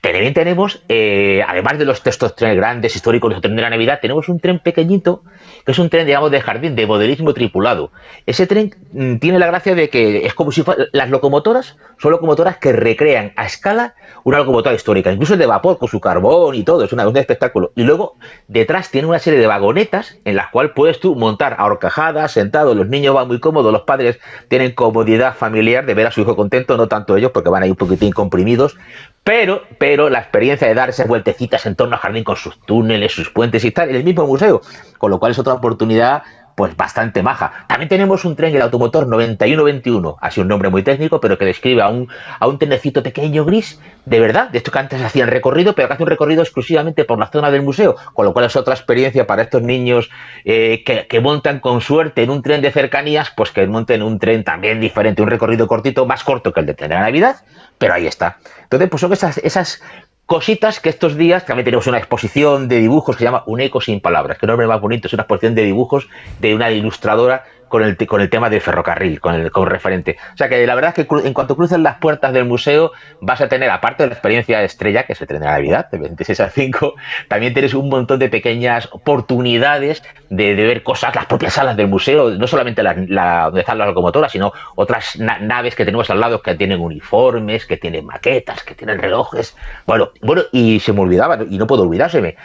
También 0.00 0.32
tenemos, 0.32 0.82
eh, 0.88 1.42
además 1.46 1.78
de 1.78 1.84
los 1.84 2.02
textos 2.02 2.34
grandes, 2.38 2.96
históricos, 2.96 3.30
los 3.30 3.42
de 3.42 3.50
la 3.50 3.68
Navidad, 3.68 3.98
tenemos 4.00 4.30
un 4.30 4.40
tren 4.40 4.60
pequeñito, 4.60 5.24
que 5.64 5.72
es 5.72 5.78
un 5.78 5.88
tren, 5.88 6.06
digamos, 6.06 6.30
de 6.30 6.40
jardín, 6.40 6.74
de 6.76 6.86
modelismo 6.86 7.32
tripulado. 7.34 7.90
Ese 8.26 8.46
tren 8.46 8.74
mm, 8.92 9.16
tiene 9.16 9.38
la 9.38 9.46
gracia 9.46 9.74
de 9.74 9.88
que 9.88 10.26
es 10.26 10.34
como 10.34 10.52
si 10.52 10.62
las 10.92 11.10
locomotoras, 11.10 11.76
son 11.98 12.10
locomotoras 12.12 12.58
que 12.58 12.72
recrean 12.72 13.32
a 13.36 13.46
escala 13.46 13.94
una 14.24 14.38
locomotora 14.38 14.74
histórica, 14.74 15.10
incluso 15.12 15.36
de 15.36 15.46
vapor, 15.46 15.78
con 15.78 15.88
su 15.88 16.00
carbón 16.00 16.54
y 16.54 16.64
todo, 16.64 16.84
es 16.84 16.92
una- 16.92 17.08
un 17.08 17.16
espectáculo. 17.16 17.72
Y 17.76 17.84
luego, 17.84 18.16
detrás 18.48 18.90
tiene 18.90 19.06
una 19.08 19.18
serie 19.18 19.38
de 19.40 19.46
vagonetas 19.46 20.18
en 20.24 20.36
las 20.36 20.50
cuales 20.50 20.72
puedes 20.74 21.00
tú 21.00 21.14
montar 21.16 21.56
a 21.58 21.64
horcajadas, 21.64 22.32
sentado, 22.32 22.74
los 22.74 22.88
niños 22.88 23.14
van 23.14 23.28
muy 23.28 23.40
cómodos, 23.40 23.72
los 23.72 23.82
padres 23.82 24.18
tienen 24.48 24.72
comodidad 24.72 25.34
familiar 25.34 25.86
de 25.86 25.94
ver 25.94 26.06
a 26.06 26.10
su 26.10 26.20
hijo 26.20 26.36
contento, 26.36 26.76
no 26.76 26.88
tanto 26.88 27.16
ellos, 27.16 27.30
porque 27.32 27.48
van 27.50 27.62
ahí 27.62 27.70
un 27.70 27.76
poquitín 27.76 28.12
comprimidos, 28.12 28.76
pero, 29.22 29.62
pero 29.78 30.10
la 30.10 30.18
experiencia 30.18 30.68
de 30.68 30.74
dar 30.74 30.90
esas 30.90 31.08
vueltecitas 31.08 31.64
en 31.64 31.76
torno 31.76 31.94
al 31.94 32.00
jardín 32.02 32.24
con 32.24 32.36
sus 32.36 32.58
túneles, 32.60 33.12
sus 33.12 33.30
puentes 33.30 33.64
y 33.64 33.70
tal, 33.70 33.88
en 33.88 33.96
el 33.96 34.04
mismo 34.04 34.26
museo, 34.26 34.60
con 34.98 35.10
lo 35.10 35.18
cual 35.18 35.32
es 35.32 35.38
otra 35.38 35.53
oportunidad 35.54 36.22
pues 36.54 36.76
bastante 36.76 37.22
maja. 37.22 37.66
También 37.68 37.88
tenemos 37.88 38.24
un 38.24 38.36
tren, 38.36 38.54
el 38.54 38.62
automotor 38.62 39.06
9121, 39.08 40.16
así 40.20 40.40
un 40.40 40.48
nombre 40.48 40.68
muy 40.68 40.82
técnico, 40.82 41.20
pero 41.20 41.36
que 41.36 41.44
describe 41.44 41.82
a 41.82 41.88
un, 41.88 42.08
a 42.38 42.46
un 42.46 42.58
trenecito 42.58 43.02
pequeño 43.02 43.44
gris, 43.44 43.80
de 44.04 44.20
verdad, 44.20 44.50
de 44.50 44.58
esto 44.58 44.70
que 44.70 44.78
antes 44.78 45.02
hacían 45.02 45.28
recorrido, 45.28 45.74
pero 45.74 45.88
que 45.88 45.94
hace 45.94 46.02
un 46.04 46.08
recorrido 46.08 46.42
exclusivamente 46.42 47.04
por 47.04 47.18
la 47.18 47.26
zona 47.26 47.50
del 47.50 47.62
museo, 47.62 47.96
con 48.12 48.24
lo 48.24 48.32
cual 48.32 48.46
es 48.46 48.56
otra 48.56 48.74
experiencia 48.74 49.26
para 49.26 49.42
estos 49.42 49.62
niños 49.62 50.10
eh, 50.44 50.82
que, 50.84 51.06
que 51.08 51.20
montan 51.20 51.60
con 51.60 51.80
suerte 51.80 52.22
en 52.22 52.30
un 52.30 52.42
tren 52.42 52.62
de 52.62 52.70
cercanías, 52.70 53.32
pues 53.36 53.50
que 53.50 53.66
monten 53.66 54.02
un 54.02 54.18
tren 54.18 54.44
también 54.44 54.80
diferente, 54.80 55.22
un 55.22 55.28
recorrido 55.28 55.66
cortito, 55.66 56.06
más 56.06 56.22
corto 56.22 56.52
que 56.52 56.60
el 56.60 56.66
de 56.66 56.88
la 56.88 57.00
Navidad, 57.00 57.36
pero 57.78 57.94
ahí 57.94 58.06
está. 58.06 58.38
Entonces, 58.62 58.88
pues 58.88 59.00
son 59.00 59.12
esas, 59.12 59.38
esas 59.38 59.82
cositas 60.26 60.80
que 60.80 60.88
estos 60.88 61.16
días 61.16 61.44
también 61.44 61.64
tenemos 61.64 61.86
una 61.86 61.98
exposición 61.98 62.68
de 62.68 62.80
dibujos 62.80 63.16
que 63.16 63.20
se 63.20 63.24
llama 63.24 63.42
Un 63.46 63.60
eco 63.60 63.80
sin 63.80 64.00
palabras, 64.00 64.38
que 64.38 64.46
nombre 64.46 64.66
más 64.66 64.80
bonito, 64.80 65.06
es 65.08 65.12
una 65.12 65.22
exposición 65.22 65.54
de 65.54 65.64
dibujos 65.64 66.08
de 66.40 66.54
una 66.54 66.70
ilustradora 66.70 67.44
con 67.68 67.82
el, 67.82 67.96
con 68.06 68.20
el 68.20 68.30
tema 68.30 68.50
del 68.50 68.60
ferrocarril, 68.60 69.20
con 69.20 69.34
el 69.34 69.50
con 69.50 69.66
referente. 69.68 70.16
O 70.34 70.36
sea 70.36 70.48
que 70.48 70.66
la 70.66 70.74
verdad 70.74 70.94
es 70.96 71.06
que 71.06 71.16
en 71.26 71.34
cuanto 71.34 71.56
cruces 71.56 71.78
las 71.78 71.98
puertas 71.98 72.32
del 72.32 72.44
museo 72.44 72.92
vas 73.20 73.40
a 73.40 73.48
tener, 73.48 73.70
aparte 73.70 74.02
de 74.04 74.08
la 74.08 74.14
experiencia 74.14 74.62
estrella, 74.62 75.04
que 75.04 75.14
es 75.14 75.20
el 75.20 75.26
tren 75.26 75.40
de 75.40 75.46
Navidad, 75.46 75.88
de 75.90 75.98
26 75.98 76.40
a 76.40 76.50
5, 76.50 76.94
también 77.28 77.52
tienes 77.52 77.74
un 77.74 77.88
montón 77.88 78.18
de 78.18 78.28
pequeñas 78.28 78.88
oportunidades 78.92 80.02
de, 80.30 80.54
ver 80.54 80.82
cosas, 80.82 81.14
las 81.14 81.26
propias 81.26 81.54
salas 81.54 81.76
del 81.76 81.88
museo, 81.88 82.30
no 82.30 82.46
solamente 82.46 82.82
la, 82.82 82.94
la- 83.08 83.44
donde 83.46 83.60
están 83.60 83.78
las 83.78 83.86
locomotoras, 83.88 84.32
sino 84.32 84.52
otras 84.76 85.16
na- 85.18 85.38
naves 85.38 85.74
que 85.74 85.84
tenemos 85.84 86.10
al 86.10 86.20
lado 86.20 86.40
que 86.42 86.54
tienen 86.54 86.80
uniformes, 86.80 87.66
que 87.66 87.76
tienen 87.76 88.04
maquetas, 88.06 88.62
que 88.64 88.74
tienen 88.74 88.98
relojes. 88.98 89.56
Bueno, 89.86 90.10
bueno, 90.22 90.42
y 90.52 90.80
se 90.80 90.92
me 90.92 91.00
olvidaba, 91.00 91.38
y 91.48 91.58
no 91.58 91.66
puedo 91.66 91.82
olvidárseme. 91.82 92.36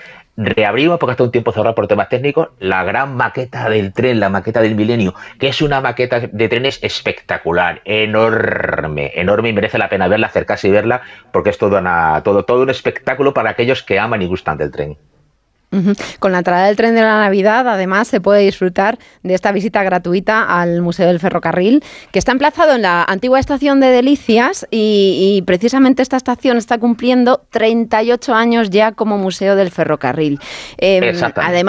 Reabrimos, 0.42 1.00
porque 1.00 1.12
hasta 1.12 1.24
un 1.26 1.32
tiempo 1.32 1.52
cerrado 1.52 1.76
por 1.76 1.88
temas 1.88 2.08
técnicos, 2.08 2.48
la 2.60 2.84
gran 2.86 3.14
maqueta 3.18 3.68
del 3.68 3.92
tren, 3.92 4.22
la 4.22 4.30
maqueta 4.30 4.62
del 4.62 4.74
milenio, 4.74 5.14
que 5.38 5.50
es 5.50 5.62
una 5.62 5.82
maqueta 5.82 6.22
de 6.22 6.48
trenes 6.48 6.80
espectacular, 6.82 7.82
enorme, 7.84 9.12
enorme 9.16 9.50
y 9.50 9.54
merece 9.54 9.78
la 9.78 9.90
pena 9.90 10.08
verla, 10.08 10.28
acercarse 10.28 10.70
y 10.70 10.72
verla, 10.72 11.02
porque 11.34 11.50
es 11.50 11.58
todo, 11.58 11.78
una- 11.80 12.22
todo, 12.24 12.46
todo 12.46 12.64
un 12.64 12.70
espectáculo 12.70 13.34
para 13.34 13.50
aquellos 13.50 13.84
que 13.84 14.00
aman 14.00 14.22
y 14.22 14.28
gustan 14.28 14.58
del 14.58 14.72
tren. 14.72 14.98
Con 16.20 16.32
la 16.32 16.40
entrada 16.40 16.66
del 16.66 16.76
tren 16.76 16.96
de 16.96 17.02
la 17.02 17.20
Navidad, 17.20 17.68
además, 17.68 18.08
se 18.08 18.20
puede 18.20 18.42
disfrutar 18.42 18.98
de 19.22 19.36
esta 19.36 19.52
visita 19.52 19.84
gratuita 19.84 20.44
al 20.44 20.82
Museo 20.82 21.08
del 21.08 21.20
Ferrocarril, 21.20 21.84
que 22.12 22.18
está 22.18 22.32
emplazado 22.32 22.74
en 22.74 22.82
la 22.82 23.04
antigua 23.04 23.40
estación 23.40 23.80
de 23.80 23.88
Delicias 23.88 24.68
y, 24.72 25.36
y 25.38 25.42
precisamente 25.44 26.02
esta 26.02 26.18
estación 26.18 26.58
está 26.58 26.80
cumpliendo 26.80 27.42
38 27.52 28.34
años 28.34 28.70
ya 28.72 28.94
como 28.94 29.18
Museo 29.18 29.56
del 29.56 29.70
Ferrocarril. 29.70 30.40
Eh, 30.78 31.14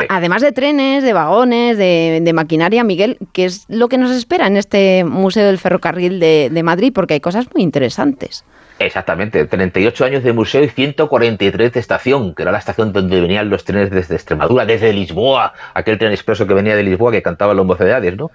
además 0.09 0.42
de 0.42 0.53
trenes, 0.53 1.03
de 1.03 1.12
vagones, 1.12 1.76
de, 1.76 2.20
de 2.22 2.32
maquinaria, 2.32 2.84
Miguel, 2.84 3.18
¿qué 3.32 3.44
es 3.44 3.66
lo 3.68 3.88
que 3.88 3.98
nos 3.98 4.11
espera 4.11 4.46
en 4.46 4.57
este 4.57 5.05
Museo 5.05 5.46
del 5.46 5.59
Ferrocarril 5.59 6.20
de, 6.20 6.48
de 6.51 6.62
Madrid? 6.62 6.92
Porque 6.94 7.14
hay 7.14 7.20
cosas 7.20 7.46
muy 7.53 7.62
interesantes. 7.62 8.44
Exactamente, 8.82 9.44
38 9.44 10.06
años 10.06 10.24
de 10.24 10.32
museo 10.32 10.64
y 10.64 10.68
143 10.70 11.70
de 11.70 11.80
estación, 11.80 12.34
que 12.34 12.44
era 12.44 12.50
la 12.50 12.56
estación 12.56 12.94
donde 12.94 13.20
venían 13.20 13.50
los 13.50 13.62
trenes 13.62 13.90
desde 13.90 14.14
Extremadura, 14.14 14.64
desde 14.64 14.94
Lisboa, 14.94 15.52
aquel 15.74 15.98
tren 15.98 16.12
expreso 16.12 16.46
que 16.46 16.54
venía 16.54 16.74
de 16.74 16.82
Lisboa 16.82 17.12
que 17.12 17.20
cantaba 17.20 17.52
los 17.52 17.66
mocedades, 17.66 18.16
¿no? 18.16 18.30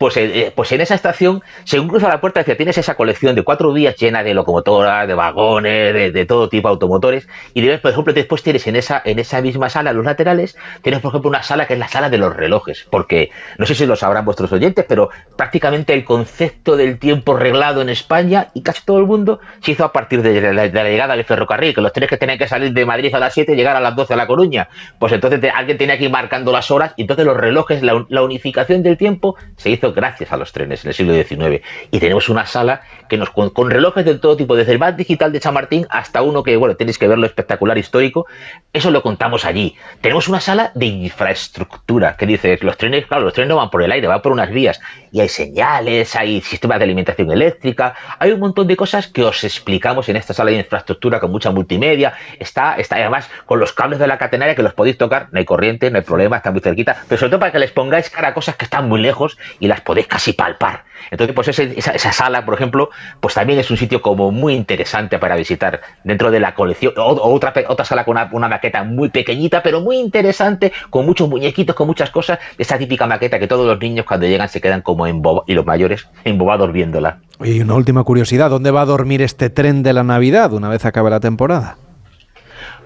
Pues, 0.00 0.16
eh, 0.16 0.46
eh, 0.46 0.52
pues 0.56 0.72
en 0.72 0.80
esa 0.80 0.94
estación, 0.94 1.42
según 1.64 1.88
cruza 1.88 2.08
la 2.08 2.22
puerta, 2.22 2.40
decía, 2.40 2.56
tienes 2.56 2.78
esa 2.78 2.94
colección 2.94 3.34
de 3.34 3.42
cuatro 3.42 3.70
vías 3.70 3.96
llena 3.96 4.22
de 4.22 4.32
locomotoras, 4.32 5.06
de 5.06 5.12
vagones, 5.12 5.92
de, 6.14 6.24
todo 6.24 6.48
tipo 6.48 6.68
de 6.68 6.72
automotores, 6.72 7.28
y 7.52 7.68
por 7.76 7.90
ejemplo, 7.90 8.14
después 8.14 8.42
tienes 8.42 8.66
en 8.66 8.76
esa, 8.76 9.02
en 9.04 9.18
esa 9.18 9.42
misma 9.42 9.68
sala, 9.68 9.92
los 9.92 10.02
laterales, 10.02 10.56
tienes, 10.80 11.02
por 11.02 11.10
ejemplo, 11.10 11.28
una 11.28 11.42
sala 11.42 11.66
que 11.66 11.74
es 11.74 11.78
la 11.78 11.88
sala 11.88 12.08
de 12.08 12.16
los 12.16 12.34
relojes, 12.34 12.86
porque 12.90 13.30
no 13.58 13.66
sé 13.66 13.74
si 13.74 13.84
lo 13.84 13.94
sabrán 13.94 14.24
vuestros 14.24 14.50
oyentes, 14.52 14.86
pero 14.88 15.10
prácticamente 15.36 15.92
el 15.92 16.06
concepto 16.06 16.78
del 16.78 16.98
tiempo 16.98 17.36
reglado 17.36 17.82
en 17.82 17.90
España 17.90 18.48
y 18.54 18.62
casi 18.62 18.82
todo 18.86 19.00
el 19.00 19.04
mundo 19.04 19.40
se 19.60 19.72
hizo 19.72 19.84
a 19.84 19.92
partir 19.92 20.22
de 20.22 20.54
la, 20.54 20.66
llegada 20.66 21.14
del 21.14 21.26
ferrocarril, 21.26 21.74
que 21.74 21.82
los 21.82 21.92
trenes 21.92 22.08
que 22.08 22.16
tenían 22.16 22.38
que 22.38 22.48
salir 22.48 22.72
de 22.72 22.86
Madrid 22.86 23.14
a 23.14 23.18
las 23.18 23.34
7 23.34 23.52
y 23.52 23.54
llegar 23.54 23.76
a 23.76 23.80
las 23.80 23.94
12 23.94 24.14
a 24.14 24.16
La 24.16 24.26
Coruña. 24.26 24.70
Pues 24.98 25.12
entonces 25.12 25.38
alguien 25.54 25.76
tenía 25.76 25.98
que 25.98 26.04
ir 26.04 26.10
marcando 26.10 26.52
las 26.52 26.70
horas 26.70 26.94
y 26.96 27.02
entonces 27.02 27.26
los 27.26 27.36
relojes, 27.36 27.82
la, 27.82 28.22
unificación 28.22 28.82
del 28.82 28.96
tiempo 28.96 29.36
se 29.58 29.68
hizo 29.68 29.89
gracias 29.92 30.32
a 30.32 30.36
los 30.36 30.52
trenes 30.52 30.84
en 30.84 30.88
el 30.88 30.94
siglo 30.94 31.14
XIX. 31.14 31.64
Y 31.90 31.98
tenemos 31.98 32.28
una 32.28 32.46
sala 32.46 32.82
que 33.08 33.16
nos 33.16 33.30
con, 33.30 33.70
relojes 33.70 34.04
de 34.04 34.18
todo 34.18 34.36
tipo, 34.36 34.56
desde 34.56 34.72
el 34.72 34.78
más 34.78 34.96
digital 34.96 35.32
de 35.32 35.40
Chamartín 35.40 35.86
hasta 35.90 36.22
uno 36.22 36.42
que, 36.42 36.56
bueno, 36.56 36.76
tenéis 36.76 36.98
que 36.98 37.08
verlo 37.08 37.26
espectacular 37.26 37.78
histórico. 37.78 38.26
Eso 38.72 38.90
lo 38.90 39.02
contamos 39.02 39.44
allí. 39.44 39.76
Tenemos 40.00 40.28
una 40.28 40.40
sala 40.40 40.72
de 40.74 40.86
infraestructura 40.86 42.16
que 42.16 42.26
dice, 42.26 42.58
los 42.62 42.76
trenes, 42.76 43.06
claro, 43.06 43.24
los 43.24 43.32
trenes 43.32 43.48
no 43.48 43.56
van 43.56 43.70
por 43.70 43.82
el 43.82 43.92
aire, 43.92 44.06
van 44.06 44.22
por 44.22 44.32
unas 44.32 44.50
vías. 44.50 44.80
Y 45.12 45.20
hay 45.20 45.28
señales, 45.28 46.14
hay 46.16 46.40
sistemas 46.40 46.78
de 46.78 46.84
alimentación 46.84 47.30
eléctrica, 47.30 47.94
hay 48.18 48.32
un 48.32 48.40
montón 48.40 48.66
de 48.66 48.76
cosas 48.76 49.06
que 49.06 49.24
os 49.24 49.42
explicamos 49.44 50.08
en 50.08 50.16
esta 50.16 50.34
sala 50.34 50.50
de 50.50 50.58
infraestructura 50.58 51.20
con 51.20 51.30
mucha 51.30 51.50
multimedia, 51.50 52.14
está, 52.38 52.76
está 52.76 52.96
además 52.96 53.28
con 53.46 53.58
los 53.58 53.72
cables 53.72 53.98
de 53.98 54.06
la 54.06 54.18
catenaria 54.18 54.54
que 54.54 54.62
los 54.62 54.74
podéis 54.74 54.98
tocar, 54.98 55.28
no 55.32 55.38
hay 55.38 55.44
corriente, 55.44 55.90
no 55.90 55.98
hay 55.98 56.04
problema, 56.04 56.36
está 56.36 56.50
muy 56.50 56.60
cerquita, 56.60 57.04
pero 57.08 57.18
sobre 57.18 57.30
todo 57.30 57.40
para 57.40 57.52
que 57.52 57.58
les 57.58 57.72
pongáis 57.72 58.10
cara 58.10 58.28
a 58.28 58.34
cosas 58.34 58.56
que 58.56 58.64
están 58.64 58.88
muy 58.88 59.00
lejos 59.00 59.38
y 59.58 59.68
las 59.68 59.79
podéis 59.82 60.06
casi 60.06 60.32
palpar. 60.32 60.84
Entonces, 61.10 61.34
pues 61.34 61.48
esa, 61.48 61.62
esa, 61.62 62.12
sala, 62.12 62.44
por 62.44 62.54
ejemplo, 62.54 62.90
pues 63.20 63.34
también 63.34 63.58
es 63.58 63.70
un 63.70 63.76
sitio 63.76 64.00
como 64.02 64.30
muy 64.30 64.54
interesante 64.54 65.18
para 65.18 65.36
visitar 65.36 65.80
dentro 66.04 66.30
de 66.30 66.40
la 66.40 66.54
colección, 66.54 66.92
o, 66.96 67.32
otra, 67.32 67.52
otra 67.68 67.84
sala 67.84 68.04
con 68.04 68.16
una, 68.32 68.48
maqueta 68.48 68.84
muy 68.84 69.08
pequeñita, 69.08 69.62
pero 69.62 69.80
muy 69.80 69.98
interesante, 69.98 70.72
con 70.90 71.06
muchos 71.06 71.28
muñequitos, 71.28 71.74
con 71.74 71.86
muchas 71.86 72.10
cosas, 72.10 72.38
esa 72.58 72.78
típica 72.78 73.06
maqueta 73.06 73.38
que 73.38 73.46
todos 73.46 73.66
los 73.66 73.78
niños 73.80 74.06
cuando 74.06 74.26
llegan 74.26 74.48
se 74.48 74.60
quedan 74.60 74.82
como 74.82 75.06
embobados, 75.06 75.48
y 75.48 75.54
los 75.54 75.64
mayores 75.64 76.08
embobados 76.24 76.72
viéndola. 76.72 77.20
Y 77.42 77.60
una 77.60 77.74
última 77.74 78.04
curiosidad, 78.04 78.50
¿dónde 78.50 78.70
va 78.70 78.82
a 78.82 78.86
dormir 78.86 79.22
este 79.22 79.50
tren 79.50 79.82
de 79.82 79.92
la 79.92 80.04
Navidad 80.04 80.52
una 80.52 80.68
vez 80.68 80.84
acabe 80.84 81.10
la 81.10 81.20
temporada? 81.20 81.76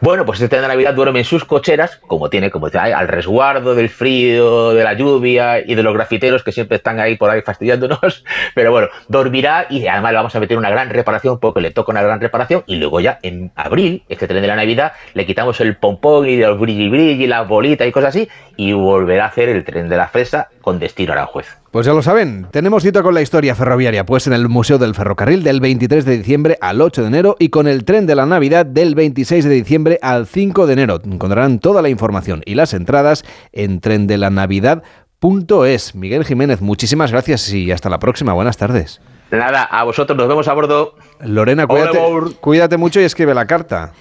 Bueno, 0.04 0.26
pues 0.26 0.38
este 0.42 0.60
de 0.60 0.68
Navidad 0.68 0.92
duerme 0.92 1.20
en 1.20 1.24
sus 1.24 1.46
cocheras, 1.46 1.96
como 2.06 2.28
tiene, 2.28 2.50
como 2.50 2.66
dice, 2.66 2.78
al 2.78 3.08
resguardo 3.08 3.74
del 3.74 3.88
frío, 3.88 4.74
de 4.74 4.84
la 4.84 4.92
lluvia 4.92 5.60
y 5.60 5.74
de 5.74 5.82
los 5.82 5.94
grafiteros 5.94 6.42
que 6.42 6.52
siempre 6.52 6.76
están 6.76 7.00
ahí 7.00 7.16
por 7.16 7.30
ahí 7.30 7.40
fastidiándonos. 7.40 8.22
Pero 8.54 8.70
bueno, 8.70 8.88
dormirá 9.08 9.66
y 9.70 9.86
además 9.86 10.12
le 10.12 10.16
vamos 10.18 10.36
a 10.36 10.40
meter 10.40 10.58
una 10.58 10.68
gran 10.68 10.90
reparación 10.90 11.40
porque 11.40 11.62
le 11.62 11.70
toca 11.70 11.90
una 11.90 12.02
gran 12.02 12.20
reparación. 12.20 12.64
Y 12.66 12.76
luego 12.76 13.00
ya 13.00 13.18
en 13.22 13.50
abril, 13.54 14.04
este 14.10 14.28
tren 14.28 14.42
de 14.42 14.48
la 14.48 14.56
Navidad, 14.56 14.92
le 15.14 15.24
quitamos 15.24 15.58
el 15.62 15.74
pompón 15.78 16.28
y 16.28 16.36
los 16.36 16.60
brilli 16.60 16.90
brilli, 16.90 17.26
la 17.26 17.40
bolita 17.40 17.86
y 17.86 17.90
cosas 17.90 18.10
así, 18.10 18.28
y 18.58 18.74
volverá 18.74 19.24
a 19.24 19.28
hacer 19.28 19.48
el 19.48 19.64
tren 19.64 19.88
de 19.88 19.96
la 19.96 20.08
fresa 20.08 20.50
con 20.60 20.78
destino 20.78 21.12
a 21.12 21.14
Aranjuez. 21.14 21.63
Pues 21.74 21.84
ya 21.86 21.92
lo 21.92 22.00
saben, 22.02 22.46
tenemos 22.52 22.84
cita 22.84 23.02
con 23.02 23.14
la 23.14 23.20
historia 23.20 23.56
ferroviaria, 23.56 24.06
pues 24.06 24.28
en 24.28 24.32
el 24.32 24.48
Museo 24.48 24.78
del 24.78 24.94
Ferrocarril 24.94 25.42
del 25.42 25.58
23 25.58 26.04
de 26.04 26.18
diciembre 26.18 26.56
al 26.60 26.80
8 26.80 27.02
de 27.02 27.08
enero 27.08 27.34
y 27.36 27.48
con 27.48 27.66
el 27.66 27.84
tren 27.84 28.06
de 28.06 28.14
la 28.14 28.26
Navidad 28.26 28.64
del 28.64 28.94
26 28.94 29.44
de 29.44 29.50
diciembre 29.50 29.98
al 30.00 30.28
5 30.28 30.68
de 30.68 30.72
enero. 30.72 31.00
Encontrarán 31.04 31.58
toda 31.58 31.82
la 31.82 31.88
información 31.88 32.42
y 32.46 32.54
las 32.54 32.74
entradas 32.74 33.24
en 33.50 33.80
trendelanavidad.es. 33.80 35.96
Miguel 35.96 36.24
Jiménez, 36.24 36.60
muchísimas 36.60 37.10
gracias 37.10 37.52
y 37.52 37.72
hasta 37.72 37.90
la 37.90 37.98
próxima. 37.98 38.32
Buenas 38.34 38.56
tardes. 38.56 39.00
Nada, 39.32 39.64
a 39.64 39.82
vosotros 39.82 40.16
nos 40.16 40.28
vemos 40.28 40.46
a 40.46 40.52
bordo. 40.52 40.94
Lorena, 41.22 41.66
cuídate, 41.66 41.98
cuídate 42.38 42.76
mucho 42.76 43.00
y 43.00 43.02
escribe 43.02 43.34
la 43.34 43.48
carta. 43.48 43.94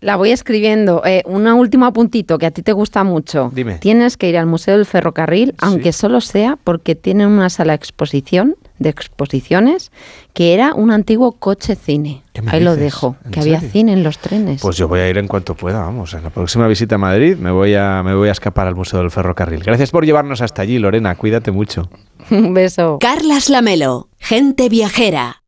La 0.00 0.16
voy 0.16 0.30
escribiendo. 0.30 1.02
Eh, 1.04 1.22
un 1.26 1.46
último 1.46 1.86
apuntito 1.86 2.38
que 2.38 2.46
a 2.46 2.50
ti 2.50 2.62
te 2.62 2.72
gusta 2.72 3.04
mucho. 3.04 3.50
Dime. 3.54 3.78
Tienes 3.78 4.16
que 4.16 4.28
ir 4.28 4.36
al 4.36 4.46
Museo 4.46 4.76
del 4.76 4.86
Ferrocarril, 4.86 5.54
aunque 5.58 5.92
solo 5.92 6.20
sea 6.20 6.58
porque 6.62 6.94
tienen 6.94 7.28
una 7.28 7.50
sala 7.50 7.72
de 7.72 7.76
exposición 7.76 8.56
de 8.78 8.90
exposiciones 8.90 9.90
que 10.32 10.54
era 10.54 10.72
un 10.74 10.90
antiguo 10.90 11.32
coche 11.32 11.74
cine. 11.74 12.22
Ahí 12.46 12.60
lo 12.60 12.76
dejo, 12.76 13.16
que 13.32 13.40
había 13.40 13.60
cine 13.60 13.92
en 13.92 14.04
los 14.04 14.18
trenes. 14.18 14.62
Pues 14.62 14.76
yo 14.76 14.86
voy 14.86 15.00
a 15.00 15.08
ir 15.08 15.18
en 15.18 15.26
cuanto 15.26 15.54
pueda, 15.54 15.80
vamos. 15.80 16.14
En 16.14 16.22
la 16.22 16.30
próxima 16.30 16.68
visita 16.68 16.94
a 16.94 16.98
Madrid 16.98 17.36
me 17.36 17.50
voy 17.50 17.74
a, 17.74 18.02
me 18.04 18.14
voy 18.14 18.28
a 18.28 18.32
escapar 18.32 18.68
al 18.68 18.76
Museo 18.76 19.00
del 19.00 19.10
Ferrocarril. 19.10 19.64
Gracias 19.64 19.90
por 19.90 20.06
llevarnos 20.06 20.40
hasta 20.40 20.62
allí, 20.62 20.78
Lorena. 20.78 21.16
Cuídate 21.16 21.50
mucho. 21.50 21.90
un 22.30 22.54
beso. 22.54 22.98
Carlas 23.00 23.48
Lamelo, 23.48 24.08
gente 24.18 24.68
viajera. 24.68 25.42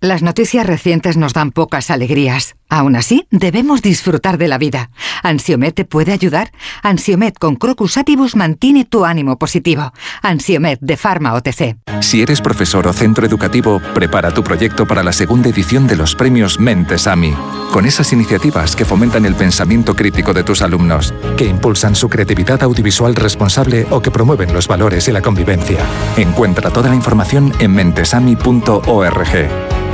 Las 0.00 0.22
noticias 0.22 0.66
recientes 0.66 1.16
nos 1.16 1.32
dan 1.32 1.52
pocas 1.52 1.90
alegrías. 1.90 2.55
Aún 2.68 2.96
así, 2.96 3.26
debemos 3.30 3.80
disfrutar 3.80 4.38
de 4.38 4.48
la 4.48 4.58
vida. 4.58 4.90
¿Ansiomet 5.22 5.74
te 5.74 5.84
puede 5.84 6.12
ayudar? 6.12 6.50
Ansiomet 6.82 7.38
con 7.38 7.54
Crocus 7.56 7.96
Atibus 7.96 8.34
mantiene 8.34 8.84
tu 8.84 9.04
ánimo 9.04 9.38
positivo. 9.38 9.92
Ansiomet 10.22 10.80
de 10.80 10.96
Pharma 10.96 11.34
OTC. 11.34 11.76
Si 12.00 12.22
eres 12.22 12.40
profesor 12.40 12.86
o 12.88 12.92
centro 12.92 13.24
educativo, 13.24 13.80
prepara 13.94 14.32
tu 14.32 14.42
proyecto 14.42 14.86
para 14.86 15.02
la 15.02 15.12
segunda 15.12 15.48
edición 15.48 15.86
de 15.86 15.96
los 15.96 16.14
premios 16.16 16.58
Mentes 16.58 17.06
AMI. 17.06 17.34
Con 17.72 17.86
esas 17.86 18.12
iniciativas 18.12 18.74
que 18.74 18.84
fomentan 18.84 19.24
el 19.26 19.34
pensamiento 19.34 19.94
crítico 19.94 20.32
de 20.32 20.42
tus 20.42 20.62
alumnos, 20.62 21.14
que 21.36 21.44
impulsan 21.44 21.94
su 21.94 22.08
creatividad 22.08 22.62
audiovisual 22.62 23.14
responsable 23.14 23.86
o 23.90 24.02
que 24.02 24.10
promueven 24.10 24.52
los 24.52 24.66
valores 24.66 25.06
y 25.08 25.12
la 25.12 25.22
convivencia. 25.22 25.78
Encuentra 26.16 26.70
toda 26.70 26.88
la 26.88 26.96
información 26.96 27.52
en 27.60 27.72
mentesami.org. 27.72 29.26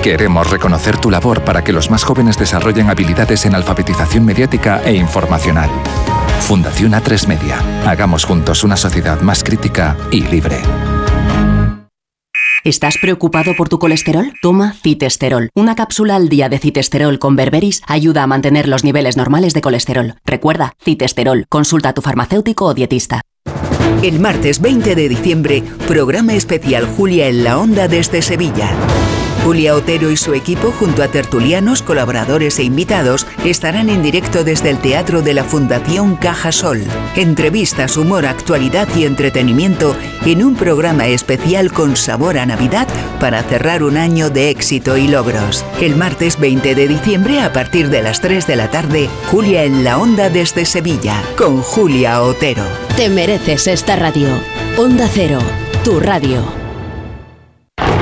Queremos 0.03 0.51
reconocer 0.51 0.99
tu 0.99 1.13
labor 1.13 1.45
para 1.45 1.63
que 1.63 1.73
los 1.73 1.89
más 1.89 2.03
jóvenes 2.03 2.37
desarrollen 2.37 2.62
habilidades 2.89 3.45
en 3.45 3.55
alfabetización 3.55 4.25
mediática 4.25 4.83
e 4.85 4.95
informacional. 4.95 5.69
Fundación 6.41 6.93
A3 6.93 7.27
Media. 7.27 7.59
Hagamos 7.87 8.25
juntos 8.25 8.63
una 8.65 8.77
sociedad 8.77 9.21
más 9.21 9.43
crítica 9.43 9.97
y 10.11 10.23
libre. 10.23 10.61
¿Estás 12.65 12.99
preocupado 12.99 13.55
por 13.57 13.69
tu 13.69 13.81
colesterol? 13.81 14.33
Toma 14.41 14.75
citesterol. 14.81 15.51
Una 15.57 15.75
cápsula 15.75 16.15
al 16.15 16.29
día 16.29 16.49
de 16.49 16.61
citesterol 16.61 17.19
con 17.19 17.35
berberis 17.35 17.83
ayuda 17.89 18.23
a 18.23 18.29
mantener 18.29 18.69
los 18.69 18.85
niveles 18.85 19.17
normales 19.17 19.53
de 19.53 19.61
colesterol. 19.61 20.15
Recuerda, 20.25 20.75
citesterol. 20.81 21.47
Consulta 21.49 21.89
a 21.89 21.93
tu 21.95 22.03
farmacéutico 22.03 22.67
o 22.67 22.75
dietista. 22.75 23.23
El 24.03 24.21
martes 24.21 24.61
20 24.61 24.95
de 24.95 25.09
diciembre, 25.09 25.65
programa 25.89 26.35
especial 26.35 26.87
Julia 26.87 27.27
en 27.27 27.43
la 27.43 27.59
Onda 27.59 27.89
desde 27.89 28.23
Sevilla. 28.23 28.71
Julia 29.45 29.75
Otero 29.75 30.11
y 30.13 30.17
su 30.17 30.35
equipo, 30.35 30.71
junto 30.71 31.03
a 31.03 31.09
tertulianos, 31.09 31.83
colaboradores 31.83 32.61
e 32.61 32.63
invitados, 32.63 33.27
estarán 33.45 33.91
en 33.91 34.01
directo 34.01 34.45
desde 34.45 34.71
el 34.71 34.79
Teatro 34.79 35.21
de 35.21 35.35
la 35.35 35.43
Fundación 35.43 36.15
Caja 36.15 36.53
Sol. 36.53 36.85
Entrevistas, 37.17 37.97
humor, 37.97 38.25
actualidad 38.25 38.89
y 38.95 39.05
entretenimiento 39.05 39.97
en 40.25 40.45
un 40.45 40.55
programa 40.55 41.09
especial 41.09 41.73
con 41.73 41.97
sabor 41.97 42.39
a 42.39 42.47
Navidad 42.47 42.87
para 43.19 43.43
cerrar 43.43 43.83
un 43.83 43.97
año 43.97 44.31
de 44.31 44.51
éxito 44.51 44.97
y 44.97 45.09
logros. 45.09 45.65
El 45.81 45.97
martes 45.97 46.39
20 46.39 46.77
de 46.77 46.87
diciembre, 46.87 47.41
a 47.41 47.53
partir 47.53 47.91
de 47.91 48.03
las 48.03 48.21
3 48.21 48.47
de 48.47 48.57
la 48.57 48.71
tarde, 48.71 49.09
Julia 49.31 49.65
en 49.65 49.83
la 49.83 49.99
Onda 49.99 50.31
desde 50.31 50.65
Sevilla, 50.65 51.21
con 51.37 51.63
Julia 51.63 52.23
Otero. 52.23 52.65
Te 52.97 53.09
mereces 53.09 53.67
esta 53.67 53.97
radio. 53.97 54.29
Onda 54.77 55.09
Cero, 55.13 55.41
tu 55.83 55.99
radio. 55.99 56.62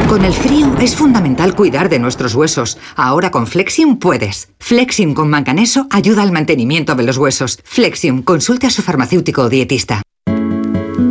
Con 0.08 0.24
el 0.24 0.32
frío 0.32 0.74
es 0.80 0.96
fundamental 0.96 1.54
cuidar 1.54 1.88
de 1.88 1.98
nuestros 1.98 2.34
huesos. 2.34 2.78
Ahora 2.96 3.30
con 3.30 3.46
Flexium 3.46 3.98
puedes. 3.98 4.48
Flexium 4.58 5.14
con 5.14 5.30
manganeso 5.30 5.86
ayuda 5.90 6.22
al 6.22 6.32
mantenimiento 6.32 6.94
de 6.94 7.04
los 7.04 7.16
huesos. 7.16 7.58
Flexium, 7.64 8.22
consulte 8.22 8.66
a 8.66 8.70
su 8.70 8.82
farmacéutico 8.82 9.42
o 9.42 9.48
dietista. 9.48 10.02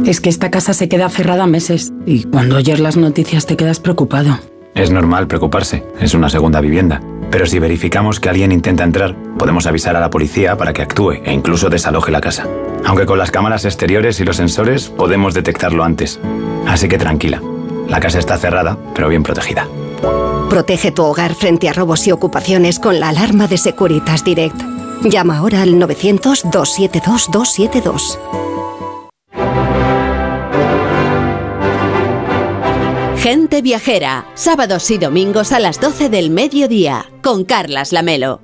Es 0.06 0.22
que 0.22 0.30
esta 0.30 0.52
casa 0.52 0.74
se 0.74 0.90
queda 0.90 1.10
cerrada 1.10 1.46
meses 1.48 1.94
y 2.06 2.24
cuando 2.24 2.58
oyes 2.58 2.80
las 2.80 2.98
noticias 2.98 3.46
te 3.46 3.56
quedas 3.56 3.80
preocupado. 3.80 4.40
Es 4.76 4.92
normal 4.92 5.28
preocuparse, 5.28 5.84
es 6.00 6.14
una 6.14 6.30
segunda 6.30 6.62
vivienda. 6.62 7.02
Pero 7.32 7.46
si 7.46 7.60
verificamos 7.60 8.20
que 8.20 8.30
alguien 8.30 8.52
intenta 8.52 8.84
entrar, 8.84 9.16
podemos 9.38 9.68
avisar 9.68 9.96
a 9.96 10.00
la 10.00 10.10
policía 10.10 10.58
para 10.58 10.74
que 10.74 10.82
actúe 10.82 11.14
e 11.24 11.32
incluso 11.32 11.70
desaloje 11.70 12.12
la 12.12 12.22
casa. 12.22 12.48
Aunque 12.86 13.06
con 13.06 13.20
las 13.20 13.32
cámaras 13.32 13.66
exteriores 13.66 14.20
y 14.20 14.26
los 14.26 14.38
sensores 14.38 14.90
podemos 14.90 15.34
detectarlo 15.34 15.84
antes. 15.84 16.20
Así 16.68 16.88
que 16.88 16.98
tranquila, 16.98 17.42
la 17.90 18.00
casa 18.00 18.20
está 18.20 18.38
cerrada, 18.38 18.78
pero 18.94 19.10
bien 19.10 19.24
protegida. 19.24 19.68
Protege 20.50 20.92
tu 20.92 21.04
hogar 21.04 21.34
frente 21.36 21.68
a 21.70 21.74
robos 21.74 22.08
y 22.08 22.12
ocupaciones 22.12 22.80
con 22.80 23.00
la 23.00 23.10
alarma 23.10 23.48
de 23.48 23.58
Securitas 23.58 24.24
Direct. 24.24 24.60
Llama 25.04 25.38
ahora 25.38 25.62
al 25.62 25.76
900-272-272. 25.76 28.18
Gente 33.18 33.62
Viajera, 33.62 34.26
sábados 34.34 34.90
y 34.92 34.98
domingos 34.98 35.52
a 35.52 35.60
las 35.60 35.82
12 35.82 36.08
del 36.10 36.30
mediodía, 36.30 37.06
con 37.22 37.44
Carlas 37.44 37.92
Lamelo. 37.92 38.40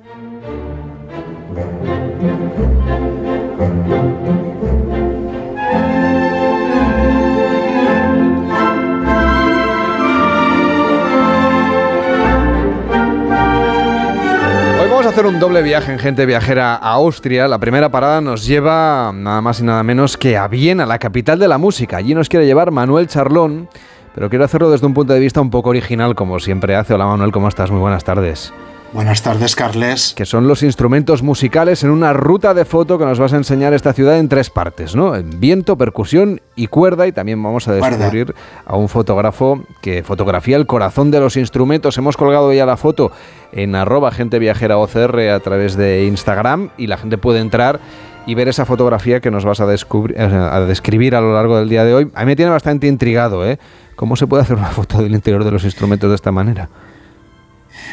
Hacer 15.16 15.32
un 15.32 15.40
doble 15.40 15.62
viaje 15.62 15.90
en 15.90 15.98
Gente 15.98 16.26
Viajera 16.26 16.74
a 16.74 16.92
Austria. 16.92 17.48
La 17.48 17.58
primera 17.58 17.88
parada 17.88 18.20
nos 18.20 18.44
lleva 18.44 19.12
nada 19.14 19.40
más 19.40 19.60
y 19.60 19.62
nada 19.62 19.82
menos 19.82 20.18
que 20.18 20.36
a 20.36 20.46
Viena, 20.46 20.84
la 20.84 20.98
capital 20.98 21.38
de 21.38 21.48
la 21.48 21.56
música. 21.56 21.96
Allí 21.96 22.14
nos 22.14 22.28
quiere 22.28 22.44
llevar 22.44 22.70
Manuel 22.70 23.06
Charlón, 23.06 23.66
pero 24.14 24.28
quiero 24.28 24.44
hacerlo 24.44 24.70
desde 24.70 24.84
un 24.86 24.92
punto 24.92 25.14
de 25.14 25.20
vista 25.20 25.40
un 25.40 25.48
poco 25.48 25.70
original, 25.70 26.14
como 26.14 26.38
siempre 26.38 26.76
hace. 26.76 26.92
Hola 26.92 27.06
Manuel, 27.06 27.32
¿cómo 27.32 27.48
estás? 27.48 27.70
Muy 27.70 27.80
buenas 27.80 28.04
tardes. 28.04 28.52
Buenas 28.96 29.20
tardes, 29.20 29.54
Carles. 29.54 30.14
Que 30.16 30.24
son 30.24 30.48
los 30.48 30.62
instrumentos 30.62 31.22
musicales 31.22 31.84
en 31.84 31.90
una 31.90 32.14
ruta 32.14 32.54
de 32.54 32.64
foto 32.64 32.98
que 32.98 33.04
nos 33.04 33.18
vas 33.18 33.34
a 33.34 33.36
enseñar 33.36 33.74
esta 33.74 33.92
ciudad 33.92 34.18
en 34.18 34.30
tres 34.30 34.48
partes, 34.48 34.96
¿no? 34.96 35.14
En 35.14 35.38
viento, 35.38 35.76
percusión 35.76 36.40
y 36.54 36.68
cuerda. 36.68 37.06
Y 37.06 37.12
también 37.12 37.42
vamos 37.42 37.68
a 37.68 37.74
descubrir 37.74 38.34
a 38.64 38.74
un 38.74 38.88
fotógrafo 38.88 39.62
que 39.82 40.02
fotografía 40.02 40.56
el 40.56 40.66
corazón 40.66 41.10
de 41.10 41.20
los 41.20 41.36
instrumentos. 41.36 41.98
Hemos 41.98 42.16
colgado 42.16 42.50
ya 42.54 42.64
la 42.64 42.78
foto 42.78 43.12
en 43.52 43.74
arroba 43.74 44.12
gente 44.12 44.38
viajera 44.38 44.78
OCR 44.78 45.28
a 45.28 45.40
través 45.40 45.76
de 45.76 46.06
Instagram 46.06 46.70
y 46.78 46.86
la 46.86 46.96
gente 46.96 47.18
puede 47.18 47.40
entrar 47.40 47.80
y 48.24 48.34
ver 48.34 48.48
esa 48.48 48.64
fotografía 48.64 49.20
que 49.20 49.30
nos 49.30 49.44
vas 49.44 49.60
a, 49.60 49.66
descubrir, 49.66 50.18
a 50.18 50.60
describir 50.60 51.14
a 51.16 51.20
lo 51.20 51.34
largo 51.34 51.58
del 51.58 51.68
día 51.68 51.84
de 51.84 51.92
hoy. 51.92 52.10
A 52.14 52.20
mí 52.20 52.28
me 52.28 52.36
tiene 52.36 52.50
bastante 52.50 52.86
intrigado, 52.86 53.46
¿eh? 53.46 53.58
¿Cómo 53.94 54.16
se 54.16 54.26
puede 54.26 54.42
hacer 54.42 54.56
una 54.56 54.68
foto 54.68 55.02
del 55.02 55.12
interior 55.12 55.44
de 55.44 55.50
los 55.50 55.64
instrumentos 55.64 56.08
de 56.08 56.16
esta 56.16 56.32
manera? 56.32 56.70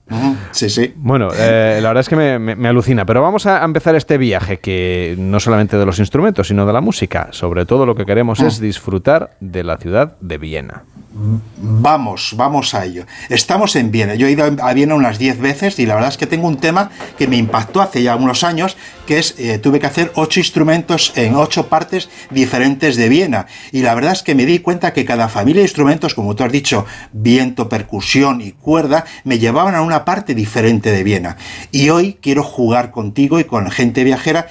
Sí, 0.53 0.71
sí. 0.71 0.95
Bueno, 0.97 1.29
eh, 1.37 1.81
la 1.83 1.89
verdad 1.89 2.01
es 2.01 2.09
que 2.09 2.17
me, 2.17 2.69
alucina, 2.69 3.05
pero 3.05 3.23
vamos 3.23 3.47
a 3.47 3.65
empezar 3.65 3.97
este 3.97 4.19
viaje 4.19 4.59
que 4.59 5.17
no 5.19 5.41
solamente 5.41 5.77
de 5.77 5.85
los 5.85 5.99
instrumentos, 5.99 6.49
sino 6.49 6.65
de 6.65 6.73
la 6.73 6.81
música. 6.81 7.29
Sobre 7.33 7.67
todo 7.67 7.87
lo 7.87 7.95
que 7.95 8.07
queremos 8.07 8.41
es 8.41 8.61
disfrutar 8.61 9.37
de 9.41 9.65
la 9.65 9.77
ciudad 9.79 10.17
de 10.21 10.39
Viena. 10.39 10.85
Vamos, 11.59 12.35
vamos 12.37 12.75
a 12.75 12.85
ello. 12.85 13.07
Estamos 13.31 13.75
en 13.77 13.91
Viena. 13.91 14.15
Yo 14.17 14.27
he 14.27 14.33
ido 14.33 14.45
a 14.45 14.75
Viena 14.75 14.95
unas 14.95 15.19
10 15.19 15.41
veces 15.41 15.79
y 15.79 15.87
la 15.87 15.95
verdad 15.95 16.11
es 16.11 16.19
que 16.19 16.27
tengo 16.27 16.47
un 16.47 16.59
tema 16.59 16.91
que 17.17 17.27
me 17.27 17.39
impactó 17.39 17.81
hace 17.81 18.03
ya 18.03 18.17
unos 18.17 18.45
años, 18.45 18.77
que 19.07 19.19
es, 19.19 19.35
eh, 19.39 19.59
tuve 19.59 19.81
que 19.81 19.87
hacer 19.87 20.13
ocho 20.17 20.41
instrumentos 20.41 21.15
en 21.17 21.35
ocho 21.35 21.69
partes 21.69 22.11
diferentes 22.31 22.97
de 22.97 23.09
Viena. 23.09 23.47
Y 23.73 23.81
la 23.81 23.95
verdad 23.95 24.13
es 24.13 24.23
que 24.23 24.35
me 24.35 24.45
di 24.45 24.59
cuenta 24.59 24.93
que 24.93 25.07
cada 25.07 25.29
familia 25.29 25.61
de 25.61 25.69
instrumentos, 25.69 26.13
como 26.13 26.37
tú 26.37 26.45
has 26.45 26.53
dicho, 26.53 26.85
viento, 27.13 27.71
percusión 27.71 28.43
y 28.43 28.53
cuerda, 28.53 29.07
me 29.25 29.39
llevaban 29.39 29.75
a 29.75 29.81
una 29.81 29.96
parte 30.05 30.35
diferente 30.35 30.93
de 30.93 31.03
Viena. 31.03 31.37
Y 31.73 31.91
hoy 31.91 32.19
quiero 32.21 32.43
jugar 32.43 32.91
contigo 32.91 33.41
y 33.41 33.45
con 33.45 33.71
gente 33.71 34.05
viajera 34.05 34.47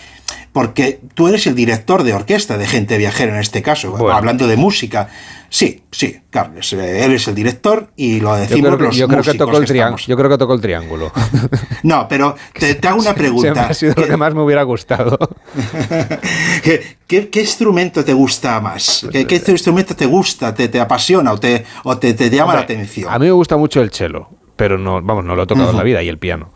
porque 0.55 1.01
tú 1.13 1.27
eres 1.27 1.47
el 1.47 1.53
director 1.53 2.03
de 2.03 2.13
orquesta 2.13 2.57
de 2.57 2.65
gente 2.65 2.97
viajera 2.97 3.33
en 3.33 3.41
este 3.41 3.61
caso, 3.61 4.09
hablando 4.09 4.47
de 4.47 4.55
música. 4.55 5.09
Sí, 5.49 5.83
sí, 5.91 6.21
Carles, 6.29 6.71
eh, 6.71 7.03
eres 7.03 7.27
el 7.27 7.35
director 7.35 7.89
y 7.97 8.21
lo 8.21 8.35
decimos 8.35 8.71
yo 8.71 8.77
creo, 8.77 8.87
los 8.87 8.95
yo 8.95 9.07
creo 9.09 9.21
que 9.21 9.33
tocó 9.33 9.57
el 9.57 9.65
triángulo. 9.65 10.03
Yo 10.07 10.15
creo 10.15 10.29
que 10.29 10.37
tocó 10.37 10.53
el 10.53 10.61
triángulo. 10.61 11.11
No, 11.83 12.07
pero 12.07 12.35
te, 12.53 12.79
hago 12.87 13.01
una 13.01 13.13
pregunta. 13.15 13.67
ha 13.67 13.73
sido 13.73 13.93
lo 13.95 14.07
que 14.07 14.15
más 14.15 14.33
me 14.33 14.41
hubiera 14.41 14.63
gustado. 14.63 15.19
¿Qué, 17.07 17.29
instrumento 17.33 18.03
te 18.03 18.13
gusta 18.13 18.59
más? 18.61 19.05
¿Qué, 19.11 19.43
instrumento 19.47 19.93
te 19.93 20.05
gusta, 20.05 20.55
te, 20.55 20.69
te 20.69 20.79
apasiona 20.79 21.33
o 21.33 21.37
te, 21.37 21.65
o 21.83 21.97
te, 21.97 22.29
llama 22.29 22.55
la 22.55 22.61
atención? 22.61 23.13
A 23.13 23.19
mí 23.19 23.25
me 23.25 23.33
gusta 23.33 23.57
mucho 23.57 23.81
el 23.81 23.91
cello, 23.91 24.29
pero 24.55 24.77
no, 24.77 25.01
vamos, 25.01 25.25
no 25.25 25.35
lo 25.35 25.43
he 25.43 25.47
tocado 25.47 25.71
en 25.71 25.77
la 25.77 25.83
vida 25.83 26.03
y 26.03 26.09
el 26.09 26.17
piano. 26.17 26.51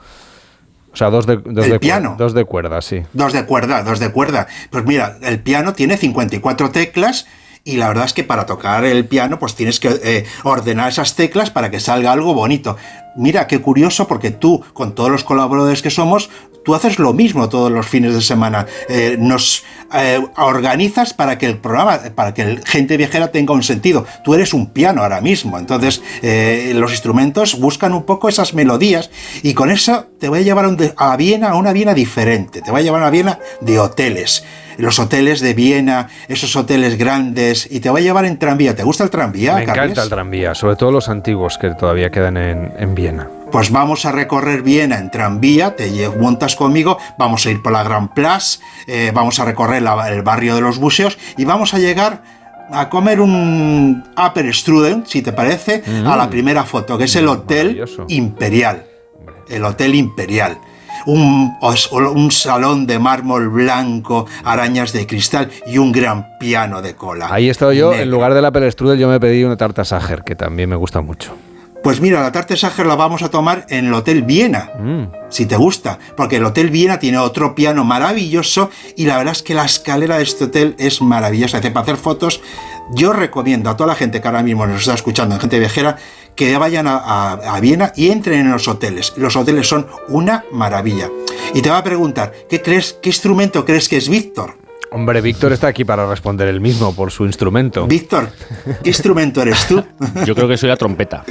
O 0.91 0.95
sea, 0.95 1.09
dos 1.09 1.25
de, 1.25 1.37
dos 1.37 1.65
¿El 1.65 1.71
de 1.71 1.79
piano? 1.79 2.15
Dos 2.17 2.33
de 2.33 2.45
cuerda, 2.45 2.81
sí. 2.81 3.03
Dos 3.13 3.33
de 3.33 3.45
cuerda, 3.45 3.83
dos 3.83 3.99
de 3.99 4.11
cuerda. 4.11 4.47
Pues 4.69 4.85
mira, 4.85 5.17
el 5.21 5.39
piano 5.39 5.73
tiene 5.73 5.97
54 5.97 6.71
teclas 6.71 7.27
y 7.63 7.77
la 7.77 7.87
verdad 7.89 8.05
es 8.05 8.13
que 8.13 8.23
para 8.23 8.45
tocar 8.45 8.85
el 8.85 9.05
piano 9.05 9.37
pues 9.37 9.53
tienes 9.53 9.79
que 9.79 9.89
eh, 10.03 10.25
ordenar 10.43 10.89
esas 10.89 11.15
teclas 11.15 11.51
para 11.51 11.69
que 11.69 11.79
salga 11.79 12.11
algo 12.11 12.33
bonito. 12.33 12.77
Mira, 13.15 13.47
qué 13.47 13.61
curioso 13.61 14.07
porque 14.07 14.31
tú, 14.31 14.63
con 14.73 14.95
todos 14.95 15.11
los 15.11 15.23
colaboradores 15.23 15.81
que 15.81 15.89
somos, 15.89 16.29
tú 16.63 16.75
haces 16.75 16.99
lo 16.99 17.13
mismo 17.13 17.49
todos 17.49 17.71
los 17.71 17.87
fines 17.87 18.13
de 18.13 18.21
semana. 18.21 18.65
Eh, 18.87 19.17
nos 19.19 19.63
eh, 19.93 20.19
organizas 20.37 21.13
para 21.13 21.37
que 21.37 21.45
el 21.45 21.57
programa, 21.57 21.99
para 22.15 22.33
que 22.33 22.41
el 22.41 22.65
gente 22.65 22.97
viajera 22.97 23.31
tenga 23.31 23.53
un 23.53 23.63
sentido. 23.63 24.05
Tú 24.23 24.33
eres 24.33 24.53
un 24.53 24.67
piano 24.67 25.01
ahora 25.03 25.21
mismo, 25.21 25.57
entonces 25.57 26.01
los 26.73 26.91
instrumentos 26.91 27.59
buscan 27.59 27.93
un 27.93 28.03
poco 28.03 28.29
esas 28.29 28.53
melodías 28.53 29.09
y 29.41 29.53
con 29.53 29.69
eso 29.71 30.07
te 30.19 30.29
voy 30.29 30.39
a 30.39 30.41
llevar 30.41 30.65
a, 30.65 31.11
a 31.11 31.17
Viena, 31.17 31.49
a 31.49 31.55
una 31.55 31.73
Viena 31.73 31.93
diferente. 31.93 32.61
Te 32.61 32.71
voy 32.71 32.81
a 32.81 32.83
llevar 32.83 33.01
a 33.01 33.03
una 33.05 33.11
Viena 33.11 33.39
de 33.61 33.79
hoteles 33.79 34.43
los 34.79 34.97
hoteles 34.99 35.41
de 35.41 35.53
Viena, 35.53 36.07
esos 36.27 36.55
hoteles 36.55 36.97
grandes, 36.97 37.67
y 37.69 37.79
te 37.79 37.89
va 37.89 37.99
a 37.99 38.01
llevar 38.01 38.25
en 38.25 38.39
tranvía. 38.39 38.75
¿Te 38.75 38.83
gusta 38.83 39.03
el 39.03 39.09
tranvía? 39.09 39.55
Me 39.55 39.63
encanta 39.63 40.03
el 40.03 40.09
tranvía, 40.09 40.55
sobre 40.55 40.75
todo 40.75 40.91
los 40.91 41.09
antiguos 41.09 41.57
que 41.57 41.71
todavía 41.71 42.09
quedan 42.09 42.37
en, 42.37 42.95
Viena. 42.95 43.27
Pues 43.51 43.71
vamos 43.71 44.05
a 44.05 44.11
recorrer 44.11 44.61
Viena 44.61 44.97
en 44.97 45.09
tranvía, 45.09 45.75
te 45.75 46.09
montas 46.09 46.55
conmigo, 46.55 46.97
vamos 47.17 47.45
a 47.45 47.51
ir 47.51 47.61
por 47.61 47.71
la 47.71 47.83
Gran 47.83 48.13
Place, 48.13 48.59
eh, 48.87 49.11
vamos 49.13 49.39
a 49.39 49.45
recorrer 49.45 49.83
el 50.09 50.21
barrio 50.21 50.55
de 50.55 50.61
los 50.61 50.77
buseos 50.77 51.17
y 51.37 51.45
vamos 51.45 51.73
a 51.73 51.79
llegar 51.79 52.23
a 52.71 52.89
comer 52.89 53.19
un 53.21 54.03
Upper 54.15 54.53
Strudel, 54.53 55.03
si 55.05 55.21
te 55.21 55.33
parece, 55.33 55.83
a 56.05 56.15
la 56.15 56.27
mm. 56.27 56.29
primera 56.29 56.63
foto, 56.63 56.97
que 56.97 57.05
es 57.05 57.15
el 57.15 57.27
Hotel 57.27 57.83
Imperial. 58.07 58.85
El 59.49 59.65
Hotel 59.65 59.95
Imperial 59.95 60.57
un, 61.05 61.57
un 61.61 62.31
salón 62.31 62.85
de 62.85 62.99
mármol 62.99 63.49
blanco, 63.49 64.27
arañas 64.43 64.93
de 64.93 65.07
cristal 65.07 65.49
y 65.65 65.77
un 65.77 65.91
gran 65.91 66.37
piano 66.39 66.81
de 66.81 66.95
cola. 66.95 67.29
Ahí 67.31 67.47
he 67.47 67.51
estado 67.51 67.73
yo, 67.73 67.93
en 67.93 68.09
lugar 68.11 68.33
de 68.33 68.41
la 68.41 68.71
Strudel, 68.71 68.99
yo 68.99 69.07
me 69.07 69.19
pedí 69.19 69.43
una 69.43 69.57
tarta 69.57 69.85
Sager, 69.85 70.23
que 70.23 70.35
también 70.35 70.69
me 70.69 70.75
gusta 70.75 71.01
mucho. 71.01 71.35
Pues 71.89 72.01
mira, 72.01 72.21
la 72.21 72.31
tarta 72.31 72.55
Sager 72.55 72.85
la 72.85 72.93
vamos 72.93 73.23
a 73.23 73.31
tomar 73.31 73.65
en 73.67 73.87
el 73.87 73.93
Hotel 73.95 74.21
Viena, 74.21 74.69
mm. 74.79 75.05
si 75.29 75.47
te 75.47 75.55
gusta, 75.55 75.97
porque 76.15 76.35
el 76.35 76.45
Hotel 76.45 76.69
Viena 76.69 76.99
tiene 76.99 77.17
otro 77.17 77.55
piano 77.55 77.83
maravilloso 77.83 78.69
y 78.95 79.07
la 79.07 79.17
verdad 79.17 79.31
es 79.31 79.41
que 79.41 79.55
la 79.55 79.65
escalera 79.65 80.17
de 80.17 80.23
este 80.23 80.43
hotel 80.43 80.75
es 80.77 81.01
maravillosa. 81.01 81.59
Para 81.59 81.79
hacer 81.79 81.97
fotos, 81.97 82.41
yo 82.93 83.11
recomiendo 83.11 83.71
a 83.71 83.75
toda 83.75 83.87
la 83.87 83.95
gente 83.95 84.21
que 84.21 84.27
ahora 84.27 84.43
mismo 84.43 84.67
nos 84.67 84.81
está 84.81 84.93
escuchando, 84.93 85.39
gente 85.39 85.57
viajera, 85.57 85.97
que 86.35 86.55
vayan 86.59 86.85
a, 86.87 87.57
Viena 87.59 87.91
y 87.95 88.11
entren 88.11 88.41
en 88.41 88.51
los 88.51 88.67
hoteles. 88.67 89.13
Los 89.17 89.35
hoteles 89.35 89.67
son 89.67 89.87
una 90.09 90.45
maravilla. 90.51 91.09
Y 91.55 91.63
te 91.63 91.71
va 91.71 91.79
a 91.79 91.83
preguntar, 91.83 92.31
¿qué 92.47 92.61
crees, 92.61 92.99
qué 93.01 93.09
instrumento 93.09 93.65
crees 93.65 93.89
que 93.89 93.97
es 93.97 94.07
Víctor? 94.09 94.59
Hombre, 94.91 95.21
Víctor 95.21 95.53
está 95.53 95.67
aquí 95.67 95.85
para 95.85 96.07
responder 96.07 96.49
el 96.49 96.61
mismo 96.61 96.93
por 96.93 97.09
su 97.09 97.25
instrumento. 97.25 97.87
Víctor, 97.87 98.29
¿qué 98.83 98.89
instrumento 98.89 99.41
eres 99.41 99.67
tú? 99.67 99.83
Yo 100.27 100.35
creo 100.35 100.47
que 100.47 100.55
soy 100.55 100.69
la 100.69 100.77
trompeta. 100.77 101.25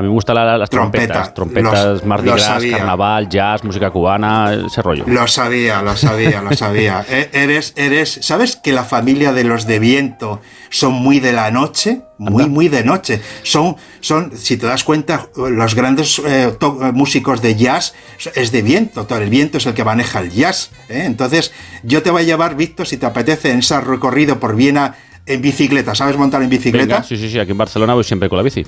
A 0.00 0.02
mí 0.02 0.08
me 0.08 0.14
gustan 0.14 0.34
la- 0.36 0.56
las 0.56 0.70
Trompeta. 0.70 1.30
trompetas. 1.34 1.34
Trompetas, 1.34 1.84
Los- 1.84 2.04
Mardi 2.06 2.30
Gras, 2.30 2.64
carnaval, 2.70 3.28
jazz, 3.28 3.62
música 3.64 3.90
cubana, 3.90 4.54
ese 4.66 4.80
rollo. 4.80 5.04
Lo 5.06 5.26
sabía, 5.26 5.82
lo 5.82 5.94
sabía, 5.94 6.40
lo 6.40 6.56
sabía. 6.56 7.04
E- 7.10 7.28
Eres, 7.34 7.74
eres, 7.76 8.18
¿sabes 8.22 8.56
que 8.56 8.72
la 8.72 8.84
familia 8.84 9.34
de 9.34 9.44
los 9.44 9.66
de 9.66 9.78
viento 9.78 10.40
son 10.70 10.94
muy 10.94 11.20
de 11.20 11.32
la 11.34 11.50
noche? 11.50 12.00
Muy, 12.16 12.48
muy 12.48 12.68
de 12.68 12.82
noche. 12.82 13.20
Son, 13.42 13.76
son, 14.00 14.32
si 14.38 14.56
te 14.56 14.66
das 14.66 14.84
cuenta, 14.84 15.26
los 15.36 15.74
grandes 15.74 16.18
eh, 16.20 16.50
eh, 16.58 16.92
músicos 16.94 17.42
de 17.42 17.54
jazz 17.56 17.92
es 18.34 18.52
de 18.52 18.62
viento. 18.62 19.04
Todo 19.04 19.18
el 19.18 19.28
viento 19.28 19.58
es 19.58 19.66
el 19.66 19.74
que 19.74 19.84
maneja 19.84 20.20
el 20.20 20.30
jazz. 20.30 20.70
¿eh? 20.88 21.02
Entonces, 21.04 21.52
yo 21.82 22.02
te 22.02 22.10
voy 22.10 22.22
a 22.22 22.24
llevar, 22.24 22.56
Víctor, 22.56 22.86
si 22.86 22.96
te 22.96 23.04
apetece, 23.04 23.50
en 23.52 23.58
ese 23.58 23.78
recorrido 23.82 24.40
por 24.40 24.56
Viena 24.56 24.94
en 25.26 25.42
bicicleta. 25.42 25.94
¿Sabes 25.94 26.16
montar 26.16 26.42
en 26.42 26.48
bicicleta? 26.48 26.94
Venga, 26.94 27.02
sí, 27.02 27.18
sí, 27.18 27.28
sí, 27.30 27.38
aquí 27.38 27.50
en 27.52 27.58
Barcelona 27.58 27.92
voy 27.92 28.02
siempre 28.04 28.28
con 28.30 28.38
la 28.38 28.42
bici. 28.42 28.64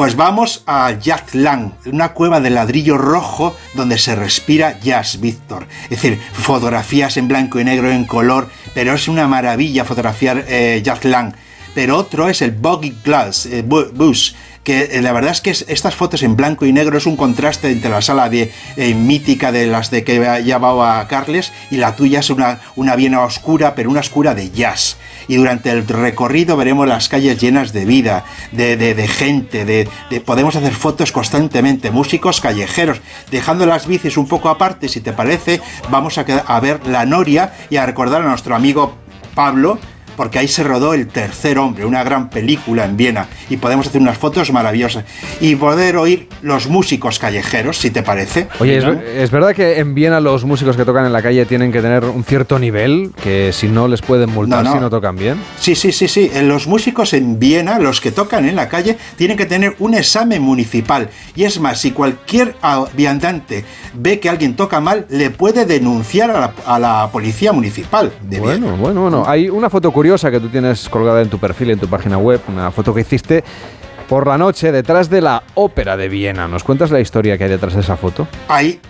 Pues 0.00 0.16
vamos 0.16 0.62
a 0.66 0.92
Jazz-Lang, 0.92 1.72
una 1.84 2.14
cueva 2.14 2.40
de 2.40 2.48
ladrillo 2.48 2.96
rojo 2.96 3.54
donde 3.74 3.98
se 3.98 4.16
respira 4.16 4.80
jazz, 4.80 5.20
Víctor. 5.20 5.66
Es 5.90 5.90
decir, 5.90 6.18
fotografías 6.32 7.18
en 7.18 7.28
blanco 7.28 7.60
y 7.60 7.64
negro, 7.64 7.90
en 7.90 8.06
color, 8.06 8.48
pero 8.72 8.94
es 8.94 9.08
una 9.08 9.28
maravilla 9.28 9.84
fotografiar 9.84 10.46
eh, 10.48 10.80
Jazz-Lang. 10.82 11.34
Pero 11.74 11.98
otro 11.98 12.30
es 12.30 12.40
el 12.40 12.52
Boggy 12.52 12.96
Glass, 13.04 13.44
eh, 13.44 13.62
Bu- 13.62 13.90
Bush, 13.92 14.32
que 14.64 14.90
eh, 14.92 15.00
la 15.02 15.12
verdad 15.12 15.30
es 15.32 15.40
que 15.40 15.50
es- 15.50 15.64
estas 15.68 15.94
fotos 15.94 16.22
en 16.22 16.36
blanco 16.36 16.66
y 16.66 16.72
negro 16.72 16.98
es 16.98 17.06
un 17.06 17.16
contraste 17.16 17.70
entre 17.70 17.90
la 17.90 18.02
sala 18.02 18.28
de, 18.28 18.52
eh, 18.76 18.94
mítica 18.94 19.52
de 19.52 19.66
las 19.66 19.90
de 19.90 20.04
que 20.04 20.18
llevaba 20.44 21.06
Carles 21.08 21.52
y 21.70 21.76
la 21.78 21.96
tuya 21.96 22.20
es 22.20 22.30
una, 22.30 22.60
una 22.76 22.94
Viena 22.96 23.20
oscura, 23.22 23.74
pero 23.74 23.90
una 23.90 24.00
oscura 24.00 24.34
de 24.34 24.50
jazz. 24.50 24.96
Y 25.28 25.36
durante 25.36 25.70
el 25.70 25.86
recorrido 25.86 26.56
veremos 26.56 26.86
las 26.88 27.08
calles 27.08 27.38
llenas 27.40 27.72
de 27.72 27.84
vida, 27.84 28.24
de, 28.52 28.76
de- 28.76 29.08
gente, 29.08 29.64
de, 29.64 29.88
de- 30.10 30.20
podemos 30.20 30.56
hacer 30.56 30.72
fotos 30.74 31.10
constantemente, 31.12 31.90
músicos 31.90 32.40
callejeros, 32.40 33.00
dejando 33.30 33.64
las 33.66 33.86
bicis 33.86 34.16
un 34.16 34.28
poco 34.28 34.48
aparte, 34.50 34.88
si 34.88 35.00
te 35.00 35.12
parece, 35.12 35.60
vamos 35.88 36.18
a, 36.18 36.20
a 36.46 36.60
ver 36.60 36.86
la 36.86 37.06
Noria 37.06 37.54
y 37.70 37.76
a 37.76 37.86
recordar 37.86 38.22
a 38.22 38.28
nuestro 38.28 38.54
amigo 38.54 38.94
Pablo, 39.34 39.78
porque 40.20 40.38
ahí 40.38 40.48
se 40.48 40.62
rodó 40.62 40.92
El 40.92 41.08
Tercer 41.08 41.58
Hombre, 41.58 41.86
una 41.86 42.04
gran 42.04 42.28
película 42.28 42.84
en 42.84 42.94
Viena, 42.98 43.26
y 43.48 43.56
podemos 43.56 43.86
hacer 43.86 44.02
unas 44.02 44.18
fotos 44.18 44.52
maravillosas 44.52 45.06
y 45.40 45.56
poder 45.56 45.96
oír 45.96 46.28
los 46.42 46.66
músicos 46.68 47.18
callejeros, 47.18 47.78
si 47.78 47.90
te 47.90 48.02
parece. 48.02 48.46
Oye, 48.58 48.76
¿es, 48.76 48.84
es 48.84 49.30
verdad 49.30 49.54
que 49.54 49.78
en 49.78 49.94
Viena 49.94 50.20
los 50.20 50.44
músicos 50.44 50.76
que 50.76 50.84
tocan 50.84 51.06
en 51.06 51.14
la 51.14 51.22
calle 51.22 51.46
tienen 51.46 51.72
que 51.72 51.80
tener 51.80 52.04
un 52.04 52.22
cierto 52.22 52.58
nivel, 52.58 53.12
que 53.22 53.50
si 53.54 53.68
no 53.68 53.88
les 53.88 54.02
pueden 54.02 54.28
multar 54.28 54.62
No, 54.62 54.68
no. 54.72 54.76
si 54.76 54.80
no 54.82 54.90
tocan 54.90 55.16
bien? 55.16 55.38
Sí, 55.58 55.74
sí, 55.74 55.90
sí, 55.90 56.06
sí. 56.06 56.30
Eh, 56.34 56.42
Los 56.42 56.66
músicos 56.66 57.14
en 57.14 57.38
Viena, 57.38 57.78
los 57.78 58.02
que 58.02 58.12
tocan 58.12 58.46
en 58.46 58.56
la 58.56 58.68
calle, 58.68 58.98
tienen 59.16 59.38
que 59.38 59.46
tener 59.46 59.74
un 59.78 59.94
examen 59.94 60.42
municipal. 60.42 61.08
Y 61.34 61.44
es 61.44 61.58
más, 61.60 61.80
si 61.80 61.92
cualquier 61.92 62.56
viandante 62.94 63.64
ve 63.94 64.20
que 64.20 64.28
alguien 64.28 64.54
toca 64.54 64.80
mal, 64.80 65.06
le 65.08 65.30
puede 65.30 65.64
denunciar 65.64 66.30
a 66.30 66.40
la, 66.40 66.54
a 66.66 66.78
la 66.78 67.08
policía 67.10 67.54
municipal 67.54 68.12
de 68.28 68.38
Bueno, 68.38 68.66
Viena. 68.66 68.76
bueno, 68.82 69.00
bueno. 69.00 69.24
Hay 69.26 69.48
una 69.48 69.70
foto 69.70 69.90
curiosa 69.90 70.09
que 70.18 70.40
tú 70.40 70.48
tienes 70.48 70.88
colgada 70.88 71.22
en 71.22 71.28
tu 71.28 71.38
perfil, 71.38 71.70
en 71.70 71.78
tu 71.78 71.86
página 71.86 72.18
web, 72.18 72.40
una 72.48 72.72
foto 72.72 72.92
que 72.92 73.02
hiciste 73.02 73.44
por 74.08 74.26
la 74.26 74.36
noche 74.36 74.72
detrás 74.72 75.08
de 75.08 75.20
la 75.20 75.44
ópera 75.54 75.96
de 75.96 76.08
Viena. 76.08 76.48
¿Nos 76.48 76.64
cuentas 76.64 76.90
la 76.90 76.98
historia 76.98 77.38
que 77.38 77.44
hay 77.44 77.50
detrás 77.50 77.74
de 77.74 77.80
esa 77.80 77.96
foto? 77.96 78.26
Ahí, 78.48 78.80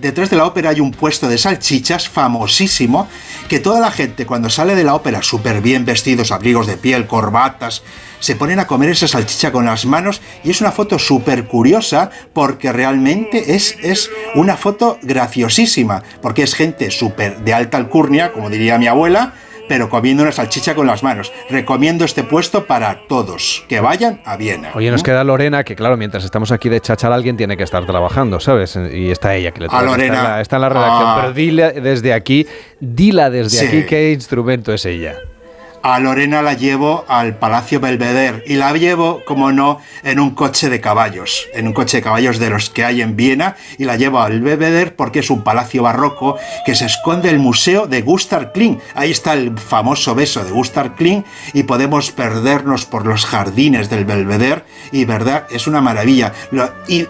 detrás 0.00 0.30
de 0.30 0.36
la 0.36 0.46
ópera 0.46 0.70
hay 0.70 0.78
un 0.78 0.92
puesto 0.92 1.28
de 1.28 1.38
salchichas 1.38 2.08
famosísimo 2.08 3.08
que 3.48 3.58
toda 3.58 3.80
la 3.80 3.90
gente 3.90 4.26
cuando 4.26 4.48
sale 4.48 4.76
de 4.76 4.84
la 4.84 4.94
ópera 4.94 5.22
súper 5.22 5.60
bien 5.60 5.84
vestidos, 5.84 6.30
abrigos 6.30 6.68
de 6.68 6.76
piel, 6.76 7.08
corbatas, 7.08 7.82
se 8.20 8.36
ponen 8.36 8.60
a 8.60 8.68
comer 8.68 8.90
esa 8.90 9.08
salchicha 9.08 9.50
con 9.50 9.64
las 9.64 9.86
manos 9.86 10.20
y 10.44 10.50
es 10.50 10.60
una 10.60 10.70
foto 10.70 11.00
súper 11.00 11.48
curiosa 11.48 12.10
porque 12.32 12.72
realmente 12.72 13.56
es, 13.56 13.76
es 13.82 14.08
una 14.36 14.56
foto 14.56 15.00
graciosísima 15.02 16.04
porque 16.22 16.44
es 16.44 16.54
gente 16.54 16.92
súper 16.92 17.40
de 17.40 17.54
alta 17.54 17.76
alcurnia, 17.76 18.32
como 18.32 18.50
diría 18.50 18.78
mi 18.78 18.86
abuela, 18.86 19.34
pero 19.70 19.88
comiendo 19.88 20.24
una 20.24 20.32
salchicha 20.32 20.74
con 20.74 20.88
las 20.88 21.04
manos. 21.04 21.32
Recomiendo 21.48 22.04
este 22.04 22.24
puesto 22.24 22.66
para 22.66 23.06
todos, 23.06 23.64
que 23.68 23.78
vayan 23.78 24.20
a 24.24 24.36
Viena. 24.36 24.72
Oye, 24.74 24.90
nos 24.90 25.04
queda 25.04 25.22
Lorena, 25.22 25.62
que 25.62 25.76
claro, 25.76 25.96
mientras 25.96 26.24
estamos 26.24 26.50
aquí 26.50 26.68
de 26.68 26.80
chachar, 26.80 27.12
alguien 27.12 27.36
tiene 27.36 27.56
que 27.56 27.62
estar 27.62 27.86
trabajando, 27.86 28.40
¿sabes? 28.40 28.76
Y 28.92 29.12
está 29.12 29.36
ella, 29.36 29.52
que 29.52 29.60
le 29.60 29.66
A 29.66 29.68
toca, 29.68 29.82
Lorena. 29.84 30.14
Está 30.14 30.18
en 30.18 30.24
la, 30.32 30.40
está 30.40 30.56
en 30.56 30.62
la 30.62 30.68
redacción. 30.70 31.02
Ah. 31.06 31.18
Pero 31.20 31.32
dile 31.34 31.72
desde 31.80 32.12
aquí, 32.12 32.48
dila 32.80 33.30
desde 33.30 33.58
Sí. 33.58 33.66
aquí 33.66 33.86
qué 33.86 34.10
instrumento 34.10 34.74
es 34.74 34.84
ella. 34.86 35.14
A 35.82 35.98
Lorena 35.98 36.42
la 36.42 36.52
llevo 36.52 37.06
al 37.08 37.36
Palacio 37.36 37.80
Belvedere 37.80 38.44
y 38.46 38.54
la 38.56 38.70
llevo, 38.74 39.22
como 39.24 39.50
no, 39.50 39.80
en 40.02 40.20
un 40.20 40.32
coche 40.32 40.68
de 40.68 40.78
caballos, 40.78 41.48
en 41.54 41.66
un 41.66 41.72
coche 41.72 41.96
de 41.96 42.02
caballos 42.02 42.38
de 42.38 42.50
los 42.50 42.68
que 42.68 42.84
hay 42.84 43.00
en 43.00 43.16
Viena 43.16 43.56
y 43.78 43.84
la 43.86 43.96
llevo 43.96 44.20
al 44.20 44.42
Belvedere 44.42 44.90
porque 44.90 45.20
es 45.20 45.30
un 45.30 45.42
palacio 45.42 45.82
barroco 45.82 46.36
que 46.66 46.74
se 46.74 46.84
esconde 46.84 47.30
el 47.30 47.38
museo 47.38 47.86
de 47.86 48.02
Gustav 48.02 48.52
Kling. 48.52 48.78
Ahí 48.94 49.10
está 49.10 49.32
el 49.32 49.56
famoso 49.58 50.14
beso 50.14 50.44
de 50.44 50.50
Gustav 50.50 50.96
Kling 50.96 51.22
y 51.54 51.62
podemos 51.62 52.10
perdernos 52.10 52.84
por 52.84 53.06
los 53.06 53.24
jardines 53.24 53.88
del 53.88 54.04
Belvedere 54.04 54.64
y 54.92 55.06
verdad, 55.06 55.46
es 55.50 55.66
una 55.66 55.80
maravilla. 55.80 56.34
Lo- 56.50 56.70
y 56.88 57.06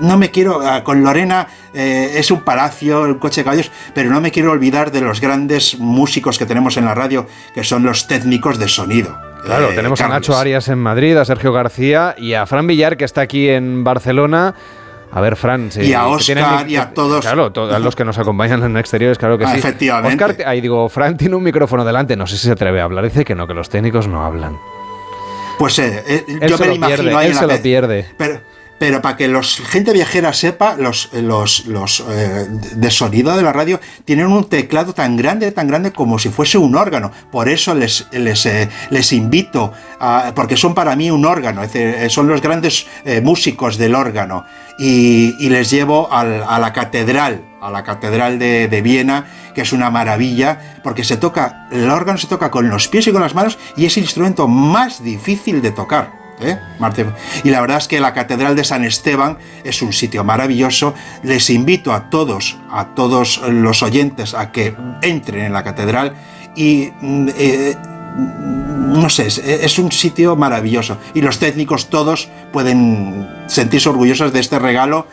no 0.00 0.16
me 0.18 0.30
quiero, 0.30 0.60
ah, 0.66 0.82
con 0.84 1.02
Lorena 1.02 1.46
eh, 1.74 2.12
es 2.16 2.30
un 2.30 2.40
palacio, 2.40 3.02
un 3.02 3.14
coche 3.14 3.40
de 3.40 3.44
caballos, 3.44 3.70
pero 3.94 4.10
no 4.10 4.20
me 4.20 4.30
quiero 4.30 4.50
olvidar 4.52 4.90
de 4.92 5.00
los 5.00 5.20
grandes 5.20 5.78
músicos 5.78 6.38
que 6.38 6.46
tenemos 6.46 6.76
en 6.76 6.84
la 6.84 6.94
radio, 6.94 7.26
que 7.54 7.64
son 7.64 7.82
los 7.84 8.06
técnicos 8.06 8.58
de 8.58 8.68
sonido. 8.68 9.18
Claro, 9.44 9.70
Eh, 9.70 9.74
tenemos 9.74 10.00
a. 10.00 10.08
Nacho 10.08 10.36
Arias 10.36 10.68
en 10.68 10.78
Madrid, 10.78 11.16
a 11.16 11.24
Sergio 11.24 11.52
García 11.52 12.14
y 12.18 12.34
a 12.34 12.44
Fran 12.46 12.66
Villar, 12.66 12.96
que 12.96 13.04
está 13.04 13.20
aquí 13.22 13.48
en 13.48 13.84
Barcelona. 13.84 14.54
A 15.10 15.20
ver, 15.22 15.36
Fran. 15.36 15.72
sí, 15.72 15.80
Y 15.82 15.94
a 15.94 16.04
tienen- 16.18 16.44
y 16.68 16.76
a 16.76 16.90
todos. 16.92 17.22
Claro, 17.24 17.50
to- 17.50 17.74
a 17.74 17.78
los 17.78 17.96
que 17.96 18.04
nos 18.04 18.18
acompañan 18.18 18.62
en 18.62 18.76
exteriores, 18.76 19.16
claro 19.16 19.38
que 19.38 19.44
Ah, 19.46 19.52
sí. 19.52 19.58
efectivamente. 19.58 20.44
Ahí 20.44 20.60
digo, 20.60 20.86
Fran 20.90 21.16
tiene 21.16 21.34
un 21.34 21.42
micrófono 21.42 21.82
delante, 21.84 22.14
no 22.14 22.26
sé 22.26 22.36
si 22.36 22.44
se 22.46 22.52
atreve 22.52 22.80
a 22.80 22.84
hablar. 22.84 23.04
Dice 23.04 23.24
que 23.24 23.34
no, 23.34 23.46
que 23.46 23.54
los 23.54 23.70
técnicos 23.70 24.06
no 24.06 24.22
hablan. 24.22 24.58
Pues 25.58 25.78
eh, 25.78 26.04
eh, 26.06 26.24
yo 26.46 26.58
me 26.58 26.66
lo 26.66 26.74
imagino 26.74 27.02
pierde, 27.02 27.16
ahí 27.16 27.26
él 27.28 27.34
se 27.34 27.46
lo 27.46 27.56
pierde. 27.62 28.06
Pero, 28.18 28.40
pero 28.78 29.02
para 29.02 29.16
que 29.16 29.28
los 29.28 29.56
gente 29.56 29.92
viajera 29.92 30.32
sepa, 30.32 30.76
los, 30.76 31.10
los, 31.12 31.66
los 31.66 32.04
eh, 32.08 32.46
de 32.48 32.90
sonido 32.90 33.36
de 33.36 33.42
la 33.42 33.52
radio 33.52 33.80
tienen 34.04 34.26
un 34.26 34.44
teclado 34.48 34.92
tan 34.94 35.16
grande, 35.16 35.50
tan 35.52 35.66
grande 35.66 35.92
como 35.92 36.18
si 36.18 36.28
fuese 36.28 36.58
un 36.58 36.76
órgano. 36.76 37.10
Por 37.30 37.48
eso 37.48 37.74
les, 37.74 38.06
les, 38.12 38.46
eh, 38.46 38.68
les 38.90 39.12
invito, 39.12 39.72
porque 40.34 40.56
son 40.56 40.74
para 40.74 40.94
mí 40.96 41.10
un 41.10 41.24
órgano, 41.24 41.62
eh, 41.74 42.06
son 42.08 42.28
los 42.28 42.40
grandes 42.40 42.86
músicos 43.22 43.76
del 43.78 43.94
órgano. 43.94 44.44
Y, 44.78 45.34
y 45.40 45.48
les 45.50 45.70
llevo 45.70 46.12
al- 46.12 46.44
a 46.48 46.58
la 46.60 46.72
catedral, 46.72 47.42
a 47.60 47.68
la 47.70 47.82
catedral 47.82 48.38
de, 48.38 48.68
de 48.68 48.80
Viena, 48.82 49.26
que 49.54 49.62
es 49.62 49.72
una 49.72 49.90
maravilla, 49.90 50.78
porque 50.84 51.02
se 51.02 51.16
toca, 51.16 51.66
el 51.72 51.90
órgano 51.90 52.16
se 52.16 52.28
toca 52.28 52.48
con 52.52 52.68
los 52.70 52.86
pies 52.86 53.08
y 53.08 53.12
con 53.12 53.20
las 53.20 53.34
manos 53.34 53.58
y 53.76 53.86
es 53.86 53.96
el 53.96 54.04
instrumento 54.04 54.46
más 54.46 55.02
difícil 55.02 55.60
de 55.62 55.72
tocar. 55.72 56.27
¿Eh? 56.40 56.58
Y 57.44 57.50
la 57.50 57.60
verdad 57.60 57.78
es 57.78 57.88
que 57.88 58.00
la 58.00 58.12
Catedral 58.12 58.56
de 58.56 58.64
San 58.64 58.84
Esteban 58.84 59.38
es 59.64 59.82
un 59.82 59.92
sitio 59.92 60.24
maravilloso. 60.24 60.94
Les 61.22 61.50
invito 61.50 61.92
a 61.92 62.10
todos, 62.10 62.56
a 62.70 62.94
todos 62.94 63.40
los 63.48 63.82
oyentes, 63.82 64.34
a 64.34 64.52
que 64.52 64.74
entren 65.02 65.46
en 65.46 65.52
la 65.52 65.64
catedral 65.64 66.14
y 66.54 66.90
mm, 67.00 67.28
eh, 67.36 67.76
no 68.18 69.08
sé, 69.10 69.26
es, 69.26 69.78
un 69.78 69.92
sitio 69.92 70.34
maravilloso. 70.34 70.98
Y 71.14 71.20
los 71.20 71.38
técnicos 71.38 71.88
todos 71.88 72.28
pueden 72.52 73.28
sentirse 73.46 73.88
orgullosos 73.88 74.32
de 74.32 74.40
este 74.40 74.58
regalo 74.58 75.06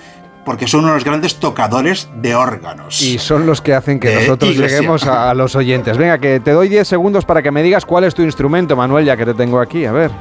porque 0.43 0.67
son 0.67 0.85
unos 0.85 1.03
grandes 1.03 1.35
tocadores 1.37 2.07
de 2.15 2.35
órganos. 2.35 3.01
Y 3.01 3.17
son 3.17 3.45
los 3.45 3.61
que 3.61 3.73
hacen 3.73 3.99
que 3.99 4.09
De 4.09 4.15
nosotros 4.21 4.51
iglesia. 4.51 4.77
lleguemos 4.77 5.05
a, 5.07 5.31
a 5.31 5.33
los 5.33 5.55
oyentes. 5.55 5.97
Venga, 5.97 6.19
que 6.19 6.39
te 6.39 6.51
doy 6.51 6.69
10 6.69 6.87
segundos 6.87 7.25
para 7.25 7.41
que 7.41 7.51
me 7.51 7.63
digas 7.63 7.85
cuál 7.85 8.03
es 8.03 8.13
tu 8.13 8.21
instrumento, 8.21 8.75
Manuel, 8.75 9.05
ya 9.05 9.17
que 9.17 9.25
te 9.25 9.33
tengo 9.33 9.59
aquí. 9.59 9.85
A 9.85 9.91
ver. 9.91 10.11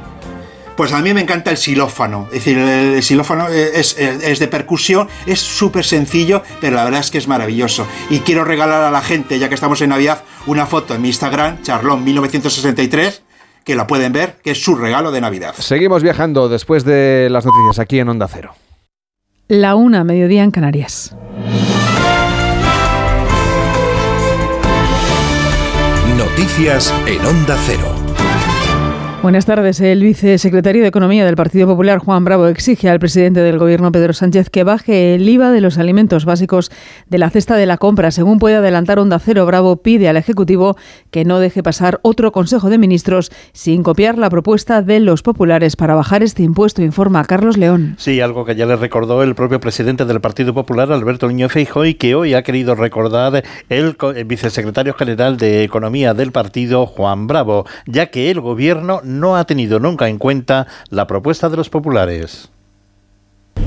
Pues 0.75 0.91
a 0.91 1.01
mí 1.01 1.13
me 1.13 1.21
encanta 1.21 1.51
el 1.51 1.57
xilófano. 1.57 2.27
Es 2.27 2.43
decir, 2.43 2.57
el 2.57 3.01
xilófano 3.01 3.47
es, 3.47 3.97
es 3.97 4.39
de 4.39 4.47
percusión, 4.47 5.07
es 5.25 5.39
súper 5.39 5.85
sencillo, 5.85 6.43
pero 6.59 6.75
la 6.75 6.83
verdad 6.83 6.99
es 6.99 7.11
que 7.11 7.17
es 7.17 7.27
maravilloso. 7.27 7.87
Y 8.09 8.19
quiero 8.19 8.43
regalar 8.43 8.83
a 8.83 8.91
la 8.91 9.01
gente, 9.01 9.39
ya 9.39 9.47
que 9.47 9.55
estamos 9.55 9.81
en 9.81 9.89
Navidad, 9.89 10.23
una 10.45 10.65
foto 10.65 10.93
en 10.93 11.01
mi 11.01 11.09
Instagram, 11.09 11.61
charlón1963, 11.63 13.21
que 13.63 13.75
la 13.75 13.87
pueden 13.87 14.11
ver, 14.13 14.37
que 14.43 14.51
es 14.51 14.63
su 14.63 14.75
regalo 14.75 15.11
de 15.11 15.21
Navidad. 15.21 15.55
Seguimos 15.57 16.03
viajando 16.03 16.49
después 16.49 16.83
de 16.83 17.29
las 17.31 17.45
noticias 17.45 17.79
aquí 17.79 17.99
en 17.99 18.09
Onda 18.09 18.27
Cero. 18.27 18.53
La 19.47 19.75
una, 19.75 20.03
mediodía 20.03 20.43
en 20.43 20.51
Canarias. 20.51 21.15
Noticias 26.17 26.93
en 27.07 27.25
Onda 27.25 27.57
Cero. 27.65 27.94
Buenas 29.25 29.47
tardes. 29.47 29.81
El 29.81 30.03
vicesecretario 30.03 30.83
de 30.83 30.89
Economía 30.89 31.25
del 31.25 31.35
Partido 31.35 31.65
Popular, 31.65 31.97
Juan 31.97 32.23
Bravo, 32.23 32.45
exige 32.45 32.91
al 32.91 32.99
presidente 32.99 33.39
del 33.39 33.57
Gobierno, 33.57 33.91
Pedro 33.91 34.13
Sánchez, 34.13 34.51
que 34.51 34.63
baje 34.63 35.15
el 35.15 35.27
IVA 35.27 35.49
de 35.49 35.61
los 35.61 35.79
alimentos 35.79 36.25
básicos 36.25 36.71
de 37.09 37.17
la 37.17 37.31
cesta 37.31 37.55
de 37.55 37.65
la 37.65 37.77
compra. 37.77 38.11
Según 38.11 38.37
puede 38.37 38.57
adelantar 38.57 38.99
Onda 38.99 39.17
Cero, 39.17 39.47
Bravo 39.47 39.77
pide 39.77 40.09
al 40.09 40.17
Ejecutivo 40.17 40.77
que 41.09 41.25
no 41.25 41.39
deje 41.39 41.63
pasar 41.63 41.99
otro 42.03 42.31
Consejo 42.31 42.69
de 42.69 42.77
Ministros 42.77 43.31
sin 43.51 43.81
copiar 43.81 44.19
la 44.19 44.29
propuesta 44.29 44.83
de 44.83 44.99
los 44.99 45.23
populares 45.23 45.75
para 45.75 45.95
bajar 45.95 46.21
este 46.21 46.43
impuesto, 46.43 46.83
informa 46.83 47.25
Carlos 47.25 47.57
León. 47.57 47.95
Sí, 47.97 48.21
algo 48.21 48.45
que 48.45 48.53
ya 48.53 48.67
le 48.67 48.75
recordó 48.75 49.23
el 49.23 49.33
propio 49.33 49.59
presidente 49.59 50.05
del 50.05 50.21
Partido 50.21 50.53
Popular, 50.53 50.91
Alberto 50.91 51.27
Niño 51.27 51.49
Feijóo, 51.49 51.85
y 51.85 51.95
que 51.95 52.13
hoy 52.13 52.35
ha 52.35 52.43
querido 52.43 52.75
recordar 52.75 53.43
el, 53.69 53.97
el 54.15 54.25
vicesecretario 54.25 54.93
general 54.93 55.37
de 55.37 55.63
Economía 55.63 56.13
del 56.13 56.31
partido, 56.31 56.85
Juan 56.85 57.25
Bravo, 57.25 57.65
ya 57.87 58.11
que 58.11 58.29
el 58.29 58.39
Gobierno 58.39 59.01
no 59.03 59.14
ha 59.35 59.45
tenido 59.45 59.79
nunca 59.79 60.07
en 60.07 60.17
cuenta 60.17 60.67
la 60.89 61.07
propuesta 61.07 61.49
de 61.49 61.57
los 61.57 61.69
populares. 61.69 62.49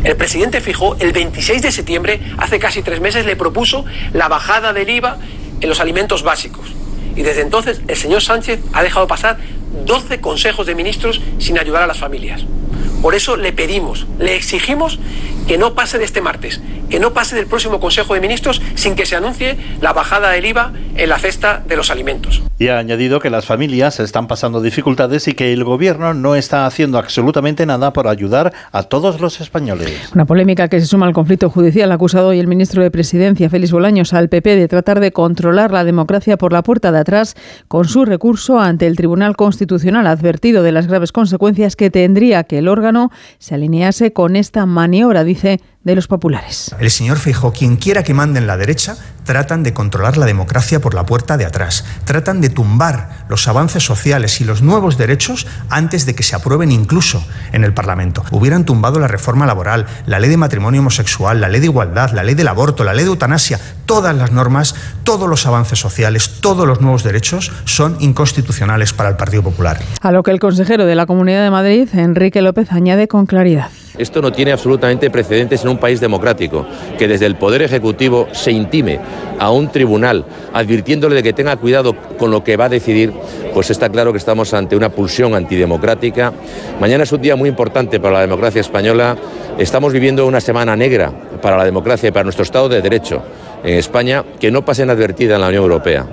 El 0.04 0.16
presidente 0.16 0.60
fijó 0.60 0.96
el 1.00 1.12
26 1.12 1.62
de 1.62 1.72
septiembre, 1.72 2.20
hace 2.38 2.58
casi 2.58 2.82
tres 2.82 3.00
meses, 3.00 3.26
le 3.26 3.36
propuso 3.36 3.84
la 4.12 4.28
bajada 4.28 4.72
del 4.72 4.88
IVA 4.88 5.18
en 5.60 5.68
los 5.68 5.80
alimentos 5.80 6.22
básicos. 6.22 6.68
Y 7.16 7.22
desde 7.22 7.42
entonces 7.42 7.80
el 7.88 7.96
señor 7.96 8.22
Sánchez 8.22 8.60
ha 8.72 8.82
dejado 8.82 9.08
pasar 9.08 9.38
12 9.86 10.20
consejos 10.20 10.66
de 10.66 10.74
ministros 10.74 11.20
sin 11.38 11.58
ayudar 11.58 11.82
a 11.82 11.86
las 11.86 11.98
familias. 11.98 12.44
Por 13.02 13.14
eso 13.14 13.36
le 13.36 13.52
pedimos, 13.52 14.06
le 14.18 14.34
exigimos 14.34 14.98
que 15.46 15.56
no 15.56 15.74
pase 15.74 15.98
de 15.98 16.04
este 16.04 16.20
martes, 16.20 16.60
que 16.90 16.98
no 16.98 17.12
pase 17.12 17.36
del 17.36 17.46
próximo 17.46 17.80
Consejo 17.80 18.14
de 18.14 18.20
Ministros 18.20 18.60
sin 18.74 18.96
que 18.96 19.06
se 19.06 19.16
anuncie 19.16 19.56
la 19.80 19.92
bajada 19.92 20.30
del 20.30 20.44
IVA 20.46 20.72
en 20.96 21.08
la 21.08 21.18
cesta 21.18 21.62
de 21.66 21.76
los 21.76 21.90
alimentos. 21.90 22.42
Y 22.58 22.68
ha 22.68 22.78
añadido 22.78 23.20
que 23.20 23.30
las 23.30 23.46
familias 23.46 24.00
están 24.00 24.26
pasando 24.26 24.60
dificultades 24.60 25.28
y 25.28 25.34
que 25.34 25.52
el 25.52 25.62
gobierno 25.62 26.12
no 26.12 26.34
está 26.34 26.66
haciendo 26.66 26.98
absolutamente 26.98 27.66
nada 27.66 27.92
por 27.92 28.08
ayudar 28.08 28.52
a 28.72 28.82
todos 28.82 29.20
los 29.20 29.40
españoles. 29.40 30.10
Una 30.12 30.26
polémica 30.26 30.68
que 30.68 30.80
se 30.80 30.86
suma 30.86 31.06
al 31.06 31.12
conflicto 31.12 31.50
judicial 31.50 31.92
acusado 31.92 32.28
hoy 32.28 32.40
el 32.40 32.48
ministro 32.48 32.82
de 32.82 32.90
Presidencia, 32.90 33.48
Félix 33.48 33.70
Bolaños, 33.70 34.12
al 34.12 34.28
PP 34.28 34.56
de 34.56 34.66
tratar 34.66 34.98
de 34.98 35.12
controlar 35.12 35.70
la 35.70 35.84
democracia 35.84 36.36
por 36.36 36.52
la 36.52 36.62
puerta 36.62 36.90
de 36.90 36.98
atrás 36.98 37.36
con 37.68 37.86
su 37.86 38.04
recurso 38.04 38.58
ante 38.58 38.88
el 38.88 38.96
Tribunal 38.96 39.36
Constitucional, 39.36 40.06
advertido 40.08 40.64
de 40.64 40.72
las 40.72 40.88
graves 40.88 41.12
consecuencias 41.12 41.76
que 41.76 41.90
tendría 41.90 42.42
que 42.44 42.58
el 42.58 42.66
órgano 42.68 42.87
se 43.38 43.54
alinease 43.54 44.12
con 44.12 44.36
esta 44.36 44.66
maniobra, 44.66 45.24
dice, 45.24 45.60
de 45.84 45.94
los 45.94 46.06
populares. 46.06 46.74
El 46.78 46.90
señor 46.90 47.18
Feijóo, 47.18 47.52
quien 47.52 47.76
quiera 47.76 48.02
que 48.02 48.14
mande 48.14 48.38
en 48.40 48.46
la 48.46 48.56
derecha, 48.56 48.96
tratan 49.28 49.62
de 49.62 49.74
controlar 49.74 50.16
la 50.16 50.24
democracia 50.24 50.80
por 50.80 50.94
la 50.94 51.04
puerta 51.04 51.36
de 51.36 51.44
atrás. 51.44 51.84
Tratan 52.06 52.40
de 52.40 52.48
tumbar 52.48 53.26
los 53.28 53.46
avances 53.46 53.84
sociales 53.84 54.40
y 54.40 54.44
los 54.44 54.62
nuevos 54.62 54.96
derechos 54.96 55.46
antes 55.68 56.06
de 56.06 56.14
que 56.14 56.22
se 56.22 56.34
aprueben 56.34 56.72
incluso 56.72 57.22
en 57.52 57.62
el 57.62 57.74
Parlamento. 57.74 58.24
Hubieran 58.30 58.64
tumbado 58.64 58.98
la 58.98 59.06
reforma 59.06 59.44
laboral, 59.44 59.84
la 60.06 60.18
ley 60.18 60.30
de 60.30 60.38
matrimonio 60.38 60.80
homosexual, 60.80 61.42
la 61.42 61.50
ley 61.50 61.60
de 61.60 61.66
igualdad, 61.66 62.12
la 62.12 62.22
ley 62.24 62.36
del 62.36 62.48
aborto, 62.48 62.84
la 62.84 62.94
ley 62.94 63.04
de 63.04 63.10
eutanasia, 63.10 63.60
todas 63.84 64.16
las 64.16 64.32
normas, 64.32 64.74
todos 65.02 65.28
los 65.28 65.44
avances 65.44 65.78
sociales, 65.78 66.40
todos 66.40 66.66
los 66.66 66.80
nuevos 66.80 67.02
derechos 67.02 67.52
son 67.66 67.98
inconstitucionales 68.00 68.94
para 68.94 69.10
el 69.10 69.16
Partido 69.16 69.42
Popular. 69.42 69.78
A 70.00 70.10
lo 70.10 70.22
que 70.22 70.30
el 70.30 70.40
consejero 70.40 70.86
de 70.86 70.94
la 70.94 71.04
Comunidad 71.04 71.44
de 71.44 71.50
Madrid, 71.50 71.86
Enrique 71.92 72.40
López, 72.40 72.72
añade 72.72 73.08
con 73.08 73.26
claridad. 73.26 73.68
Esto 73.98 74.22
no 74.22 74.32
tiene 74.32 74.52
absolutamente 74.52 75.10
precedentes 75.10 75.62
en 75.62 75.70
un 75.70 75.78
país 75.78 76.00
democrático, 76.00 76.66
que 76.98 77.08
desde 77.08 77.26
el 77.26 77.36
Poder 77.36 77.62
Ejecutivo 77.62 78.28
se 78.32 78.52
intime 78.52 79.00
a 79.38 79.50
un 79.50 79.70
tribunal 79.70 80.24
advirtiéndole 80.52 81.16
de 81.16 81.22
que 81.22 81.32
tenga 81.32 81.56
cuidado 81.56 81.94
con 82.16 82.30
lo 82.30 82.42
que 82.44 82.56
va 82.56 82.66
a 82.66 82.68
decidir, 82.68 83.12
pues 83.52 83.70
está 83.70 83.88
claro 83.88 84.12
que 84.12 84.18
estamos 84.18 84.54
ante 84.54 84.76
una 84.76 84.88
pulsión 84.88 85.34
antidemocrática. 85.34 86.32
Mañana 86.80 87.04
es 87.04 87.12
un 87.12 87.20
día 87.20 87.36
muy 87.36 87.48
importante 87.48 88.00
para 88.00 88.14
la 88.14 88.20
democracia 88.20 88.60
española. 88.60 89.16
Estamos 89.58 89.92
viviendo 89.92 90.26
una 90.26 90.40
semana 90.40 90.76
negra 90.76 91.12
para 91.42 91.56
la 91.56 91.64
democracia 91.64 92.08
y 92.08 92.12
para 92.12 92.24
nuestro 92.24 92.44
Estado 92.44 92.68
de 92.68 92.80
Derecho 92.80 93.22
en 93.64 93.74
España 93.74 94.24
que 94.38 94.50
no 94.50 94.64
pasen 94.64 94.90
advertida 94.90 95.34
en 95.34 95.40
la 95.40 95.48
Unión 95.48 95.64
Europea. 95.64 96.06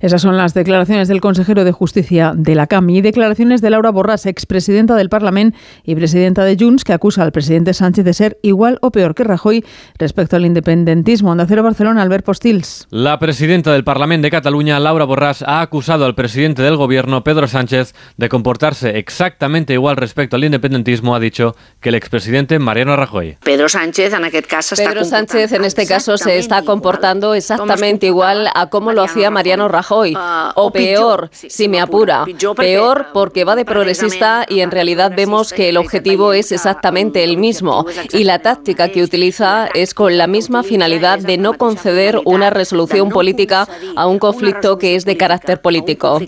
Esas 0.00 0.22
son 0.22 0.36
las 0.36 0.54
declaraciones 0.54 1.08
del 1.08 1.20
consejero 1.20 1.64
de 1.64 1.72
Justicia 1.72 2.32
de 2.36 2.54
la 2.54 2.66
CAM 2.66 2.90
y 2.90 3.00
declaraciones 3.00 3.60
de 3.60 3.70
Laura 3.70 3.90
Borràs, 3.90 4.26
expresidenta 4.26 4.94
del 4.94 5.08
Parlamento 5.08 5.58
y 5.84 5.94
presidenta 5.94 6.44
de 6.44 6.56
Junts, 6.58 6.84
que 6.84 6.92
acusa 6.92 7.22
al 7.22 7.32
presidente 7.32 7.74
Sánchez 7.74 8.04
de 8.04 8.14
ser 8.14 8.38
igual 8.42 8.78
o 8.82 8.90
peor 8.90 9.14
que 9.14 9.24
Rajoy 9.24 9.64
respecto 9.98 10.36
al 10.36 10.46
independentismo. 10.46 11.30
Onda 11.30 11.46
Cero 11.46 11.62
Barcelona, 11.62 12.02
Albert 12.02 12.24
Postils. 12.24 12.86
La 12.90 13.18
presidenta 13.18 13.72
del 13.72 13.84
Parlamento 13.84 14.26
de 14.26 14.30
Cataluña, 14.30 14.78
Laura 14.80 15.06
Borràs, 15.06 15.42
ha 15.46 15.60
acusado 15.60 16.04
al 16.04 16.14
presidente 16.14 16.62
del 16.62 16.76
gobierno, 16.76 17.24
Pedro 17.24 17.46
Sánchez, 17.46 17.94
de 18.16 18.28
comportarse 18.28 18.98
exactamente 18.98 19.72
igual 19.72 19.96
respecto 19.96 20.36
al 20.36 20.44
independentismo, 20.44 21.14
ha 21.14 21.20
dicho, 21.20 21.56
que 21.80 21.88
el 21.88 21.94
expresidente 21.94 22.58
Mariano 22.58 22.96
Rajoy. 22.96 23.36
Pedro 23.42 23.68
Sánchez 23.68 24.12
en 24.12 24.24
aquest 24.24 24.46
cas 24.46 24.74
Pedro 24.76 25.04
Sánchez 25.04 25.52
en 25.52 25.64
este 25.64 25.86
caso 25.86 26.16
se 26.16 26.38
está 26.38 26.62
comportando 26.62 27.34
exactamente 27.34 28.06
igual 28.06 28.48
a 28.54 28.68
como 28.68 28.92
lo 28.92 29.02
hacía 29.02 29.30
Mariano 29.30 29.68
Rajoy, 29.68 29.85
o 29.88 30.70
peor, 30.70 31.30
si 31.32 31.68
me 31.68 31.80
apura, 31.80 32.24
peor 32.56 33.06
porque 33.12 33.44
va 33.44 33.56
de 33.56 33.64
progresista 33.64 34.46
y 34.48 34.60
en 34.60 34.70
realidad 34.70 35.12
vemos 35.16 35.52
que 35.52 35.68
el 35.68 35.76
objetivo 35.76 36.32
es 36.32 36.52
exactamente 36.52 37.24
el 37.24 37.36
mismo. 37.36 37.86
y 38.12 38.24
la 38.24 38.40
táctica 38.40 38.88
que 38.88 39.02
utiliza 39.02 39.68
es 39.74 39.94
con 39.94 40.16
la 40.16 40.26
misma 40.26 40.62
finalidad 40.62 41.18
de 41.18 41.38
no 41.38 41.54
conceder 41.54 42.20
una 42.24 42.50
resolución 42.50 43.08
política 43.10 43.68
a 43.96 44.06
un 44.06 44.18
conflicto 44.18 44.78
que 44.78 44.94
es 44.94 45.04
de 45.04 45.16
carácter 45.16 45.60
político. 45.60 46.20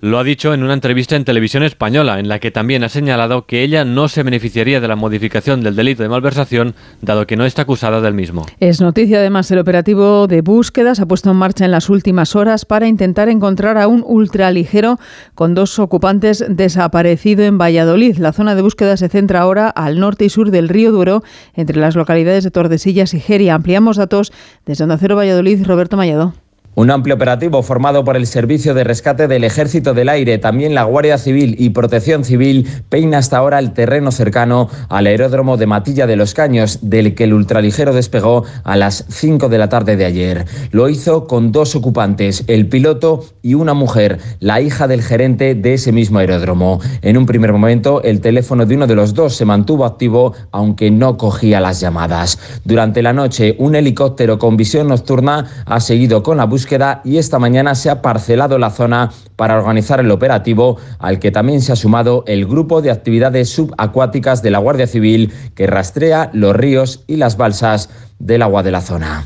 Lo 0.00 0.18
ha 0.18 0.24
dicho 0.24 0.54
en 0.54 0.62
una 0.62 0.74
entrevista 0.74 1.16
en 1.16 1.24
televisión 1.24 1.62
española, 1.62 2.18
en 2.18 2.28
la 2.28 2.38
que 2.38 2.50
también 2.50 2.84
ha 2.84 2.88
señalado 2.88 3.46
que 3.46 3.62
ella 3.62 3.84
no 3.84 4.08
se 4.08 4.22
beneficiaría 4.22 4.80
de 4.80 4.88
la 4.88 4.96
modificación 4.96 5.62
del 5.62 5.76
delito 5.76 6.02
de 6.02 6.08
malversación, 6.08 6.74
dado 7.02 7.26
que 7.26 7.36
no 7.36 7.44
está 7.44 7.62
acusada 7.62 8.00
del 8.00 8.14
mismo. 8.14 8.46
Es 8.60 8.80
noticia 8.80 9.18
además 9.18 9.50
el 9.50 9.58
operativo 9.58 10.26
de 10.26 10.42
búsqueda 10.42 10.94
se 10.94 11.02
ha 11.02 11.06
puesto 11.06 11.30
en 11.30 11.36
marcha 11.36 11.64
en 11.64 11.70
las 11.70 11.88
últimas 11.90 12.15
horas 12.34 12.64
para 12.64 12.88
intentar 12.88 13.28
encontrar 13.28 13.76
a 13.78 13.88
un 13.88 14.02
ultraligero 14.06 14.98
con 15.34 15.54
dos 15.54 15.78
ocupantes 15.78 16.44
desaparecido 16.48 17.44
en 17.44 17.58
Valladolid. 17.58 18.16
La 18.18 18.32
zona 18.32 18.54
de 18.54 18.62
búsqueda 18.62 18.96
se 18.96 19.08
centra 19.08 19.40
ahora 19.40 19.68
al 19.68 20.00
norte 20.00 20.24
y 20.24 20.30
sur 20.30 20.50
del 20.50 20.68
río 20.68 20.92
Duro, 20.92 21.22
entre 21.54 21.78
las 21.78 21.94
localidades 21.94 22.44
de 22.44 22.50
Tordesillas 22.50 23.12
y 23.14 23.20
Geria. 23.20 23.54
Ampliamos 23.54 23.96
datos 23.96 24.32
desde 24.64 24.84
Onda 24.84 24.96
Valladolid, 24.96 25.66
Roberto 25.66 25.96
Mallado. 25.96 26.45
Un 26.78 26.90
amplio 26.90 27.14
operativo 27.14 27.62
formado 27.62 28.04
por 28.04 28.18
el 28.18 28.26
Servicio 28.26 28.74
de 28.74 28.84
Rescate 28.84 29.28
del 29.28 29.44
Ejército 29.44 29.94
del 29.94 30.10
Aire, 30.10 30.36
también 30.36 30.74
la 30.74 30.84
Guardia 30.84 31.16
Civil 31.16 31.56
y 31.58 31.70
Protección 31.70 32.22
Civil 32.22 32.68
peina 32.90 33.16
hasta 33.16 33.38
ahora 33.38 33.58
el 33.60 33.72
terreno 33.72 34.12
cercano 34.12 34.68
al 34.90 35.06
aeródromo 35.06 35.56
de 35.56 35.64
Matilla 35.64 36.06
de 36.06 36.16
los 36.16 36.34
Caños, 36.34 36.80
del 36.82 37.14
que 37.14 37.24
el 37.24 37.32
ultraligero 37.32 37.94
despegó 37.94 38.44
a 38.62 38.76
las 38.76 39.06
5 39.08 39.48
de 39.48 39.56
la 39.56 39.70
tarde 39.70 39.96
de 39.96 40.04
ayer. 40.04 40.44
Lo 40.70 40.90
hizo 40.90 41.26
con 41.26 41.50
dos 41.50 41.74
ocupantes, 41.74 42.44
el 42.46 42.68
piloto 42.68 43.24
y 43.40 43.54
una 43.54 43.72
mujer, 43.72 44.18
la 44.40 44.60
hija 44.60 44.86
del 44.86 45.00
gerente 45.00 45.54
de 45.54 45.72
ese 45.72 45.92
mismo 45.92 46.18
aeródromo. 46.18 46.80
En 47.00 47.16
un 47.16 47.24
primer 47.24 47.54
momento, 47.54 48.02
el 48.02 48.20
teléfono 48.20 48.66
de 48.66 48.74
uno 48.74 48.86
de 48.86 48.96
los 48.96 49.14
dos 49.14 49.34
se 49.34 49.46
mantuvo 49.46 49.86
activo, 49.86 50.34
aunque 50.50 50.90
no 50.90 51.16
cogía 51.16 51.58
las 51.58 51.80
llamadas. 51.80 52.38
Durante 52.64 53.00
la 53.00 53.14
noche, 53.14 53.56
un 53.58 53.76
helicóptero 53.76 54.38
con 54.38 54.58
visión 54.58 54.88
nocturna 54.88 55.46
ha 55.64 55.80
seguido 55.80 56.22
con 56.22 56.36
la 56.36 56.44
búsqueda 56.44 56.65
y 57.04 57.18
esta 57.18 57.38
mañana 57.38 57.74
se 57.74 57.90
ha 57.90 58.02
parcelado 58.02 58.58
la 58.58 58.70
zona 58.70 59.12
para 59.36 59.56
organizar 59.56 60.00
el 60.00 60.10
operativo 60.10 60.78
al 60.98 61.18
que 61.18 61.30
también 61.30 61.62
se 61.62 61.72
ha 61.72 61.76
sumado 61.76 62.24
el 62.26 62.46
grupo 62.46 62.82
de 62.82 62.90
actividades 62.90 63.50
subacuáticas 63.50 64.42
de 64.42 64.50
la 64.50 64.58
Guardia 64.58 64.86
Civil 64.86 65.32
que 65.54 65.66
rastrea 65.66 66.30
los 66.32 66.56
ríos 66.56 67.04
y 67.06 67.16
las 67.16 67.36
balsas 67.36 67.88
del 68.18 68.42
agua 68.42 68.62
de 68.62 68.70
la 68.72 68.80
zona. 68.80 69.24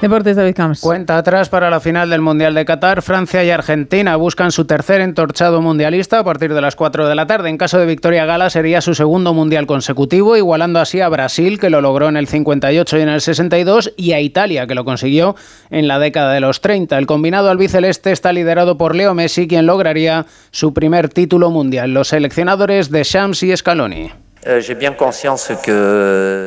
Deportes 0.00 0.34
David 0.34 0.54
Camps. 0.54 0.80
Cuenta 0.80 1.18
atrás 1.18 1.50
para 1.50 1.68
la 1.68 1.78
final 1.78 2.08
del 2.08 2.22
Mundial 2.22 2.54
de 2.54 2.64
Qatar. 2.64 3.02
Francia 3.02 3.44
y 3.44 3.50
Argentina 3.50 4.16
buscan 4.16 4.50
su 4.50 4.64
tercer 4.64 5.02
entorchado 5.02 5.60
mundialista 5.60 6.20
a 6.20 6.24
partir 6.24 6.54
de 6.54 6.62
las 6.62 6.74
4 6.74 7.06
de 7.06 7.14
la 7.14 7.26
tarde. 7.26 7.50
En 7.50 7.58
caso 7.58 7.78
de 7.78 7.84
victoria 7.84 8.24
gala 8.24 8.48
sería 8.48 8.80
su 8.80 8.94
segundo 8.94 9.34
mundial 9.34 9.66
consecutivo, 9.66 10.38
igualando 10.38 10.80
así 10.80 11.02
a 11.02 11.08
Brasil, 11.10 11.60
que 11.60 11.68
lo 11.68 11.82
logró 11.82 12.08
en 12.08 12.16
el 12.16 12.28
58 12.28 12.96
y 12.96 13.00
en 13.02 13.08
el 13.10 13.20
62, 13.20 13.92
y 13.98 14.12
a 14.12 14.20
Italia, 14.20 14.66
que 14.66 14.74
lo 14.74 14.86
consiguió 14.86 15.36
en 15.68 15.86
la 15.86 15.98
década 15.98 16.32
de 16.32 16.40
los 16.40 16.62
30. 16.62 16.96
El 16.96 17.06
combinado 17.06 17.50
albiceleste 17.50 18.10
está 18.10 18.32
liderado 18.32 18.78
por 18.78 18.96
Leo 18.96 19.12
Messi, 19.12 19.48
quien 19.48 19.66
lograría 19.66 20.24
su 20.50 20.72
primer 20.72 21.10
título 21.10 21.50
mundial. 21.50 21.92
Los 21.92 22.08
seleccionadores 22.08 22.90
de 22.90 23.02
Shams 23.02 23.42
y 23.42 23.54
Scaloni. 23.54 24.10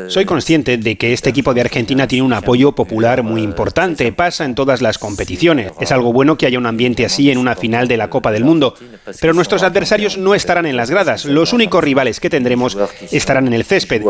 Soy 0.09 0.25
consciente 0.25 0.77
de 0.77 0.95
que 0.97 1.13
este 1.13 1.29
equipo 1.29 1.53
de 1.53 1.61
Argentina 1.61 2.07
tiene 2.07 2.23
un 2.23 2.33
apoyo 2.33 2.71
popular 2.71 3.21
muy 3.23 3.41
importante, 3.43 4.11
pasa 4.11 4.45
en 4.45 4.55
todas 4.55 4.81
las 4.81 4.97
competiciones. 4.97 5.71
Es 5.79 5.91
algo 5.91 6.11
bueno 6.11 6.37
que 6.37 6.45
haya 6.45 6.57
un 6.57 6.65
ambiente 6.65 7.05
así 7.05 7.29
en 7.29 7.37
una 7.37 7.55
final 7.55 7.87
de 7.87 7.97
la 7.97 8.09
Copa 8.09 8.31
del 8.31 8.45
Mundo. 8.45 8.73
Pero 9.21 9.33
nuestros 9.33 9.63
adversarios 9.63 10.17
no 10.17 10.33
estarán 10.33 10.65
en 10.65 10.75
las 10.75 10.89
gradas, 10.89 11.25
los 11.25 11.53
únicos 11.53 11.83
rivales 11.83 12.19
que 12.19 12.29
tendremos 12.29 12.77
estarán 13.11 13.47
en 13.47 13.53
el 13.53 13.63
césped. 13.63 14.01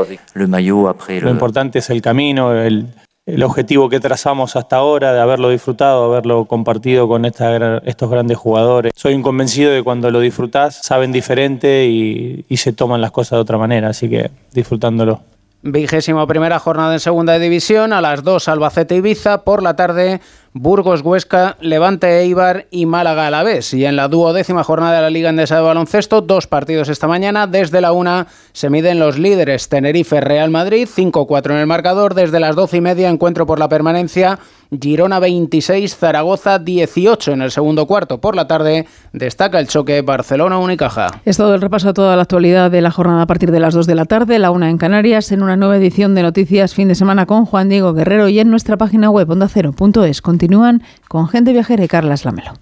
Lo 1.22 1.30
importante 1.30 1.80
es 1.80 1.90
el 1.90 2.02
camino, 2.02 2.54
el, 2.54 2.88
el 3.26 3.44
objetivo 3.44 3.90
que 3.90 4.00
trazamos 4.00 4.56
hasta 4.56 4.78
ahora, 4.78 5.14
de 5.14 5.20
haberlo 5.22 5.50
disfrutado, 5.50 6.06
haberlo 6.06 6.46
compartido 6.46 7.08
con 7.08 7.26
estos 7.26 8.10
grandes 8.10 8.38
jugadores. 8.38 8.92
Soy 8.96 9.20
convencido 9.22 9.72
de 9.72 9.78
que 9.78 9.84
cuando 9.84 10.12
lo 10.12 10.20
disfrutás, 10.20 10.76
saben 10.84 11.12
diferente 11.12 11.86
y, 11.86 12.46
y 12.50 12.58
se 12.58 12.74
toman 12.74 13.02
las 13.02 13.12
cosas 13.12 13.38
de 13.38 13.42
otra 13.42 13.58
manera, 13.58 13.90
así 13.90 14.10
que 14.10 14.32
disfrutándolo. 14.52 15.22
Vigésima 15.66 16.28
primera 16.28 16.60
jornada 16.60 16.92
en 16.92 17.00
segunda 17.00 17.40
división, 17.40 17.94
a 17.94 18.02
las 18.02 18.22
2 18.22 18.50
Albacete 18.50 18.96
Ibiza, 18.96 19.46
por 19.46 19.64
la 19.64 19.78
tarde 19.78 20.20
Burgos 20.56 21.02
Huesca, 21.02 21.58
Levante 21.62 22.20
Eibar 22.20 22.68
y 22.70 22.86
Málaga 22.86 23.26
a 23.26 23.32
la 23.32 23.42
vez. 23.42 23.74
Y 23.74 23.86
en 23.86 23.96
la 23.96 24.08
duodécima 24.08 24.64
jornada 24.64 24.98
de 24.98 25.02
la 25.02 25.10
Liga 25.10 25.32
Endesa 25.32 25.56
de 25.56 25.64
Baloncesto, 25.64 26.22
dos 26.22 26.46
partidos 26.46 26.90
esta 26.90 27.08
mañana. 27.08 27.48
Desde 27.48 27.82
la 27.82 27.92
una 27.92 28.28
se 28.52 28.70
miden 28.70 29.00
los 29.00 29.18
líderes 29.18 29.68
Tenerife 29.68 30.22
Real 30.22 30.52
Madrid, 30.52 30.88
5-4 30.88 31.54
en 31.54 31.58
el 31.58 31.66
marcador. 31.66 32.14
Desde 32.14 32.40
las 32.40 32.56
12 32.56 32.78
y 32.78 32.82
media 32.82 33.10
encuentro 33.10 33.48
por 33.48 33.58
la 33.58 33.68
permanencia 33.68 34.38
Girona 34.82 35.20
26, 35.20 35.96
Zaragoza 35.96 36.60
18 36.60 37.32
en 37.32 37.42
el 37.42 37.52
segundo 37.52 37.86
cuarto. 37.88 38.20
Por 38.20 38.36
la 38.36 38.48
tarde 38.48 38.88
destaca 39.12 39.60
el 39.60 39.68
choque 39.68 40.02
Barcelona-Unicaja. 40.02 41.22
Es 41.26 41.38
todo 41.38 41.56
el 41.56 41.62
repaso 41.62 41.90
a 41.90 41.94
toda 41.94 42.16
la 42.16 42.24
actualidad 42.24 42.72
de 42.72 42.82
la 42.82 42.92
jornada 42.92 43.24
a 43.24 43.28
partir 43.28 43.52
de 43.52 43.60
las 43.60 43.74
2 43.74 43.88
de 43.88 43.96
la 43.96 44.06
tarde, 44.06 44.40
la 44.40 44.52
una 44.52 44.70
en 44.70 44.78
Canarias, 44.78 45.32
en 45.32 45.44
una 45.44 45.56
nueva 45.56 45.78
edición 45.78 46.16
de 46.16 46.24
Noticias 46.24 46.74
Fin 46.74 46.88
de 46.88 46.96
Semana 46.96 47.26
con 47.26 47.46
Juan 47.46 47.70
Diego 47.70 47.94
Guerrero 47.94 48.30
y 48.30 48.40
en 48.40 48.50
nuestra 48.50 48.78
página 48.78 49.10
web 49.10 49.30
ondacero.es. 49.30 50.22
Continúan 50.22 50.84
con 51.08 51.28
Gente 51.28 51.54
Viajera 51.54 51.84
y 51.84 51.88
Carlas 51.88 52.26
Lamelo. 52.26 52.54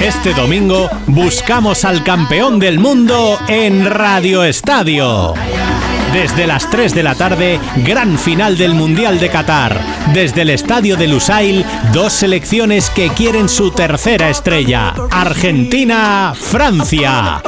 Este 0.00 0.34
domingo 0.34 0.88
buscamos 1.06 1.84
al 1.84 2.02
campeón 2.02 2.58
del 2.58 2.78
mundo 2.78 3.38
en 3.48 3.88
Radio 3.88 4.42
Estadio. 4.42 5.34
Desde 6.14 6.46
las 6.46 6.70
3 6.70 6.94
de 6.94 7.02
la 7.02 7.14
tarde, 7.16 7.58
gran 7.78 8.16
final 8.16 8.56
del 8.56 8.74
Mundial 8.74 9.18
de 9.18 9.30
Qatar. 9.30 9.80
Desde 10.12 10.42
el 10.42 10.50
estadio 10.50 10.96
de 10.96 11.08
Lusail, 11.08 11.66
dos 11.92 12.12
selecciones 12.12 12.88
que 12.88 13.08
quieren 13.08 13.48
su 13.48 13.72
tercera 13.72 14.30
estrella. 14.30 14.94
Argentina-Francia. 15.10 17.42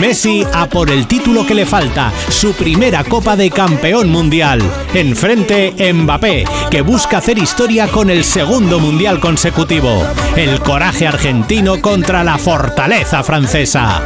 Messi 0.00 0.44
a 0.52 0.66
por 0.66 0.90
el 0.90 1.06
título 1.06 1.46
que 1.46 1.54
le 1.54 1.64
falta, 1.64 2.12
su 2.28 2.54
primera 2.54 3.04
Copa 3.04 3.36
de 3.36 3.52
Campeón 3.52 4.10
Mundial. 4.10 4.62
Enfrente 4.94 5.76
Mbappé, 5.92 6.44
que 6.72 6.80
busca 6.80 7.18
hacer 7.18 7.38
historia 7.38 7.86
con 7.86 8.10
el 8.10 8.24
segundo 8.24 8.80
Mundial 8.80 9.20
consecutivo. 9.20 10.04
El 10.34 10.58
coraje 10.58 11.06
argentino 11.06 11.80
contra 11.80 12.24
la 12.24 12.36
fortaleza 12.36 13.22
francesa. 13.22 14.02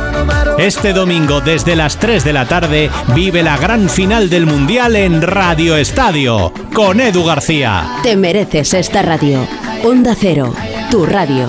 Este 0.59 0.93
domingo 0.93 1.41
desde 1.41 1.77
las 1.77 1.99
3 1.99 2.25
de 2.25 2.35
la 2.35 2.47
tarde 2.47 2.91
vive 3.15 3.43
la 3.43 3.57
gran 3.57 3.89
final 3.89 4.02
del 4.03 4.47
Mundial 4.47 4.97
en 4.97 5.23
Radio 5.23 5.77
Estadio 5.77 6.53
con 6.75 7.01
Edu 7.01 7.25
García. 7.25 7.99
Te 8.03 8.17
mereces 8.17 8.75
esta 8.75 9.01
radio. 9.01 9.47
Onda 9.85 10.17
Cero, 10.19 10.53
tu 10.91 11.07
radio. 11.07 11.49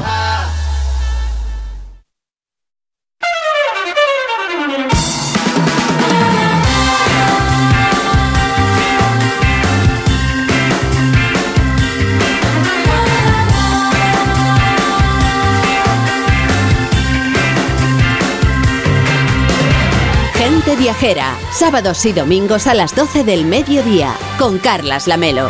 Viajera, 20.84 21.38
sábados 21.54 22.06
y 22.06 22.12
domingos 22.12 22.68
a 22.68 22.74
las 22.74 22.94
12 22.94 23.24
del 23.24 23.46
mediodía, 23.46 24.16
con 24.38 24.58
Carlas 24.58 25.08
Lamelo. 25.08 25.48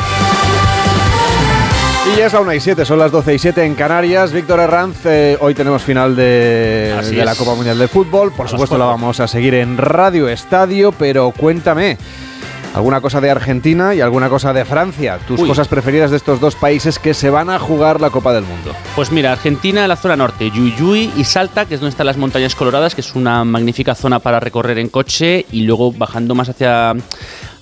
Y 2.05 2.19
ya 2.19 2.27
es 2.27 2.34
la 2.34 2.41
1 2.41 2.53
y 2.53 2.59
7, 2.59 2.86
son 2.86 2.99
las 2.99 3.11
12 3.11 3.34
y 3.34 3.39
7 3.39 3.65
en 3.65 3.73
Canarias. 3.73 4.31
Víctor 4.31 4.59
Herranz, 4.59 4.97
eh, 5.05 5.36
hoy 5.41 5.55
tenemos 5.55 5.81
final 5.81 6.15
de, 6.15 7.23
la. 7.25 7.34
Copa 7.34 7.55
Mundial 7.55 7.79
de 7.79 7.88
Fútbol. 7.88 8.31
Por 8.31 8.45
A 8.45 8.49
supuesto 8.49 8.77
la 8.77 8.86
vamos 8.86 9.19
a 9.21 9.27
seguir 9.27 9.55
en 9.55 9.75
Radio 9.79 10.29
Estadio, 10.29 10.91
pero 10.91 11.31
cuéntame, 11.31 11.97
alguna 12.74 13.01
cosa 13.01 13.21
de 13.21 13.30
Argentina 13.30 13.93
y 13.93 14.01
alguna 14.01 14.30
cosa 14.30 14.53
de 14.53 14.65
Francia. 14.65 15.19
Tus 15.28 15.39
Uy. 15.41 15.47
cosas 15.47 15.67
preferidas 15.67 16.11
de 16.11 16.17
estos 16.17 16.39
dos 16.39 16.55
países 16.55 16.99
que 16.99 17.13
se 17.13 17.30
van 17.30 17.49
a 17.49 17.59
jugar 17.59 18.01
la 18.01 18.09
Copa 18.09 18.34
del 18.34 18.43
Mundo. 18.43 18.74
Pues 18.95 19.11
mira, 19.11 19.32
Argentina, 19.32 19.88
la 19.88 19.95
zona 19.95 20.15
norte, 20.15 20.49
Yuyuy 20.49 21.11
y 21.15 21.24
Salta, 21.24 21.65
que 21.65 21.76
es 21.76 21.80
donde 21.80 21.91
están 21.91 22.07
las 22.07 22.17
montañas 22.17 22.55
coloradas, 22.55 22.95
que 22.95 23.01
es 23.01 23.15
una 23.15 23.43
magnífica 23.43 23.95
zona 23.95 24.19
para 24.19 24.39
recorrer 24.39 24.80
en 24.80 24.89
coche, 24.89 25.45
y 25.51 25.61
luego 25.63 25.91
bajando 25.91 26.36
más 26.36 26.49
hacia, 26.49 26.93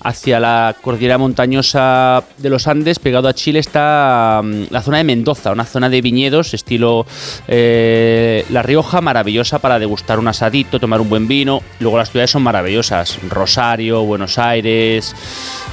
hacia 0.02 0.40
la 0.40 0.74
cordillera 0.80 1.18
montañosa 1.18 2.24
de 2.38 2.50
los 2.50 2.66
Andes, 2.66 2.98
pegado 2.98 3.28
a 3.28 3.34
Chile, 3.34 3.58
está 3.58 4.40
mm, 4.42 4.64
la 4.70 4.82
zona 4.82 4.98
de 4.98 5.04
Mendoza, 5.04 5.52
una 5.52 5.64
zona 5.64 5.88
de 5.88 6.00
viñedos 6.00 6.54
estilo 6.54 7.06
eh, 7.48 8.44
La 8.50 8.62
Rioja, 8.62 9.00
maravillosa 9.00 9.58
para 9.58 9.78
degustar 9.78 10.18
un 10.18 10.28
asadito, 10.28 10.80
tomar 10.80 11.00
un 11.00 11.08
buen 11.08 11.28
vino. 11.28 11.62
Luego 11.80 11.98
las 11.98 12.10
ciudades 12.10 12.30
son 12.30 12.42
maravillosas, 12.42 13.18
Rosario, 13.28 14.02
Buenos 14.04 14.38
Aires, 14.38 15.14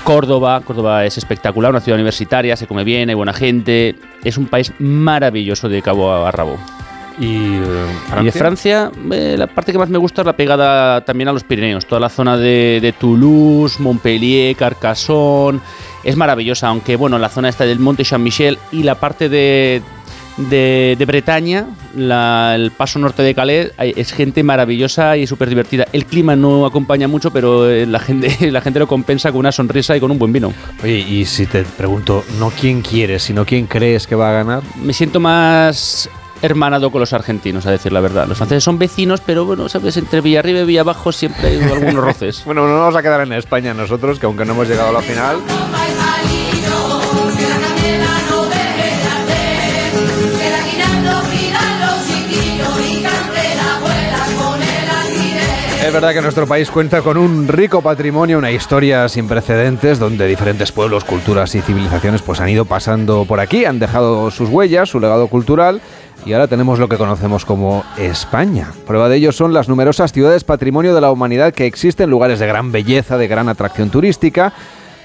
Córdoba. 0.03 0.61
Córdoba 0.61 1.05
es 1.05 1.17
espectacular, 1.17 1.71
una 1.71 1.81
ciudad 1.81 1.97
universitaria, 1.97 2.55
se 2.55 2.67
come 2.67 2.83
bien, 2.83 3.09
hay 3.09 3.15
buena 3.15 3.33
gente. 3.33 3.95
Es 4.23 4.37
un 4.37 4.47
país 4.47 4.71
maravilloso 4.79 5.69
de 5.69 5.81
cabo 5.81 6.11
a 6.11 6.31
rabo. 6.31 6.57
¿Y, 7.19 7.25
Y 8.21 8.23
de 8.25 8.31
Francia, 8.31 8.91
eh, 9.11 9.35
la 9.37 9.47
parte 9.47 9.71
que 9.71 9.77
más 9.77 9.89
me 9.89 9.97
gusta 9.97 10.21
es 10.21 10.25
la 10.25 10.35
pegada 10.37 11.03
también 11.03 11.27
a 11.27 11.33
los 11.33 11.43
Pirineos. 11.43 11.85
Toda 11.85 11.99
la 12.01 12.09
zona 12.09 12.37
de, 12.37 12.79
de 12.81 12.93
Toulouse, 12.93 13.81
Montpellier, 13.81 14.55
Carcassonne. 14.55 15.59
Es 16.03 16.15
maravillosa, 16.15 16.67
aunque 16.69 16.95
bueno, 16.95 17.19
la 17.19 17.27
zona 17.29 17.49
esta 17.49 17.65
del 17.65 17.79
Monte 17.79 18.05
Saint-Michel 18.05 18.57
y 18.71 18.83
la 18.83 18.95
parte 18.95 19.27
de, 19.27 19.81
de, 20.37 20.95
de 20.97 21.05
Bretaña, 21.05 21.65
la- 21.93 22.55
el 22.55 22.71
paso 22.71 22.99
norte 22.99 23.21
de 23.21 23.35
Calais, 23.35 23.71
es 23.77 24.13
gente 24.13 24.41
maravillosa 24.41 25.17
y 25.17 25.27
súper 25.27 25.49
divertida. 25.49 25.85
El 25.91 26.05
clima 26.05 26.37
no 26.37 26.65
acompaña 26.65 27.09
mucho, 27.09 27.31
pero 27.31 27.69
eh, 27.69 27.85
la 27.85 27.99
gente, 27.99 28.33
la 28.51 28.61
gente 28.61 28.79
lo 28.79 28.87
compensa 28.87 29.29
con 29.31 29.39
una 29.39 29.51
sonrisa 29.51 29.97
y 29.97 29.99
con 29.99 30.09
un 30.09 30.17
buen 30.19 30.31
vino. 30.31 30.53
Oye, 30.81 30.99
y 30.99 31.25
si 31.25 31.45
te 31.47 31.63
pregunto, 31.63 32.23
no 32.39 32.49
quién 32.57 32.81
quieres, 32.81 33.23
sino 33.23 33.45
quién 33.45 33.67
crees 33.67 34.07
que 34.07 34.15
va 34.15 34.29
a 34.29 34.33
ganar. 34.43 34.63
Me 34.81 34.93
siento 34.93 35.19
más 35.19 36.09
hermanado 36.41 36.91
con 36.91 36.99
los 37.01 37.13
argentinos, 37.13 37.65
a 37.65 37.71
decir 37.71 37.91
la 37.91 37.99
verdad. 37.99 38.27
Los 38.27 38.37
franceses 38.37 38.63
son 38.63 38.77
vecinos, 38.79 39.21
pero 39.25 39.45
bueno, 39.45 39.69
sabes, 39.69 39.97
entre 39.97 40.21
Villarriba 40.21 40.59
y 40.61 40.65
Villabajo 40.65 41.11
siempre 41.11 41.47
hay 41.47 41.61
algunos 41.61 42.03
roces. 42.03 42.43
Bueno, 42.49 42.63
no 42.63 42.69
nos 42.69 42.79
vamos 42.79 42.95
a 42.95 43.01
quedar 43.03 43.21
en 43.21 43.33
España 43.33 43.73
nosotros, 43.73 44.17
que 44.19 44.25
aunque 44.25 44.43
no 44.43 44.53
hemos 44.53 44.67
llegado 44.67 44.89
a 44.89 44.93
la 44.93 45.01
final, 45.01 45.37
Es 55.89 55.93
verdad 55.93 56.13
que 56.13 56.21
nuestro 56.21 56.45
país 56.45 56.69
cuenta 56.69 57.01
con 57.01 57.17
un 57.17 57.47
rico 57.47 57.81
patrimonio, 57.81 58.37
una 58.37 58.51
historia 58.51 59.09
sin 59.09 59.27
precedentes, 59.27 59.97
donde 59.97 60.27
diferentes 60.27 60.71
pueblos, 60.71 61.03
culturas 61.03 61.55
y 61.55 61.61
civilizaciones 61.61 62.21
pues 62.21 62.39
han 62.39 62.49
ido 62.49 62.65
pasando 62.65 63.25
por 63.25 63.39
aquí, 63.39 63.65
han 63.65 63.79
dejado 63.79 64.29
sus 64.29 64.49
huellas, 64.49 64.89
su 64.89 64.99
legado 64.99 65.25
cultural 65.29 65.81
y 66.27 66.33
ahora 66.33 66.47
tenemos 66.47 66.77
lo 66.77 66.89
que 66.89 66.97
conocemos 66.97 67.43
como 67.43 67.83
España. 67.97 68.71
Prueba 68.85 69.09
de 69.09 69.15
ello 69.15 69.31
son 69.31 69.51
las 69.51 69.67
numerosas 69.67 70.11
ciudades 70.11 70.43
patrimonio 70.43 70.93
de 70.93 71.01
la 71.01 71.11
humanidad 71.11 71.55
que 71.55 71.65
existen, 71.65 72.11
lugares 72.11 72.37
de 72.37 72.45
gran 72.45 72.71
belleza, 72.71 73.17
de 73.17 73.27
gran 73.27 73.49
atracción 73.49 73.89
turística, 73.89 74.53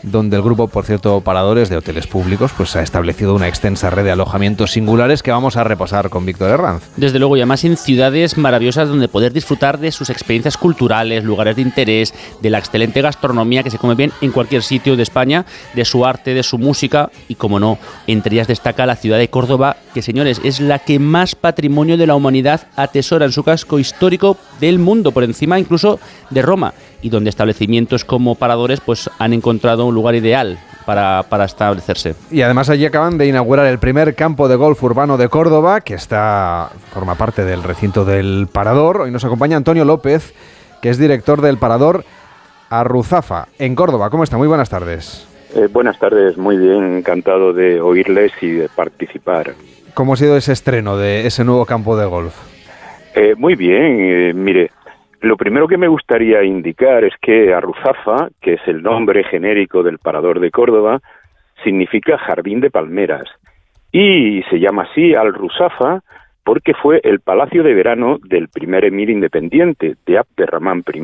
donde 0.05 0.36
el 0.36 0.42
grupo, 0.42 0.68
por 0.68 0.84
cierto, 0.84 1.20
Paradores 1.20 1.68
de 1.68 1.76
Hoteles 1.76 2.07
Públicos, 2.07 2.52
pues 2.57 2.76
ha 2.76 2.82
establecido 2.82 3.34
una 3.34 3.48
extensa 3.48 3.90
red 3.90 4.05
de 4.05 4.11
alojamientos 4.11 4.72
singulares 4.72 5.22
que 5.22 5.30
vamos 5.30 5.57
a 5.57 5.64
repasar 5.64 6.11
con 6.11 6.26
Víctor 6.26 6.50
Herranz. 6.50 6.82
Desde 6.96 7.18
luego, 7.18 7.36
y 7.36 7.40
además 7.40 7.64
en 7.64 7.76
ciudades 7.76 8.36
maravillosas 8.36 8.88
donde 8.88 9.09
poder 9.09 9.32
disfrutar 9.32 9.78
de 9.78 9.92
sus 9.92 10.11
experiencias 10.11 10.57
culturales, 10.57 11.24
lugares 11.24 11.57
de 11.57 11.62
interés, 11.62 12.14
de 12.40 12.50
la 12.50 12.59
excelente 12.59 13.00
gastronomía 13.00 13.62
que 13.62 13.70
se 13.70 13.78
come 13.78 13.94
bien 13.94 14.12
en 14.20 14.32
cualquier 14.32 14.62
sitio 14.62 14.96
de 14.96 15.02
España, 15.02 15.46
de 15.74 15.84
su 15.84 16.05
arte, 16.05 16.34
de 16.34 16.42
su 16.42 16.59
música 16.59 17.11
y, 17.28 17.34
como 17.34 17.59
no, 17.59 17.78
entre 18.07 18.34
ellas 18.34 18.48
destaca 18.48 18.86
la 18.86 18.96
ciudad 18.96 19.18
de 19.18 19.28
Córdoba, 19.28 19.76
que 19.94 20.02
señores, 20.02 20.40
es 20.44 20.61
la 20.61 20.78
que 20.78 20.98
más 20.98 21.34
patrimonio 21.34 21.96
de 21.96 22.07
la 22.07 22.14
humanidad 22.14 22.68
atesora 22.76 23.24
en 23.24 23.32
su 23.32 23.42
casco 23.42 23.78
histórico 23.78 24.36
del 24.61 24.78
mundo, 24.78 25.12
por 25.12 25.24
encima 25.24 25.59
incluso 25.59 25.98
de 26.30 26.42
Roma, 26.42 26.74
y 27.05 27.11
donde 27.11 27.28
establecimientos 27.28 28.02
como 28.02 28.34
paradores 28.34 28.80
pues 28.80 29.11
han 29.18 29.34
encontrado 29.34 29.84
un 29.84 29.94
lugar 29.94 30.14
ideal 30.14 30.59
para, 30.86 31.22
para 31.28 31.44
establecerse. 31.44 32.14
Y 32.30 32.40
además 32.40 32.70
allí 32.70 32.86
acaban 32.86 33.18
de 33.18 33.26
inaugurar 33.26 33.66
el 33.66 33.78
primer 33.78 34.14
campo 34.14 34.48
de 34.48 34.57
golf 34.57 34.82
urbano 34.82 35.18
de 35.18 35.28
Córdoba, 35.28 35.82
que 35.82 35.92
está 35.92 36.70
forma 36.94 37.14
parte 37.14 37.44
del 37.44 37.62
recinto 37.62 38.07
del 38.07 38.48
Parador. 38.50 39.02
Hoy 39.02 39.11
nos 39.11 39.22
acompaña 39.22 39.59
Antonio 39.59 39.84
López, 39.84 40.32
que 40.80 40.88
es 40.88 40.96
director 40.96 41.42
del 41.42 41.59
Parador 41.59 42.07
Arruzafa, 42.70 43.48
en 43.59 43.74
Córdoba. 43.74 44.09
¿Cómo 44.09 44.24
está? 44.24 44.38
Muy 44.38 44.48
buenas 44.48 44.70
tardes. 44.70 45.28
Eh, 45.55 45.68
buenas 45.70 45.98
tardes, 45.98 46.38
muy 46.38 46.57
bien, 46.57 46.96
encantado 46.96 47.52
de 47.52 47.82
oírles 47.82 48.32
y 48.40 48.50
de 48.50 48.70
participar. 48.70 49.52
¿Cómo 49.92 50.14
ha 50.14 50.16
sido 50.16 50.38
ese 50.38 50.52
estreno 50.52 50.96
de 50.96 51.26
ese 51.26 51.44
nuevo 51.44 51.66
campo 51.66 51.98
de 51.98 52.07
golf? 52.07 52.34
Eh, 53.14 53.34
muy 53.36 53.57
bien, 53.57 53.98
eh, 54.00 54.32
mire, 54.34 54.70
lo 55.25 55.37
primero 55.37 55.66
que 55.66 55.79
me 55.79 55.89
gustaría 55.89 56.43
indicar 56.43 57.05
es 57.05 57.14
que 57.20 57.55
Arruzafa, 57.55 58.29
que 58.41 58.55
es 58.55 58.61
el 58.66 58.83
nombre 58.83 59.25
genérico 59.25 59.83
del 59.83 59.99
Parador 59.99 60.41
de 60.41 60.51
Córdoba, 60.51 61.01
significa 61.62 62.18
jardín 62.18 62.61
de 62.61 62.70
palmeras 62.70 63.25
y 63.91 64.43
se 64.51 64.59
llama 64.59 64.83
así 64.91 65.14
al 65.14 65.33
Rusafa 65.33 66.03
porque 66.45 66.75
fue 66.75 67.01
el 67.05 67.20
palacio 67.20 67.62
de 67.62 67.72
verano 67.75 68.18
del 68.22 68.49
primer 68.49 68.85
emir 68.85 69.09
independiente, 69.09 69.95
de 70.05 70.18
Abderramán 70.18 70.85
I. 70.93 71.03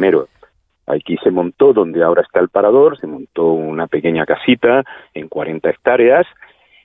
Aquí 0.86 1.16
se 1.22 1.30
montó 1.30 1.72
donde 1.72 2.02
ahora 2.02 2.22
está 2.22 2.40
el 2.40 2.48
parador, 2.48 2.98
se 2.98 3.06
montó 3.06 3.52
una 3.52 3.86
pequeña 3.86 4.26
casita 4.26 4.82
en 5.14 5.28
40 5.28 5.70
hectáreas 5.70 6.26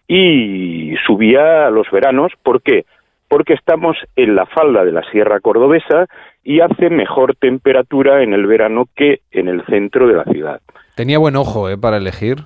y 0.08 0.96
subía 1.06 1.68
a 1.68 1.72
los 1.72 1.90
veranos. 1.92 2.32
¿Por 2.44 2.62
qué? 2.62 2.86
Porque 3.28 3.54
estamos 3.54 3.98
en 4.16 4.36
la 4.36 4.46
falda 4.46 4.86
de 4.86 4.92
la 4.92 5.04
Sierra 5.10 5.40
Cordobesa 5.42 6.06
y 6.46 6.62
hace 6.62 6.92
mejor 6.92 7.36
temperatura 7.36 8.22
en 8.22 8.32
el 8.34 8.46
verano 8.46 8.86
que 8.96 9.22
en 9.32 9.48
el 9.48 9.66
centro 9.66 10.08
de 10.08 10.14
la 10.14 10.24
ciudad. 10.26 10.62
Tenía 10.96 11.18
buen 11.18 11.36
ojo 11.36 11.70
¿eh? 11.70 11.78
para 11.78 11.98
elegir. 11.98 12.38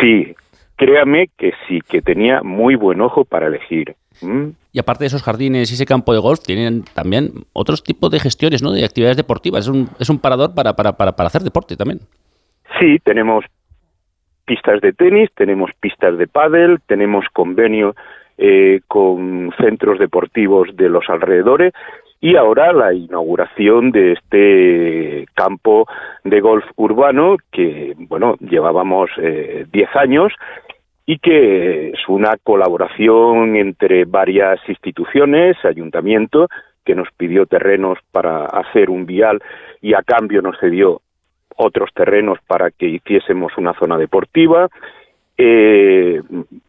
Sí, 0.00 0.34
créame 0.76 1.28
que 1.36 1.52
sí, 1.68 1.80
que 1.88 2.00
tenía 2.00 2.42
muy 2.42 2.74
buen 2.74 3.02
ojo 3.02 3.26
para 3.26 3.46
elegir. 3.46 3.94
¿Mm? 4.22 4.48
Y 4.72 4.78
aparte 4.80 5.04
de 5.04 5.08
esos 5.08 5.22
jardines 5.22 5.70
y 5.70 5.74
ese 5.74 5.84
campo 5.84 6.14
de 6.14 6.20
golf, 6.20 6.40
tienen 6.40 6.84
también 6.94 7.44
otros 7.52 7.84
tipos 7.84 8.10
de 8.10 8.18
gestiones, 8.18 8.62
¿no? 8.62 8.72
De 8.72 8.84
actividades 8.84 9.16
deportivas. 9.18 9.66
Es 9.66 9.68
un, 9.68 9.88
es 10.00 10.08
un 10.08 10.18
parador 10.18 10.54
para, 10.54 10.74
para, 10.74 10.92
para, 10.94 11.12
para 11.12 11.26
hacer 11.26 11.42
deporte 11.42 11.76
también. 11.76 12.00
Sí, 12.80 12.98
tenemos 13.04 13.44
pistas 14.46 14.80
de 14.80 14.92
tenis, 14.94 15.28
tenemos 15.36 15.70
pistas 15.78 16.16
de 16.16 16.26
pádel, 16.26 16.80
tenemos 16.86 17.26
convenio 17.32 17.94
eh, 18.38 18.80
con 18.88 19.52
centros 19.60 19.98
deportivos 19.98 20.74
de 20.76 20.88
los 20.88 21.08
alrededores 21.08 21.74
y 22.20 22.36
ahora 22.36 22.72
la 22.72 22.92
inauguración 22.92 23.92
de 23.92 24.12
este 24.12 25.26
campo 25.34 25.86
de 26.24 26.40
golf 26.40 26.64
urbano 26.76 27.36
que, 27.52 27.94
bueno, 27.96 28.36
llevábamos 28.40 29.10
10 29.16 29.66
eh, 29.72 29.86
años 29.94 30.32
y 31.06 31.18
que 31.18 31.90
es 31.90 32.08
una 32.08 32.36
colaboración 32.42 33.56
entre 33.56 34.04
varias 34.04 34.60
instituciones, 34.68 35.56
ayuntamiento, 35.64 36.48
que 36.84 36.94
nos 36.94 37.08
pidió 37.16 37.46
terrenos 37.46 37.98
para 38.10 38.46
hacer 38.46 38.90
un 38.90 39.06
vial 39.06 39.40
y 39.80 39.94
a 39.94 40.02
cambio 40.02 40.42
nos 40.42 40.58
cedió 40.58 41.00
otros 41.56 41.90
terrenos 41.94 42.38
para 42.46 42.70
que 42.70 42.86
hiciésemos 42.86 43.52
una 43.56 43.74
zona 43.74 43.96
deportiva. 43.96 44.68
Eh, 45.36 46.20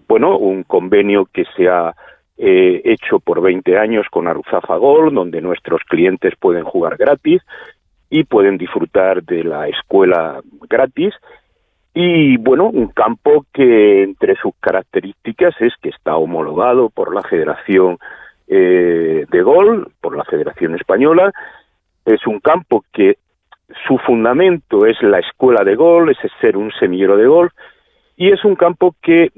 bueno, 0.07 0.37
un 0.37 0.63
convenio 0.63 1.25
que 1.25 1.45
se 1.55 1.67
ha 1.67 1.95
eh, 2.41 2.81
hecho 2.85 3.19
por 3.19 3.41
20 3.41 3.77
años 3.77 4.07
con 4.09 4.27
Aruzafa 4.27 4.77
Gol, 4.77 5.13
donde 5.13 5.41
nuestros 5.41 5.81
clientes 5.83 6.33
pueden 6.39 6.63
jugar 6.63 6.95
gratis 6.95 7.41
y 8.09 8.23
pueden 8.23 8.57
disfrutar 8.57 9.21
de 9.23 9.43
la 9.43 9.67
escuela 9.67 10.39
gratis. 10.69 11.13
Y 11.93 12.37
bueno, 12.37 12.69
un 12.69 12.87
campo 12.87 13.45
que 13.51 14.03
entre 14.03 14.37
sus 14.37 14.53
características 14.61 15.53
es 15.59 15.73
que 15.81 15.89
está 15.89 16.15
homologado 16.15 16.89
por 16.89 17.13
la 17.13 17.23
Federación 17.23 17.97
eh, 18.47 19.25
de 19.29 19.41
Gol, 19.41 19.91
por 19.99 20.15
la 20.15 20.23
Federación 20.23 20.75
Española. 20.75 21.33
Es 22.05 22.25
un 22.25 22.39
campo 22.39 22.85
que 22.93 23.17
su 23.85 23.97
fundamento 23.97 24.85
es 24.85 24.95
la 25.01 25.19
escuela 25.19 25.65
de 25.65 25.75
gol, 25.75 26.09
es 26.09 26.17
ser 26.39 26.55
un 26.55 26.71
semillero 26.71 27.17
de 27.17 27.27
golf, 27.27 27.51
y 28.15 28.31
es 28.31 28.45
un 28.45 28.55
campo 28.55 28.95
que 29.01 29.31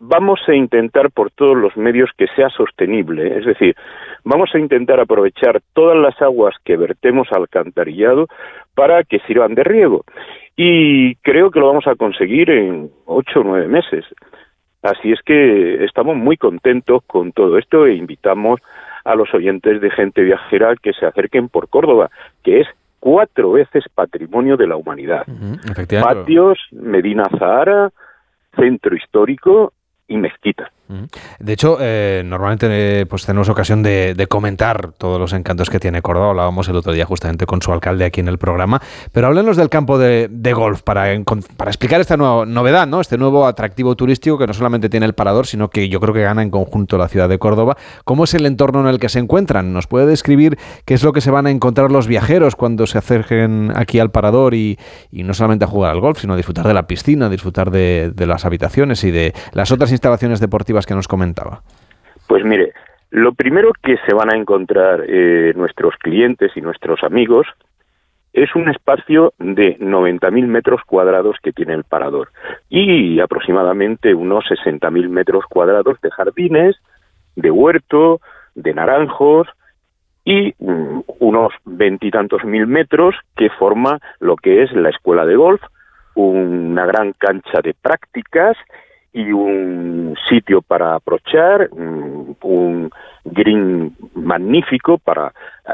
vamos 0.00 0.40
a 0.48 0.54
intentar 0.54 1.10
por 1.10 1.30
todos 1.30 1.56
los 1.56 1.76
medios 1.76 2.10
que 2.16 2.26
sea 2.34 2.48
sostenible, 2.48 3.38
es 3.38 3.44
decir, 3.44 3.76
vamos 4.24 4.50
a 4.54 4.58
intentar 4.58 4.98
aprovechar 4.98 5.60
todas 5.74 5.96
las 5.96 6.20
aguas 6.22 6.56
que 6.64 6.76
vertemos 6.76 7.28
al 7.30 7.42
alcantarillado 7.42 8.26
para 8.74 9.04
que 9.04 9.20
sirvan 9.20 9.54
de 9.54 9.62
riego. 9.62 10.04
Y 10.56 11.14
creo 11.16 11.50
que 11.50 11.60
lo 11.60 11.68
vamos 11.68 11.86
a 11.86 11.94
conseguir 11.94 12.50
en 12.50 12.90
ocho 13.04 13.40
o 13.40 13.44
nueve 13.44 13.68
meses. 13.68 14.06
Así 14.82 15.12
es 15.12 15.20
que 15.22 15.84
estamos 15.84 16.16
muy 16.16 16.38
contentos 16.38 17.02
con 17.06 17.32
todo 17.32 17.58
esto 17.58 17.86
e 17.86 17.94
invitamos 17.94 18.60
a 19.04 19.14
los 19.14 19.32
oyentes 19.34 19.82
de 19.82 19.90
gente 19.90 20.22
viajera 20.22 20.74
que 20.76 20.94
se 20.94 21.04
acerquen 21.04 21.50
por 21.50 21.68
Córdoba, 21.68 22.10
que 22.42 22.60
es 22.60 22.68
cuatro 22.98 23.52
veces 23.52 23.84
patrimonio 23.94 24.56
de 24.56 24.66
la 24.66 24.76
humanidad. 24.76 25.26
Patios, 26.02 26.58
Medina 26.72 27.24
Zahara, 27.38 27.90
centro 28.56 28.96
histórico 28.96 29.74
y 30.10 30.16
mezquita. 30.18 30.72
De 31.38 31.52
hecho, 31.52 31.78
eh, 31.80 32.22
normalmente 32.24 32.66
eh, 33.00 33.06
pues 33.06 33.24
tenemos 33.24 33.48
ocasión 33.48 33.82
de, 33.82 34.26
comentar 34.28 34.92
todos 34.92 35.18
los 35.18 35.32
encantos 35.32 35.70
que 35.70 35.80
tiene 35.80 36.02
Córdoba. 36.02 36.30
Hablábamos 36.30 36.68
el 36.68 36.76
otro 36.76 36.92
día 36.92 37.04
justamente 37.04 37.46
con 37.46 37.62
su 37.62 37.72
alcalde 37.72 38.04
aquí 38.04 38.20
en 38.20 38.28
el 38.28 38.38
programa. 38.38 38.80
Pero 39.12 39.26
háblenos 39.28 39.56
del 39.56 39.68
campo 39.68 39.98
de, 39.98 40.28
golf 40.54 40.82
para, 40.82 41.12
explicar 41.12 42.00
esta 42.00 42.16
nueva 42.16 42.44
novedad, 42.46 42.86
¿no? 42.86 43.00
Este 43.00 43.18
nuevo 43.18 43.46
atractivo 43.46 43.96
turístico 43.96 44.38
que 44.38 44.46
no 44.46 44.54
solamente 44.54 44.88
tiene 44.88 45.06
el 45.06 45.14
parador, 45.14 45.46
sino 45.46 45.70
que 45.70 45.88
yo 45.88 46.00
creo 46.00 46.14
que 46.14 46.22
gana 46.22 46.42
en 46.42 46.50
conjunto 46.50 46.98
la 46.98 47.08
ciudad 47.08 47.28
de 47.28 47.38
Córdoba. 47.38 47.76
¿Cómo 48.04 48.24
es 48.24 48.34
el 48.34 48.46
entorno 48.46 48.80
en 48.80 48.86
el 48.86 48.98
que 48.98 49.08
se 49.08 49.18
encuentran? 49.18 49.72
¿Nos 49.72 49.86
puede 49.86 50.06
describir 50.06 50.58
qué 50.84 50.94
es 50.94 51.02
lo 51.02 51.12
que 51.12 51.20
se 51.20 51.30
van 51.30 51.46
a 51.46 51.50
encontrar 51.50 51.90
los 51.90 52.06
viajeros 52.06 52.56
cuando 52.56 52.86
se 52.86 52.98
acerquen 52.98 53.72
aquí 53.74 53.98
al 53.98 54.10
parador 54.10 54.54
y, 54.54 54.78
no 55.12 55.34
solamente 55.34 55.64
a 55.64 55.68
jugar 55.68 55.92
al 55.92 56.00
golf, 56.00 56.20
sino 56.20 56.34
a 56.34 56.36
disfrutar 56.36 56.66
de 56.66 56.74
la 56.74 56.86
piscina, 56.86 57.28
disfrutar 57.28 57.70
de 57.70 58.26
las 58.26 58.44
habitaciones 58.44 59.04
y 59.04 59.10
de 59.10 59.34
las 59.52 59.70
otras 59.70 59.90
instalaciones 59.92 60.40
deportivas 60.40 60.79
que 60.86 60.94
nos 60.94 61.08
comentaba? 61.08 61.62
Pues 62.26 62.44
mire, 62.44 62.72
lo 63.10 63.34
primero 63.34 63.72
que 63.82 63.96
se 64.06 64.14
van 64.14 64.32
a 64.32 64.36
encontrar 64.36 65.04
eh, 65.06 65.52
nuestros 65.56 65.94
clientes 65.96 66.52
y 66.54 66.60
nuestros 66.60 67.02
amigos 67.02 67.46
es 68.32 68.54
un 68.54 68.68
espacio 68.68 69.32
de 69.38 69.76
90.000 69.78 70.46
metros 70.46 70.82
cuadrados 70.86 71.36
que 71.42 71.52
tiene 71.52 71.74
el 71.74 71.82
parador 71.82 72.30
y 72.68 73.18
aproximadamente 73.18 74.14
unos 74.14 74.44
60.000 74.44 75.08
metros 75.08 75.44
cuadrados 75.48 76.00
de 76.00 76.10
jardines, 76.12 76.76
de 77.34 77.50
huerto, 77.50 78.20
de 78.54 78.74
naranjos 78.74 79.48
y 80.24 80.54
mm, 80.58 81.00
unos 81.18 81.52
veintitantos 81.64 82.44
mil 82.44 82.66
metros 82.66 83.14
que 83.36 83.50
forma 83.50 83.98
lo 84.18 84.36
que 84.36 84.62
es 84.62 84.72
la 84.72 84.90
escuela 84.90 85.24
de 85.24 85.36
golf, 85.36 85.62
una 86.14 86.86
gran 86.86 87.12
cancha 87.12 87.60
de 87.62 87.74
prácticas 87.74 88.56
y 89.12 89.32
un 89.32 90.16
sitio 90.28 90.62
para 90.62 90.94
aprochar, 90.94 91.68
un 91.72 92.90
green 93.24 93.96
magnífico 94.14 94.98
para 94.98 95.32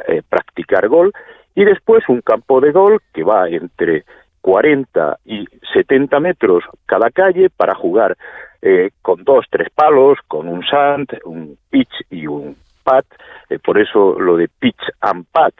eh, 0.08 0.22
practicar 0.28 0.88
gol 0.88 1.12
y 1.54 1.64
después 1.64 2.04
un 2.08 2.20
campo 2.20 2.60
de 2.60 2.72
gol 2.72 3.00
que 3.12 3.22
va 3.22 3.48
entre 3.48 4.04
40 4.40 5.18
y 5.24 5.46
70 5.74 6.20
metros 6.20 6.64
cada 6.86 7.10
calle 7.10 7.50
para 7.50 7.74
jugar 7.74 8.16
eh, 8.62 8.90
con 9.02 9.24
dos, 9.24 9.46
tres 9.50 9.68
palos, 9.74 10.18
con 10.28 10.48
un 10.48 10.64
sand, 10.64 11.08
un 11.24 11.56
pitch 11.70 11.92
y 12.10 12.26
un 12.26 12.56
pat, 12.82 13.04
eh, 13.50 13.58
por 13.58 13.78
eso 13.78 14.18
lo 14.18 14.36
de 14.36 14.48
pitch 14.48 14.80
and 15.00 15.26
pat, 15.32 15.54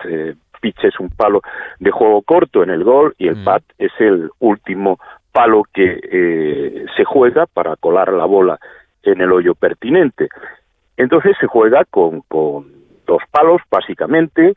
pitch 0.60 0.84
es 0.84 0.98
un 1.00 1.10
palo 1.10 1.42
de 1.78 1.90
juego 1.90 2.22
corto 2.22 2.62
en 2.62 2.70
el 2.70 2.84
gol 2.84 3.14
y 3.18 3.28
el 3.28 3.36
mm. 3.36 3.44
pat 3.44 3.62
es 3.78 3.92
el 3.98 4.30
último 4.38 4.98
palo 5.36 5.64
que 5.70 6.00
eh, 6.02 6.86
se 6.96 7.04
juega 7.04 7.44
para 7.44 7.76
colar 7.76 8.10
la 8.10 8.24
bola 8.24 8.58
en 9.02 9.20
el 9.20 9.30
hoyo 9.30 9.54
pertinente. 9.54 10.28
Entonces 10.96 11.36
se 11.38 11.46
juega 11.46 11.84
con, 11.84 12.22
con 12.22 12.72
dos 13.06 13.22
palos 13.30 13.60
básicamente 13.70 14.54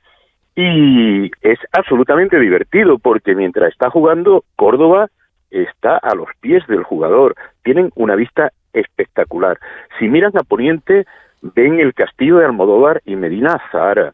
y 0.55 1.25
es 1.41 1.59
absolutamente 1.73 2.39
divertido 2.39 2.97
porque 2.97 3.35
mientras 3.35 3.73
está 3.73 3.89
jugando 3.89 4.45
Córdoba 4.55 5.09
está 5.51 5.97
a 5.97 6.15
los 6.15 6.29
pies 6.39 6.65
del 6.67 6.83
jugador. 6.83 7.35
Tienen 7.61 7.91
una 7.95 8.15
vista 8.15 8.53
espectacular. 8.71 9.59
Si 9.99 10.07
miran 10.07 10.31
a 10.37 10.43
Poniente 10.43 11.05
ven 11.41 11.81
el 11.81 11.93
castillo 11.93 12.37
de 12.37 12.45
Almodóvar 12.45 13.01
y 13.03 13.17
Medina 13.17 13.61
Zahara 13.69 14.13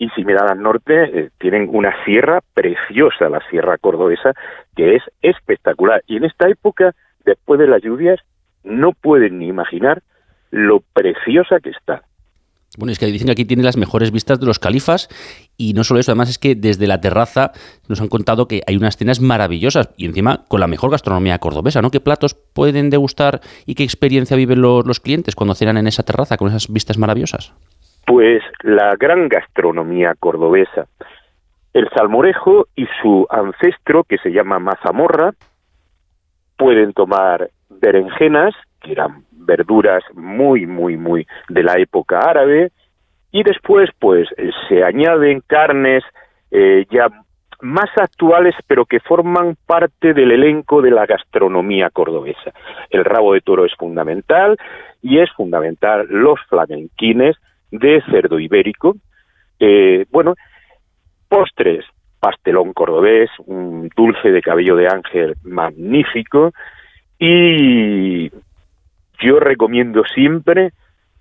y 0.00 0.08
si 0.16 0.24
miran 0.24 0.48
al 0.50 0.62
norte 0.62 0.94
eh, 0.94 1.30
tienen 1.38 1.68
una 1.70 1.92
sierra 2.04 2.40
preciosa, 2.54 3.28
la 3.28 3.46
sierra 3.50 3.76
cordobesa, 3.76 4.32
que 4.74 4.96
es 4.96 5.02
espectacular. 5.20 6.02
Y 6.06 6.16
en 6.16 6.24
esta 6.24 6.48
época, 6.48 6.94
después 7.26 7.60
de 7.60 7.66
las 7.66 7.82
lluvias, 7.82 8.18
no 8.64 8.92
pueden 8.92 9.38
ni 9.38 9.48
imaginar 9.48 10.02
lo 10.50 10.80
preciosa 10.94 11.60
que 11.60 11.68
está. 11.68 12.02
Bueno, 12.78 12.92
es 12.92 12.98
que 12.98 13.06
dicen 13.06 13.26
que 13.26 13.32
aquí 13.32 13.44
tiene 13.44 13.62
las 13.62 13.76
mejores 13.76 14.10
vistas 14.10 14.40
de 14.40 14.46
los 14.46 14.58
califas 14.58 15.08
y 15.58 15.74
no 15.74 15.84
solo 15.84 16.00
eso, 16.00 16.12
además 16.12 16.30
es 16.30 16.38
que 16.38 16.54
desde 16.54 16.86
la 16.86 17.02
terraza 17.02 17.52
nos 17.88 18.00
han 18.00 18.08
contado 18.08 18.48
que 18.48 18.62
hay 18.66 18.76
unas 18.76 18.96
cenas 18.96 19.20
maravillosas 19.20 19.90
y 19.98 20.06
encima 20.06 20.44
con 20.48 20.60
la 20.60 20.66
mejor 20.66 20.90
gastronomía 20.90 21.38
cordobesa, 21.40 21.82
¿no? 21.82 21.90
¿Qué 21.90 22.00
platos 22.00 22.34
pueden 22.34 22.88
degustar 22.88 23.42
y 23.66 23.74
qué 23.74 23.82
experiencia 23.82 24.36
viven 24.36 24.62
los, 24.62 24.86
los 24.86 25.00
clientes 25.00 25.34
cuando 25.34 25.54
cenan 25.54 25.76
en 25.76 25.88
esa 25.88 26.04
terraza 26.04 26.38
con 26.38 26.48
esas 26.48 26.72
vistas 26.72 26.96
maravillosas? 26.96 27.52
Pues 28.06 28.42
la 28.62 28.96
gran 28.96 29.28
gastronomía 29.28 30.14
cordobesa. 30.18 30.86
El 31.72 31.88
salmorejo 31.90 32.66
y 32.74 32.86
su 33.00 33.26
ancestro, 33.30 34.04
que 34.04 34.18
se 34.18 34.30
llama 34.30 34.58
mazamorra, 34.58 35.32
pueden 36.56 36.92
tomar 36.92 37.50
berenjenas, 37.68 38.54
que 38.80 38.92
eran 38.92 39.24
verduras 39.30 40.02
muy, 40.14 40.66
muy, 40.66 40.96
muy 40.96 41.26
de 41.48 41.62
la 41.62 41.74
época 41.78 42.20
árabe, 42.20 42.72
y 43.32 43.42
después, 43.44 43.88
pues, 43.98 44.28
se 44.68 44.82
añaden 44.82 45.42
carnes 45.46 46.02
eh, 46.50 46.84
ya 46.90 47.06
más 47.60 47.90
actuales, 47.96 48.54
pero 48.66 48.86
que 48.86 49.00
forman 49.00 49.56
parte 49.66 50.14
del 50.14 50.32
elenco 50.32 50.82
de 50.82 50.90
la 50.90 51.06
gastronomía 51.06 51.90
cordobesa. 51.90 52.52
El 52.88 53.04
rabo 53.04 53.34
de 53.34 53.42
toro 53.42 53.64
es 53.64 53.74
fundamental 53.76 54.56
y 55.02 55.18
es 55.18 55.30
fundamental 55.32 56.06
los 56.08 56.40
flamenquines 56.48 57.36
de 57.70 58.02
cerdo 58.10 58.38
ibérico. 58.38 58.96
Eh, 59.58 60.06
bueno, 60.10 60.34
postres, 61.28 61.84
pastelón 62.18 62.72
cordobés, 62.72 63.30
un 63.46 63.90
dulce 63.96 64.30
de 64.30 64.42
cabello 64.42 64.76
de 64.76 64.88
ángel 64.88 65.34
magnífico 65.42 66.52
y 67.18 68.30
yo 69.20 69.38
recomiendo 69.38 70.02
siempre 70.04 70.72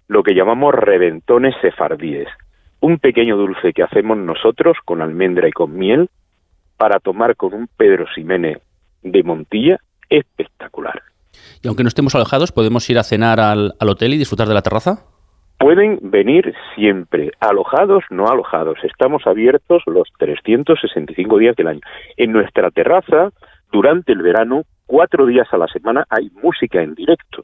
lo 0.07 0.23
que 0.23 0.33
llamamos 0.33 0.73
reventones 0.73 1.55
sefardíes, 1.61 2.27
un 2.79 2.97
pequeño 2.99 3.37
dulce 3.37 3.73
que 3.73 3.83
hacemos 3.83 4.17
nosotros 4.17 4.77
con 4.85 5.01
almendra 5.01 5.47
y 5.47 5.51
con 5.51 5.77
miel 5.77 6.09
para 6.77 6.99
tomar 6.99 7.35
con 7.35 7.53
un 7.53 7.67
Pedro 7.77 8.05
Ximénez 8.15 8.61
de 9.03 9.23
Montilla 9.23 9.79
espectacular. 10.09 11.03
Y 11.61 11.67
aunque 11.67 11.83
no 11.83 11.89
estemos 11.89 12.15
alojados, 12.15 12.51
¿podemos 12.51 12.89
ir 12.89 12.97
a 12.97 13.03
cenar 13.03 13.39
al, 13.39 13.73
al 13.79 13.89
hotel 13.89 14.13
y 14.13 14.17
disfrutar 14.17 14.47
de 14.47 14.53
la 14.53 14.61
terraza? 14.61 15.08
Pueden 15.59 15.99
venir 16.01 16.55
siempre, 16.73 17.33
alojados, 17.41 18.05
no 18.09 18.27
alojados. 18.27 18.79
Estamos 18.81 19.27
abiertos 19.27 19.83
los 19.87 20.07
365 20.17 21.37
días 21.37 21.53
del 21.57 21.67
año. 21.67 21.81
En 22.15 22.31
nuestra 22.31 22.71
terraza, 22.71 23.31
durante 23.69 24.13
el 24.13 24.21
verano, 24.21 24.63
cuatro 24.85 25.25
días 25.25 25.49
a 25.51 25.57
la 25.57 25.67
semana 25.67 26.05
hay 26.09 26.31
música 26.41 26.81
en 26.81 26.95
directo, 26.95 27.43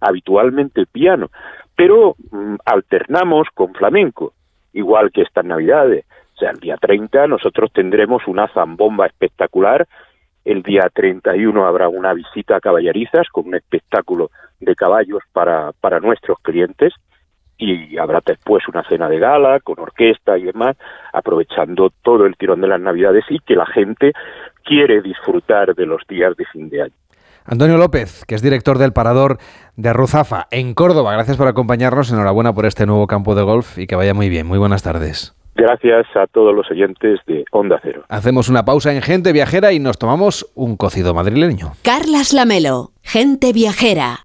habitualmente 0.00 0.84
piano, 0.86 1.28
pero 1.76 2.16
mm, 2.32 2.56
alternamos 2.64 3.46
con 3.54 3.72
flamenco, 3.72 4.32
igual 4.72 5.12
que 5.12 5.22
estas 5.22 5.44
navidades. 5.44 6.06
O 6.34 6.38
sea, 6.38 6.50
el 6.50 6.58
día 6.58 6.76
30 6.76 7.28
nosotros 7.28 7.70
tendremos 7.72 8.26
una 8.26 8.48
zambomba 8.48 9.06
espectacular, 9.06 9.86
el 10.44 10.64
día 10.64 10.90
31 10.92 11.64
habrá 11.64 11.88
una 11.88 12.14
visita 12.14 12.56
a 12.56 12.60
caballerizas 12.60 13.28
con 13.28 13.46
un 13.46 13.54
espectáculo 13.54 14.32
de 14.58 14.74
caballos 14.74 15.22
para, 15.32 15.70
para 15.80 16.00
nuestros 16.00 16.36
clientes 16.40 16.92
y 17.58 17.96
habrá 17.98 18.20
después 18.24 18.66
una 18.68 18.82
cena 18.88 19.08
de 19.08 19.18
gala 19.18 19.60
con 19.60 19.78
orquesta 19.78 20.36
y 20.38 20.44
demás, 20.44 20.76
aprovechando 21.12 21.90
todo 22.02 22.26
el 22.26 22.36
tirón 22.36 22.60
de 22.60 22.68
las 22.68 22.80
navidades 22.80 23.24
y 23.28 23.38
que 23.40 23.54
la 23.54 23.66
gente 23.66 24.12
quiere 24.64 25.02
disfrutar 25.02 25.74
de 25.74 25.86
los 25.86 26.02
días 26.08 26.36
de 26.36 26.44
fin 26.46 26.68
de 26.68 26.82
año. 26.82 26.94
Antonio 27.46 27.76
López, 27.76 28.24
que 28.26 28.34
es 28.34 28.42
director 28.42 28.78
del 28.78 28.92
Parador 28.92 29.38
de 29.76 29.92
Ruzafa, 29.92 30.46
en 30.50 30.72
Córdoba. 30.72 31.12
Gracias 31.12 31.36
por 31.36 31.46
acompañarnos. 31.46 32.10
Enhorabuena 32.10 32.54
por 32.54 32.64
este 32.64 32.86
nuevo 32.86 33.06
campo 33.06 33.34
de 33.34 33.42
golf 33.42 33.78
y 33.78 33.86
que 33.86 33.96
vaya 33.96 34.14
muy 34.14 34.30
bien. 34.30 34.46
Muy 34.46 34.58
buenas 34.58 34.82
tardes. 34.82 35.36
Gracias 35.54 36.06
a 36.16 36.26
todos 36.26 36.54
los 36.54 36.68
oyentes 36.70 37.20
de 37.26 37.44
Onda 37.52 37.78
Cero. 37.82 38.04
Hacemos 38.08 38.48
una 38.48 38.64
pausa 38.64 38.92
en 38.92 39.02
Gente 39.02 39.32
Viajera 39.32 39.72
y 39.72 39.78
nos 39.78 39.98
tomamos 39.98 40.50
un 40.54 40.76
cocido 40.76 41.14
madrileño. 41.14 41.72
Carlas 41.82 42.32
Lamelo, 42.32 42.90
Gente 43.02 43.52
Viajera. 43.52 44.24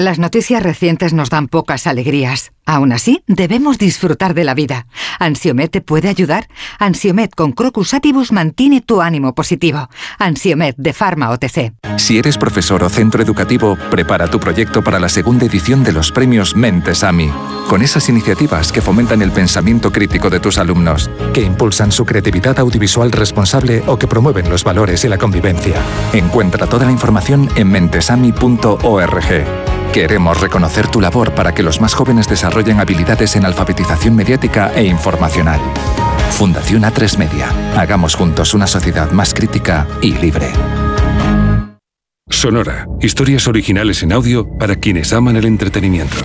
Las 0.00 0.18
noticias 0.18 0.62
recientes 0.62 1.12
nos 1.12 1.28
dan 1.28 1.46
pocas 1.46 1.86
alegrías. 1.86 2.52
Aún 2.64 2.90
así, 2.90 3.22
debemos 3.26 3.76
disfrutar 3.76 4.32
de 4.32 4.44
la 4.44 4.54
vida. 4.54 4.86
¿Ansiomet 5.18 5.70
te 5.70 5.82
puede 5.82 6.08
ayudar? 6.08 6.48
Ansiomet 6.78 7.34
con 7.34 7.52
Crocus 7.52 7.92
Atibus 7.92 8.32
mantiene 8.32 8.80
tu 8.80 9.02
ánimo 9.02 9.34
positivo. 9.34 9.90
Ansiomet 10.18 10.74
de 10.78 10.94
Pharma 10.94 11.28
OTC. 11.28 11.74
Si 11.98 12.16
eres 12.16 12.38
profesor 12.38 12.82
o 12.82 12.88
centro 12.88 13.22
educativo, 13.22 13.76
prepara 13.90 14.26
tu 14.26 14.40
proyecto 14.40 14.82
para 14.82 14.98
la 14.98 15.10
segunda 15.10 15.44
edición 15.44 15.84
de 15.84 15.92
los 15.92 16.12
premios 16.12 16.56
Mentes 16.56 17.04
AMI. 17.04 17.30
Con 17.68 17.82
esas 17.82 18.08
iniciativas 18.08 18.72
que 18.72 18.80
fomentan 18.80 19.20
el 19.20 19.32
pensamiento 19.32 19.92
crítico 19.92 20.30
de 20.30 20.40
tus 20.40 20.56
alumnos, 20.56 21.10
que 21.34 21.42
impulsan 21.42 21.92
su 21.92 22.06
creatividad 22.06 22.58
audiovisual 22.58 23.12
responsable 23.12 23.82
o 23.86 23.98
que 23.98 24.08
promueven 24.08 24.48
los 24.48 24.64
valores 24.64 25.04
y 25.04 25.08
la 25.08 25.18
convivencia. 25.18 25.76
Encuentra 26.14 26.66
toda 26.66 26.86
la 26.86 26.92
información 26.92 27.50
en 27.54 27.68
mentesami.org. 27.68 29.69
Queremos 29.92 30.40
reconocer 30.40 30.86
tu 30.86 31.00
labor 31.00 31.34
para 31.34 31.52
que 31.52 31.64
los 31.64 31.80
más 31.80 31.94
jóvenes 31.94 32.28
desarrollen 32.28 32.78
habilidades 32.78 33.34
en 33.34 33.44
alfabetización 33.44 34.14
mediática 34.14 34.72
e 34.74 34.84
informacional. 34.84 35.60
Fundación 36.30 36.82
A3 36.82 37.18
Media. 37.18 37.48
Hagamos 37.76 38.14
juntos 38.14 38.54
una 38.54 38.68
sociedad 38.68 39.10
más 39.10 39.34
crítica 39.34 39.88
y 40.00 40.12
libre. 40.12 40.48
Sonora. 42.28 42.86
Historias 43.00 43.48
originales 43.48 44.04
en 44.04 44.12
audio 44.12 44.46
para 44.58 44.76
quienes 44.76 45.12
aman 45.12 45.36
el 45.36 45.44
entretenimiento. 45.44 46.24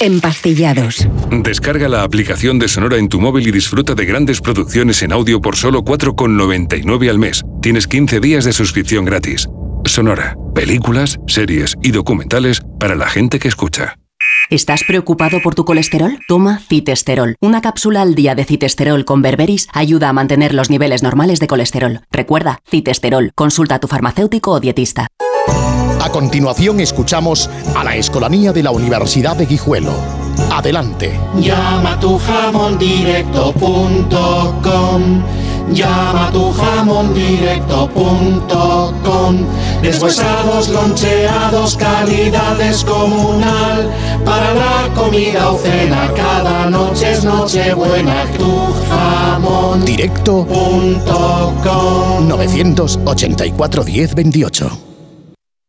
Empastillados. 0.00 1.08
Descarga 1.30 1.88
la 1.88 2.02
aplicación 2.02 2.58
de 2.58 2.68
Sonora 2.68 2.98
en 2.98 3.08
tu 3.08 3.20
móvil 3.20 3.48
y 3.48 3.52
disfruta 3.52 3.94
de 3.94 4.04
grandes 4.04 4.40
producciones 4.40 5.02
en 5.02 5.12
audio 5.12 5.40
por 5.40 5.56
solo 5.56 5.82
4,99 5.82 7.08
al 7.08 7.18
mes. 7.18 7.42
Tienes 7.62 7.86
15 7.86 8.20
días 8.20 8.44
de 8.44 8.52
suscripción 8.52 9.04
gratis. 9.04 9.48
Sonora. 9.84 10.36
Películas, 10.54 11.18
series 11.26 11.74
y 11.82 11.90
documentales 11.90 12.62
para 12.78 12.94
la 12.94 13.08
gente 13.08 13.38
que 13.38 13.48
escucha. 13.48 13.96
¿Estás 14.50 14.84
preocupado 14.84 15.40
por 15.42 15.54
tu 15.54 15.64
colesterol? 15.64 16.18
Toma 16.28 16.60
citesterol. 16.60 17.36
Una 17.40 17.60
cápsula 17.60 18.02
al 18.02 18.14
día 18.14 18.34
de 18.34 18.44
citesterol 18.44 19.04
con 19.04 19.22
berberis 19.22 19.68
ayuda 19.72 20.08
a 20.08 20.12
mantener 20.12 20.54
los 20.54 20.70
niveles 20.70 21.02
normales 21.02 21.40
de 21.40 21.46
colesterol. 21.46 22.00
Recuerda, 22.10 22.60
citesterol. 22.68 23.32
Consulta 23.34 23.76
a 23.76 23.80
tu 23.80 23.88
farmacéutico 23.88 24.52
o 24.52 24.60
dietista. 24.60 25.08
A 25.46 26.10
continuación 26.10 26.80
escuchamos 26.80 27.48
a 27.74 27.82
la 27.84 27.96
Escolanía 27.96 28.52
de 28.52 28.62
la 28.62 28.70
Universidad 28.70 29.36
de 29.36 29.46
Guijuelo. 29.46 29.92
Adelante. 30.50 31.18
Llama 31.40 31.98
tu 31.98 32.18
jamón 32.18 32.78
directo.com. 32.78 33.62
Llama 35.72 36.30
tu 36.30 36.52
jamón 36.52 37.14
directo.com. 37.14 38.36
Deshuesados, 39.82 40.68
loncheados, 40.68 41.76
calidad 41.76 42.56
descomunal. 42.58 43.90
Para 44.24 44.54
la 44.54 44.88
comida 44.94 45.50
o 45.50 45.58
cena, 45.58 46.12
cada 46.14 46.68
noche 46.70 47.12
es 47.12 47.24
Nochebuena. 47.24 48.26
Tu 48.38 48.52
jamón 48.90 49.84
Directo.com 49.84 50.54
984 52.28 53.84
10 53.84 54.14
28. 54.14 54.93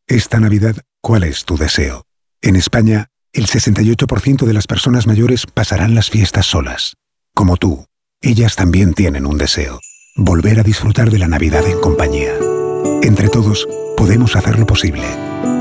Esta 0.07 0.39
Navidad, 0.39 0.75
¿cuál 1.01 1.23
es 1.23 1.45
tu 1.45 1.57
deseo? 1.57 2.05
En 2.43 2.55
España, 2.55 3.07
el 3.33 3.47
68% 3.47 4.45
de 4.45 4.53
las 4.53 4.67
personas 4.67 5.07
mayores 5.07 5.47
pasarán 5.47 5.95
las 5.95 6.11
fiestas 6.11 6.45
solas. 6.45 6.93
Como 7.33 7.57
tú, 7.57 7.85
ellas 8.21 8.55
también 8.55 8.93
tienen 8.93 9.25
un 9.25 9.39
deseo. 9.39 9.79
Volver 10.15 10.59
a 10.59 10.63
disfrutar 10.63 11.09
de 11.09 11.17
la 11.17 11.27
Navidad 11.27 11.65
en 11.67 11.79
compañía. 11.79 12.33
Entre 13.01 13.29
todos, 13.29 13.67
podemos 13.97 14.35
hacerlo 14.35 14.67
posible. 14.67 15.07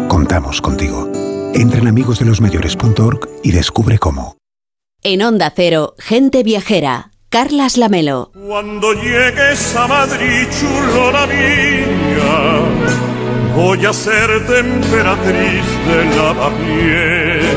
Contamos 0.09 0.61
contigo. 0.61 1.11
Entra 1.55 1.81
en 1.81 1.89
amigosdelosmayores.org 1.89 3.29
y 3.43 3.53
descubre 3.53 3.99
cómo. 3.99 4.37
En 5.03 5.23
Onda 5.23 5.51
Cero, 5.57 5.95
Gente 5.99 6.43
Viajera, 6.43 7.13
Carlas 7.31 7.79
Lamelo. 7.79 8.31
Cuando 8.47 8.93
llegues 8.93 9.75
a 9.75 9.87
Madrid, 9.87 10.47
chulona 10.51 11.27
mía, 11.27 13.24
voy 13.55 13.87
a 13.87 13.93
ser 13.93 14.31
emperatriz 14.31 15.65
de 15.87 16.17
lavapiés. 16.17 17.55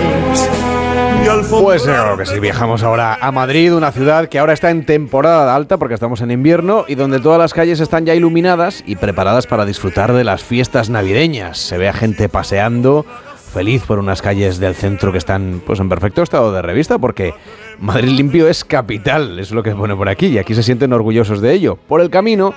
Pues 1.50 1.84
claro 1.84 2.18
que 2.18 2.26
sí, 2.26 2.40
viajamos 2.40 2.84
ahora 2.84 3.18
a 3.20 3.32
Madrid, 3.34 3.74
una 3.74 3.92
ciudad 3.92 4.30
que 4.30 4.40
ahora 4.40 4.54
está 4.54 4.72
en 4.72 4.86
temporada 4.86 5.54
alta 5.56 5.78
porque 5.78 5.94
estamos 5.94 6.22
en 6.22 6.32
invierno 6.32 6.86
y 6.88 6.96
donde 6.96 7.20
todas 7.20 7.38
las 7.38 7.54
calles 7.54 7.82
están 7.82 8.06
ya 8.06 8.16
iluminadas 8.16 8.82
y 8.86 8.96
preparadas 8.96 9.46
para 9.46 9.66
disfrutar 9.66 10.14
de 10.14 10.24
las 10.24 10.44
fiestas 10.44 10.90
navideñas. 10.90 11.58
Se 11.58 11.78
ve 11.78 11.90
a 11.90 11.94
gente 11.94 12.30
paseando, 12.30 13.06
feliz 13.54 13.84
por 13.84 14.00
unas 14.00 14.22
calles 14.22 14.58
del 14.60 14.74
centro 14.74 15.12
que 15.12 15.18
están 15.18 15.62
pues 15.66 15.80
en 15.82 15.90
perfecto 15.90 16.24
estado 16.24 16.54
de 16.54 16.62
revista 16.62 16.98
porque 16.98 17.34
Madrid 17.80 18.12
limpio 18.12 18.48
es 18.48 18.64
capital, 18.64 19.38
es 19.40 19.52
lo 19.52 19.64
que 19.64 19.76
pone 19.76 19.96
por 19.96 20.08
aquí 20.08 20.28
y 20.28 20.38
aquí 20.38 20.56
se 20.56 20.64
sienten 20.64 20.94
orgullosos 20.94 21.42
de 21.42 21.52
ello. 21.52 21.78
Por 21.88 22.00
el 22.00 22.10
camino 22.10 22.54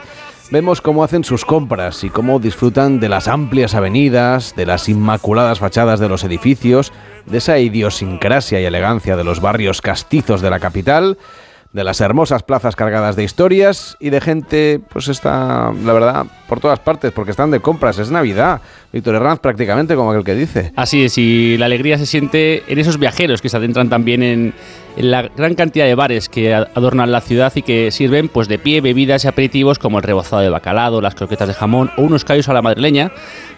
vemos 0.50 0.80
cómo 0.80 1.04
hacen 1.04 1.24
sus 1.24 1.44
compras 1.44 2.02
y 2.04 2.10
cómo 2.10 2.38
disfrutan 2.38 3.00
de 3.00 3.08
las 3.08 3.28
amplias 3.28 3.74
avenidas, 3.74 4.54
de 4.56 4.66
las 4.66 4.88
inmaculadas 4.88 5.60
fachadas 5.60 6.00
de 6.00 6.08
los 6.08 6.24
edificios, 6.24 6.92
de 7.26 7.38
esa 7.38 7.58
idiosincrasia 7.58 8.60
y 8.60 8.64
elegancia 8.64 9.16
de 9.16 9.24
los 9.24 9.40
barrios 9.40 9.80
castizos 9.80 10.40
de 10.40 10.50
la 10.50 10.60
capital 10.60 11.16
de 11.72 11.84
las 11.84 12.00
hermosas 12.00 12.42
plazas 12.42 12.74
cargadas 12.74 13.14
de 13.16 13.22
historias 13.22 13.96
y 14.00 14.10
de 14.10 14.20
gente, 14.20 14.80
pues 14.88 15.08
está, 15.08 15.72
la 15.84 15.92
verdad, 15.92 16.26
por 16.48 16.58
todas 16.58 16.80
partes, 16.80 17.12
porque 17.12 17.30
están 17.30 17.50
de 17.50 17.60
compras, 17.60 17.98
es 17.98 18.10
Navidad. 18.10 18.60
Víctor 18.92 19.14
Herranz 19.14 19.38
prácticamente 19.38 19.94
como 19.94 20.10
aquel 20.10 20.24
que 20.24 20.34
dice. 20.34 20.72
Así 20.74 21.04
es, 21.04 21.16
y 21.16 21.56
la 21.58 21.66
alegría 21.66 21.96
se 21.96 22.06
siente 22.06 22.64
en 22.66 22.78
esos 22.78 22.98
viajeros 22.98 23.40
que 23.40 23.48
se 23.48 23.56
adentran 23.56 23.88
también 23.88 24.22
en, 24.22 24.52
en 24.96 25.10
la 25.10 25.22
gran 25.22 25.54
cantidad 25.54 25.86
de 25.86 25.94
bares 25.94 26.28
que 26.28 26.52
adornan 26.52 27.12
la 27.12 27.20
ciudad 27.20 27.52
y 27.54 27.62
que 27.62 27.92
sirven 27.92 28.28
pues 28.28 28.48
de 28.48 28.58
pie 28.58 28.80
bebidas 28.80 29.24
y 29.24 29.28
aperitivos 29.28 29.78
como 29.78 29.98
el 29.98 30.02
rebozado 30.02 30.42
de 30.42 30.48
bacalado, 30.48 31.00
las 31.00 31.14
croquetas 31.14 31.46
de 31.46 31.54
jamón 31.54 31.90
o 31.96 32.02
unos 32.02 32.24
callos 32.24 32.48
a 32.48 32.52
la 32.52 32.62
madrileña, 32.62 33.12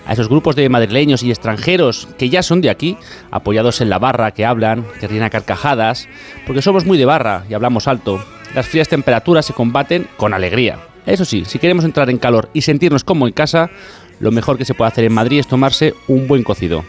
a 0.07 0.13
esos 0.13 0.29
grupos 0.29 0.55
de 0.55 0.69
madrileños 0.69 1.23
y 1.23 1.31
extranjeros 1.31 2.09
que 2.19 2.29
ya 2.29 2.43
son 2.43 2.61
de 2.61 2.69
aquí, 2.69 2.99
apoyados 3.31 3.81
en 3.81 3.89
la 3.89 3.99
barra, 3.99 4.33
que 4.33 4.45
hablan, 4.45 4.85
que 5.01 5.09
ríen 5.09 5.23
a 5.23 5.31
carcajadas, 5.31 6.09
porque 6.47 6.61
somos 6.61 6.85
muy 6.85 6.99
de 6.99 7.07
barra 7.07 7.45
y 7.49 7.55
hablamos 7.55 7.89
alto. 7.89 8.23
Las 8.55 8.67
frías 8.67 8.89
temperaturas 8.89 9.47
se 9.47 9.55
combaten 9.55 10.07
con 10.19 10.35
alegría. 10.35 10.79
Eso 11.07 11.25
sí, 11.25 11.45
si 11.47 11.59
queremos 11.59 11.85
entrar 11.85 12.11
en 12.11 12.19
calor 12.19 12.49
y 12.53 12.61
sentirnos 12.63 13.03
como 13.03 13.27
en 13.27 13.33
casa, 13.33 13.71
lo 14.23 14.31
mejor 14.31 14.57
que 14.57 14.65
se 14.65 14.73
puede 14.73 14.89
hacer 14.89 15.05
en 15.05 15.13
Madrid 15.13 15.41
es 15.41 15.49
tomarse 15.49 15.95
un 16.07 16.29
buen 16.29 16.45
cocido. 16.45 16.85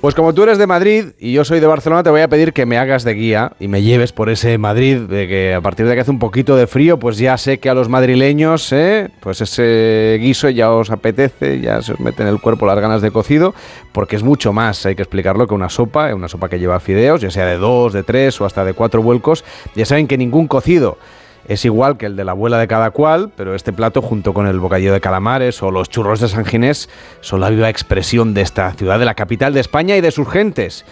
Pues 0.00 0.14
como 0.14 0.32
tú 0.32 0.44
eres 0.44 0.56
de 0.56 0.66
Madrid 0.66 1.08
y 1.18 1.32
yo 1.32 1.44
soy 1.44 1.60
de 1.60 1.66
Barcelona, 1.66 2.02
te 2.02 2.08
voy 2.08 2.22
a 2.22 2.28
pedir 2.28 2.54
que 2.54 2.64
me 2.64 2.78
hagas 2.78 3.04
de 3.04 3.12
guía 3.12 3.52
y 3.60 3.68
me 3.68 3.82
lleves 3.82 4.12
por 4.12 4.30
ese 4.30 4.56
Madrid, 4.56 5.00
de 5.00 5.28
que 5.28 5.52
a 5.52 5.60
partir 5.60 5.86
de 5.86 5.94
que 5.94 6.00
hace 6.00 6.10
un 6.10 6.18
poquito 6.18 6.56
de 6.56 6.66
frío, 6.66 6.98
pues 6.98 7.18
ya 7.18 7.36
sé 7.36 7.58
que 7.58 7.68
a 7.68 7.74
los 7.74 7.90
madrileños, 7.90 8.72
¿eh? 8.72 9.10
pues 9.20 9.42
ese 9.42 10.16
guiso 10.18 10.48
ya 10.48 10.72
os 10.72 10.90
apetece, 10.90 11.60
ya 11.60 11.82
se 11.82 11.92
os 11.92 12.00
mete 12.00 12.22
en 12.22 12.30
el 12.30 12.40
cuerpo 12.40 12.64
las 12.64 12.80
ganas 12.80 13.02
de 13.02 13.10
cocido, 13.10 13.54
porque 13.92 14.16
es 14.16 14.22
mucho 14.22 14.54
más, 14.54 14.86
hay 14.86 14.96
que 14.96 15.02
explicarlo, 15.02 15.46
que 15.46 15.52
una 15.52 15.68
sopa, 15.68 16.14
una 16.14 16.28
sopa 16.28 16.48
que 16.48 16.58
lleva 16.58 16.80
fideos, 16.80 17.20
ya 17.20 17.30
sea 17.30 17.44
de 17.44 17.58
dos, 17.58 17.92
de 17.92 18.02
tres 18.02 18.40
o 18.40 18.46
hasta 18.46 18.64
de 18.64 18.72
cuatro 18.72 19.02
vuelcos. 19.02 19.44
Ya 19.76 19.84
saben 19.84 20.06
que 20.08 20.16
ningún 20.16 20.48
cocido 20.48 20.96
es 21.48 21.64
igual 21.64 21.96
que 21.96 22.06
el 22.06 22.16
de 22.16 22.24
la 22.24 22.32
abuela 22.32 22.58
de 22.58 22.68
cada 22.68 22.90
cual, 22.90 23.30
pero 23.36 23.54
este 23.54 23.72
plato 23.72 24.02
junto 24.02 24.32
con 24.34 24.46
el 24.46 24.60
bocadillo 24.60 24.92
de 24.92 25.00
calamares 25.00 25.62
o 25.62 25.70
los 25.70 25.88
churros 25.88 26.20
de 26.20 26.28
San 26.28 26.44
Ginés 26.44 26.88
son 27.20 27.40
la 27.40 27.50
viva 27.50 27.68
expresión 27.68 28.34
de 28.34 28.42
esta 28.42 28.72
ciudad, 28.72 28.98
de 28.98 29.04
la 29.04 29.14
capital 29.14 29.52
de 29.52 29.60
España 29.60 29.96
y 29.96 30.00
de 30.00 30.10
sus 30.10 30.28
gentes. 30.28 30.84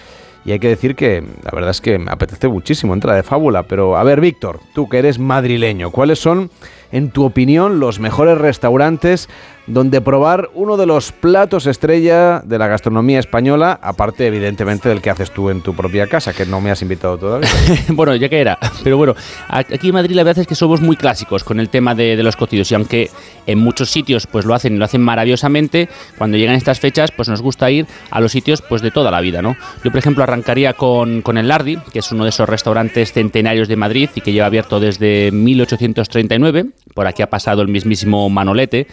Y 0.45 0.53
hay 0.53 0.61
que 0.61 0.69
decir 0.69 0.97
que 0.97 1.23
la 1.43 1.51
verdad 1.53 1.71
es 1.71 1.81
que 1.81 1.99
me 1.99 2.11
apetece 2.11 2.49
muchísimo, 2.49 2.95
entra 2.95 3.15
de 3.15 3.23
fábula. 3.23 3.65
Pero 3.65 3.97
a 3.97 4.05
ver, 4.05 4.21
Víctor, 4.21 4.61
tú 4.75 4.89
que 4.89 4.99
eres 4.99 5.19
madrileño, 5.19 5.91
¿cuáles 5.91 6.21
son, 6.21 6.51
en 6.91 7.11
tu 7.11 7.25
opinión, 7.25 7.81
los 7.81 8.01
mejores 8.01 8.39
restaurantes 8.39 9.29
donde 9.69 10.01
probar 10.01 10.49
uno 10.55 10.77
de 10.77 10.87
los 10.87 11.13
platos 11.13 11.67
estrella 11.67 12.41
de 12.45 12.59
la 12.59 12.67
gastronomía 12.67 13.21
española, 13.21 13.79
aparte 13.83 14.27
evidentemente 14.27 14.89
del 14.89 15.03
que 15.03 15.11
haces 15.11 15.31
tú 15.31 15.51
en 15.51 15.61
tu 15.61 15.75
propia 15.75 16.07
casa, 16.07 16.33
que 16.33 16.47
no 16.47 16.61
me 16.61 16.71
has 16.71 16.81
invitado 16.81 17.19
todavía. 17.19 17.49
bueno, 17.91 18.17
ya 18.17 18.29
que 18.29 18.41
era. 18.41 18.59
Pero 18.83 18.97
bueno, 18.97 19.15
aquí 19.49 19.89
en 19.89 19.95
Madrid 19.95 20.17
la 20.17 20.25
verdad 20.25 20.41
es 20.41 20.47
que 20.47 20.55
somos 20.55 20.81
muy 20.81 20.97
clásicos 20.97 21.45
con 21.45 21.61
el 21.61 21.69
tema 21.69 21.95
de, 21.95 22.17
los 22.23 22.37
cocidos 22.37 22.71
y 22.73 22.75
aunque 22.75 23.11
en 23.47 23.59
muchos 23.59 23.91
sitios 23.91 24.27
pues 24.27 24.45
lo 24.45 24.55
hacen 24.55 24.79
lo 24.79 24.85
hacen 24.85 25.03
maravillosamente, 25.03 25.89
cuando 26.17 26.37
llegan 26.37 26.57
estas 26.57 26.81
fechas 26.81 27.13
pues 27.13 27.29
nos 27.29 27.43
gusta 27.43 27.71
ir 27.71 27.87
a 28.11 28.21
los 28.21 28.33
sitios 28.33 28.63
pues 28.63 28.83
de 28.83 28.91
toda 28.91 29.11
la 29.11 29.21
vida, 29.21 29.43
¿no? 29.43 29.57
Yo 29.85 29.91
por 29.91 29.99
ejemplo 29.99 30.23
arrancaría 30.23 30.73
con, 30.73 31.23
con 31.23 31.37
el 31.37 31.49
Lardi, 31.49 31.77
que 31.93 31.99
es 31.99 32.11
uno 32.11 32.25
de 32.25 32.31
esos 32.31 32.49
restaurantes 32.49 33.13
centenarios 33.13 33.69
de 33.69 33.77
Madrid 33.77 34.09
y 34.15 34.23
que 34.23 34.33
lleva 34.33 34.47
abierto 34.47 34.81
desde 34.81 35.31
1839. 35.31 36.67
Por 36.95 37.07
aquí 37.07 37.23
ha 37.23 37.31
pasado 37.31 37.63
el 37.63 37.69
mismísimo 37.69 38.29
Manolete 38.31 38.87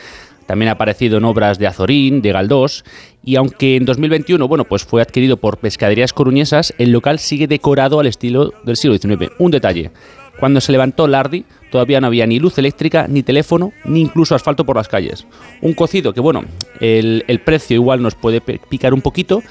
también 0.45 0.69
ha 0.69 0.73
aparecido 0.73 1.17
en 1.17 1.25
obras 1.25 1.59
de 1.59 1.67
Azorín, 1.67 2.21
de 2.21 2.31
Galdós, 2.31 2.83
y 3.23 3.35
aunque 3.35 3.75
en 3.75 3.85
2021 3.85 4.47
bueno, 4.47 4.65
pues 4.65 4.83
fue 4.83 5.01
adquirido 5.01 5.37
por 5.37 5.57
Pescaderías 5.57 6.13
Coruñesas, 6.13 6.73
el 6.77 6.91
local 6.91 7.19
sigue 7.19 7.47
decorado 7.47 7.99
al 7.99 8.07
estilo 8.07 8.53
del 8.63 8.77
siglo 8.77 8.97
XIX. 8.97 9.31
Un 9.39 9.51
detalle, 9.51 9.91
cuando 10.39 10.61
se 10.61 10.71
levantó 10.71 11.07
Lardi 11.07 11.45
todavía 11.71 11.99
no 11.99 12.07
había 12.07 12.25
ni 12.25 12.39
luz 12.39 12.57
eléctrica, 12.57 13.07
ni 13.07 13.23
teléfono, 13.23 13.73
ni 13.83 14.01
incluso 14.01 14.35
asfalto 14.35 14.65
por 14.65 14.77
las 14.77 14.87
calles. 14.87 15.25
Un 15.61 15.73
cocido 15.73 16.13
que, 16.13 16.21
bueno, 16.21 16.45
el, 16.79 17.41
precio 17.43 17.75
igual 17.75 18.01
nos 18.01 18.15
puede 18.15 18.41
picar 18.41 18.93
un 18.93 19.01
poquito, 19.01 19.41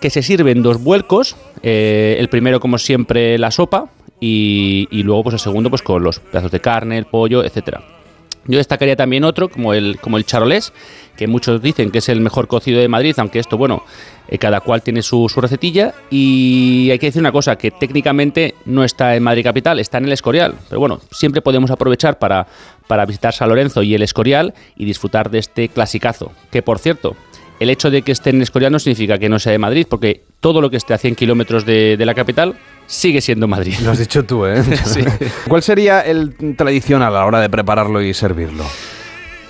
que 0.00 0.10
se 0.10 0.22
sirve 0.22 0.52
en 0.52 0.62
dos 0.62 0.82
vuelcos, 0.82 1.36
eh, 1.62 2.16
el 2.18 2.28
primero 2.28 2.60
como 2.60 2.78
siempre 2.78 3.38
la 3.38 3.50
sopa 3.50 3.90
y, 4.20 4.88
y, 4.90 5.02
luego 5.02 5.24
pues 5.24 5.34
el 5.34 5.40
segundo 5.40 5.70
pues 5.70 5.82
con 5.82 6.02
los 6.02 6.20
pedazos 6.20 6.50
de 6.50 6.60
carne, 6.60 6.98
el 6.98 7.06
pollo, 7.06 7.44
etcétera. 7.44 8.01
Yo 8.46 8.58
destacaría 8.58 8.96
también 8.96 9.24
otro, 9.24 9.48
como 9.48 9.72
el, 9.72 9.98
como 10.00 10.16
el 10.16 10.26
charolés, 10.26 10.72
que 11.16 11.26
muchos 11.28 11.62
dicen 11.62 11.90
que 11.90 11.98
es 11.98 12.08
el 12.08 12.20
mejor 12.20 12.48
cocido 12.48 12.80
de 12.80 12.88
Madrid, 12.88 13.14
aunque 13.18 13.38
esto, 13.38 13.56
bueno, 13.56 13.84
eh, 14.28 14.38
cada 14.38 14.60
cual 14.60 14.82
tiene 14.82 15.02
su, 15.02 15.28
recetilla. 15.28 15.94
Y 16.10 16.88
hay 16.90 16.98
que 16.98 17.06
decir 17.06 17.20
una 17.20 17.30
cosa, 17.30 17.56
que 17.56 17.70
técnicamente 17.70 18.54
no 18.64 18.82
está 18.82 19.14
en 19.14 19.22
Madrid 19.22 19.44
Capital, 19.44 19.78
está 19.78 19.98
en 19.98 20.06
el 20.06 20.12
Escorial. 20.12 20.54
Pero 20.68 20.80
bueno, 20.80 21.00
siempre 21.12 21.40
podemos 21.40 21.70
aprovechar 21.70 22.18
para, 22.18 22.46
para 22.88 23.06
visitar 23.06 23.32
San 23.32 23.48
Lorenzo 23.48 23.82
y 23.82 23.94
el 23.94 24.02
Escorial 24.02 24.54
y 24.76 24.84
disfrutar 24.84 25.30
de 25.30 25.38
este 25.38 25.68
clasicazo. 25.68 26.32
Que 26.50 26.62
por 26.62 26.80
cierto, 26.80 27.16
el 27.62 27.70
hecho 27.70 27.90
de 27.90 28.02
que 28.02 28.12
esté 28.12 28.30
en 28.30 28.42
Escorial 28.42 28.72
no 28.72 28.78
significa 28.78 29.18
que 29.18 29.28
no 29.28 29.38
sea 29.38 29.52
de 29.52 29.58
Madrid, 29.58 29.86
porque 29.88 30.24
todo 30.40 30.60
lo 30.60 30.70
que 30.70 30.76
esté 30.76 30.94
a 30.94 30.98
100 30.98 31.14
kilómetros 31.14 31.64
de, 31.64 31.96
de 31.96 32.06
la 32.06 32.14
capital 32.14 32.56
sigue 32.86 33.20
siendo 33.20 33.46
Madrid. 33.46 33.74
Lo 33.82 33.92
has 33.92 33.98
dicho 33.98 34.24
tú, 34.24 34.46
¿eh? 34.46 34.62
sí. 34.84 35.00
¿Cuál 35.48 35.62
sería 35.62 36.00
el 36.00 36.34
tradicional 36.56 37.14
a 37.14 37.20
la 37.20 37.26
hora 37.26 37.40
de 37.40 37.48
prepararlo 37.48 38.02
y 38.02 38.12
servirlo? 38.14 38.64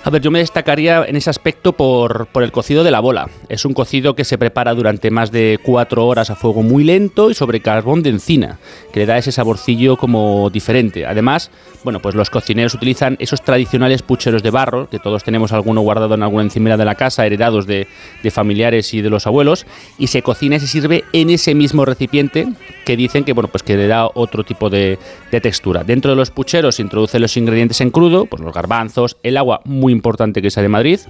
A 0.05 0.11
ver, 0.11 0.21
yo 0.21 0.33
me 0.33 0.41
destacaría 0.41 1.05
en 1.05 1.15
ese 1.15 1.31
aspecto 1.31 1.75
por, 1.75 2.27
por, 2.27 2.43
el 2.43 2.51
cocido 2.51 2.83
de 2.83 2.91
la 2.91 2.99
bola. 2.99 3.31
Es 3.49 3.65
un 3.65 3.73
cocido 3.73 4.17
que 4.17 4.25
se 4.25 4.37
prepara 4.37 4.75
durante 4.75 5.13
más 5.13 5.31
de 5.31 5.61
cuatro 5.63 6.09
horas 6.09 6.29
a 6.29 6.35
fuego 6.35 6.65
muy 6.65 6.83
lento 6.83 7.31
y 7.31 7.35
sobre 7.35 7.61
carbón 7.61 8.03
de 8.03 8.11
encina, 8.11 8.59
que 8.93 8.99
le 8.99 9.07
da 9.07 9.17
ese 9.17 9.31
saborcillo 9.31 9.97
como 9.97 10.51
diferente. 10.51 11.07
Además, 11.07 11.53
bueno, 11.85 12.01
pues 12.03 12.17
los 12.17 12.31
cocineros 12.31 12.75
utilizan 12.75 13.17
esos 13.21 13.43
tradicionales 13.43 14.03
pucheros 14.03 14.43
de 14.43 14.51
barro, 14.51 14.89
que 14.91 14.99
todos 14.99 15.23
tenemos 15.23 15.53
alguno 15.53 15.83
guardado 15.83 16.17
en 16.17 16.25
alguna 16.25 16.43
encimera 16.43 16.77
de 16.77 16.85
la 16.85 16.97
casa, 16.97 17.25
heredados 17.25 17.69
de, 17.69 17.87
de 18.25 18.31
familiares 18.33 18.93
y 18.95 19.03
de 19.03 19.11
los 19.11 19.29
abuelos, 19.29 19.67
y 19.99 20.09
se 20.09 20.23
cocina 20.23 20.57
y 20.57 20.61
se 20.61 20.67
sirve 20.67 21.05
en 21.13 21.31
ese 21.31 21.55
mismo 21.55 21.85
recipiente 21.85 22.49
que 22.85 22.97
dicen 22.97 23.23
que, 23.23 23.35
bueno, 23.35 23.49
pues 23.49 23.63
que 23.63 23.77
le 23.77 23.87
da 23.87 24.09
otro 24.13 24.43
tipo 24.43 24.69
de, 24.69 24.99
de 25.31 25.41
textura. 25.41 25.85
Dentro 25.85 26.11
de 26.11 26.17
los 26.17 26.33
pucheros 26.33 26.75
se 26.75 26.83
introducen 26.83 27.23
los 27.23 27.37
ingredientes 27.37 27.81
en 27.81 27.91
crudo, 27.91 28.27
pues 28.27 28.43
los 28.43 28.53
garbanzos, 28.53 29.17
el 29.23 29.37
agua 29.37 29.61
muy 29.65 29.92
importante 29.93 30.43
que 30.43 30.51
sea 30.51 30.63
de 30.63 30.69
Madrid, 30.69 31.01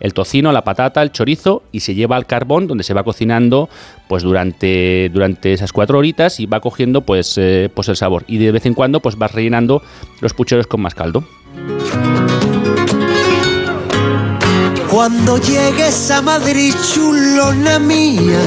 el 0.00 0.14
tocino, 0.14 0.52
la 0.52 0.64
patata, 0.64 1.02
el 1.02 1.12
chorizo 1.12 1.62
y 1.72 1.80
se 1.80 1.94
lleva 1.94 2.16
al 2.16 2.26
carbón 2.26 2.66
donde 2.66 2.84
se 2.84 2.94
va 2.94 3.04
cocinando 3.04 3.68
pues 4.08 4.22
durante, 4.22 5.10
durante 5.12 5.52
esas 5.52 5.72
cuatro 5.72 5.98
horitas 5.98 6.40
y 6.40 6.46
va 6.46 6.60
cogiendo 6.60 7.02
pues, 7.02 7.38
eh, 7.38 7.70
pues 7.72 7.88
el 7.88 7.96
sabor 7.96 8.24
y 8.26 8.38
de 8.38 8.52
vez 8.52 8.66
en 8.66 8.74
cuando 8.74 9.00
pues 9.00 9.16
vas 9.16 9.32
rellenando 9.32 9.82
los 10.20 10.34
pucheros 10.34 10.66
con 10.66 10.80
más 10.80 10.94
caldo. 10.94 11.24
Cuando 14.90 15.38
llegues 15.38 16.10
a 16.10 16.20
Madrid, 16.20 16.74
chulona 16.92 17.78
mía 17.78 18.40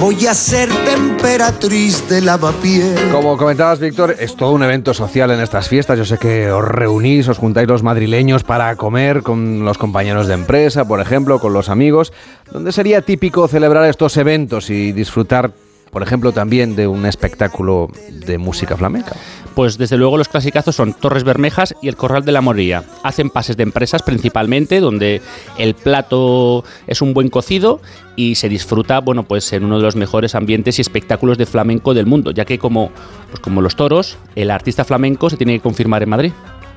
Voy 0.00 0.26
a 0.26 0.34
ser 0.34 0.68
temperatriz 0.84 2.08
de 2.08 2.20
lavapiés. 2.20 3.00
Como 3.12 3.36
comentabas, 3.36 3.78
Víctor, 3.78 4.16
es 4.18 4.36
todo 4.36 4.52
un 4.52 4.62
evento 4.62 4.92
social 4.92 5.30
en 5.30 5.40
estas 5.40 5.68
fiestas. 5.68 5.96
Yo 5.96 6.04
sé 6.04 6.18
que 6.18 6.50
os 6.50 6.64
reunís, 6.64 7.28
os 7.28 7.38
juntáis 7.38 7.68
los 7.68 7.82
madrileños 7.82 8.44
para 8.44 8.74
comer 8.76 9.22
con 9.22 9.64
los 9.64 9.78
compañeros 9.78 10.26
de 10.26 10.34
empresa, 10.34 10.84
por 10.84 11.00
ejemplo, 11.00 11.38
con 11.38 11.52
los 11.52 11.68
amigos. 11.68 12.12
¿Dónde 12.52 12.72
sería 12.72 13.02
típico 13.02 13.48
celebrar 13.48 13.88
estos 13.88 14.16
eventos 14.16 14.68
y 14.68 14.92
disfrutar, 14.92 15.52
por 15.94 16.02
ejemplo, 16.02 16.32
también 16.32 16.74
de 16.74 16.88
un 16.88 17.06
espectáculo 17.06 17.88
de 18.10 18.36
música 18.36 18.76
flamenca? 18.76 19.12
Pues 19.54 19.78
desde 19.78 19.96
luego 19.96 20.18
los 20.18 20.28
clasicazos 20.28 20.74
son 20.74 20.92
Torres 20.92 21.22
Bermejas 21.22 21.76
y 21.80 21.86
el 21.86 21.94
Corral 21.94 22.24
de 22.24 22.32
la 22.32 22.40
Morilla. 22.40 22.82
Hacen 23.04 23.30
pases 23.30 23.56
de 23.56 23.62
empresas 23.62 24.02
principalmente, 24.02 24.80
donde 24.80 25.22
el 25.56 25.74
plato 25.74 26.64
es 26.88 27.00
un 27.00 27.14
buen 27.14 27.30
cocido 27.30 27.80
y 28.16 28.34
se 28.34 28.48
disfruta, 28.48 28.98
bueno, 29.00 29.22
pues 29.22 29.52
en 29.52 29.64
uno 29.64 29.76
de 29.76 29.84
los 29.84 29.94
mejores 29.94 30.34
ambientes 30.34 30.78
y 30.78 30.82
espectáculos 30.82 31.38
de 31.38 31.46
flamenco 31.46 31.94
del 31.94 32.06
mundo, 32.06 32.32
ya 32.32 32.44
que 32.44 32.58
como, 32.58 32.90
pues 33.30 33.38
como 33.38 33.62
los 33.62 33.76
toros, 33.76 34.18
el 34.34 34.50
artista 34.50 34.84
flamenco 34.84 35.30
se 35.30 35.36
tiene 35.36 35.54
que 35.54 35.60
confirmar 35.60 36.02
en 36.02 36.08
Madrid. 36.08 36.32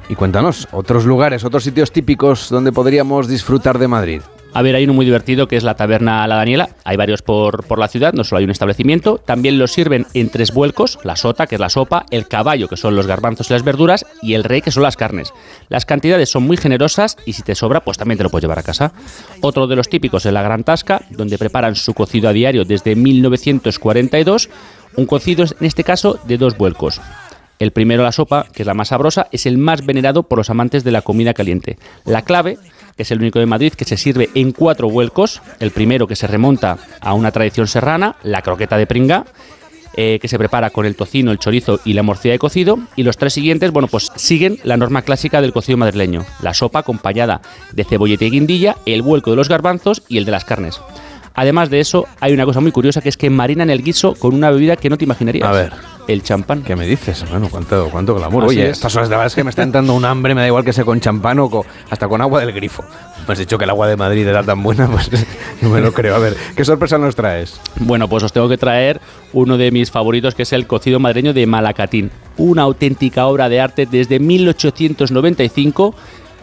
Y 0.10 0.16
cuéntanos, 0.16 0.68
otros 0.72 1.06
lugares, 1.06 1.44
otros 1.44 1.64
sitios 1.64 1.92
típicos 1.92 2.50
donde 2.50 2.72
podríamos 2.72 3.28
disfrutar 3.28 3.80
de 3.80 3.88
Madrid. 3.88 4.22
A 4.58 4.64
ver, 4.64 4.76
hay 4.76 4.86
uno 4.86 4.96
muy 4.96 5.06
divertido 5.06 5.48
que 5.48 5.56
es 5.56 5.64
la 5.64 5.76
taberna 5.76 6.26
La 6.26 6.38
Daniela. 6.38 6.70
Hay 6.84 6.98
varios 6.98 7.22
por, 7.22 7.68
por 7.68 7.78
la 7.78 7.88
ciudad, 7.88 8.14
no 8.14 8.24
solo 8.24 8.40
hay 8.40 8.46
un 8.46 8.50
establecimiento. 8.50 9.20
También 9.24 9.60
los 9.60 9.72
sirven 9.72 10.08
en 10.16 10.32
tres 10.32 10.52
vuelcos: 10.52 10.98
la 11.04 11.16
sota, 11.16 11.46
que 11.46 11.54
es 11.54 11.62
la 11.62 11.70
sopa, 11.70 12.08
el 12.10 12.28
caballo, 12.28 12.68
que 12.68 12.76
son 12.76 12.96
los 12.96 13.06
garbanzos 13.06 13.52
y 13.52 13.54
las 13.54 13.62
verduras, 13.62 14.04
y 14.24 14.34
el 14.34 14.44
rey, 14.44 14.64
que 14.64 14.72
son 14.72 14.82
las 14.82 14.98
carnes. 14.98 15.32
Las 15.70 15.86
cantidades 15.86 16.32
son 16.32 16.42
muy 16.42 16.58
generosas 16.58 17.18
y 17.28 17.34
si 17.34 17.44
te 17.44 17.54
sobra, 17.54 17.82
pues 17.82 18.00
también 18.00 18.18
te 18.18 18.24
lo 18.24 18.32
puedes 18.32 18.46
llevar 18.46 18.58
a 18.58 18.64
casa. 18.64 18.94
Otro 19.42 19.68
de 19.68 19.76
los 19.76 19.90
típicos 19.90 20.26
es 20.26 20.34
la 20.34 20.42
Gran 20.42 20.64
Tasca, 20.64 21.04
donde 21.12 21.38
preparan 21.38 21.76
su 21.76 21.94
cocido 21.94 22.28
a 22.28 22.34
diario 22.34 22.66
desde 22.66 22.96
1942. 22.96 24.50
Un 24.96 25.06
cocido, 25.06 25.46
en 25.46 25.68
este 25.68 25.84
caso, 25.84 26.20
de 26.24 26.40
dos 26.40 26.58
vuelcos. 26.58 27.00
El 27.60 27.72
primero, 27.72 28.04
la 28.04 28.12
sopa, 28.12 28.46
que 28.54 28.64
es 28.64 28.68
la 28.68 28.74
más 28.74 28.90
sabrosa, 28.90 29.28
es 29.32 29.46
el 29.46 29.58
más 29.58 29.86
venerado 29.86 30.24
por 30.24 30.38
los 30.38 30.50
amantes 30.50 30.84
de 30.84 30.92
la 30.92 31.02
comida 31.02 31.34
caliente. 31.34 31.78
La 32.06 32.22
clave, 32.22 32.58
que 32.96 33.04
es 33.04 33.12
el 33.12 33.20
único 33.20 33.40
de 33.40 33.46
Madrid, 33.46 33.74
que 33.74 33.86
se 33.86 33.98
sirve 33.98 34.30
en 34.36 34.52
cuatro 34.52 34.90
vuelcos. 34.90 35.42
El 35.60 35.72
primero, 35.72 36.08
que 36.08 36.16
se 36.16 36.28
remonta 36.28 36.78
a 37.02 37.14
una 37.14 37.32
tradición 37.32 37.68
serrana, 37.68 38.16
la 38.24 38.42
croqueta 38.42 38.78
de 38.78 38.86
pringa, 38.86 39.26
eh, 39.96 40.20
que 40.22 40.28
se 40.28 40.38
prepara 40.38 40.70
con 40.70 40.86
el 40.86 40.96
tocino, 40.96 41.32
el 41.32 41.40
chorizo 41.40 41.80
y 41.84 41.94
la 41.94 42.04
morcilla 42.04 42.34
de 42.34 42.40
cocido. 42.40 42.78
Y 42.96 43.02
los 43.02 43.18
tres 43.18 43.34
siguientes, 43.34 43.72
bueno, 43.72 43.88
pues 43.88 44.12
siguen 44.16 44.60
la 44.64 44.78
norma 44.78 45.02
clásica 45.02 45.42
del 45.42 45.54
cocido 45.54 45.78
madrileño. 45.78 46.26
La 46.44 46.54
sopa 46.54 46.80
acompañada 46.80 47.42
de 47.74 47.84
cebolleta 47.84 48.26
y 48.26 48.30
guindilla, 48.30 48.78
el 48.86 49.02
vuelco 49.02 49.32
de 49.32 49.38
los 49.38 49.50
garbanzos 49.50 50.04
y 50.08 50.18
el 50.18 50.26
de 50.26 50.32
las 50.32 50.46
carnes. 50.46 50.80
Además 51.34 51.72
de 51.72 51.80
eso, 51.80 52.06
hay 52.20 52.34
una 52.34 52.46
cosa 52.46 52.62
muy 52.62 52.72
curiosa 52.72 53.02
que 53.02 53.10
es 53.10 53.18
que 53.18 53.32
marinan 53.32 53.72
el 53.72 53.84
guiso 53.84 54.14
con 54.14 54.36
una 54.36 54.52
bebida 54.52 54.76
que 54.76 54.90
no 54.90 54.98
te 54.98 55.06
imaginarías. 55.06 55.48
A 55.48 55.52
ver. 55.52 55.97
El 56.08 56.24
champán. 56.24 56.64
¿Qué 56.64 56.76
me 56.76 56.88
dices? 56.88 57.26
Bueno, 57.30 57.50
cuánto, 57.50 57.90
cuánto 57.92 58.16
glamour. 58.16 58.46
Así 58.46 58.56
Oye, 58.56 58.70
es. 58.70 58.78
estas 58.78 58.96
horas 58.96 59.10
de 59.10 59.16
verdad 59.16 59.28
es 59.28 59.36
que 59.36 59.44
me 59.44 59.50
está 59.50 59.64
entrando 59.64 59.94
un 59.94 60.06
hambre, 60.06 60.34
me 60.34 60.40
da 60.42 60.48
igual 60.48 60.64
que 60.64 60.72
sea 60.72 60.86
con 60.86 61.02
champán 61.02 61.38
o 61.40 61.66
hasta 61.90 62.08
con 62.08 62.22
agua 62.22 62.40
del 62.40 62.54
grifo. 62.54 62.84
Me 63.28 63.34
has 63.34 63.40
dicho 63.40 63.58
que 63.58 63.66
el 63.66 63.70
agua 63.70 63.88
de 63.88 63.98
Madrid 63.98 64.26
era 64.26 64.42
tan 64.42 64.64
buena, 64.64 64.88
pues 64.92 65.12
no 65.62 65.70
me 65.70 65.82
lo 65.82 65.94
creo. 65.94 66.16
A 66.16 66.20
ver, 66.20 66.38
¿qué 66.56 66.64
sorpresa 66.64 66.98
nos 66.98 67.16
traes? 67.16 67.60
Bueno, 67.82 68.08
pues 68.08 68.24
os 68.24 68.32
tengo 68.32 68.48
que 68.48 68.58
traer 68.58 69.02
uno 69.34 69.58
de 69.58 69.70
mis 69.72 69.92
favoritos, 69.92 70.34
que 70.34 70.44
es 70.44 70.54
el 70.54 70.66
cocido 70.66 71.00
madrileño 71.00 71.34
de 71.34 71.46
Malacatín. 71.46 72.10
Una 72.38 72.62
auténtica 72.62 73.26
obra 73.26 73.50
de 73.50 73.60
arte 73.60 73.86
desde 73.86 74.20
1895 74.20 75.94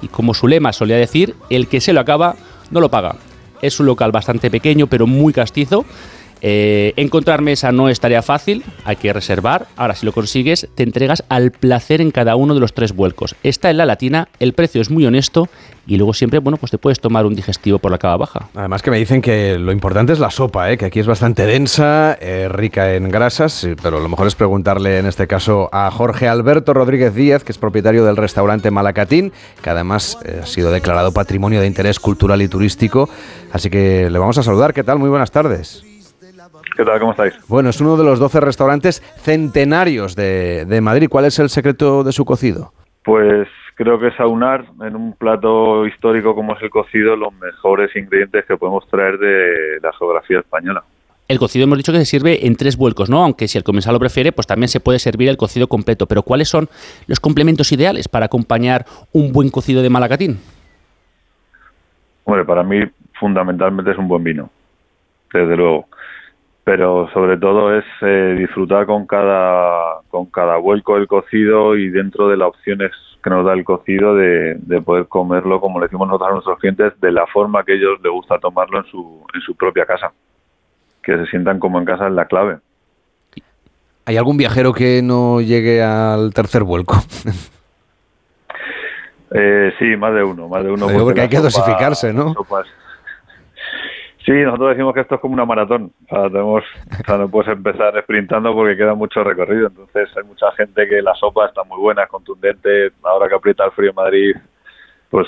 y 0.02 0.08
como 0.08 0.34
su 0.34 0.46
lema 0.46 0.74
solía 0.74 0.96
decir, 0.96 1.34
el 1.48 1.68
que 1.68 1.80
se 1.80 1.94
lo 1.94 2.00
acaba 2.00 2.36
no 2.70 2.80
lo 2.80 2.90
paga. 2.90 3.16
Es 3.62 3.80
un 3.80 3.86
local 3.86 4.12
bastante 4.12 4.50
pequeño 4.50 4.88
pero 4.88 5.06
muy 5.06 5.32
castizo. 5.32 5.86
Eh, 6.46 6.92
encontrar 6.96 7.40
mesa 7.40 7.72
no 7.72 7.88
es 7.88 8.00
tarea 8.00 8.20
fácil, 8.20 8.62
hay 8.84 8.96
que 8.96 9.14
reservar. 9.14 9.66
Ahora, 9.76 9.94
si 9.94 10.04
lo 10.04 10.12
consigues, 10.12 10.68
te 10.74 10.82
entregas 10.82 11.24
al 11.30 11.52
placer 11.52 12.02
en 12.02 12.10
cada 12.10 12.36
uno 12.36 12.52
de 12.52 12.60
los 12.60 12.74
tres 12.74 12.94
vuelcos. 12.94 13.34
Está 13.42 13.70
en 13.70 13.78
la 13.78 13.86
latina, 13.86 14.28
el 14.40 14.52
precio 14.52 14.82
es 14.82 14.90
muy 14.90 15.06
honesto 15.06 15.48
y 15.86 15.96
luego 15.96 16.12
siempre, 16.12 16.40
bueno, 16.40 16.58
pues 16.58 16.70
te 16.70 16.76
puedes 16.76 17.00
tomar 17.00 17.24
un 17.24 17.34
digestivo 17.34 17.78
por 17.78 17.90
la 17.90 17.96
cava 17.96 18.18
baja. 18.18 18.48
Además 18.54 18.82
que 18.82 18.90
me 18.90 18.98
dicen 18.98 19.22
que 19.22 19.58
lo 19.58 19.72
importante 19.72 20.12
es 20.12 20.18
la 20.18 20.30
sopa, 20.30 20.70
¿eh? 20.70 20.76
que 20.76 20.84
aquí 20.84 21.00
es 21.00 21.06
bastante 21.06 21.46
densa, 21.46 22.18
eh, 22.20 22.46
rica 22.50 22.92
en 22.94 23.08
grasas, 23.08 23.66
pero 23.82 24.00
lo 24.00 24.10
mejor 24.10 24.26
es 24.26 24.34
preguntarle 24.34 24.98
en 24.98 25.06
este 25.06 25.26
caso 25.26 25.70
a 25.72 25.90
Jorge 25.90 26.28
Alberto 26.28 26.74
Rodríguez 26.74 27.14
Díaz, 27.14 27.42
que 27.42 27.52
es 27.52 27.58
propietario 27.58 28.04
del 28.04 28.18
restaurante 28.18 28.70
Malacatín, 28.70 29.32
que 29.62 29.70
además 29.70 30.18
ha 30.42 30.44
sido 30.44 30.70
declarado 30.70 31.12
Patrimonio 31.12 31.62
de 31.62 31.68
Interés 31.68 31.98
Cultural 31.98 32.42
y 32.42 32.48
Turístico. 32.48 33.08
Así 33.50 33.70
que 33.70 34.10
le 34.10 34.18
vamos 34.18 34.36
a 34.36 34.42
saludar. 34.42 34.74
¿Qué 34.74 34.84
tal? 34.84 34.98
Muy 34.98 35.08
buenas 35.08 35.30
tardes. 35.30 35.93
¿Qué 36.76 36.84
tal? 36.84 36.98
¿Cómo 36.98 37.12
estáis? 37.12 37.34
Bueno, 37.48 37.70
es 37.70 37.80
uno 37.80 37.96
de 37.96 38.04
los 38.04 38.18
12 38.18 38.40
restaurantes 38.40 39.00
centenarios 39.18 40.16
de, 40.16 40.64
de 40.64 40.80
Madrid. 40.80 41.08
¿Cuál 41.08 41.26
es 41.26 41.38
el 41.38 41.48
secreto 41.48 42.02
de 42.02 42.12
su 42.12 42.24
cocido? 42.24 42.72
Pues 43.04 43.48
creo 43.74 43.98
que 43.98 44.08
es 44.08 44.18
aunar 44.18 44.64
en 44.82 44.96
un 44.96 45.12
plato 45.12 45.86
histórico 45.86 46.34
como 46.34 46.54
es 46.56 46.62
el 46.62 46.70
cocido 46.70 47.16
los 47.16 47.32
mejores 47.34 47.94
ingredientes 47.94 48.44
que 48.46 48.56
podemos 48.56 48.86
traer 48.88 49.18
de 49.18 49.80
la 49.82 49.92
geografía 49.92 50.40
española. 50.40 50.82
El 51.26 51.38
cocido 51.38 51.64
hemos 51.64 51.78
dicho 51.78 51.92
que 51.92 51.98
se 51.98 52.04
sirve 52.04 52.46
en 52.46 52.54
tres 52.56 52.76
vuelcos, 52.76 53.08
¿no? 53.08 53.24
Aunque 53.24 53.48
si 53.48 53.56
el 53.56 53.64
comensal 53.64 53.94
lo 53.94 54.00
prefiere, 54.00 54.32
pues 54.32 54.46
también 54.46 54.68
se 54.68 54.80
puede 54.80 54.98
servir 54.98 55.28
el 55.28 55.38
cocido 55.38 55.68
completo. 55.68 56.06
Pero 56.06 56.22
¿cuáles 56.22 56.48
son 56.48 56.68
los 57.06 57.18
complementos 57.18 57.72
ideales 57.72 58.08
para 58.08 58.26
acompañar 58.26 58.84
un 59.12 59.32
buen 59.32 59.48
cocido 59.48 59.80
de 59.80 59.88
malacatín? 59.88 60.38
Hombre, 62.24 62.44
para 62.44 62.62
mí 62.62 62.80
fundamentalmente 63.18 63.92
es 63.92 63.98
un 63.98 64.08
buen 64.08 64.22
vino, 64.22 64.50
desde 65.32 65.56
luego. 65.56 65.86
Pero 66.64 67.10
sobre 67.12 67.36
todo 67.36 67.76
es 67.76 67.84
eh, 68.00 68.36
disfrutar 68.38 68.86
con 68.86 69.06
cada, 69.06 70.00
con 70.08 70.24
cada 70.26 70.56
vuelco 70.56 70.94
del 70.96 71.06
cocido 71.06 71.76
y 71.76 71.90
dentro 71.90 72.28
de 72.28 72.38
las 72.38 72.48
opciones 72.48 72.90
que 73.22 73.28
nos 73.30 73.44
da 73.44 73.52
el 73.52 73.64
cocido 73.64 74.14
de, 74.16 74.54
de 74.60 74.80
poder 74.80 75.06
comerlo, 75.06 75.60
como 75.60 75.78
le 75.78 75.86
decimos 75.86 76.08
nosotros 76.08 76.28
a 76.30 76.32
nuestros 76.32 76.58
clientes, 76.58 76.98
de 77.00 77.12
la 77.12 77.26
forma 77.26 77.64
que 77.64 77.72
a 77.72 77.74
ellos 77.74 77.98
les 78.02 78.10
gusta 78.10 78.38
tomarlo 78.38 78.78
en 78.78 78.84
su, 78.86 79.26
en 79.34 79.40
su 79.42 79.54
propia 79.54 79.84
casa. 79.84 80.12
Que 81.02 81.18
se 81.18 81.26
sientan 81.26 81.58
como 81.58 81.78
en 81.78 81.84
casa 81.84 82.06
es 82.06 82.12
la 82.14 82.24
clave. 82.24 82.56
¿Hay 84.06 84.16
algún 84.16 84.38
viajero 84.38 84.72
que 84.72 85.02
no 85.02 85.42
llegue 85.42 85.82
al 85.82 86.32
tercer 86.32 86.62
vuelco? 86.64 86.96
Eh, 89.30 89.72
sí, 89.78 89.96
más 89.96 90.14
de 90.14 90.22
uno, 90.22 90.48
más 90.48 90.62
de 90.64 90.70
uno. 90.70 90.86
Porque 90.88 91.22
hay 91.22 91.28
que 91.28 91.38
sopa- 91.38 91.42
dosificarse, 91.42 92.12
¿no? 92.12 92.34
Sí, 94.24 94.32
nosotros 94.32 94.70
decimos 94.70 94.94
que 94.94 95.00
esto 95.00 95.16
es 95.16 95.20
como 95.20 95.34
una 95.34 95.44
maratón. 95.44 95.92
O 96.04 96.08
sea, 96.08 96.30
tenemos, 96.30 96.64
o 96.64 97.04
sea, 97.04 97.18
no 97.18 97.28
puedes 97.28 97.52
empezar 97.52 98.00
sprintando 98.02 98.54
porque 98.54 98.76
queda 98.76 98.94
mucho 98.94 99.22
recorrido. 99.22 99.66
Entonces, 99.66 100.08
hay 100.16 100.24
mucha 100.24 100.50
gente 100.52 100.88
que 100.88 101.02
la 101.02 101.14
sopa 101.14 101.46
está 101.46 101.62
muy 101.64 101.78
buena, 101.78 102.06
contundente. 102.06 102.92
Ahora 103.02 103.28
que 103.28 103.34
aprieta 103.34 103.66
el 103.66 103.72
frío 103.72 103.90
en 103.90 103.96
Madrid, 103.96 104.34
pues 105.10 105.26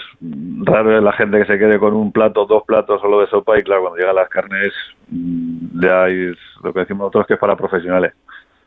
raro 0.64 0.96
es 0.96 1.02
la 1.02 1.12
gente 1.12 1.38
que 1.38 1.44
se 1.44 1.58
quede 1.58 1.78
con 1.78 1.92
un 1.92 2.10
plato, 2.10 2.46
dos 2.46 2.62
platos 2.64 3.02
solo 3.02 3.20
de 3.20 3.26
sopa. 3.26 3.58
Y 3.58 3.62
claro, 3.62 3.82
cuando 3.82 3.98
llegan 3.98 4.16
las 4.16 4.30
carnes, 4.30 4.72
mm, 5.08 5.80
ya 5.80 6.08
es 6.08 6.38
lo 6.62 6.72
que 6.72 6.80
decimos 6.80 7.00
nosotros 7.00 7.26
que 7.26 7.34
es 7.34 7.40
para 7.40 7.54
profesionales. 7.54 8.14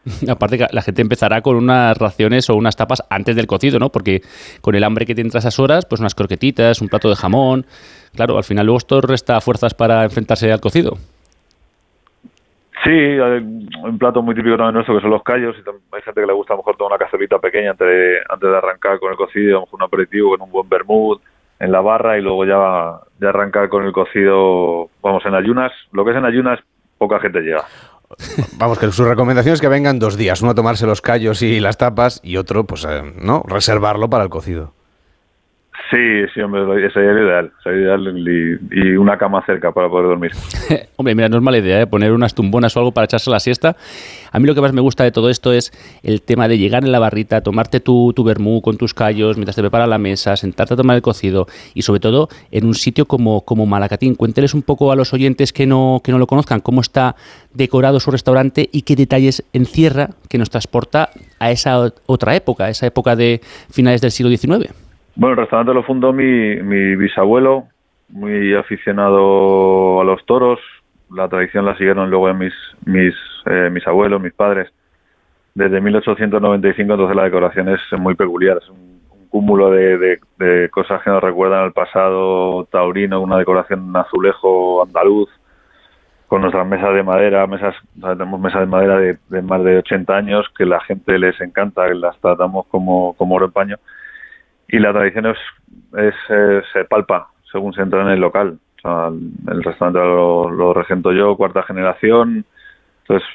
Aparte 0.29 0.57
que 0.57 0.67
la 0.71 0.81
gente 0.81 1.01
empezará 1.01 1.41
con 1.41 1.55
unas 1.55 1.97
raciones 1.97 2.49
o 2.49 2.55
unas 2.55 2.75
tapas 2.75 3.03
antes 3.09 3.35
del 3.35 3.47
cocido, 3.47 3.79
¿no? 3.79 3.89
Porque 3.89 4.21
con 4.61 4.75
el 4.75 4.83
hambre 4.83 5.05
que 5.05 5.15
te 5.15 5.21
entra 5.21 5.39
a 5.39 5.41
esas 5.41 5.59
horas, 5.59 5.85
pues 5.85 5.99
unas 5.99 6.15
croquetitas, 6.15 6.81
un 6.81 6.87
plato 6.87 7.09
de 7.09 7.15
jamón. 7.15 7.65
Claro, 8.15 8.37
al 8.37 8.43
final 8.43 8.65
luego 8.65 8.77
esto 8.77 9.01
resta 9.01 9.39
fuerzas 9.41 9.73
para 9.73 10.03
enfrentarse 10.03 10.51
al 10.51 10.61
cocido. 10.61 10.97
Sí, 12.83 12.91
hay 12.91 13.39
un 13.83 13.97
plato 13.99 14.21
muy 14.21 14.33
típico 14.33 14.55
también 14.55 14.75
nuestro 14.75 14.95
que 14.95 15.01
son 15.01 15.11
los 15.11 15.23
callos 15.23 15.53
y 15.57 15.69
hay 15.93 16.01
gente 16.01 16.21
que 16.21 16.27
le 16.27 16.33
gusta 16.33 16.55
mejor 16.55 16.77
tomar 16.77 16.93
una 16.93 16.97
cacerolita 16.97 17.37
pequeña 17.37 17.71
antes 17.71 17.85
de, 17.85 18.19
antes 18.29 18.49
de 18.49 18.57
arrancar 18.57 18.99
con 18.99 19.11
el 19.11 19.17
cocido, 19.17 19.57
a 19.57 19.59
lo 19.59 19.65
mejor 19.65 19.79
un 19.81 19.83
aperitivo 19.83 20.29
con 20.29 20.41
un 20.43 20.51
buen 20.51 20.69
vermut 20.69 21.21
en 21.59 21.71
la 21.73 21.81
barra 21.81 22.17
y 22.17 22.21
luego 22.21 22.45
ya, 22.45 23.01
ya 23.19 23.29
arrancar 23.29 23.67
con 23.67 23.85
el 23.85 23.91
cocido, 23.91 24.89
vamos, 25.01 25.25
en 25.25 25.35
ayunas. 25.35 25.73
Lo 25.91 26.05
que 26.05 26.11
es 26.11 26.17
en 26.17 26.25
ayunas, 26.25 26.59
poca 26.97 27.19
gente 27.19 27.41
llega. 27.41 27.65
Vamos, 28.57 28.79
que 28.79 28.91
su 28.91 29.05
recomendación 29.05 29.53
es 29.53 29.61
que 29.61 29.67
vengan 29.67 29.99
dos 29.99 30.17
días. 30.17 30.41
Uno 30.41 30.51
a 30.51 30.55
tomarse 30.55 30.85
los 30.85 31.01
callos 31.01 31.41
y 31.41 31.59
las 31.59 31.77
tapas 31.77 32.19
y 32.23 32.37
otro, 32.37 32.65
pues, 32.65 32.85
eh, 32.87 33.01
¿no? 33.21 33.43
Reservarlo 33.47 34.09
para 34.09 34.23
el 34.23 34.29
cocido. 34.29 34.73
Sí, 35.91 35.97
sí, 36.35 36.41
hombre, 36.41 36.61
sería 36.93 37.11
lo 37.13 37.25
ideal, 37.25 37.51
sería 37.63 37.81
ideal 37.81 38.59
y, 38.71 38.95
una 38.95 39.17
cama 39.17 39.43
cerca 39.43 39.71
para 39.71 39.89
poder 39.89 40.05
dormir. 40.07 40.31
Hombre, 40.97 41.15
mira, 41.15 41.29
no 41.29 41.37
es 41.37 41.41
mala 41.41 41.57
idea, 41.57 41.81
¿eh? 41.81 41.87
poner 41.87 42.11
unas 42.11 42.35
tumbonas 42.35 42.75
o 42.75 42.79
algo 42.79 42.91
para 42.91 43.05
echarse 43.05 43.31
la 43.31 43.39
siesta. 43.39 43.75
A 44.31 44.39
mí 44.39 44.45
lo 44.45 44.53
que 44.53 44.61
más 44.61 44.71
me 44.71 44.81
gusta 44.81 45.03
de 45.03 45.11
todo 45.11 45.31
esto 45.31 45.51
es 45.51 45.71
el 46.03 46.21
tema 46.21 46.47
de 46.47 46.59
llegar 46.59 46.83
en 46.83 46.91
la 46.91 46.99
barrita, 46.99 47.41
tomarte 47.41 47.79
tu, 47.79 48.13
tu 48.13 48.23
vermú 48.23 48.61
con 48.61 48.77
tus 48.77 48.93
callos 48.93 49.37
mientras 49.37 49.55
te 49.55 49.63
prepara 49.63 49.87
la 49.87 49.97
mesa, 49.97 50.37
sentarte 50.37 50.75
a 50.75 50.77
tomar 50.77 50.95
el 50.95 51.01
cocido 51.01 51.47
y 51.73 51.81
sobre 51.81 51.99
todo 52.01 52.29
en 52.51 52.65
un 52.67 52.75
sitio 52.75 53.05
como, 53.07 53.41
como 53.41 53.65
Malacatín. 53.65 54.13
Cuénteles 54.13 54.53
un 54.53 54.61
poco 54.61 54.91
a 54.91 54.95
los 54.95 55.11
oyentes 55.13 55.51
que 55.53 55.65
no, 55.65 56.01
que 56.03 56.11
no 56.11 56.19
lo 56.19 56.27
conozcan 56.27 56.59
cómo 56.59 56.81
está 56.81 57.15
decorado 57.53 57.99
su 57.99 58.11
restaurante 58.11 58.69
y 58.71 58.83
qué 58.83 58.95
detalles 58.95 59.43
encierra 59.53 60.11
que 60.29 60.37
nos 60.37 60.51
transporta 60.51 61.09
a 61.39 61.49
esa 61.49 61.79
ot- 61.79 61.95
otra 62.05 62.35
época, 62.35 62.65
a 62.65 62.69
esa 62.69 62.85
época 62.85 63.15
de 63.15 63.41
finales 63.71 64.01
del 64.01 64.11
siglo 64.11 64.29
XIX. 64.29 64.71
Bueno, 65.19 65.33
el 65.33 65.39
restaurante 65.39 65.73
lo 65.73 65.83
fundó 65.83 66.13
mi, 66.13 66.55
bisabuelo, 66.95 67.65
muy 68.07 68.55
aficionado 68.55 69.99
a 69.99 70.05
los 70.05 70.25
toros. 70.25 70.61
La 71.13 71.27
tradición 71.27 71.65
la 71.65 71.75
siguieron 71.75 72.09
luego 72.09 72.33
mis, 72.33 72.53
mis, 72.85 73.13
eh, 73.45 73.69
mis 73.69 73.85
abuelos, 73.85 74.21
mis 74.21 74.31
padres. 74.31 74.71
Desde 75.53 75.81
1895, 75.81 76.93
entonces 76.93 77.17
la 77.17 77.25
decoración 77.25 77.67
es 77.67 77.81
muy 77.99 78.15
peculiar. 78.15 78.59
Es 78.63 78.69
un, 78.69 78.97
cúmulo 79.27 79.71
de, 79.71 80.19
cosas 80.71 81.03
que 81.03 81.09
nos 81.09 81.21
recuerdan 81.21 81.63
al 81.63 81.73
pasado 81.73 82.63
taurino, 82.71 83.19
una 83.19 83.37
decoración 83.37 83.93
azulejo 83.97 84.83
andaluz, 84.83 85.29
con 86.27 86.43
nuestras 86.43 86.65
mesas 86.65 86.93
de 86.93 87.03
madera, 87.03 87.45
mesas, 87.45 87.75
tenemos 87.99 88.39
mesas 88.39 88.61
de 88.61 88.67
madera 88.67 88.99
de, 88.99 89.41
más 89.41 89.63
de 89.65 89.79
80 89.79 90.15
años 90.15 90.45
que 90.57 90.65
la 90.65 90.79
gente 90.79 91.19
les 91.19 91.39
encanta, 91.41 91.93
las 91.93 92.17
tratamos 92.21 92.67
como, 92.67 93.13
como 93.17 93.35
oro 93.35 93.47
en 93.47 93.51
paño 93.51 93.75
y 94.69 94.79
la 94.79 94.93
tradición 94.93 95.25
es, 95.27 95.37
es, 95.97 96.15
eh, 96.29 96.61
se 96.73 96.85
palpa 96.85 97.29
según 97.51 97.73
se 97.73 97.81
entra 97.81 98.01
en 98.03 98.09
el 98.09 98.19
local. 98.19 98.59
O 98.77 98.81
sea, 98.81 99.07
el, 99.07 99.31
el 99.51 99.63
restaurante 99.63 99.99
lo, 99.99 100.49
lo 100.49 100.73
regento 100.73 101.11
yo, 101.11 101.35
cuarta 101.35 101.63
generación. 101.63 102.45
Entonces, 103.01 103.27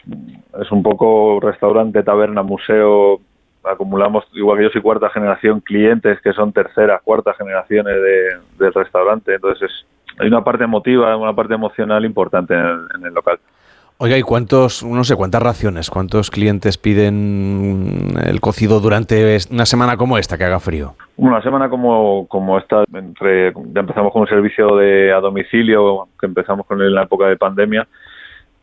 es 0.61 0.71
un 0.71 0.83
poco 0.83 1.41
restaurante, 1.41 2.03
taberna, 2.03 2.43
museo. 2.43 3.21
Acumulamos, 3.65 4.25
igual 4.35 4.59
que 4.59 4.65
yo 4.65 4.71
soy 4.71 4.83
cuarta 4.83 5.11
generación, 5.11 5.61
clientes 5.61 6.21
que 6.21 6.33
son 6.33 6.53
terceras, 6.53 7.03
cuartas 7.03 7.37
generaciones 7.37 7.95
de, 7.95 8.39
del 8.59 8.73
restaurante. 8.73 9.35
Entonces, 9.35 9.71
es, 9.71 9.87
hay 10.19 10.29
una 10.29 10.45
parte 10.45 10.65
emotiva, 10.65 11.17
una 11.17 11.35
parte 11.35 11.55
emocional 11.55 12.05
importante 12.05 12.55
en 12.55 13.05
el, 13.05 13.13
local. 13.13 13.39
Oiga, 13.99 14.19
¿y 14.19 14.23
cuántos, 14.23 14.83
no 14.83 15.05
sé, 15.05 15.15
cuántas 15.15 15.41
raciones, 15.41 15.89
cuántos 15.89 16.31
clientes 16.31 16.79
piden 16.79 18.17
el 18.27 18.41
cocido 18.41 18.81
durante 18.81 19.39
una 19.53 19.67
semana 19.67 19.97
como 19.97 20.19
esta, 20.19 20.37
que 20.37 20.45
haga 20.45 20.59
frío? 20.59 20.97
Una 21.17 21.41
semana 21.43 21.69
como, 21.69 22.27
como 22.27 22.59
esta, 22.59 22.83
entre, 22.93 23.53
ya 23.53 23.81
empezamos 23.81 24.13
con 24.13 24.23
un 24.23 24.29
servicio 24.29 24.77
de 24.77 25.13
a 25.13 25.21
domicilio, 25.21 26.09
que 26.19 26.27
empezamos 26.27 26.67
con 26.67 26.81
él 26.81 26.89
en 26.89 26.95
la 26.97 27.03
época 27.05 27.27
de 27.29 27.37
pandemia, 27.37 27.87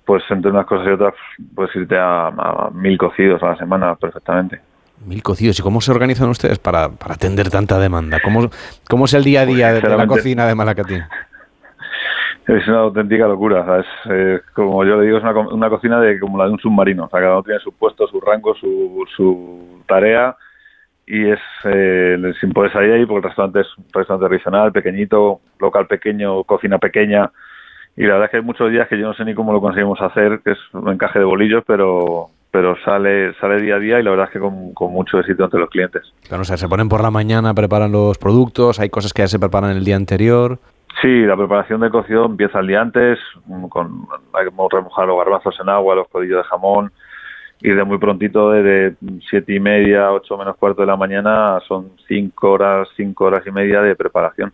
pues 0.03 0.22
entre 0.30 0.52
unas 0.52 0.66
cosas 0.66 0.88
y 0.88 0.91
otras, 0.91 1.14
puedes 1.56 1.74
irte 1.78 1.95
a, 1.98 2.70
mil 2.74 2.98
cocidos 2.98 3.41
a 3.41 3.52
la 3.52 3.58
semana 3.58 3.95
perfectamente. 3.95 4.60
Mil 5.06 5.24
cocidos. 5.24 5.58
¿Y 5.58 5.62
cómo 5.62 5.80
se 5.80 5.91
organizan 5.91 6.28
ustedes 6.28 6.60
para, 6.60 6.90
para 6.90 7.16
atender 7.16 7.49
tanta 7.49 7.80
demanda? 7.80 8.20
¿Cómo, 8.22 8.49
¿Cómo 8.90 9.06
es 9.06 9.14
el 9.14 9.24
día 9.24 9.41
a 9.41 9.45
día 9.45 9.72
de, 9.72 9.82
la 9.82 10.06
cocina 10.08 10.45
de 10.45 10.56
Malacatín? 10.56 11.03
Es 12.52 12.68
una 12.68 12.80
auténtica 12.80 13.28
locura. 13.28 13.80
Es, 13.80 14.41
como 14.53 14.84
yo 14.84 14.98
le 14.98 15.06
digo, 15.06 15.18
es 15.18 15.23
una, 15.23 15.40
una, 15.40 15.69
cocina 15.69 16.02
de 16.02 16.19
como 16.19 16.38
la 16.38 16.45
de 16.45 16.52
un 16.52 16.60
submarino. 16.60 17.06
O 17.06 17.10
sea, 17.10 17.22
cada 17.22 17.34
uno 17.36 17.44
tiene 17.44 17.60
su 17.61 17.72
puesto, 17.72 18.06
su 18.07 18.19
rango, 18.19 18.53
su, 18.56 19.06
su 19.15 19.82
tarea 19.88 20.36
y 21.07 21.30
es 21.30 21.40
eh, 21.64 22.18
sin 22.41 22.52
poder 22.52 22.73
salir 22.73 22.91
ahí 22.91 23.06
porque 23.06 23.19
el 23.19 23.30
restaurante 23.30 23.61
es 23.61 23.78
un 23.78 23.86
restaurante 23.94 24.28
regional, 24.28 24.72
pequeñito, 24.72 25.40
local 25.60 25.88
pequeño, 25.88 26.44
cocina 26.44 26.78
pequeña 26.78 27.32
y 27.95 28.03
la 28.03 28.14
verdad 28.14 28.26
es 28.26 28.32
que 28.32 28.38
hay 28.38 28.44
muchos 28.44 28.69
días 28.69 28.88
que 28.88 28.99
yo 28.99 29.07
no 29.07 29.14
sé 29.14 29.26
ni 29.26 29.34
cómo 29.34 29.52
lo 29.52 29.61
conseguimos 29.61 29.99
hacer, 30.02 30.41
que 30.44 30.52
es 30.52 30.60
un 30.73 30.90
encaje 30.90 31.19
de 31.19 31.26
bolillos, 31.26 31.64
pero 31.65 32.28
pero 32.52 32.76
sale 32.84 33.34
sale 33.36 33.61
día 33.61 33.76
a 33.76 33.80
día 33.80 33.99
y 33.99 34.03
la 34.03 34.11
verdad 34.11 34.28
es 34.28 34.34
que 34.34 34.40
con, 34.40 34.91
mucho 34.91 35.19
éxito 35.19 35.45
entre 35.45 35.60
los 35.60 35.69
clientes. 35.69 36.03
Claro, 36.28 36.44
se 36.44 36.68
ponen 36.68 36.90
por 36.90 37.02
la 37.02 37.11
mañana, 37.11 37.53
preparan 37.53 37.91
los 37.91 38.18
productos, 38.18 38.80
hay 38.80 38.90
cosas 38.90 39.14
que 39.14 39.22
ya 39.22 39.28
se 39.28 39.40
preparan 39.40 39.72
el 39.72 39.86
día 39.86 39.95
anterior. 39.95 40.60
Sí, 40.99 41.26
la 41.26 41.38
preparación 41.38 41.81
de 41.81 41.89
cocido 41.89 42.26
empieza 42.26 42.59
el 42.59 42.68
día 42.68 42.81
antes, 42.81 43.18
con, 43.69 44.07
hay 44.34 44.45
que 44.45 44.51
remojar 44.69 45.07
los 45.07 45.18
garbanzos 45.18 45.57
en 45.59 45.69
agua, 45.69 45.95
los 45.95 46.07
codillos 46.09 46.43
de 46.43 46.49
jamón, 46.49 46.91
y 47.61 47.69
de 47.69 47.84
muy 47.84 47.97
prontito, 47.97 48.51
desde 48.51 48.95
siete 49.30 49.55
y 49.55 49.59
media, 49.59 50.11
ocho 50.11 50.38
menos 50.38 50.57
cuarto 50.57 50.81
de 50.81 50.88
la 50.88 50.97
mañana, 50.97 51.59
son 51.68 51.91
cinco 52.07 52.51
horas, 52.51 52.88
cinco 52.97 53.26
horas 53.26 53.45
y 53.45 53.51
media 53.51 53.81
de 53.81 53.95
preparación. 53.95 54.51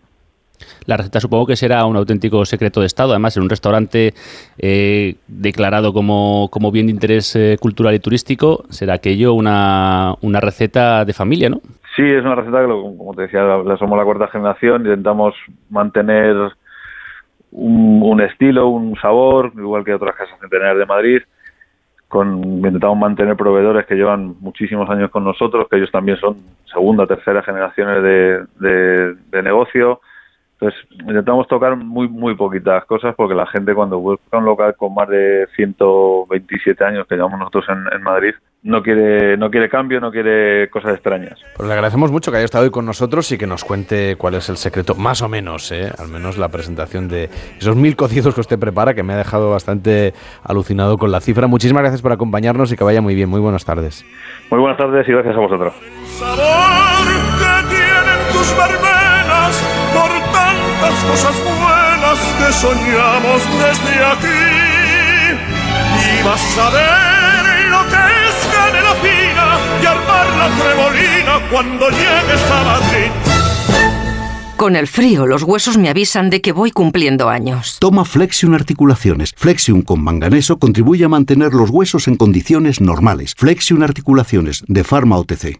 La 0.85 0.97
receta 0.97 1.19
supongo 1.19 1.47
que 1.47 1.55
será 1.55 1.85
un 1.85 1.95
auténtico 1.95 2.43
secreto 2.45 2.81
de 2.81 2.88
Estado, 2.88 3.11
además 3.11 3.38
en 3.38 3.43
un 3.43 3.49
restaurante 3.49 4.14
eh, 4.57 5.15
declarado 5.27 5.93
como, 5.93 6.49
bien 6.72 6.88
de 6.88 6.91
interés 6.91 7.35
eh, 7.35 7.57
cultural 7.59 7.93
y 7.93 7.99
turístico, 7.99 8.65
será 8.69 8.95
aquello 8.95 9.34
una, 9.34 10.15
una 10.22 10.39
receta 10.39 11.05
de 11.05 11.14
familia, 11.14 11.49
¿no? 11.49 11.61
Sí, 11.98 12.03
es 12.03 12.24
una 12.24 12.36
receta 12.36 12.61
que, 12.61 12.68
como 12.68 13.15
te 13.15 13.24
decía, 13.24 13.41
la 13.41 13.76
somos 13.78 13.98
la 13.98 14.06
cuarta 14.06 14.28
generación, 14.28 14.84
intentamos 14.84 15.34
mantener 15.72 16.36
un, 17.52 18.22
estilo, 18.22 18.68
un 18.68 18.95
sabor, 18.98 19.52
igual 19.57 19.84
que 19.84 19.95
otras 19.95 20.15
casas 20.15 20.40
centenarias 20.40 20.78
de 20.78 20.86
Madrid, 20.86 21.22
con, 22.07 22.44
intentamos 22.44 22.99
mantener 22.99 23.36
proveedores 23.36 23.88
que 23.88 23.95
llevan 23.95 24.36
muchísimos 24.41 24.88
años 24.91 25.10
con 25.10 25.24
nosotros, 25.24 25.68
que 25.68 25.78
ellos 25.78 25.91
también 25.91 26.19
son 26.19 26.38
segunda, 26.72 27.07
tercera 27.07 27.41
generaciones 27.41 28.03
de 28.03 29.41
negocio, 29.41 29.99
entonces, 30.59 30.89
intentamos 31.01 31.47
tocar 31.47 31.75
muy, 31.75 32.07
muy 32.07 32.34
poquitas 32.34 32.84
cosas 32.85 33.13
porque 33.15 33.35
la 33.35 33.45
gente 33.45 33.75
cuando 33.75 33.99
busca 33.99 34.39
un 34.39 34.45
local 34.45 34.75
con 34.75 34.91
más 34.95 35.07
de 35.07 35.47
127 35.55 36.84
años 36.84 37.05
que 37.07 37.15
llevamos 37.15 37.38
nosotros 37.38 37.65
en, 37.69 38.01
Madrid, 38.01 38.34
no 38.63 38.81
quiere, 38.81 39.38
no 39.38 39.51
quiere 39.51 39.69
cambio, 39.69 39.99
no 39.99 40.11
quiere 40.11 40.67
cosas 40.71 40.95
extrañas. 40.95 41.39
Pues 41.55 41.67
le 41.67 41.73
agradecemos 41.75 42.11
mucho 42.11 42.31
que 42.31 42.38
haya 42.38 42.45
estado 42.45 42.63
hoy 42.63 42.71
con 42.71 42.88
nosotros 42.88 43.31
y 43.31 43.38
que 43.38 43.45
nos 43.45 43.63
cuente 43.63 44.15
cuál 44.17 44.34
es 44.34 44.49
el 44.49 44.57
secreto, 44.57 44.95
más 44.95 45.21
o 45.21 45.29
menos, 45.29 45.71
¿eh? 45.71 45.91
al 45.95 46.07
menos 46.07 46.39
la 46.39 46.49
presentación 46.49 47.07
de 47.07 47.25
esos 47.59 47.75
mil 47.75 47.95
cocidos 47.95 48.34
que 48.34 48.41
usted 48.41 48.57
prepara, 48.57 48.95
que 48.95 49.03
me 49.03 49.13
ha 49.13 49.17
dejado 49.17 49.51
bastante 49.51 50.15
alucinado 50.43 50.97
con 50.97 51.11
la 51.11 51.19
cifra. 51.19 51.45
Muchísimas 51.45 51.84
gracias 51.84 52.01
por 52.01 52.13
acompañarnos 52.13 52.71
y 52.71 52.75
que 52.75 52.84
vaya 52.84 53.01
muy 53.01 53.13
bien. 53.13 53.29
Muy 53.29 53.41
buenas 53.41 53.63
tardes. 53.63 54.03
Muy 54.49 54.59
buenas 54.59 54.79
tardes 54.79 55.07
y 55.07 55.11
gracias 55.11 55.35
a 55.35 55.39
vosotros. 55.39 55.75
Las 60.89 61.03
cosas 61.03 61.35
buenas 61.43 62.19
que 62.38 62.53
soñamos 62.53 63.41
desde 63.59 64.05
aquí. 64.05 64.43
Y 65.99 66.23
vas 66.23 66.57
a 66.57 66.69
ver 66.69 67.69
lo 67.69 67.81
que 67.91 68.03
es 68.27 68.38
canela 68.53 68.93
fina 69.03 69.47
y 69.81 69.85
armar 69.85 70.27
la 70.39 70.47
trebolina 70.57 71.49
cuando 71.51 71.89
llegues 71.89 72.51
a 72.51 72.64
Madrid. 72.64 73.11
Con 74.55 74.76
el 74.76 74.88
frío, 74.88 75.27
los 75.27 75.43
huesos 75.43 75.77
me 75.77 75.89
avisan 75.89 76.30
de 76.31 76.41
que 76.41 76.51
voy 76.51 76.72
cumpliendo 76.72 77.30
años. 77.30 77.77
Toma 77.80 78.05
Flexion 78.05 78.55
Articulaciones. 78.55 79.34
Flexion 79.35 79.84
con 79.84 80.01
manganeso 80.03 80.57
contribuye 80.57 81.05
a 81.05 81.09
mantener 81.09 81.53
los 81.53 81.69
huesos 81.69 82.07
en 82.07 82.15
condiciones 82.15 82.81
normales. 82.81 83.35
Flexion 83.38 83.84
Articulaciones, 83.84 84.64
de 84.68 84.84
Pharma 84.84 85.18
OTC. 85.18 85.59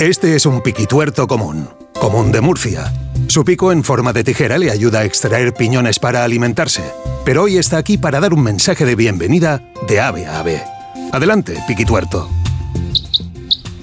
Este 0.00 0.36
es 0.36 0.46
un 0.46 0.62
piquituerto 0.62 1.26
común, 1.26 1.68
común 2.00 2.30
de 2.30 2.40
Murcia. 2.40 2.92
Su 3.26 3.44
pico 3.44 3.72
en 3.72 3.82
forma 3.82 4.12
de 4.12 4.22
tijera 4.22 4.56
le 4.56 4.70
ayuda 4.70 5.00
a 5.00 5.04
extraer 5.04 5.52
piñones 5.54 5.98
para 5.98 6.22
alimentarse, 6.22 6.84
pero 7.24 7.42
hoy 7.42 7.58
está 7.58 7.78
aquí 7.78 7.98
para 7.98 8.20
dar 8.20 8.32
un 8.32 8.44
mensaje 8.44 8.84
de 8.84 8.94
bienvenida 8.94 9.60
de 9.88 10.00
ave 10.00 10.24
a 10.26 10.38
ave. 10.38 10.62
Adelante, 11.10 11.58
piquituerto. 11.66 12.28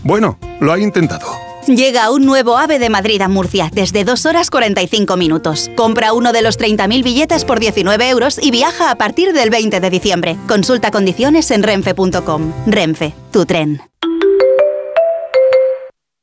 Bueno, 0.03 0.39
lo 0.61 0.71
ha 0.71 0.79
intentado. 0.79 1.27
Llega 1.67 2.09
un 2.09 2.25
nuevo 2.25 2.57
AVE 2.57 2.79
de 2.79 2.89
Madrid 2.89 3.21
a 3.21 3.27
Murcia 3.27 3.69
desde 3.73 4.05
2 4.05 4.25
horas 4.25 4.49
45 4.49 5.17
minutos. 5.17 5.69
Compra 5.75 6.13
uno 6.13 6.31
de 6.31 6.43
los 6.43 6.57
30.000 6.57 7.03
billetes 7.03 7.43
por 7.43 7.59
19 7.59 8.07
euros 8.07 8.39
y 8.41 8.51
viaja 8.51 8.89
a 8.89 8.95
partir 8.95 9.33
del 9.33 9.49
20 9.49 9.81
de 9.81 9.89
diciembre. 9.89 10.37
Consulta 10.47 10.91
condiciones 10.91 11.51
en 11.51 11.63
renfe.com. 11.63 12.53
Renfe, 12.67 13.13
tu 13.33 13.45
tren. 13.45 13.81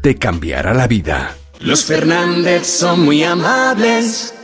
te 0.00 0.16
cambiará 0.16 0.74
la 0.74 0.86
vida. 0.86 1.36
Los 1.60 1.84
Fernández 1.84 2.66
son 2.66 3.04
muy 3.04 3.22
amables 3.22 4.34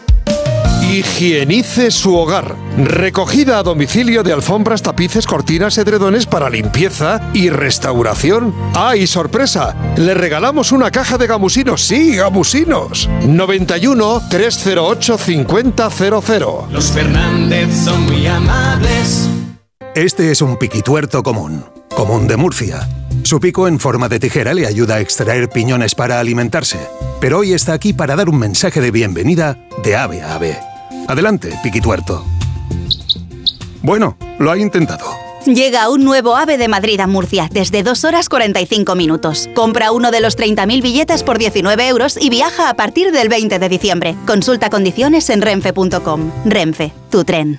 Higienice 0.93 1.91
su 1.91 2.15
hogar. 2.17 2.55
Recogida 2.79 3.59
a 3.59 3.63
domicilio 3.65 4.23
de 4.23 4.33
alfombras, 4.33 4.83
tapices, 4.83 5.27
cortinas, 5.27 5.77
edredones 5.79 6.27
para 6.27 6.49
limpieza 6.49 7.21
y 7.35 7.51
restauración. 7.51 8.55
¡Ay, 8.73 9.07
sorpresa! 9.09 9.75
Le 9.97 10.15
regalamos 10.15 10.71
una 10.71 10.93
caja 10.93 11.19
de 11.19 11.27
gamusinos. 11.27 11.83
Sí, 11.83 12.15
gamusinos. 12.15 13.11
91 13.27 14.23
308 14.31 15.19
5000. 15.19 15.73
Los 16.71 16.93
Fernández 16.93 17.85
son 17.85 18.07
muy 18.07 18.27
amables. 18.27 19.29
Este 19.95 20.31
es 20.31 20.41
un 20.41 20.57
piquituerto 20.57 21.23
común, 21.23 21.65
común 21.97 22.29
de 22.29 22.37
Murcia. 22.37 23.06
Su 23.27 23.41
pico 23.41 23.67
en 23.67 23.81
forma 23.81 24.09
de 24.09 24.21
tijera 24.21 24.55
le 24.55 24.69
ayuda 24.69 24.95
a 24.95 25.01
extraer 25.01 25.49
piñones 25.49 25.97
para 25.97 26.21
alimentarse, 26.21 26.79
pero 27.21 27.39
hoy 27.39 27.55
está 27.55 27.73
aquí 27.73 27.93
para 27.93 28.15
dar 28.15 28.29
un 28.29 28.39
mensaje 28.39 28.81
de 28.81 28.93
bienvenida 28.93 29.59
de 29.83 29.97
ave 29.97 30.23
a 30.23 30.37
ave. 30.37 30.57
Adelante, 31.09 31.53
piquituerto. 31.61 32.25
Bueno, 33.83 34.17
lo 34.39 34.53
ha 34.53 34.57
intentado. 34.57 35.07
Llega 35.45 35.91
un 35.91 36.05
nuevo 36.05 36.37
AVE 36.37 36.57
de 36.57 36.69
Madrid 36.69 37.01
a 37.01 37.09
Murcia 37.09 37.49
desde 37.51 37.83
2 37.83 38.05
horas 38.05 38.29
45 38.29 38.95
minutos. 38.95 39.51
Compra 39.57 39.91
uno 39.91 40.13
de 40.13 40.21
los 40.21 40.39
30.000 40.39 40.81
billetes 40.81 41.25
por 41.25 41.39
19 41.39 41.89
euros 41.89 42.17
y 42.21 42.31
viaja 42.31 42.69
a 42.69 42.75
partir 42.75 43.11
del 43.11 43.29
20 43.29 43.59
de 43.59 43.69
diciembre. 43.69 44.15
Consulta 44.25 44.71
condiciones 44.71 45.31
en 45.31 45.43
renfe.com. 45.43 46.31
Renfe, 46.45 46.93
tu 47.11 47.25
tren. 47.25 47.59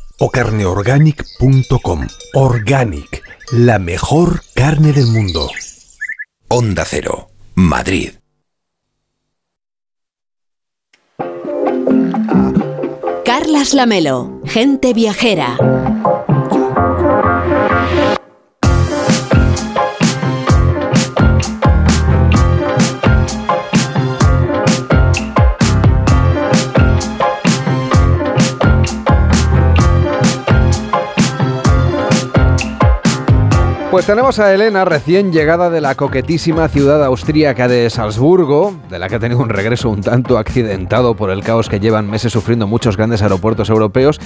o 0.21 0.29
carneorganic.com. 0.29 2.07
Organic, 2.35 3.23
la 3.51 3.79
mejor 3.79 4.43
carne 4.53 4.93
del 4.93 5.07
mundo. 5.07 5.49
Onda 6.47 6.85
Cero, 6.85 7.29
Madrid. 7.55 8.11
Carlas 13.25 13.73
Lamelo, 13.73 14.41
gente 14.45 14.93
viajera. 14.93 15.57
Pues 34.01 34.07
tenemos 34.07 34.39
a 34.39 34.51
Elena, 34.51 34.83
recién 34.83 35.31
llegada 35.31 35.69
de 35.69 35.79
la 35.79 35.93
coquetísima 35.93 36.67
ciudad 36.69 37.05
austríaca 37.05 37.67
de 37.67 37.87
Salzburgo, 37.91 38.73
de 38.89 38.97
la 38.97 39.07
que 39.07 39.17
ha 39.17 39.19
tenido 39.19 39.39
un 39.39 39.49
regreso 39.49 39.91
un 39.91 40.01
tanto 40.01 40.39
accidentado 40.39 41.13
por 41.13 41.29
el 41.29 41.43
caos 41.43 41.69
que 41.69 41.79
llevan 41.79 42.09
meses 42.09 42.33
sufriendo 42.33 42.65
muchos 42.65 42.97
grandes 42.97 43.21
aeropuertos 43.21 43.69
europeos 43.69 44.19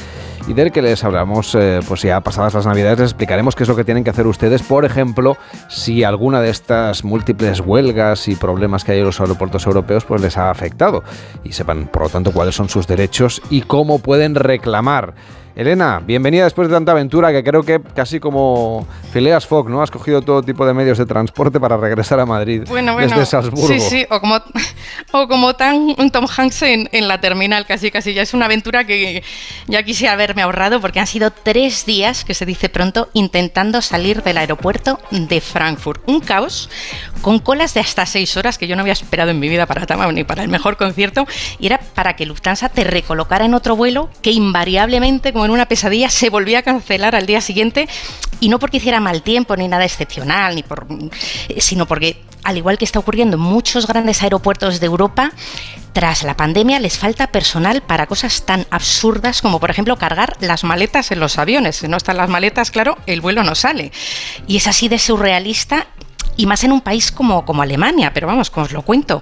y 0.47 0.53
del 0.53 0.71
que 0.71 0.81
les 0.81 1.03
hablamos, 1.03 1.53
eh, 1.55 1.81
pues 1.85 2.03
ya 2.03 2.21
pasadas 2.21 2.53
las 2.53 2.65
navidades, 2.65 2.99
les 2.99 3.11
explicaremos 3.11 3.53
qué 3.53 3.63
es 3.63 3.69
lo 3.69 3.75
que 3.75 3.83
tienen 3.83 4.05
que 4.05 4.11
hacer 4.11 4.27
ustedes, 4.27 4.63
por 4.63 4.85
ejemplo, 4.85 5.35
si 5.67 6.05
alguna 6.05 6.39
de 6.39 6.51
estas 6.51 7.03
múltiples 7.03 7.59
huelgas 7.59 8.29
y 8.29 8.37
problemas 8.37 8.85
que 8.85 8.93
hay 8.93 8.99
en 8.99 9.05
los 9.05 9.19
aeropuertos 9.19 9.65
europeos 9.65 10.05
pues 10.05 10.21
les 10.21 10.37
ha 10.37 10.51
afectado 10.51 11.03
y 11.43 11.51
sepan, 11.51 11.87
por 11.87 12.03
lo 12.03 12.09
tanto, 12.09 12.31
cuáles 12.31 12.55
son 12.55 12.69
sus 12.69 12.87
derechos 12.87 13.41
y 13.49 13.63
cómo 13.63 13.99
pueden 13.99 14.35
reclamar. 14.35 15.15
Elena, 15.55 16.01
bienvenida 16.05 16.43
después 16.43 16.67
de 16.67 16.73
tanta 16.73 16.91
aventura 16.91 17.31
que 17.31 17.41
creo 17.41 17.63
que 17.63 17.79
casi 17.95 18.19
como 18.19 18.85
Phileas 19.13 19.47
Fogg, 19.47 19.69
¿no? 19.69 19.81
Has 19.81 19.89
cogido 19.89 20.21
todo 20.21 20.43
tipo 20.43 20.65
de 20.65 20.73
medios 20.73 20.97
de 20.97 21.05
transporte 21.05 21.61
para 21.61 21.77
regresar 21.77 22.19
a 22.19 22.25
Madrid 22.25 22.63
bueno, 22.67 22.91
bueno, 22.91 23.07
desde 23.07 23.25
Salzburgo. 23.25 23.65
Sí, 23.65 23.79
sí, 23.79 24.05
o 24.09 24.19
como, 24.19 24.41
o 25.13 25.27
como 25.29 25.55
tan 25.55 25.95
un 25.97 26.11
Tom 26.11 26.25
Hanks 26.27 26.61
en, 26.63 26.89
en, 26.91 27.07
la 27.07 27.21
terminal, 27.21 27.65
casi, 27.65 27.89
casi. 27.89 28.13
Ya 28.13 28.23
es 28.23 28.33
una 28.33 28.47
aventura 28.47 28.85
que 28.85 29.23
ya 29.67 29.81
quisiera 29.83 30.11
haberme 30.11 30.41
ahorrado 30.41 30.81
porque 30.81 30.99
han 30.99 31.07
sido 31.07 31.31
tres 31.31 31.85
días, 31.85 32.25
que 32.25 32.33
se 32.33 32.45
dice 32.45 32.67
pronto, 32.67 33.07
intentando 33.13 33.81
salir 33.81 34.23
del 34.23 34.37
aeropuerto 34.37 34.99
de 35.11 35.39
Frankfurt. 35.39 36.01
Un 36.05 36.19
caos 36.19 36.69
con 37.21 37.39
colas 37.39 37.73
de 37.73 37.79
hasta 37.79 38.05
seis 38.05 38.35
horas 38.35 38.57
que 38.57 38.67
yo 38.67 38.75
no 38.75 38.81
había 38.81 38.93
esperado 38.93 39.31
en 39.31 39.39
mi 39.39 39.47
vida 39.47 39.65
para 39.65 39.85
Tama 39.85 40.11
ni 40.11 40.25
para 40.25 40.43
el 40.43 40.49
mejor 40.49 40.75
concierto 40.75 41.25
y 41.59 41.67
era 41.67 41.79
para 41.79 42.15
que 42.15 42.25
Lufthansa 42.25 42.67
te 42.69 42.83
recolocara 42.83 43.45
en 43.45 43.53
otro 43.53 43.77
vuelo 43.77 44.09
que 44.21 44.31
invariablemente, 44.31 45.31
como 45.31 45.44
en 45.45 45.51
una 45.51 45.67
pesadilla, 45.67 46.09
se 46.09 46.29
volvía 46.29 46.59
a 46.59 46.63
cancelar 46.63 47.15
al 47.15 47.25
día 47.25 47.41
siguiente 47.41 47.87
y 48.39 48.49
no 48.49 48.59
porque 48.59 48.77
hiciera 48.77 48.99
mal 48.99 49.21
tiempo 49.21 49.55
ni 49.55 49.67
nada 49.67 49.85
excepcional, 49.85 50.55
ni 50.55 50.63
por, 50.63 50.87
sino 51.57 51.85
porque, 51.85 52.21
al 52.43 52.57
igual 52.57 52.77
que 52.77 52.85
está 52.85 52.99
ocurriendo 52.99 53.37
en 53.37 53.41
muchos 53.41 53.87
grandes 53.87 54.21
aeropuertos 54.23 54.79
de 54.79 54.85
Europa, 54.85 55.31
tras 55.93 56.23
la 56.23 56.35
pandemia 56.35 56.79
les 56.79 56.97
falta 56.97 57.27
personal 57.27 57.81
para 57.81 58.05
cosas 58.05 58.45
tan 58.45 58.67
absurdas 58.69 59.41
como, 59.41 59.61
por 59.61 59.71
ejemplo, 59.71 59.95
cargar 59.95 60.35
las 60.41 60.65
maletas 60.65 61.11
en 61.11 61.21
los 61.21 61.37
aviones. 61.37 61.77
Si 61.77 61.87
no 61.87 61.95
están 61.95 62.17
las 62.17 62.29
maletas, 62.29 62.69
claro, 62.69 62.97
el 63.05 63.21
vuelo 63.21 63.43
no 63.43 63.55
sale. 63.55 63.93
Y 64.45 64.57
es 64.57 64.67
así 64.67 64.89
de 64.89 64.99
surrealista 64.99 65.87
y 66.37 66.45
más 66.45 66.63
en 66.63 66.71
un 66.71 66.81
país 66.81 67.11
como, 67.11 67.45
como 67.45 67.61
Alemania, 67.61 68.11
pero 68.13 68.27
vamos, 68.27 68.49
como 68.49 68.65
os 68.65 68.71
lo 68.71 68.81
cuento, 68.81 69.21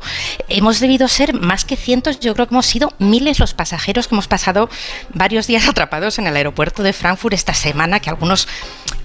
hemos 0.50 0.80
debido 0.80 1.08
ser 1.08 1.34
más 1.34 1.66
que 1.66 1.76
cientos, 1.76 2.20
yo 2.20 2.34
creo 2.34 2.48
que 2.48 2.54
hemos 2.54 2.66
sido 2.66 2.94
miles 3.00 3.40
los 3.40 3.54
pasajeros 3.54 4.08
que 4.08 4.16
hemos 4.16 4.28
pasado 4.28 4.70
varios 5.14 5.48
días 5.48 5.68
atrapados 5.70 6.20
en 6.20 6.28
el 6.28 6.36
aeropuerto 6.36 6.84
de 6.84 6.94
Frankfurt 6.94 7.34
esta 7.34 7.54
semana, 7.54 8.00
que 8.00 8.10
algunos 8.10 8.48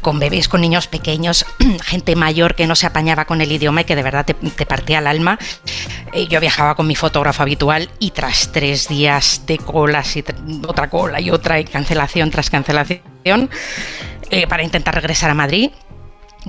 con 0.01 0.19
bebés, 0.19 0.49
con 0.49 0.61
niños 0.61 0.87
pequeños, 0.87 1.45
gente 1.85 2.17
mayor 2.17 2.55
que 2.55 2.67
no 2.67 2.75
se 2.75 2.87
apañaba 2.87 3.25
con 3.25 3.41
el 3.41 3.51
idioma 3.51 3.83
y 3.83 3.85
que 3.85 3.97
de 3.97 4.03
verdad 4.03 4.25
te, 4.25 4.35
te 4.35 4.67
partía 4.67 5.01
el 5.01 5.07
alma. 5.07 5.39
Eh, 6.13 6.27
yo 6.29 6.41
viajaba 6.41 6.75
con 6.75 6.87
mi 6.87 6.95
fotógrafo 6.95 7.43
habitual 7.43 7.91
y 7.99 8.11
tras 8.13 8.51
tres 8.53 8.89
días 8.89 9.43
de 9.47 9.59
colas 9.59 10.17
y 10.17 10.25
otra 10.67 10.89
cola 10.89 11.21
y 11.21 11.31
otra 11.31 11.61
y 11.61 11.65
cancelación 11.65 12.31
tras 12.31 12.51
cancelación, 12.51 13.51
eh, 14.31 14.47
para 14.47 14.63
intentar 14.63 14.95
regresar 14.95 15.31
a 15.31 15.35
Madrid, 15.35 15.71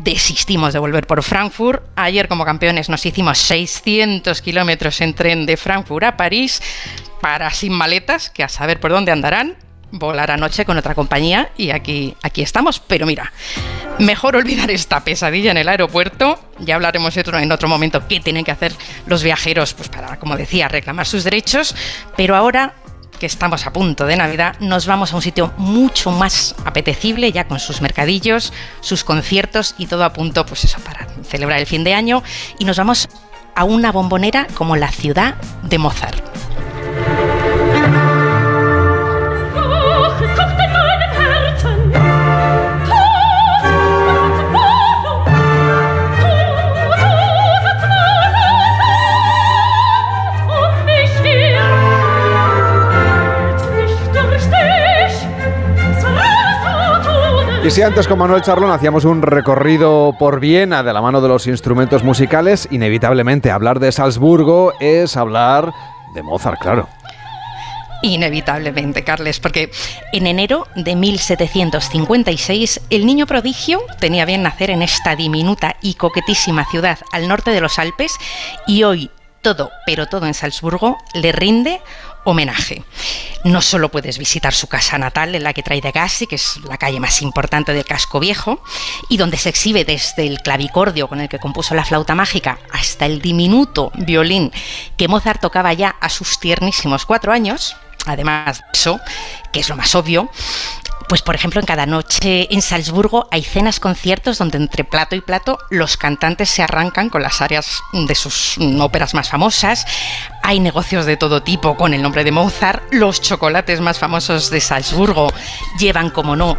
desistimos 0.03 0.73
de 0.73 0.79
volver 0.79 1.07
por 1.07 1.23
Frankfurt. 1.23 1.83
Ayer 1.95 2.27
como 2.27 2.45
campeones 2.45 2.89
nos 2.89 3.05
hicimos 3.05 3.37
600 3.39 4.41
kilómetros 4.41 5.01
en 5.01 5.13
tren 5.13 5.45
de 5.45 5.57
Frankfurt 5.57 6.03
a 6.05 6.17
París 6.17 6.61
para 7.21 7.49
sin 7.51 7.73
maletas, 7.73 8.29
que 8.29 8.43
a 8.43 8.49
saber 8.49 8.79
por 8.79 8.91
dónde 8.91 9.11
andarán. 9.11 9.55
Volar 9.91 10.29
anoche 10.29 10.65
con 10.65 10.77
otra 10.77 10.93
compañía 10.93 11.49
y 11.57 11.71
aquí, 11.71 12.15
aquí 12.21 12.43
estamos. 12.43 12.79
Pero 12.79 13.07
mira, 13.07 13.33
mejor 13.97 14.35
olvidar 14.35 14.69
esta 14.69 15.03
pesadilla 15.03 15.49
en 15.49 15.57
el 15.57 15.67
aeropuerto. 15.67 16.39
Ya 16.59 16.75
hablaremos 16.75 17.17
en 17.17 17.51
otro 17.51 17.67
momento 17.67 18.07
qué 18.07 18.19
tienen 18.19 18.45
que 18.45 18.51
hacer 18.51 18.71
los 19.07 19.23
viajeros 19.23 19.73
pues 19.73 19.89
para, 19.89 20.17
como 20.17 20.37
decía, 20.37 20.67
reclamar 20.67 21.07
sus 21.07 21.23
derechos. 21.23 21.75
Pero 22.15 22.35
ahora 22.35 22.75
que 23.19 23.25
estamos 23.25 23.67
a 23.67 23.73
punto 23.73 24.05
de 24.05 24.15
Navidad, 24.15 24.55
nos 24.59 24.87
vamos 24.87 25.13
a 25.13 25.15
un 25.15 25.21
sitio 25.21 25.53
mucho 25.57 26.11
más 26.11 26.55
apetecible, 26.65 27.31
ya 27.31 27.47
con 27.47 27.59
sus 27.59 27.81
mercadillos, 27.81 28.53
sus 28.81 29.03
conciertos 29.03 29.75
y 29.77 29.85
todo 29.85 30.03
a 30.03 30.13
punto, 30.13 30.45
pues 30.45 30.63
eso, 30.63 30.79
para 30.79 31.07
celebrar 31.23 31.59
el 31.59 31.67
fin 31.67 31.83
de 31.83 31.93
año. 31.93 32.23
Y 32.57 32.65
nos 32.65 32.77
vamos 32.77 33.09
a 33.55 33.65
una 33.65 33.91
bombonera 33.91 34.47
como 34.55 34.75
la 34.75 34.89
ciudad 34.89 35.35
de 35.63 35.77
Mozart. 35.77 36.48
Antes 57.83 58.07
con 58.07 58.19
Manuel 58.19 58.41
Charlón 58.41 58.71
hacíamos 58.71 59.05
un 59.05 59.21
recorrido 59.21 60.13
por 60.19 60.39
Viena 60.39 60.83
de 60.83 60.91
la 60.91 61.01
mano 61.01 61.21
de 61.21 61.29
los 61.29 61.47
instrumentos 61.47 62.03
musicales, 62.03 62.67
inevitablemente 62.71 63.51
hablar 63.51 63.79
de 63.79 63.91
Salzburgo 63.91 64.73
es 64.79 65.15
hablar 65.15 65.71
de 66.13 66.21
Mozart, 66.21 66.59
claro. 66.59 66.89
Inevitablemente, 68.01 69.03
Carles, 69.03 69.39
porque 69.39 69.71
en 70.11 70.27
enero 70.27 70.67
de 70.75 70.95
1756 70.95 72.81
el 72.89 73.05
niño 73.05 73.25
prodigio 73.27 73.81
tenía 73.99 74.25
bien 74.25 74.43
nacer 74.43 74.71
en 74.71 74.81
esta 74.81 75.15
diminuta 75.15 75.75
y 75.81 75.93
coquetísima 75.93 76.65
ciudad 76.65 76.99
al 77.13 77.27
norte 77.27 77.51
de 77.51 77.61
los 77.61 77.79
Alpes 77.79 78.17
y 78.67 78.83
hoy, 78.83 79.09
todo, 79.41 79.71
pero 79.85 80.07
todo 80.07 80.25
en 80.25 80.33
Salzburgo 80.33 80.97
le 81.13 81.31
rinde 81.31 81.81
homenaje. 82.29 82.83
No 83.43 83.61
solo 83.61 83.89
puedes 83.89 84.17
visitar 84.17 84.53
su 84.53 84.67
casa 84.67 84.97
natal 84.97 85.33
en 85.35 85.43
la 85.43 85.53
que 85.53 85.63
trae 85.63 85.81
de 85.81 85.91
Gassi, 85.91 86.27
que 86.27 86.35
es 86.35 86.57
la 86.67 86.77
calle 86.77 86.99
más 86.99 87.21
importante 87.21 87.73
del 87.73 87.85
casco 87.85 88.19
viejo, 88.19 88.61
y 89.07 89.17
donde 89.17 89.37
se 89.37 89.49
exhibe 89.49 89.85
desde 89.85 90.27
el 90.27 90.39
clavicordio 90.39 91.07
con 91.07 91.21
el 91.21 91.29
que 91.29 91.39
compuso 91.39 91.75
la 91.75 91.85
flauta 91.85 92.15
mágica 92.15 92.59
hasta 92.71 93.05
el 93.05 93.21
diminuto 93.21 93.91
violín 93.95 94.51
que 94.97 95.07
Mozart 95.07 95.41
tocaba 95.41 95.73
ya 95.73 95.95
a 96.01 96.09
sus 96.09 96.39
tiernísimos 96.39 97.05
cuatro 97.05 97.31
años, 97.31 97.75
además 98.05 98.59
de 98.59 98.65
eso, 98.73 98.99
que 99.51 99.59
es 99.59 99.69
lo 99.69 99.75
más 99.75 99.95
obvio, 99.95 100.29
pues 101.09 101.23
por 101.23 101.35
ejemplo 101.35 101.59
en 101.59 101.65
cada 101.65 101.87
noche 101.87 102.47
en 102.53 102.61
Salzburgo 102.61 103.27
hay 103.31 103.43
cenas 103.43 103.79
conciertos 103.79 104.37
donde 104.37 104.57
entre 104.57 104.83
plato 104.83 105.15
y 105.15 105.21
plato 105.21 105.57
los 105.71 105.97
cantantes 105.97 106.49
se 106.49 106.61
arrancan 106.61 107.09
con 107.09 107.23
las 107.23 107.41
áreas 107.41 107.81
de 107.91 108.13
sus 108.15 108.57
óperas 108.79 109.15
más 109.15 109.29
famosas, 109.29 109.85
hay 110.43 110.59
negocios 110.59 111.07
de 111.07 111.17
todo 111.17 111.41
tipo 111.41 111.75
con 111.75 111.95
el 111.95 112.03
nombre 112.03 112.23
de 112.23 112.31
Mozart, 112.31 112.83
los 112.93 113.21
chocolates 113.21 113.81
más 113.81 113.97
famosos 113.97 114.51
de 114.51 114.61
Salzburgo 114.61 115.33
llevan 115.79 116.11
como 116.11 116.35
no 116.35 116.57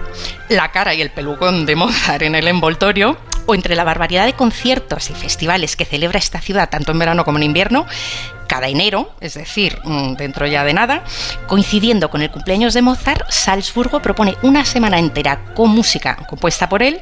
la 0.48 0.72
cara 0.72 0.94
y 0.94 1.01
el 1.01 1.10
pelucón 1.10 1.64
de 1.64 1.77
Mozart 1.77 2.22
en 2.22 2.35
el 2.35 2.48
envoltorio. 2.48 3.16
O 3.47 3.55
entre 3.55 3.74
la 3.74 3.85
barbaridad 3.85 4.27
de 4.27 4.35
conciertos 4.35 5.10
y 5.10 5.14
festivales 5.14 5.74
que 5.74 5.85
celebra 5.85 6.18
esta 6.18 6.40
ciudad 6.40 6.68
tanto 6.68 6.93
en 6.93 6.98
verano 6.98 7.24
como 7.24 7.39
en 7.39 7.44
invierno, 7.44 7.86
cada 8.51 8.66
enero, 8.66 9.14
es 9.20 9.35
decir, 9.35 9.78
mm, 9.85 10.14
dentro 10.14 10.44
ya 10.44 10.64
de 10.64 10.74
nada, 10.74 11.05
coincidiendo 11.47 12.10
con 12.10 12.20
el 12.20 12.32
cumpleaños 12.32 12.74
de 12.74 12.82
Mozart, 12.82 13.31
Salzburgo 13.31 14.02
propone 14.02 14.36
una 14.43 14.64
semana 14.64 14.98
entera 14.98 15.55
con 15.55 15.70
música 15.70 16.16
compuesta 16.28 16.68
por 16.68 16.82
él 16.82 17.01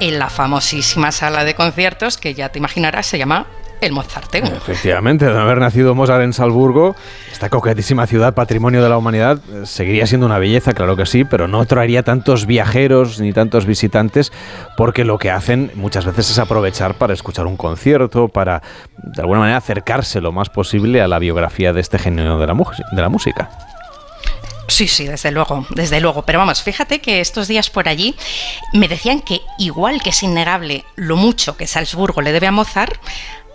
en 0.00 0.18
la 0.18 0.28
famosísima 0.28 1.12
sala 1.12 1.44
de 1.44 1.54
conciertos 1.54 2.18
que 2.18 2.34
ya 2.34 2.48
te 2.48 2.58
imaginarás 2.58 3.06
se 3.06 3.18
llama 3.18 3.46
el 3.80 3.92
Mozarteum. 3.92 4.46
Efectivamente, 4.46 5.26
de 5.26 5.38
haber 5.38 5.58
nacido 5.58 5.94
Mozart 5.94 6.22
en 6.22 6.32
Salzburgo, 6.32 6.94
esta 7.32 7.48
coquetísima 7.48 8.06
ciudad, 8.06 8.34
patrimonio 8.34 8.82
de 8.82 8.88
la 8.88 8.98
humanidad, 8.98 9.40
eh, 9.52 9.66
seguiría 9.66 10.06
siendo 10.06 10.26
una 10.26 10.38
belleza, 10.38 10.72
claro 10.72 10.96
que 10.96 11.06
sí, 11.06 11.24
pero 11.24 11.48
no 11.48 11.64
traería 11.64 12.02
tantos 12.02 12.46
viajeros 12.46 13.20
ni 13.20 13.32
tantos 13.32 13.66
visitantes, 13.66 14.32
porque 14.76 15.04
lo 15.04 15.18
que 15.18 15.30
hacen 15.30 15.70
muchas 15.74 16.04
veces 16.04 16.30
es 16.30 16.38
aprovechar 16.38 16.94
para 16.94 17.12
escuchar 17.12 17.46
un 17.46 17.56
concierto, 17.56 18.28
para 18.28 18.62
de 19.02 19.22
alguna 19.22 19.40
manera 19.40 19.58
acercarse 19.58 20.20
lo 20.20 20.32
más 20.32 20.50
posible 20.50 21.00
a 21.00 21.08
la 21.08 21.18
biografía 21.18 21.72
de 21.72 21.80
este 21.80 21.98
genio 21.98 22.38
de 22.38 22.46
la, 22.46 22.54
de 22.92 23.02
la 23.02 23.08
música. 23.08 23.50
Sí, 24.70 24.86
sí, 24.88 25.06
desde 25.06 25.30
luego, 25.30 25.66
desde 25.70 26.00
luego. 26.00 26.22
Pero 26.22 26.38
vamos, 26.38 26.62
fíjate 26.62 27.00
que 27.00 27.20
estos 27.20 27.48
días 27.48 27.70
por 27.70 27.88
allí 27.88 28.14
me 28.72 28.88
decían 28.88 29.20
que 29.20 29.40
igual 29.58 30.00
que 30.02 30.10
es 30.10 30.22
innegable 30.22 30.84
lo 30.96 31.16
mucho 31.16 31.56
que 31.56 31.66
Salzburgo 31.66 32.22
le 32.22 32.32
debe 32.32 32.46
a 32.46 32.52
Mozart, 32.52 33.00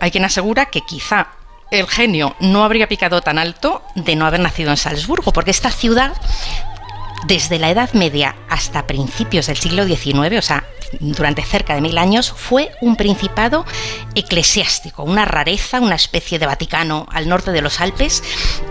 hay 0.00 0.10
quien 0.10 0.24
asegura 0.24 0.66
que 0.66 0.82
quizá 0.82 1.28
el 1.70 1.88
genio 1.88 2.36
no 2.38 2.64
habría 2.64 2.88
picado 2.88 3.22
tan 3.22 3.38
alto 3.38 3.82
de 3.94 4.14
no 4.14 4.26
haber 4.26 4.40
nacido 4.40 4.70
en 4.70 4.76
Salzburgo, 4.76 5.32
porque 5.32 5.50
esta 5.50 5.70
ciudad, 5.70 6.12
desde 7.26 7.58
la 7.58 7.70
Edad 7.70 7.92
Media 7.92 8.36
hasta 8.48 8.86
principios 8.86 9.46
del 9.46 9.56
siglo 9.56 9.84
XIX, 9.84 10.38
o 10.38 10.42
sea, 10.42 10.64
durante 11.00 11.42
cerca 11.42 11.74
de 11.74 11.80
mil 11.80 11.98
años, 11.98 12.32
fue 12.32 12.70
un 12.80 12.96
principado 12.96 13.64
eclesiástico, 14.14 15.02
una 15.02 15.24
rareza, 15.24 15.80
una 15.80 15.96
especie 15.96 16.38
de 16.38 16.46
Vaticano 16.46 17.06
al 17.10 17.28
norte 17.28 17.50
de 17.52 17.62
los 17.62 17.80
Alpes, 17.80 18.22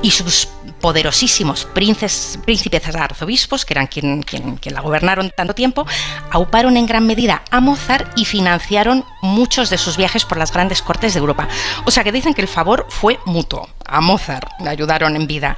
y 0.01 0.11
sus 0.11 0.47
poderosísimos 0.79 1.65
príncipes, 1.65 2.39
príncipes 2.45 2.87
arzobispos, 2.95 3.65
que 3.65 3.73
eran 3.73 3.87
quien, 3.87 4.23
quien, 4.23 4.59
la 4.65 4.81
gobernaron 4.81 5.31
tanto 5.35 5.53
tiempo, 5.55 5.85
auparon 6.31 6.77
en 6.77 6.85
gran 6.85 7.05
medida 7.05 7.43
a 7.51 7.59
Mozart 7.59 8.17
y 8.17 8.25
financiaron 8.25 9.03
muchos 9.21 9.69
de 9.69 9.77
sus 9.77 9.97
viajes 9.97 10.25
por 10.25 10.37
las 10.37 10.53
grandes 10.53 10.81
cortes 10.81 11.13
de 11.13 11.19
Europa. 11.19 11.47
O 11.85 11.91
sea 11.91 12.03
que 12.03 12.11
dicen 12.11 12.33
que 12.33 12.41
el 12.41 12.47
favor 12.47 12.85
fue 12.89 13.19
mutuo. 13.25 13.67
A 13.85 14.01
Mozart 14.01 14.49
le 14.61 14.69
ayudaron 14.69 15.15
en 15.15 15.27
vida 15.27 15.57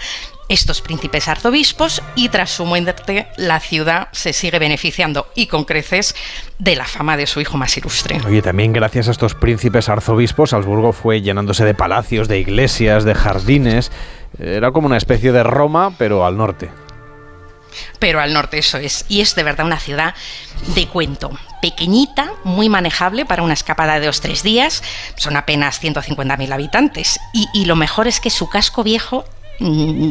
estos 0.49 0.81
príncipes 0.81 1.27
arzobispos 1.27 2.01
y 2.15 2.29
tras 2.29 2.51
su 2.51 2.65
muerte 2.65 3.27
la 3.37 3.59
ciudad 3.59 4.07
se 4.11 4.33
sigue 4.33 4.59
beneficiando 4.59 5.27
y 5.35 5.47
con 5.47 5.65
creces 5.65 6.15
de 6.59 6.75
la 6.75 6.85
fama 6.85 7.17
de 7.17 7.27
su 7.27 7.41
hijo 7.41 7.57
más 7.57 7.77
ilustre. 7.77 8.21
Oye, 8.25 8.41
también 8.41 8.73
gracias 8.73 9.07
a 9.07 9.11
estos 9.11 9.35
príncipes 9.35 9.89
arzobispos, 9.89 10.51
Salzburgo 10.51 10.93
fue 10.93 11.21
llenándose 11.21 11.65
de 11.65 11.73
palacios, 11.73 12.27
de 12.27 12.39
iglesias, 12.39 13.03
de 13.03 13.15
jardines 13.15 13.91
era 14.39 14.71
como 14.71 14.87
una 14.87 14.97
especie 14.97 15.31
de 15.31 15.43
Roma, 15.43 15.93
pero 15.97 16.25
al 16.25 16.37
norte. 16.37 16.69
Pero 17.99 18.19
al 18.19 18.33
norte, 18.33 18.57
eso 18.57 18.77
es. 18.77 19.05
Y 19.07 19.21
es 19.21 19.35
de 19.35 19.43
verdad 19.43 19.65
una 19.65 19.79
ciudad 19.79 20.15
de 20.75 20.87
cuento. 20.87 21.31
Pequeñita, 21.61 22.31
muy 22.43 22.69
manejable 22.69 23.25
para 23.25 23.43
una 23.43 23.53
escapada 23.53 23.99
de 23.99 24.05
dos 24.05 24.21
tres 24.21 24.43
días. 24.43 24.83
Son 25.15 25.35
apenas 25.35 25.81
150.000 25.81 26.51
habitantes. 26.51 27.19
Y, 27.33 27.47
y 27.53 27.65
lo 27.65 27.75
mejor 27.75 28.07
es 28.07 28.19
que 28.19 28.29
su 28.29 28.49
casco 28.49 28.83
viejo 28.83 29.25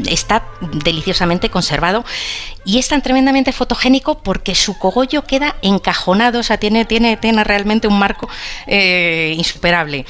está 0.09 0.45
deliciosamente 0.85 1.51
conservado 1.51 2.05
y 2.65 2.79
es 2.79 2.89
tan 2.89 3.03
tremendamente 3.03 3.53
fotogénico 3.53 4.19
porque 4.19 4.55
su 4.55 4.79
cogollo 4.79 5.25
queda 5.25 5.57
encajonado, 5.63 6.41
o 6.41 6.43
sea, 6.43 6.59
tiene, 6.59 6.85
tiene, 6.85 7.17
tiene 7.17 7.45
realmente 7.45 7.87
un 7.89 7.99
marco 7.99 8.29
eh, 8.67 9.35
insuperable 9.37 10.05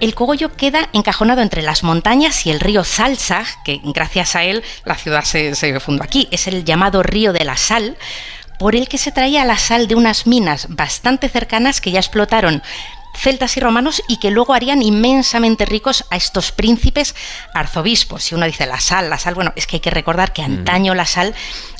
el 0.00 0.14
cogollo 0.14 0.56
queda 0.56 0.88
encajonado 0.92 1.42
entre 1.42 1.62
las 1.62 1.82
montañas 1.82 2.46
y 2.46 2.50
el 2.50 2.60
río 2.60 2.84
Salsa, 2.84 3.44
que 3.64 3.80
gracias 3.84 4.34
a 4.34 4.44
él 4.44 4.64
la 4.84 4.94
ciudad 4.94 5.24
se, 5.24 5.54
fundó 5.78 6.02
aquí. 6.02 6.26
Es 6.30 6.46
el 6.46 6.64
llamado 6.64 7.02
río 7.02 7.32
de 7.32 7.44
la 7.44 7.56
sal, 7.56 7.96
por 8.58 8.74
el 8.74 8.88
que 8.88 8.98
se 8.98 9.12
traía 9.12 9.44
la 9.44 9.58
sal 9.58 9.88
de 9.88 9.94
unas 9.94 10.26
minas 10.26 10.66
bastante 10.70 11.28
cercanas 11.28 11.80
que 11.80 11.90
ya 11.90 12.00
explotaron 12.00 12.62
celtas 13.20 13.56
y 13.56 13.60
romanos 13.60 14.02
y 14.08 14.18
que 14.18 14.30
luego 14.30 14.54
harían 14.54 14.82
inmensamente 14.82 15.66
ricos 15.66 16.04
a 16.10 16.16
estos 16.16 16.52
príncipes 16.52 17.14
arzobispos. 17.54 18.24
Si 18.24 18.34
uno 18.34 18.46
dice 18.46 18.66
la 18.66 18.80
sal, 18.80 19.10
la 19.10 19.18
sal, 19.18 19.34
bueno, 19.34 19.52
es 19.56 19.66
que 19.66 19.76
hay 19.76 19.80
que 19.80 19.90
recordar 19.90 20.32
que 20.32 20.42
antaño 20.42 20.94
la 20.94 21.06
sal 21.06 21.34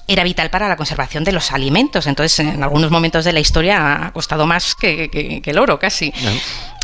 era 0.07 0.25
vital 0.25 0.51
para 0.51 0.69
la 0.69 0.77
conservación 0.77 1.25
de 1.25 1.33
los 1.33 1.53
alimentos. 1.53 2.07
Entonces, 2.07 2.41
en 2.41 2.63
algunos 2.63 2.91
momentos 2.91 3.25
de 3.25 3.33
la 3.33 3.41
historia 3.41 4.07
ha 4.07 4.13
costado 4.13 4.47
más 4.47 4.75
que, 4.75 5.41
el 5.45 5.59
oro, 5.59 5.79
casi. 5.79 6.13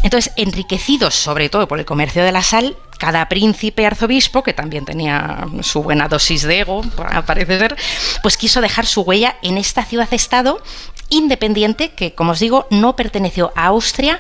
Entonces, 0.02 0.32
enriquecidos 0.36 1.14
sobre 1.14 1.48
todo 1.48 1.66
por 1.66 1.78
el 1.78 1.84
comercio 1.84 2.22
de 2.22 2.30
la 2.30 2.42
sal, 2.42 2.76
cada 2.98 3.28
príncipe 3.28 3.84
arzobispo, 3.84 4.42
que 4.42 4.52
también 4.54 4.84
tenía 4.84 5.46
su 5.62 5.82
buena 5.82 6.08
dosis 6.08 6.42
de 6.42 6.60
ego, 6.60 6.82
parece 7.26 7.58
ser, 7.58 7.76
pues 8.22 8.36
quiso 8.36 8.60
dejar 8.60 8.86
su 8.86 9.02
huella 9.02 9.36
en 9.42 9.58
esta 9.58 9.84
ciudad-estado 9.84 10.62
independiente 11.10 11.90
que, 11.90 12.14
como 12.14 12.32
os 12.32 12.40
digo, 12.40 12.66
no 12.70 12.96
perteneció 12.96 13.52
a 13.54 13.66
Austria 13.66 14.18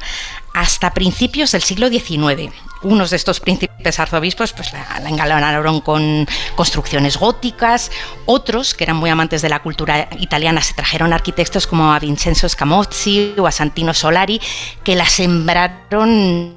hasta 0.54 0.94
principios 0.94 1.52
del 1.52 1.62
siglo 1.62 1.88
XIX 1.88 2.52
unos 2.82 3.10
de 3.10 3.16
estos 3.16 3.40
príncipes 3.40 3.98
arzobispos 3.98 4.52
pues 4.52 4.72
la, 4.72 5.00
la, 5.00 5.80
con 5.82 6.26
construcciones 6.54 7.16
góticas, 7.16 7.90
otros 8.26 8.74
que 8.74 8.84
eran 8.84 8.96
muy 8.96 9.10
amantes 9.10 9.42
de 9.42 9.48
la 9.48 9.60
cultura 9.60 10.08
italiana 10.18 10.62
se 10.62 10.74
trajeron 10.74 11.12
arquitectos 11.12 11.66
como 11.66 11.92
a 11.92 11.98
Vincenzo 11.98 12.48
Scamozzi 12.48 13.34
o 13.38 13.46
a 13.46 13.52
Santino 13.52 13.94
Solari 13.94 14.40
que 14.84 14.94
la 14.94 15.06
sembraron 15.06 16.56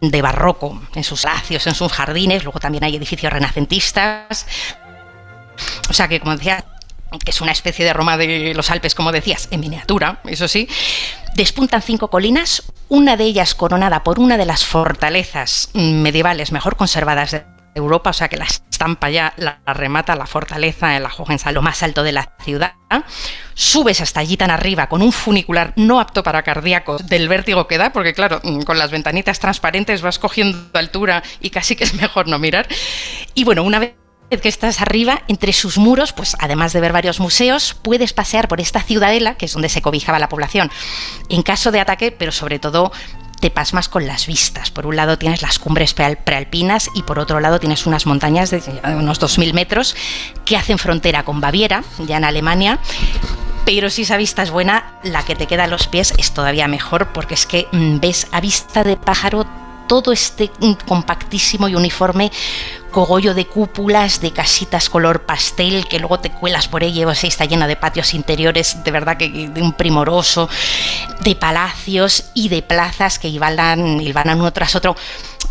de 0.00 0.22
barroco 0.22 0.80
en 0.94 1.04
sus 1.04 1.24
lacios, 1.24 1.66
en 1.66 1.74
sus 1.74 1.92
jardines, 1.92 2.44
luego 2.44 2.60
también 2.60 2.84
hay 2.84 2.96
edificios 2.96 3.32
renacentistas. 3.32 4.46
O 5.88 5.94
sea 5.94 6.06
que, 6.06 6.20
como 6.20 6.36
decía, 6.36 6.64
que 7.24 7.30
es 7.30 7.40
una 7.40 7.52
especie 7.52 7.84
de 7.84 7.92
Roma 7.92 8.16
de 8.16 8.52
los 8.54 8.70
Alpes, 8.70 8.94
como 8.94 9.12
decías, 9.12 9.48
en 9.50 9.60
miniatura, 9.60 10.20
eso 10.24 10.48
sí, 10.48 10.68
despuntan 11.34 11.82
cinco 11.82 12.08
colinas, 12.08 12.62
una 12.88 13.16
de 13.16 13.24
ellas 13.24 13.54
coronada 13.54 14.02
por 14.02 14.18
una 14.18 14.36
de 14.36 14.46
las 14.46 14.64
fortalezas 14.64 15.70
medievales 15.74 16.52
mejor 16.52 16.76
conservadas 16.76 17.32
de 17.32 17.44
Europa, 17.74 18.10
o 18.10 18.12
sea 18.12 18.28
que 18.28 18.38
la 18.38 18.46
estampa 18.46 19.10
ya 19.10 19.34
la, 19.36 19.60
remata 19.66 20.16
la 20.16 20.26
fortaleza 20.26 20.96
en 20.96 21.02
la 21.02 21.12
Hohensa, 21.16 21.52
lo 21.52 21.62
más 21.62 21.82
alto 21.82 22.02
de 22.02 22.12
la 22.12 22.32
ciudad. 22.42 22.74
Subes 23.54 24.00
hasta 24.00 24.20
allí 24.20 24.36
tan 24.36 24.50
arriba 24.50 24.88
con 24.88 25.02
un 25.02 25.12
funicular 25.12 25.74
no 25.76 26.00
apto 26.00 26.22
para 26.22 26.42
cardíacos 26.42 27.06
del 27.06 27.28
vértigo 27.28 27.66
que 27.66 27.78
da, 27.78 27.92
porque 27.92 28.14
claro, 28.14 28.40
con 28.64 28.78
las 28.78 28.90
ventanitas 28.90 29.38
transparentes 29.40 30.00
vas 30.00 30.18
cogiendo 30.18 30.70
altura 30.72 31.22
y 31.40 31.50
casi 31.50 31.76
que 31.76 31.84
es 31.84 31.94
mejor 31.94 32.28
no 32.28 32.38
mirar. 32.38 32.66
Y 33.34 33.44
bueno, 33.44 33.62
una 33.62 33.78
vez 33.78 33.94
que 34.30 34.48
estás 34.48 34.80
arriba, 34.80 35.22
entre 35.28 35.52
sus 35.52 35.78
muros, 35.78 36.12
pues 36.12 36.36
además 36.40 36.72
de 36.72 36.80
ver 36.80 36.92
varios 36.92 37.20
museos, 37.20 37.76
puedes 37.80 38.12
pasear 38.12 38.48
por 38.48 38.60
esta 38.60 38.82
ciudadela, 38.82 39.36
que 39.36 39.46
es 39.46 39.52
donde 39.52 39.68
se 39.68 39.82
cobijaba 39.82 40.18
la 40.18 40.28
población, 40.28 40.70
en 41.28 41.42
caso 41.42 41.70
de 41.70 41.80
ataque, 41.80 42.10
pero 42.12 42.32
sobre 42.32 42.58
todo 42.58 42.92
te 43.40 43.50
pasmas 43.50 43.88
con 43.88 44.06
las 44.06 44.26
vistas. 44.26 44.70
Por 44.70 44.86
un 44.86 44.96
lado 44.96 45.18
tienes 45.18 45.42
las 45.42 45.58
cumbres 45.58 45.94
prealpinas 45.94 46.90
y 46.94 47.02
por 47.02 47.18
otro 47.18 47.40
lado 47.40 47.60
tienes 47.60 47.86
unas 47.86 48.06
montañas 48.06 48.50
de 48.50 48.62
unos 48.84 49.20
2.000 49.20 49.52
metros 49.52 49.94
que 50.44 50.56
hacen 50.56 50.78
frontera 50.78 51.24
con 51.24 51.40
Baviera, 51.40 51.84
ya 52.06 52.16
en 52.16 52.24
Alemania. 52.24 52.78
Pero 53.64 53.90
si 53.90 54.02
esa 54.02 54.16
vista 54.16 54.42
es 54.42 54.50
buena, 54.50 54.98
la 55.02 55.24
que 55.24 55.34
te 55.34 55.46
queda 55.46 55.64
a 55.64 55.66
los 55.66 55.86
pies 55.86 56.14
es 56.18 56.32
todavía 56.32 56.68
mejor 56.68 57.12
porque 57.12 57.34
es 57.34 57.46
que 57.46 57.66
mm, 57.72 57.98
ves 58.00 58.28
a 58.32 58.40
vista 58.40 58.84
de 58.84 58.96
pájaro 58.96 59.44
todo 59.86 60.12
este 60.12 60.50
mm, 60.60 60.72
compactísimo 60.86 61.68
y 61.68 61.74
uniforme 61.74 62.30
cogollo 62.90 63.34
de 63.34 63.46
cúpulas, 63.46 64.20
de 64.20 64.32
casitas 64.32 64.88
color 64.88 65.26
pastel, 65.26 65.86
que 65.86 65.98
luego 65.98 66.18
te 66.18 66.30
cuelas 66.30 66.66
por 66.66 66.82
ella 66.82 67.12
y 67.12 67.26
está 67.26 67.44
llena 67.44 67.66
de 67.66 67.76
patios 67.76 68.14
interiores, 68.14 68.82
de 68.84 68.90
verdad 68.90 69.18
que 69.18 69.48
de 69.48 69.62
un 69.62 69.74
primoroso, 69.74 70.48
de 71.22 71.34
palacios 71.34 72.30
y 72.32 72.48
de 72.48 72.62
plazas 72.62 73.18
que 73.18 73.28
iban 73.28 73.58
uno 74.00 74.52
tras 74.52 74.74
otro 74.76 74.96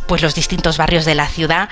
pues 0.07 0.21
los 0.21 0.35
distintos 0.35 0.77
barrios 0.77 1.05
de 1.05 1.15
la 1.15 1.27
ciudad 1.27 1.69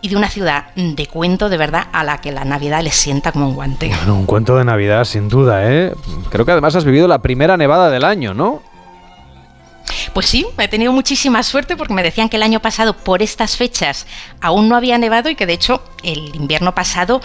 y 0.00 0.08
de 0.08 0.16
una 0.16 0.28
ciudad 0.28 0.74
de 0.74 1.06
cuento 1.06 1.48
de 1.48 1.56
verdad 1.56 1.88
a 1.92 2.04
la 2.04 2.18
que 2.20 2.30
la 2.30 2.44
Navidad 2.44 2.82
les 2.82 2.94
sienta 2.94 3.32
como 3.32 3.48
un 3.48 3.54
guante. 3.54 3.90
Un 4.06 4.26
cuento 4.26 4.56
de 4.56 4.64
Navidad 4.64 5.04
sin 5.04 5.28
duda, 5.28 5.72
¿eh? 5.72 5.92
Creo 6.30 6.44
que 6.44 6.52
además 6.52 6.76
has 6.76 6.84
vivido 6.84 7.08
la 7.08 7.18
primera 7.18 7.56
nevada 7.56 7.90
del 7.90 8.04
año, 8.04 8.34
¿no? 8.34 8.62
Pues 10.12 10.26
sí, 10.26 10.46
he 10.58 10.68
tenido 10.68 10.92
muchísima 10.92 11.42
suerte 11.42 11.76
porque 11.76 11.94
me 11.94 12.02
decían 12.02 12.28
que 12.28 12.36
el 12.36 12.42
año 12.42 12.60
pasado 12.60 12.96
por 12.96 13.22
estas 13.22 13.56
fechas 13.56 14.06
aún 14.40 14.68
no 14.68 14.76
había 14.76 14.98
nevado 14.98 15.28
y 15.28 15.34
que 15.34 15.46
de 15.46 15.52
hecho 15.52 15.82
el 16.02 16.34
invierno 16.34 16.74
pasado 16.74 17.20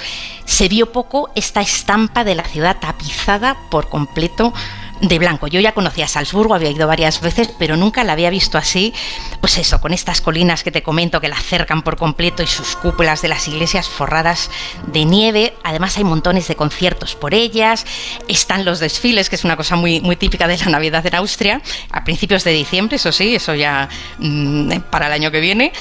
se 0.45 0.67
vio 0.67 0.91
poco 0.91 1.31
esta 1.35 1.61
estampa 1.61 2.23
de 2.23 2.35
la 2.35 2.43
ciudad 2.43 2.77
tapizada 2.79 3.57
por 3.69 3.89
completo 3.89 4.53
de 5.01 5.19
blanco. 5.19 5.47
Yo 5.47 5.59
ya 5.59 5.73
conocía 5.73 6.07
Salzburgo, 6.07 6.53
había 6.53 6.69
ido 6.69 6.87
varias 6.87 7.21
veces, 7.21 7.49
pero 7.57 7.75
nunca 7.75 8.03
la 8.03 8.13
había 8.13 8.29
visto 8.29 8.57
así, 8.57 8.93
pues 9.39 9.57
eso, 9.57 9.81
con 9.81 9.93
estas 9.93 10.21
colinas 10.21 10.63
que 10.63 10.71
te 10.71 10.83
comento 10.83 11.19
que 11.19 11.27
la 11.27 11.39
cercan 11.39 11.81
por 11.81 11.97
completo 11.97 12.43
y 12.43 12.47
sus 12.47 12.75
cúpulas 12.75 13.21
de 13.21 13.27
las 13.27 13.47
iglesias 13.47 13.89
forradas 13.89 14.49
de 14.87 15.05
nieve. 15.05 15.53
Además 15.63 15.97
hay 15.97 16.03
montones 16.03 16.47
de 16.47 16.55
conciertos 16.55 17.15
por 17.15 17.33
ellas, 17.33 17.85
están 18.27 18.65
los 18.65 18.79
desfiles, 18.79 19.29
que 19.29 19.35
es 19.35 19.43
una 19.43 19.57
cosa 19.57 19.75
muy, 19.75 20.01
muy 20.01 20.15
típica 20.15 20.47
de 20.47 20.57
la 20.57 20.65
Navidad 20.65 21.05
en 21.05 21.15
Austria, 21.15 21.61
a 21.91 22.03
principios 22.03 22.43
de 22.43 22.51
diciembre, 22.51 22.97
eso 22.97 23.11
sí, 23.11 23.35
eso 23.35 23.55
ya 23.55 23.89
mm, 24.19 24.81
para 24.91 25.07
el 25.07 25.13
año 25.13 25.31
que 25.31 25.39
viene 25.39 25.71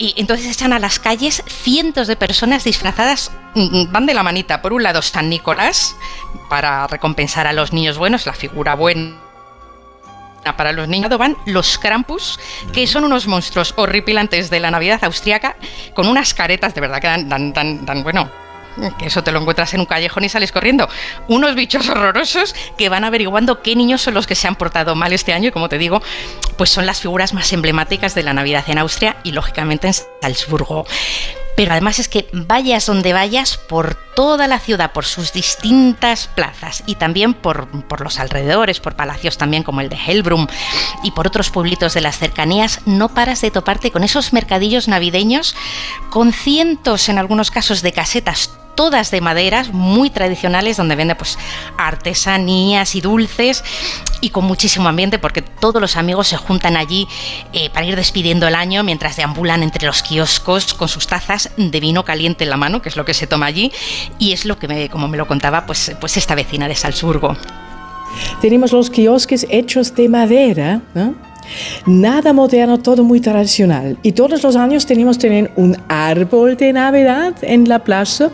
y 0.00 0.14
entonces 0.16 0.50
echan 0.50 0.72
a 0.72 0.78
las 0.78 0.98
calles 0.98 1.44
cientos 1.46 2.08
de 2.08 2.16
personas 2.16 2.64
disfrazadas, 2.64 3.30
mm, 3.54 3.60
mm, 3.60 3.92
van 3.92 4.06
de 4.06 4.14
la 4.14 4.22
manita. 4.22 4.62
Por 4.62 4.72
un 4.72 4.82
lado 4.82 5.02
San 5.02 5.28
Nicolás, 5.28 5.94
para 6.48 6.86
recompensar 6.86 7.46
a 7.46 7.52
los 7.52 7.74
niños 7.74 7.98
buenos, 7.98 8.24
la 8.24 8.32
figura 8.32 8.74
buena 8.74 9.20
para 10.56 10.72
los 10.72 10.88
niños 10.88 11.16
van 11.18 11.36
los 11.44 11.78
Krampus, 11.78 12.40
que 12.72 12.86
son 12.86 13.04
unos 13.04 13.26
monstruos 13.26 13.74
horripilantes 13.76 14.48
de 14.48 14.58
la 14.58 14.70
Navidad 14.70 15.04
austriaca, 15.04 15.54
con 15.94 16.08
unas 16.08 16.32
caretas 16.32 16.74
de 16.74 16.80
verdad 16.80 17.00
que 17.00 17.06
dan, 17.06 17.52
dan, 17.52 17.84
dan 17.84 18.02
bueno, 18.02 18.30
que 18.98 19.06
eso 19.06 19.22
te 19.22 19.32
lo 19.32 19.40
encuentras 19.40 19.74
en 19.74 19.80
un 19.80 19.86
callejón 19.86 20.24
y 20.24 20.28
sales 20.28 20.52
corriendo. 20.52 20.88
Unos 21.28 21.54
bichos 21.54 21.88
horrorosos 21.88 22.54
que 22.76 22.88
van 22.88 23.04
averiguando 23.04 23.62
qué 23.62 23.76
niños 23.76 24.02
son 24.02 24.14
los 24.14 24.26
que 24.26 24.34
se 24.34 24.48
han 24.48 24.56
portado 24.56 24.94
mal 24.94 25.12
este 25.12 25.32
año 25.32 25.48
y 25.48 25.52
como 25.52 25.68
te 25.68 25.78
digo, 25.78 26.02
pues 26.56 26.70
son 26.70 26.86
las 26.86 27.00
figuras 27.00 27.34
más 27.34 27.52
emblemáticas 27.52 28.14
de 28.14 28.22
la 28.22 28.32
Navidad 28.32 28.64
en 28.68 28.78
Austria 28.78 29.16
y 29.22 29.32
lógicamente 29.32 29.88
en 29.88 29.94
Salzburgo. 30.22 30.86
Pero 31.60 31.72
además 31.72 31.98
es 31.98 32.08
que 32.08 32.26
vayas 32.32 32.86
donde 32.86 33.12
vayas 33.12 33.58
por 33.58 33.94
toda 34.14 34.46
la 34.46 34.58
ciudad, 34.60 34.92
por 34.92 35.04
sus 35.04 35.34
distintas 35.34 36.26
plazas 36.26 36.82
y 36.86 36.94
también 36.94 37.34
por, 37.34 37.68
por, 37.86 38.00
los 38.00 38.18
alrededores, 38.18 38.80
por 38.80 38.96
palacios 38.96 39.36
también 39.36 39.62
como 39.62 39.82
el 39.82 39.90
de 39.90 39.96
Hellbrum 39.96 40.46
y 41.02 41.10
por 41.10 41.26
otros 41.26 41.50
pueblitos 41.50 41.92
de 41.92 42.00
las 42.00 42.16
cercanías, 42.16 42.80
no 42.86 43.10
paras 43.10 43.42
de 43.42 43.50
toparte 43.50 43.90
con 43.90 44.04
esos 44.04 44.32
mercadillos 44.32 44.88
navideños 44.88 45.54
con 46.08 46.32
cientos 46.32 47.10
en 47.10 47.18
algunos 47.18 47.50
casos 47.50 47.82
de 47.82 47.92
casetas 47.92 48.56
todas 48.80 49.10
de 49.10 49.20
maderas, 49.20 49.74
muy 49.74 50.08
tradicionales, 50.08 50.78
donde 50.78 50.96
vende 50.96 51.14
pues 51.14 51.36
artesanías 51.76 52.94
y 52.94 53.02
dulces 53.02 53.62
y 54.22 54.30
con 54.30 54.46
muchísimo 54.46 54.88
ambiente 54.88 55.18
porque 55.18 55.42
todos 55.42 55.82
los 55.82 55.98
amigos 55.98 56.28
se 56.28 56.38
juntan 56.38 56.78
allí 56.78 57.06
eh, 57.52 57.68
para 57.68 57.84
ir 57.84 57.94
despidiendo 57.94 58.48
el 58.48 58.54
año 58.54 58.82
mientras 58.82 59.16
deambulan 59.16 59.62
entre 59.62 59.86
los 59.86 60.02
kioscos 60.02 60.72
con 60.72 60.88
sus 60.88 61.06
tazas 61.06 61.50
de 61.58 61.78
vino 61.78 62.06
caliente 62.06 62.44
en 62.44 62.48
la 62.48 62.56
mano, 62.56 62.80
que 62.80 62.88
es 62.88 62.96
lo 62.96 63.04
que 63.04 63.12
se 63.12 63.26
toma 63.26 63.44
allí 63.44 63.70
y 64.18 64.32
es 64.32 64.46
lo 64.46 64.58
que, 64.58 64.66
me, 64.66 64.88
como 64.88 65.08
me 65.08 65.18
lo 65.18 65.26
contaba, 65.26 65.66
pues, 65.66 65.94
pues 66.00 66.16
esta 66.16 66.34
vecina 66.34 66.66
de 66.66 66.74
Salzburgo. 66.74 67.36
Tenemos 68.40 68.72
los 68.72 68.88
kiosques 68.88 69.46
hechos 69.50 69.94
de 69.94 70.08
madera. 70.08 70.80
Nada 71.86 72.32
moderno, 72.32 72.78
todo 72.78 73.04
muy 73.04 73.20
tradicional. 73.20 73.96
Y 74.02 74.12
todos 74.12 74.42
los 74.42 74.56
años 74.56 74.86
tenemos 74.86 75.18
tener 75.18 75.50
un 75.56 75.76
árbol 75.88 76.56
de 76.56 76.72
Navidad 76.72 77.34
en 77.42 77.68
la 77.68 77.80
plaza 77.80 78.30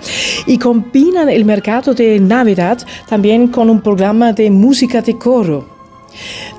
y 0.46 0.58
combinan 0.58 1.28
el 1.28 1.44
mercado 1.44 1.94
de 1.94 2.18
Navidad 2.20 2.78
también 3.08 3.48
con 3.48 3.70
un 3.70 3.80
programa 3.80 4.32
de 4.32 4.50
música 4.50 5.02
de 5.02 5.16
coro. 5.16 5.68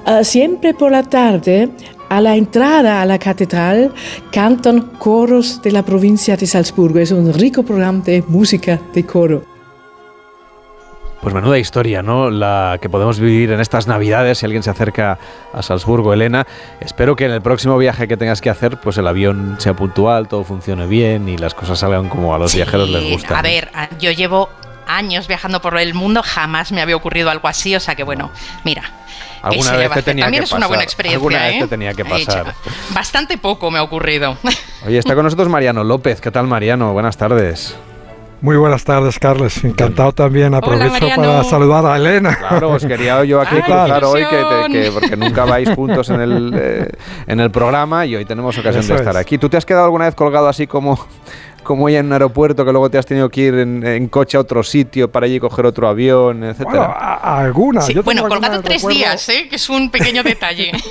Uh, 0.06 0.24
siempre 0.24 0.74
por 0.74 0.92
la 0.92 1.04
tarde 1.04 1.70
a 2.10 2.22
la 2.22 2.36
entrada 2.36 3.02
a 3.02 3.06
la 3.06 3.20
catedral 3.20 3.92
cantan 4.32 4.82
coros 4.98 5.62
de 5.62 5.72
la 5.72 5.84
provincia 5.84 6.38
de 6.38 6.48
Salzburgo. 6.48 7.00
Es 7.00 7.12
un 7.12 7.34
rico 7.34 7.64
programa 7.64 8.02
de 8.06 8.24
música 8.28 8.80
de 8.94 9.06
coro. 9.06 9.57
Pues 11.22 11.34
menuda 11.34 11.58
historia, 11.58 12.02
¿no? 12.02 12.30
La 12.30 12.78
que 12.82 12.90
podemos 12.90 13.20
vivir 13.20 13.52
en 13.52 13.60
estas 13.60 13.88
Navidades 13.88 14.38
si 14.38 14.46
alguien 14.46 14.64
se 14.64 14.70
acerca 14.70 15.18
a 15.52 15.62
Salzburgo, 15.64 16.14
Elena. 16.14 16.46
Espero 16.80 17.16
que 17.16 17.26
en 17.26 17.32
el 17.32 17.42
próximo 17.42 17.78
viaje 17.78 18.08
que 18.08 18.18
tengas 18.18 18.40
que 18.40 18.50
hacer, 18.50 18.78
pues 18.80 18.98
el 18.98 19.08
avión 19.08 19.56
sea 19.60 19.74
puntual, 19.74 20.28
todo 20.28 20.44
funcione 20.44 20.86
bien 20.88 21.28
y 21.28 21.38
las 21.38 21.54
cosas 21.54 21.80
salgan 21.80 22.08
como 22.08 22.36
a 22.36 22.40
los 22.40 22.54
viajeros 22.54 22.90
les 22.90 23.12
gusta. 23.12 23.40
A 23.40 23.42
ver, 23.42 23.70
yo 24.00 24.12
llevo 24.12 24.50
años 24.88 25.28
viajando 25.28 25.62
por 25.62 25.78
el 25.78 25.94
mundo, 25.94 26.22
jamás 26.24 26.72
me 26.72 26.82
había 26.82 26.96
ocurrido 26.96 27.30
algo 27.30 27.48
así, 27.48 27.76
o 27.76 27.80
sea 27.80 27.96
que 27.96 28.04
bueno, 28.04 28.32
mira. 28.64 28.84
Alguna 29.42 29.74
vez 29.74 29.92
te 29.92 30.02
tenía 30.02 30.26
También 30.26 30.42
que 30.42 30.46
es 30.46 30.52
una 30.52 30.68
buena 30.68 30.84
experiencia. 30.84 31.18
Alguna 31.18 31.44
vez 31.44 31.56
¿eh? 31.56 31.60
te 31.60 31.68
tenía 31.68 31.94
que 31.94 32.06
pasar. 32.06 32.56
Bastante 32.94 33.38
poco 33.38 33.70
me 33.72 33.80
ha 33.80 33.84
ocurrido. 33.84 34.38
Oye, 34.86 34.98
está 34.98 35.16
con 35.16 35.24
nosotros 35.24 35.48
Mariano 35.50 35.84
López. 35.84 36.22
¿Qué 36.22 36.32
tal, 36.32 36.48
Mariano? 36.48 36.94
Buenas 36.94 37.18
tardes. 37.18 37.76
Muy 38.40 38.56
buenas 38.56 38.84
tardes, 38.84 39.18
Carles. 39.18 39.64
Encantado 39.64 40.12
también. 40.12 40.54
Aprovecho 40.54 41.08
para 41.16 41.44
saludar 41.44 41.86
a 41.88 41.96
Elena. 41.96 42.36
Claro, 42.38 42.70
os 42.72 42.86
quería 42.86 43.24
yo 43.24 43.42
aquí 43.42 43.56
cruzar 43.62 44.04
hoy, 44.06 44.24
que, 44.30 44.72
que, 44.72 44.92
porque 44.92 45.18
nunca 45.18 45.44
vais 45.46 45.70
juntos 45.72 46.10
en 46.12 46.22
el, 46.22 46.54
eh, 46.56 46.88
en 47.26 47.40
el 47.40 47.50
programa 47.50 48.06
y 48.06 48.16
hoy 48.16 48.26
tenemos 48.26 48.56
ocasión 48.58 48.84
Eso 48.84 48.94
de 48.94 49.00
estar 49.00 49.16
es. 49.16 49.22
aquí. 49.22 49.40
¿Tú 49.40 49.50
te 49.50 49.58
has 49.58 49.66
quedado 49.66 49.86
alguna 49.86 50.06
vez 50.06 50.14
colgado 50.14 50.48
así 50.48 50.68
como, 50.68 51.00
como 51.68 51.90
ella 51.90 52.00
en 52.00 52.06
un 52.08 52.14
aeropuerto, 52.14 52.64
que 52.66 52.72
luego 52.72 52.90
te 52.90 52.98
has 52.98 53.06
tenido 53.06 53.30
que 53.30 53.42
ir 53.42 53.54
en, 53.56 53.86
en 53.86 54.08
coche 54.08 54.38
a 54.38 54.40
otro 54.40 54.64
sitio 54.64 55.12
para 55.12 55.26
allí 55.26 55.40
coger 55.40 55.66
otro 55.66 55.88
avión, 55.88 56.38
Bueno, 56.40 56.50
etcétera? 56.52 56.86
a- 56.86 57.36
a 57.36 57.40
alguna. 57.42 57.82
Sí, 57.82 57.94
Yo 57.94 58.04
bueno, 58.04 58.22
alguna 58.24 58.40
colgado 58.48 58.64
tres 58.64 58.82
recuerdo- 58.82 58.98
días, 58.98 59.30
¿eh? 59.30 59.48
que 59.50 59.58
es 59.58 59.70
un 59.70 59.92
pequeño 59.92 60.24
detalle. 60.24 60.72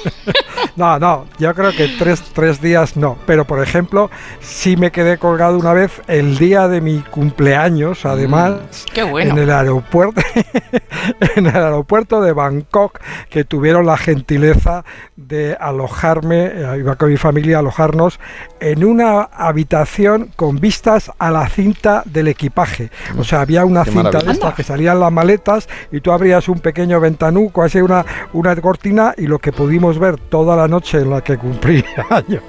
No, 0.74 0.98
no, 0.98 1.26
yo 1.38 1.54
creo 1.54 1.72
que 1.72 1.88
tres, 1.98 2.22
tres 2.34 2.60
días 2.60 2.96
no. 2.98 3.16
Pero, 3.26 3.46
por 3.46 3.62
ejemplo, 3.62 4.10
sí 4.40 4.76
me 4.76 4.90
quedé 4.90 5.16
colgado 5.16 5.58
una 5.58 5.72
vez 5.72 6.02
el 6.06 6.36
día 6.38 6.68
de 6.68 6.80
mi 6.82 6.98
cumpleaños, 7.00 8.04
además, 8.04 8.52
Mm, 8.90 8.92
qué 8.94 9.02
bueno. 9.02 9.32
en 9.32 9.38
el 9.38 9.50
aeropuerto, 9.50 10.20
en 11.36 11.46
el 11.46 11.56
aeropuerto 11.56 12.20
de 12.20 12.32
Bangkok, 12.32 13.00
que 13.30 13.44
tuvieron 13.44 13.86
la 13.86 13.96
gentileza 13.96 14.84
de 15.16 15.56
alojarme, 15.58 16.46
eh, 16.46 16.76
iba 16.78 16.96
con 16.96 17.10
mi 17.10 17.16
familia 17.16 17.56
a 17.56 17.60
alojarnos 17.60 18.18
en 18.60 18.84
una 18.84 19.22
habitación 19.22 20.30
con 20.36 20.58
vistas 20.66 21.12
a 21.16 21.30
la 21.30 21.48
cinta 21.48 22.02
del 22.04 22.26
equipaje. 22.26 22.90
O 23.16 23.22
sea, 23.22 23.42
había 23.42 23.64
una 23.64 23.84
Qué 23.84 23.92
cinta 23.92 24.18
de 24.18 24.32
estas 24.32 24.52
que 24.52 24.64
salían 24.64 24.98
las 24.98 25.12
maletas 25.12 25.68
y 25.92 26.00
tú 26.00 26.10
abrías 26.10 26.48
un 26.48 26.58
pequeño 26.58 26.98
ventanuco, 26.98 27.62
así 27.62 27.80
una, 27.80 28.04
una 28.32 28.56
cortina 28.56 29.14
y 29.16 29.28
lo 29.28 29.38
que 29.38 29.52
pudimos 29.52 30.00
ver 30.00 30.18
toda 30.18 30.56
la 30.56 30.66
noche 30.66 30.98
en 30.98 31.10
la 31.10 31.20
que 31.22 31.38
cumplí 31.38 31.84
años 32.10 32.42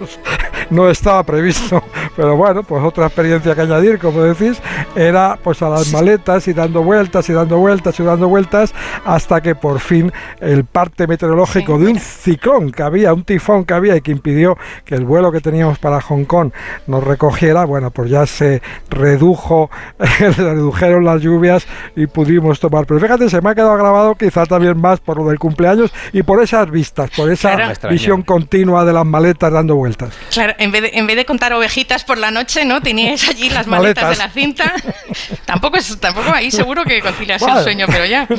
no 0.70 0.90
estaba 0.90 1.24
previsto. 1.24 1.84
Pero 2.16 2.36
bueno, 2.36 2.64
pues 2.64 2.84
otra 2.84 3.06
experiencia 3.08 3.54
que 3.54 3.62
añadir, 3.62 4.00
como 4.00 4.22
decís, 4.22 4.60
era 4.96 5.38
pues 5.44 5.62
a 5.62 5.70
las 5.70 5.92
maletas 5.94 6.48
y 6.48 6.54
dando 6.54 6.82
vueltas 6.82 7.30
y 7.30 7.34
dando 7.34 7.58
vueltas 7.58 8.00
y 8.00 8.04
dando 8.04 8.28
vueltas 8.28 8.74
hasta 9.06 9.42
que 9.42 9.56
por 9.56 9.80
fin 9.80 10.12
el 10.40 10.66
parte 10.66 11.06
meteorológico 11.06 11.78
de 11.78 11.92
un 11.92 12.00
ciclón 12.00 12.72
que 12.72 12.84
había, 12.84 13.14
un 13.14 13.24
tifón 13.24 13.66
que 13.66 13.74
había 13.74 13.96
y 13.98 14.02
que 14.02 14.12
impidió 14.12 14.58
que 14.86 14.96
el 14.96 15.06
vuelo 15.06 15.32
que 15.32 15.42
teníamos 15.42 15.78
para 15.80 16.02
Hong 16.02 16.26
Kong 16.26 16.52
nos 16.88 17.04
recogiera, 17.04 17.66
bueno, 17.66 17.92
pues 17.92 18.10
ya 18.10 18.26
se 18.26 18.62
redujo, 18.90 19.70
se 20.20 20.32
redujeron 20.32 21.06
las 21.06 21.22
lluvias 21.22 21.68
y 21.96 22.08
pudimos 22.08 22.60
tomar. 22.60 22.86
Pero 22.86 23.00
fíjate, 23.00 23.30
se 23.30 23.42
me 23.42 23.52
ha 23.52 23.56
quedado 23.56 23.76
grabado 23.76 24.16
quizá 24.16 24.46
también 24.46 24.80
más 24.80 25.00
por 25.00 25.18
lo 25.18 25.28
del 25.28 25.38
cumpleaños 25.40 25.94
y 26.14 26.24
por 26.24 26.42
esas 26.42 26.70
vistas, 26.72 27.10
por 27.16 27.32
esa 27.32 27.48
Claro. 27.56 27.90
Visión 27.90 28.22
continua 28.22 28.86
de 28.86 28.94
las 28.94 29.06
maletas 29.06 29.52
dando 29.52 29.76
vueltas. 29.76 30.14
Claro, 30.32 30.54
en 30.58 30.72
vez, 30.72 30.82
de, 30.84 30.92
en 30.94 31.08
vez 31.08 31.16
de 31.16 31.26
contar 31.26 31.54
ovejitas 31.54 32.04
por 32.04 32.18
la 32.18 32.32
noche, 32.32 32.66
¿no? 32.66 32.82
Teníais 32.82 33.28
allí 33.30 33.50
las 33.50 33.68
maletas, 33.68 34.04
Maletas. 34.04 34.18
de 34.18 34.24
la 34.24 34.30
cinta. 34.32 34.74
tampoco 35.46 35.78
es, 35.78 35.98
tampoco 36.00 36.30
ahí 36.34 36.52
seguro 36.52 36.84
que 36.84 37.02
concilias 37.02 37.42
Vale. 37.42 37.60
el 37.60 37.64
sueño, 37.64 37.86
pero 37.88 38.06
ya. 38.06 38.28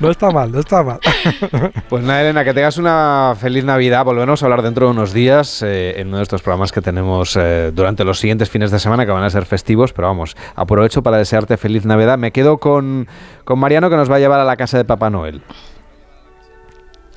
No 0.00 0.10
está 0.10 0.30
mal, 0.30 0.50
no 0.52 0.60
está 0.60 0.82
mal. 0.82 1.00
Pues 1.88 2.04
nada, 2.04 2.20
Elena, 2.22 2.44
que 2.44 2.52
tengas 2.52 2.76
una 2.76 3.34
feliz 3.40 3.64
Navidad. 3.64 4.04
Volvemos 4.04 4.42
a 4.42 4.46
hablar 4.46 4.62
dentro 4.62 4.86
de 4.86 4.92
unos 4.92 5.12
días 5.12 5.62
eh, 5.62 5.94
en 5.98 6.08
uno 6.08 6.18
de 6.18 6.22
estos 6.24 6.42
programas 6.42 6.72
que 6.72 6.80
tenemos 6.82 7.36
eh, 7.36 7.70
durante 7.72 8.04
los 8.04 8.18
siguientes 8.18 8.50
fines 8.50 8.70
de 8.70 8.78
semana, 8.78 9.06
que 9.06 9.12
van 9.12 9.24
a 9.24 9.30
ser 9.30 9.46
festivos. 9.46 9.92
Pero 9.92 10.08
vamos, 10.08 10.36
aprovecho 10.56 11.02
para 11.02 11.18
desearte 11.18 11.56
feliz 11.56 11.84
Navidad. 11.84 12.18
Me 12.18 12.32
quedo 12.32 12.58
con, 12.58 13.08
con 13.44 13.58
Mariano, 13.58 13.88
que 13.90 13.96
nos 13.96 14.10
va 14.10 14.16
a 14.16 14.18
llevar 14.18 14.40
a 14.40 14.44
la 14.44 14.56
casa 14.56 14.76
de 14.76 14.84
Papá 14.84 15.08
Noel. 15.10 15.42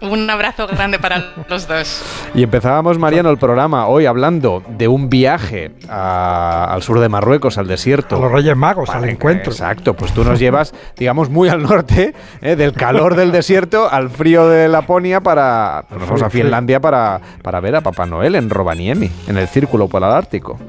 Un 0.02 0.30
abrazo 0.30 0.68
grande 0.68 1.00
para 1.00 1.32
los 1.50 1.68
dos. 1.68 2.04
Y 2.36 2.44
empezábamos, 2.44 3.00
Mariano, 3.00 3.30
el 3.30 3.38
programa 3.38 3.88
hoy 3.88 4.06
hablando 4.06 4.62
de 4.68 4.88
un 4.88 5.10
viaje 5.10 5.72
a- 5.90 6.66
al 6.72 6.84
sur 6.84 7.00
de 7.00 7.08
Marruecos, 7.10 7.58
al 7.58 7.68
desierto. 7.68 8.18
A 8.18 8.20
los 8.20 8.32
Reyes 8.32 8.56
Magos, 8.58 8.90
al 8.90 9.08
encuentro. 9.10 9.52
Exacto, 9.52 9.94
pues 9.94 10.14
tú 10.14 10.24
nos 10.24 10.38
llevas, 10.40 10.74
digamos, 10.98 11.30
muy 11.30 11.48
al 11.50 11.64
norte, 11.64 12.14
¿eh? 12.42 12.56
del 12.56 12.74
calor 12.74 13.16
del 13.16 13.32
desierto 13.32 13.90
al 13.90 14.10
frío 14.10 14.48
de 14.50 14.68
Laponia 14.68 15.22
para... 15.22 15.86
nos 15.90 16.02
vamos 16.08 16.22
a 16.22 16.30
Finlandia 16.30 16.80
para, 16.82 17.20
para 17.42 17.60
ver 17.62 17.76
a 17.78 17.82
Papá 17.82 18.06
Noel 18.06 18.36
en 18.36 18.50
Rovaniemi, 18.50 19.10
en 19.28 19.38
el 19.38 19.48
Círculo 19.48 19.88
Polar 19.88 20.12
Ártico. 20.12 20.60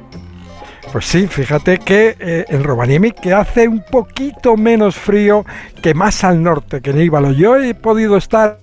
Pues 0.92 1.04
sí, 1.06 1.26
fíjate 1.26 1.78
que 1.78 2.16
eh, 2.18 2.44
en 2.48 2.64
Rovaniemi 2.64 3.10
que 3.12 3.34
hace 3.34 3.68
un 3.68 3.82
poquito 3.82 4.56
menos 4.56 4.96
frío 4.96 5.44
que 5.82 5.92
más 5.94 6.24
al 6.24 6.42
norte, 6.42 6.80
que 6.80 6.90
en 6.90 7.00
Íbalo. 7.02 7.32
Yo 7.32 7.56
he 7.56 7.74
podido 7.74 8.16
estar 8.16 8.58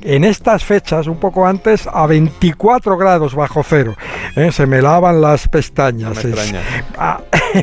en 0.00 0.24
estas 0.24 0.64
fechas, 0.64 1.06
un 1.08 1.18
poco 1.20 1.46
antes, 1.46 1.86
a 1.92 2.06
24 2.06 2.96
grados 2.96 3.34
bajo 3.34 3.62
cero. 3.62 3.94
¿eh? 4.34 4.50
Se 4.50 4.66
me 4.66 4.80
lavan 4.80 5.20
las 5.20 5.46
pestañas. 5.48 6.10
No 6.10 6.14
me 6.14 6.20
Es- 6.20 6.24
extraña. 6.26 6.60
Ah, 6.96 7.20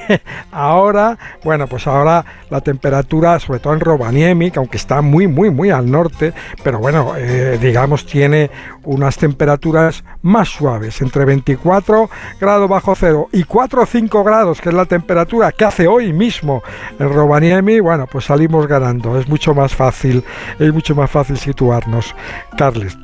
ahora, 0.52 1.18
bueno, 1.44 1.68
pues 1.68 1.88
ahora 1.88 2.24
la 2.50 2.62
temperatura, 2.62 3.40
sobre 3.40 3.60
todo 3.60 3.74
en 3.74 3.80
Rovaniemi, 3.80 4.52
que 4.52 4.60
aunque 4.60 4.78
está 4.78 5.02
muy, 5.02 5.28
muy, 5.28 5.50
muy 5.50 5.72
al 5.72 5.90
norte, 5.90 6.34
pero 6.64 6.80
bueno, 6.80 7.14
eh, 7.18 7.58
digamos, 7.60 8.06
tiene 8.06 8.52
unas 8.84 9.18
temperaturas 9.18 10.04
más 10.22 10.50
suaves, 10.50 11.02
entre 11.02 11.26
24 11.26 12.10
grados 12.40 12.70
bajo 12.70 12.96
cero 12.96 13.28
y 13.32 13.44
4 13.44 13.82
o 13.82 13.86
5 13.86 14.01
grados, 14.08 14.62
que 14.62 14.70
es 14.70 14.76
la 14.76 14.86
temperatura 14.86 15.52
que 15.52 15.66
hace 15.66 15.88
hoy 15.88 16.14
mismo 16.14 16.64
en 17.00 17.14
Rovaniemi, 17.14 17.80
bueno, 17.80 18.08
pues 18.08 18.26
salimos 18.26 18.68
ganando. 18.68 19.18
Es 19.20 19.28
mucho 19.28 19.54
más 19.54 19.76
fácil, 19.76 20.24
es 20.60 20.74
mucho 20.74 20.96
más 20.96 21.10
fácil 21.10 21.38
situarnos. 21.38 22.16
Carles. 22.58 22.98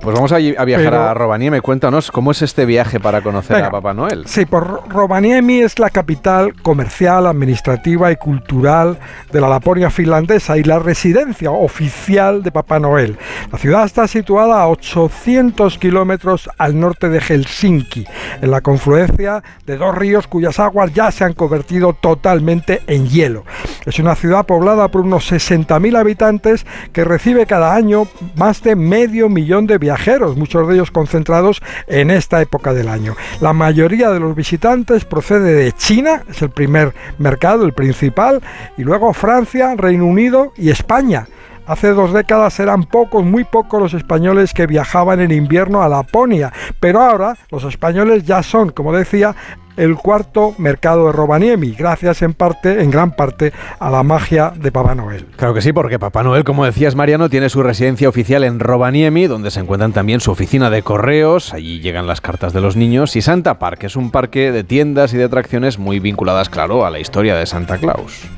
Pues 0.00 0.14
vamos 0.14 0.32
a, 0.32 0.36
a 0.36 0.64
viajar 0.64 0.90
Pero- 0.90 1.02
a 1.08 1.12
Rovaniemi. 1.14 1.60
Cuéntanos 1.60 2.10
cómo 2.10 2.30
es 2.30 2.40
este 2.40 2.64
viaje 2.64 2.98
para 2.98 3.20
conocer 3.20 3.56
Venga. 3.56 3.68
a 3.68 3.70
Papá 3.70 3.92
Noel. 3.92 4.24
Sí, 4.26 4.46
por 4.46 4.66
Ro- 4.66 4.84
Rovaniemi 4.88 5.60
es 5.60 5.78
la 5.78 5.90
capital 5.90 6.54
comercial, 6.62 7.26
administrativa 7.26 8.10
y 8.10 8.16
cultural 8.16 8.98
de 9.30 9.40
la 9.42 9.48
Laponia 9.50 9.90
finlandesa 9.90 10.56
y 10.56 10.62
la 10.64 10.78
residencia 10.78 11.50
oficial 11.50 12.42
de 12.42 12.50
Papá 12.50 12.80
Noel. 12.80 13.18
La 13.52 13.58
ciudad 13.58 13.84
está 13.84 14.08
situada 14.08 14.62
a 14.62 14.68
800 14.68 15.76
kilómetros 15.76 16.48
al 16.56 16.80
norte 16.80 17.10
de 17.10 17.20
Helsinki, 17.20 18.06
en 18.40 18.50
la 18.50 18.62
confluencia 18.62 19.42
de 19.66 19.76
dos 19.76 19.94
ríos 19.94 20.26
cuyas 20.26 20.58
aguas 20.60 20.94
ya 20.94 21.10
se 21.10 21.24
han 21.24 21.34
convertido 21.34 21.92
totalmente 21.92 22.80
en 22.86 23.06
hielo. 23.06 23.44
Es 23.84 23.98
una 23.98 24.14
ciudad 24.14 24.46
poblada 24.46 24.88
por 24.88 25.02
unos 25.02 25.30
60.000 25.30 25.98
habitantes 25.98 26.64
que 26.94 27.04
recibe 27.04 27.44
cada 27.44 27.74
año 27.74 28.06
más 28.36 28.62
de 28.62 28.76
medio 28.76 29.28
millón 29.28 29.66
de 29.66 29.76
viajeros, 29.76 29.89
muchos 30.36 30.66
de 30.68 30.74
ellos 30.74 30.90
concentrados 30.90 31.60
en 31.86 32.10
esta 32.10 32.40
época 32.40 32.72
del 32.72 32.88
año. 32.88 33.16
La 33.40 33.52
mayoría 33.52 34.10
de 34.10 34.20
los 34.20 34.34
visitantes 34.34 35.04
procede 35.04 35.54
de 35.54 35.72
China, 35.72 36.22
es 36.28 36.42
el 36.42 36.50
primer 36.50 36.94
mercado, 37.18 37.64
el 37.64 37.72
principal, 37.72 38.40
y 38.76 38.82
luego 38.82 39.12
Francia, 39.12 39.74
Reino 39.76 40.06
Unido 40.06 40.52
y 40.56 40.70
España. 40.70 41.26
Hace 41.66 41.88
dos 41.88 42.12
décadas 42.12 42.58
eran 42.60 42.84
pocos, 42.84 43.24
muy 43.24 43.44
pocos 43.44 43.80
los 43.80 43.94
españoles 43.94 44.52
que 44.52 44.66
viajaban 44.66 45.20
en 45.20 45.30
invierno 45.30 45.82
a 45.82 45.88
Laponia, 45.88 46.52
pero 46.80 47.00
ahora 47.00 47.36
los 47.50 47.64
españoles 47.64 48.24
ya 48.24 48.42
son, 48.42 48.70
como 48.70 48.92
decía, 48.92 49.36
el 49.76 49.94
cuarto 49.96 50.54
mercado 50.58 51.06
de 51.06 51.12
Rovaniemi, 51.12 51.72
gracias 51.72 52.22
en 52.22 52.34
parte, 52.34 52.82
en 52.82 52.90
gran 52.90 53.12
parte, 53.12 53.52
a 53.78 53.90
la 53.90 54.02
magia 54.02 54.52
de 54.54 54.70
Papá 54.70 54.94
Noel. 54.94 55.26
Claro 55.36 55.54
que 55.54 55.62
sí, 55.62 55.72
porque 55.72 55.98
Papá 55.98 56.22
Noel, 56.22 56.44
como 56.44 56.64
decías 56.64 56.96
Mariano, 56.96 57.30
tiene 57.30 57.48
su 57.48 57.62
residencia 57.62 58.08
oficial 58.08 58.44
en 58.44 58.60
Rovaniemi, 58.60 59.26
donde 59.26 59.50
se 59.50 59.60
encuentran 59.60 59.92
también 59.92 60.20
su 60.20 60.32
oficina 60.32 60.70
de 60.70 60.82
correos, 60.82 61.54
allí 61.54 61.80
llegan 61.80 62.06
las 62.06 62.20
cartas 62.20 62.52
de 62.52 62.60
los 62.60 62.76
niños, 62.76 63.16
y 63.16 63.22
Santa 63.22 63.58
Park, 63.58 63.78
que 63.78 63.86
es 63.86 63.96
un 63.96 64.10
parque 64.10 64.52
de 64.52 64.64
tiendas 64.64 65.14
y 65.14 65.16
de 65.16 65.24
atracciones 65.24 65.78
muy 65.78 65.98
vinculadas, 65.98 66.50
claro, 66.50 66.84
a 66.84 66.90
la 66.90 66.98
historia 66.98 67.36
de 67.36 67.46
Santa 67.46 67.78
Claus. 67.78 68.28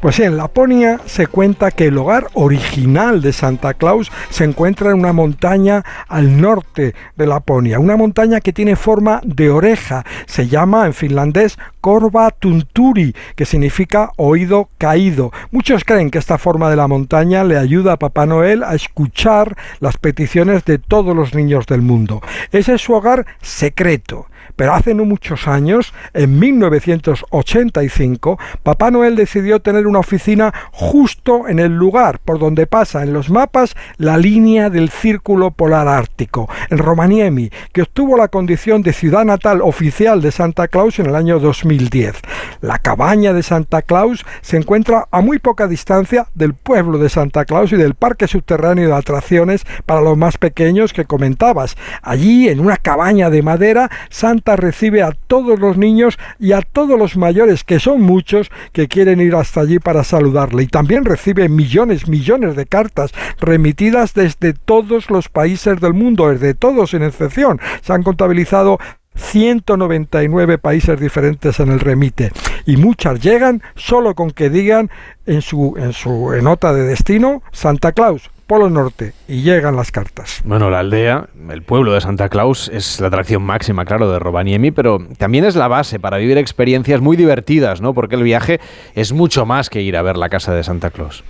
Pues 0.00 0.20
en 0.20 0.36
Laponia 0.36 1.00
se 1.06 1.26
cuenta 1.26 1.70
que 1.70 1.86
el 1.86 1.98
hogar 1.98 2.28
original 2.34 3.22
de 3.22 3.32
Santa 3.32 3.74
Claus 3.74 4.10
se 4.30 4.44
encuentra 4.44 4.90
en 4.90 4.98
una 4.98 5.12
montaña 5.12 5.84
al 6.08 6.40
norte 6.40 6.94
de 7.16 7.26
Laponia, 7.26 7.78
una 7.78 7.96
montaña 7.96 8.40
que 8.40 8.52
tiene 8.52 8.76
forma 8.76 9.20
de 9.24 9.50
oreja, 9.50 10.04
se 10.26 10.48
llama 10.48 10.86
en 10.86 10.94
finlandés 10.94 11.58
Korva 11.80 12.30
Tunturi, 12.30 13.14
que 13.34 13.44
significa 13.44 14.10
oído 14.16 14.68
caído. 14.78 15.32
Muchos 15.50 15.84
creen 15.84 16.10
que 16.10 16.18
esta 16.18 16.38
forma 16.38 16.70
de 16.70 16.76
la 16.76 16.88
montaña 16.88 17.44
le 17.44 17.56
ayuda 17.56 17.92
a 17.92 17.98
Papá 17.98 18.26
Noel 18.26 18.62
a 18.64 18.74
escuchar 18.74 19.56
las 19.80 19.96
peticiones 19.96 20.64
de 20.64 20.78
todos 20.78 21.14
los 21.14 21.34
niños 21.34 21.66
del 21.66 21.82
mundo. 21.82 22.20
Ese 22.52 22.74
es 22.74 22.82
su 22.82 22.94
hogar 22.94 23.26
secreto. 23.40 24.26
Pero 24.56 24.74
hace 24.74 24.94
no 24.94 25.04
muchos 25.04 25.46
años, 25.46 25.92
en 26.14 26.38
1985, 26.38 28.38
Papá 28.62 28.90
Noel 28.90 29.14
decidió 29.14 29.60
tener 29.60 29.86
una 29.86 29.98
oficina 29.98 30.52
justo 30.72 31.46
en 31.46 31.58
el 31.58 31.76
lugar 31.76 32.18
por 32.18 32.38
donde 32.38 32.66
pasa 32.66 33.02
en 33.02 33.12
los 33.12 33.30
mapas 33.30 33.76
la 33.98 34.16
línea 34.16 34.70
del 34.70 34.88
Círculo 34.88 35.50
Polar 35.50 35.88
Ártico, 35.88 36.48
en 36.70 36.78
Romaniemi, 36.78 37.50
que 37.72 37.82
obtuvo 37.82 38.16
la 38.16 38.28
condición 38.28 38.80
de 38.82 38.94
ciudad 38.94 39.26
natal 39.26 39.60
oficial 39.60 40.22
de 40.22 40.32
Santa 40.32 40.68
Claus 40.68 40.98
en 40.98 41.06
el 41.06 41.16
año 41.16 41.38
2010. 41.38 42.14
La 42.62 42.78
cabaña 42.78 43.34
de 43.34 43.42
Santa 43.42 43.82
Claus 43.82 44.24
se 44.40 44.56
encuentra 44.56 45.06
a 45.10 45.20
muy 45.20 45.38
poca 45.38 45.68
distancia 45.68 46.28
del 46.34 46.54
pueblo 46.54 46.98
de 46.98 47.10
Santa 47.10 47.44
Claus 47.44 47.72
y 47.72 47.76
del 47.76 47.94
parque 47.94 48.26
subterráneo 48.26 48.88
de 48.88 48.94
atracciones 48.94 49.66
para 49.84 50.00
los 50.00 50.16
más 50.16 50.38
pequeños 50.38 50.92
que 50.92 51.04
comentabas. 51.04 51.76
Allí, 52.02 52.48
en 52.48 52.60
una 52.60 52.78
cabaña 52.78 53.28
de 53.28 53.42
madera, 53.42 53.90
Santa 54.08 54.45
recibe 54.54 55.02
a 55.02 55.10
todos 55.26 55.58
los 55.58 55.76
niños 55.76 56.18
y 56.38 56.52
a 56.52 56.60
todos 56.60 56.96
los 56.98 57.16
mayores, 57.16 57.64
que 57.64 57.80
son 57.80 58.02
muchos, 58.02 58.50
que 58.72 58.86
quieren 58.86 59.20
ir 59.20 59.34
hasta 59.34 59.62
allí 59.62 59.78
para 59.78 60.04
saludarle. 60.04 60.62
Y 60.62 60.66
también 60.68 61.04
recibe 61.04 61.48
millones, 61.48 62.06
millones 62.06 62.54
de 62.54 62.66
cartas 62.66 63.12
remitidas 63.40 64.14
desde 64.14 64.52
todos 64.52 65.10
los 65.10 65.28
países 65.28 65.80
del 65.80 65.94
mundo, 65.94 66.28
desde 66.28 66.54
todos 66.54 66.90
sin 66.90 67.02
excepción. 67.02 67.58
Se 67.82 67.92
han 67.92 68.02
contabilizado 68.02 68.78
199 69.16 70.58
países 70.58 71.00
diferentes 71.00 71.58
en 71.58 71.70
el 71.70 71.80
remite 71.80 72.32
y 72.66 72.76
muchas 72.76 73.20
llegan 73.20 73.62
solo 73.74 74.14
con 74.14 74.30
que 74.30 74.50
digan 74.50 74.90
en 75.24 75.40
su 75.40 75.74
en 75.78 75.94
su 75.94 76.30
nota 76.42 76.74
de 76.74 76.82
destino 76.82 77.42
Santa 77.50 77.92
Claus 77.92 78.30
Polo 78.46 78.70
Norte 78.70 79.12
y 79.26 79.42
llegan 79.42 79.74
las 79.74 79.90
cartas. 79.90 80.40
Bueno, 80.44 80.70
la 80.70 80.78
aldea, 80.78 81.28
el 81.50 81.62
pueblo 81.62 81.92
de 81.92 82.00
Santa 82.00 82.28
Claus, 82.28 82.68
es 82.68 83.00
la 83.00 83.08
atracción 83.08 83.42
máxima, 83.42 83.84
claro, 83.84 84.10
de 84.10 84.20
Rovaniemi, 84.20 84.70
pero 84.70 85.00
también 85.18 85.44
es 85.44 85.56
la 85.56 85.66
base 85.66 85.98
para 85.98 86.18
vivir 86.18 86.38
experiencias 86.38 87.00
muy 87.00 87.16
divertidas, 87.16 87.80
¿no? 87.80 87.92
Porque 87.92 88.14
el 88.14 88.22
viaje 88.22 88.60
es 88.94 89.12
mucho 89.12 89.46
más 89.46 89.68
que 89.68 89.82
ir 89.82 89.96
a 89.96 90.02
ver 90.02 90.16
la 90.16 90.28
casa 90.28 90.54
de 90.54 90.62
Santa 90.62 90.90
Claus. 90.90 91.24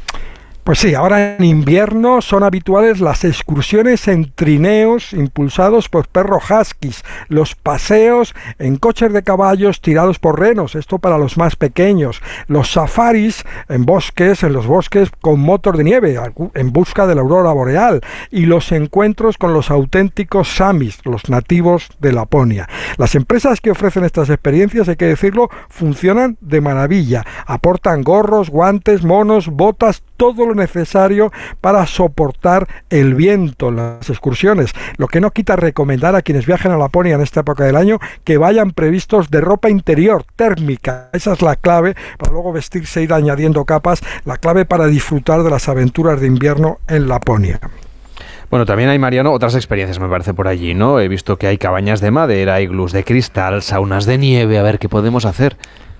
Pues 0.66 0.80
sí, 0.80 0.96
ahora 0.96 1.36
en 1.36 1.44
invierno 1.44 2.20
son 2.20 2.42
habituales 2.42 2.98
las 2.98 3.22
excursiones 3.22 4.08
en 4.08 4.32
trineos 4.32 5.12
impulsados 5.12 5.88
por 5.88 6.08
perros 6.08 6.42
huskies, 6.50 7.04
los 7.28 7.54
paseos 7.54 8.34
en 8.58 8.74
coches 8.74 9.12
de 9.12 9.22
caballos 9.22 9.80
tirados 9.80 10.18
por 10.18 10.40
renos, 10.40 10.74
esto 10.74 10.98
para 10.98 11.18
los 11.18 11.38
más 11.38 11.54
pequeños, 11.54 12.20
los 12.48 12.72
safaris 12.72 13.44
en 13.68 13.86
bosques, 13.86 14.42
en 14.42 14.54
los 14.54 14.66
bosques 14.66 15.12
con 15.20 15.38
motor 15.38 15.76
de 15.76 15.84
nieve, 15.84 16.18
en 16.54 16.72
busca 16.72 17.06
de 17.06 17.14
la 17.14 17.20
aurora 17.20 17.52
boreal, 17.52 18.00
y 18.32 18.46
los 18.46 18.72
encuentros 18.72 19.38
con 19.38 19.52
los 19.52 19.70
auténticos 19.70 20.48
samis, 20.48 20.98
los 21.04 21.30
nativos 21.30 21.90
de 22.00 22.12
Laponia. 22.12 22.68
Las 22.96 23.14
empresas 23.14 23.60
que 23.60 23.70
ofrecen 23.70 24.02
estas 24.02 24.30
experiencias, 24.30 24.88
hay 24.88 24.96
que 24.96 25.06
decirlo, 25.06 25.48
funcionan 25.68 26.36
de 26.40 26.60
maravilla, 26.60 27.24
aportan 27.46 28.02
gorros, 28.02 28.50
guantes, 28.50 29.04
monos, 29.04 29.46
botas, 29.46 30.02
todo 30.16 30.46
lo 30.46 30.54
necesario 30.54 31.32
para 31.60 31.86
soportar 31.86 32.66
el 32.90 33.14
viento 33.14 33.68
en 33.68 33.76
las 33.76 34.10
excursiones, 34.10 34.72
lo 34.96 35.08
que 35.08 35.20
no 35.20 35.30
quita 35.30 35.56
recomendar 35.56 36.14
a 36.16 36.22
quienes 36.22 36.46
viajen 36.46 36.72
a 36.72 36.78
Laponia 36.78 37.14
en 37.14 37.22
esta 37.22 37.40
época 37.40 37.64
del 37.64 37.76
año 37.76 37.98
que 38.24 38.38
vayan 38.38 38.72
previstos 38.72 39.30
de 39.30 39.40
ropa 39.40 39.70
interior 39.70 40.24
térmica. 40.36 41.10
Esa 41.12 41.32
es 41.32 41.42
la 41.42 41.56
clave 41.56 41.94
para 42.18 42.32
luego 42.32 42.52
vestirse 42.52 43.00
e 43.00 43.02
ir 43.04 43.12
añadiendo 43.12 43.64
capas, 43.64 44.02
la 44.24 44.36
clave 44.36 44.64
para 44.64 44.86
disfrutar 44.86 45.42
de 45.42 45.50
las 45.50 45.68
aventuras 45.68 46.20
de 46.20 46.26
invierno 46.26 46.78
en 46.88 47.08
Laponia. 47.08 47.60
Bueno, 48.48 48.64
también 48.64 48.88
hay, 48.90 48.98
Mariano, 48.98 49.32
otras 49.32 49.56
experiencias, 49.56 49.98
me 49.98 50.08
parece, 50.08 50.32
por 50.32 50.46
allí, 50.46 50.72
¿no? 50.72 51.00
He 51.00 51.08
visto 51.08 51.36
que 51.36 51.48
hay 51.48 51.58
cabañas 51.58 52.00
de 52.00 52.12
madera, 52.12 52.60
iglús 52.60 52.92
de 52.92 53.02
cristal, 53.02 53.60
saunas 53.62 54.06
de 54.06 54.18
nieve, 54.18 54.58
a 54.58 54.62
ver 54.62 54.78
qué 54.78 54.88
podemos 54.88 55.24
hacer. 55.24 55.56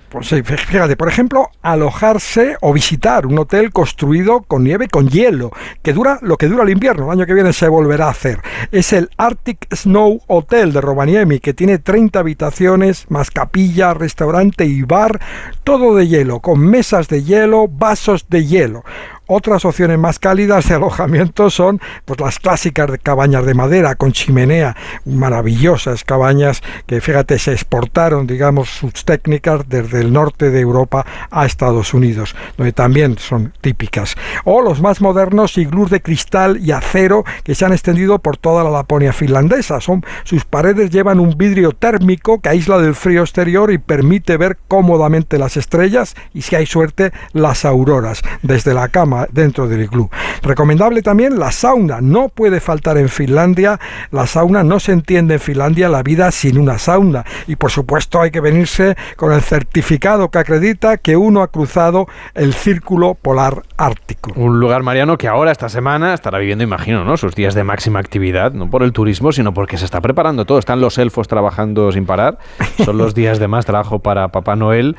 Pues 0.09 0.29
fíjate, 0.29 0.95
por 0.95 1.09
ejemplo, 1.09 1.49
alojarse 1.61 2.55
o 2.61 2.71
visitar 2.71 3.25
un 3.25 3.39
hotel 3.39 3.71
construido 3.71 4.41
con 4.41 4.63
nieve, 4.63 4.87
con 4.87 5.09
hielo, 5.09 5.51
que 5.83 5.91
dura 5.91 6.19
lo 6.21 6.37
que 6.37 6.47
dura 6.47 6.63
el 6.63 6.69
invierno, 6.69 7.05
el 7.05 7.19
año 7.19 7.25
que 7.25 7.33
viene 7.33 7.51
se 7.51 7.67
volverá 7.67 8.05
a 8.05 8.11
hacer. 8.11 8.39
Es 8.71 8.93
el 8.93 9.09
Arctic 9.17 9.67
Snow 9.75 10.21
Hotel 10.27 10.71
de 10.71 10.79
Rovaniemi, 10.79 11.39
que 11.39 11.53
tiene 11.53 11.77
30 11.77 12.19
habitaciones, 12.19 13.05
más 13.09 13.31
capilla, 13.31 13.93
restaurante 13.93 14.65
y 14.65 14.83
bar, 14.83 15.19
todo 15.65 15.95
de 15.95 16.07
hielo, 16.07 16.39
con 16.39 16.61
mesas 16.61 17.09
de 17.09 17.23
hielo, 17.23 17.67
vasos 17.67 18.29
de 18.29 18.45
hielo. 18.45 18.83
Otras 19.29 19.65
opciones 19.65 19.99
más 19.99 20.19
cálidas 20.19 20.69
de 20.69 20.75
alojamiento 20.75 21.49
son 21.49 21.81
pues 22.05 22.17
las 22.21 22.39
clásicas 22.39 22.89
cabañas 23.03 23.45
de 23.45 23.53
madera 23.53 23.95
con 23.95 24.13
chimenea, 24.13 24.77
maravillosas 25.03 26.05
cabañas 26.05 26.61
que 26.85 27.01
fíjate 27.01 27.37
se 27.37 27.51
exportaron, 27.51 28.25
digamos, 28.25 28.69
sus 28.69 29.03
técnicas 29.03 29.67
desde 29.67 29.99
el 29.99 30.13
norte 30.13 30.49
de 30.49 30.61
Europa 30.61 31.05
a 31.29 31.45
Estados 31.45 31.93
Unidos, 31.93 32.37
donde 32.55 32.71
también 32.71 33.17
son 33.17 33.51
típicas. 33.59 34.15
O 34.45 34.61
los 34.61 34.81
más 34.81 35.01
modernos 35.01 35.57
iglús 35.57 35.89
de 35.89 36.01
cristal 36.01 36.59
y 36.63 36.71
acero 36.71 37.25
que 37.43 37.53
se 37.53 37.65
han 37.65 37.73
extendido 37.73 38.19
por 38.19 38.37
toda 38.37 38.63
la 38.63 38.69
Laponia 38.69 39.11
finlandesa. 39.11 39.81
Son, 39.81 40.05
sus 40.23 40.45
paredes 40.45 40.89
llevan 40.89 41.19
un 41.19 41.37
vidrio 41.37 41.73
térmico 41.73 42.39
que 42.39 42.47
aísla 42.47 42.77
del 42.77 42.95
frío 42.95 43.23
exterior 43.23 43.73
y 43.73 43.77
permite 43.77 44.37
ver 44.37 44.57
cómodamente 44.69 45.37
las 45.37 45.57
estrellas 45.57 46.15
y 46.33 46.43
si 46.43 46.55
hay 46.55 46.65
suerte 46.65 47.11
las 47.33 47.65
auroras 47.65 48.21
desde 48.41 48.73
la 48.73 48.87
cama 48.87 49.16
dentro 49.31 49.67
del 49.67 49.81
iglú. 49.81 50.09
Recomendable 50.43 51.01
también 51.01 51.39
la 51.39 51.51
sauna, 51.51 51.99
no 52.01 52.29
puede 52.29 52.59
faltar 52.59 52.97
en 52.97 53.09
Finlandia, 53.09 53.79
la 54.11 54.27
sauna 54.27 54.63
no 54.63 54.79
se 54.79 54.91
entiende 54.91 55.35
en 55.35 55.39
Finlandia 55.39 55.89
la 55.89 56.03
vida 56.03 56.29
sin 56.31 56.57
una 56.57 56.77
sauna 56.77 57.25
y 57.47 57.55
por 57.55 57.71
supuesto 57.71 58.21
hay 58.21 58.31
que 58.31 58.41
venirse 58.41 58.95
con 59.15 59.33
el 59.33 59.41
certificado 59.41 60.29
que 60.29 60.39
acredita 60.39 60.97
que 60.97 61.17
uno 61.17 61.41
ha 61.41 61.47
cruzado 61.47 62.07
el 62.33 62.53
círculo 62.53 63.15
polar 63.15 63.63
ártico. 63.77 64.31
Un 64.35 64.59
lugar 64.59 64.83
mariano 64.83 65.17
que 65.17 65.27
ahora 65.27 65.51
esta 65.51 65.69
semana 65.69 66.13
estará 66.13 66.37
viviendo, 66.37 66.63
imagino, 66.63 67.03
¿no? 67.03 67.17
sus 67.17 67.35
días 67.35 67.55
de 67.55 67.63
máxima 67.63 67.99
actividad, 67.99 68.53
no 68.53 68.69
por 68.69 68.83
el 68.83 68.93
turismo, 68.93 69.31
sino 69.31 69.53
porque 69.53 69.77
se 69.77 69.85
está 69.85 70.01
preparando 70.01 70.45
todo. 70.45 70.59
Están 70.59 70.81
los 70.81 70.97
elfos 70.97 71.27
trabajando 71.27 71.91
sin 71.91 72.05
parar. 72.05 72.37
Son 72.83 72.97
los 72.97 73.13
días 73.15 73.39
de 73.39 73.47
más 73.47 73.65
trabajo 73.65 73.99
para 73.99 74.29
Papá 74.29 74.55
Noel. 74.55 74.95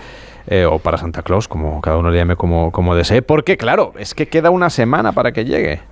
Eh, 0.50 0.64
o 0.64 0.78
para 0.78 0.96
Santa 0.96 1.22
Claus, 1.22 1.46
como 1.46 1.80
cada 1.82 1.98
uno 1.98 2.10
le 2.10 2.16
llame 2.16 2.34
como, 2.34 2.72
como 2.72 2.94
desee, 2.94 3.20
porque 3.20 3.58
claro, 3.58 3.92
es 3.98 4.14
que 4.14 4.28
queda 4.28 4.48
una 4.48 4.70
semana 4.70 5.12
para 5.12 5.32
que 5.32 5.44
llegue. 5.44 5.82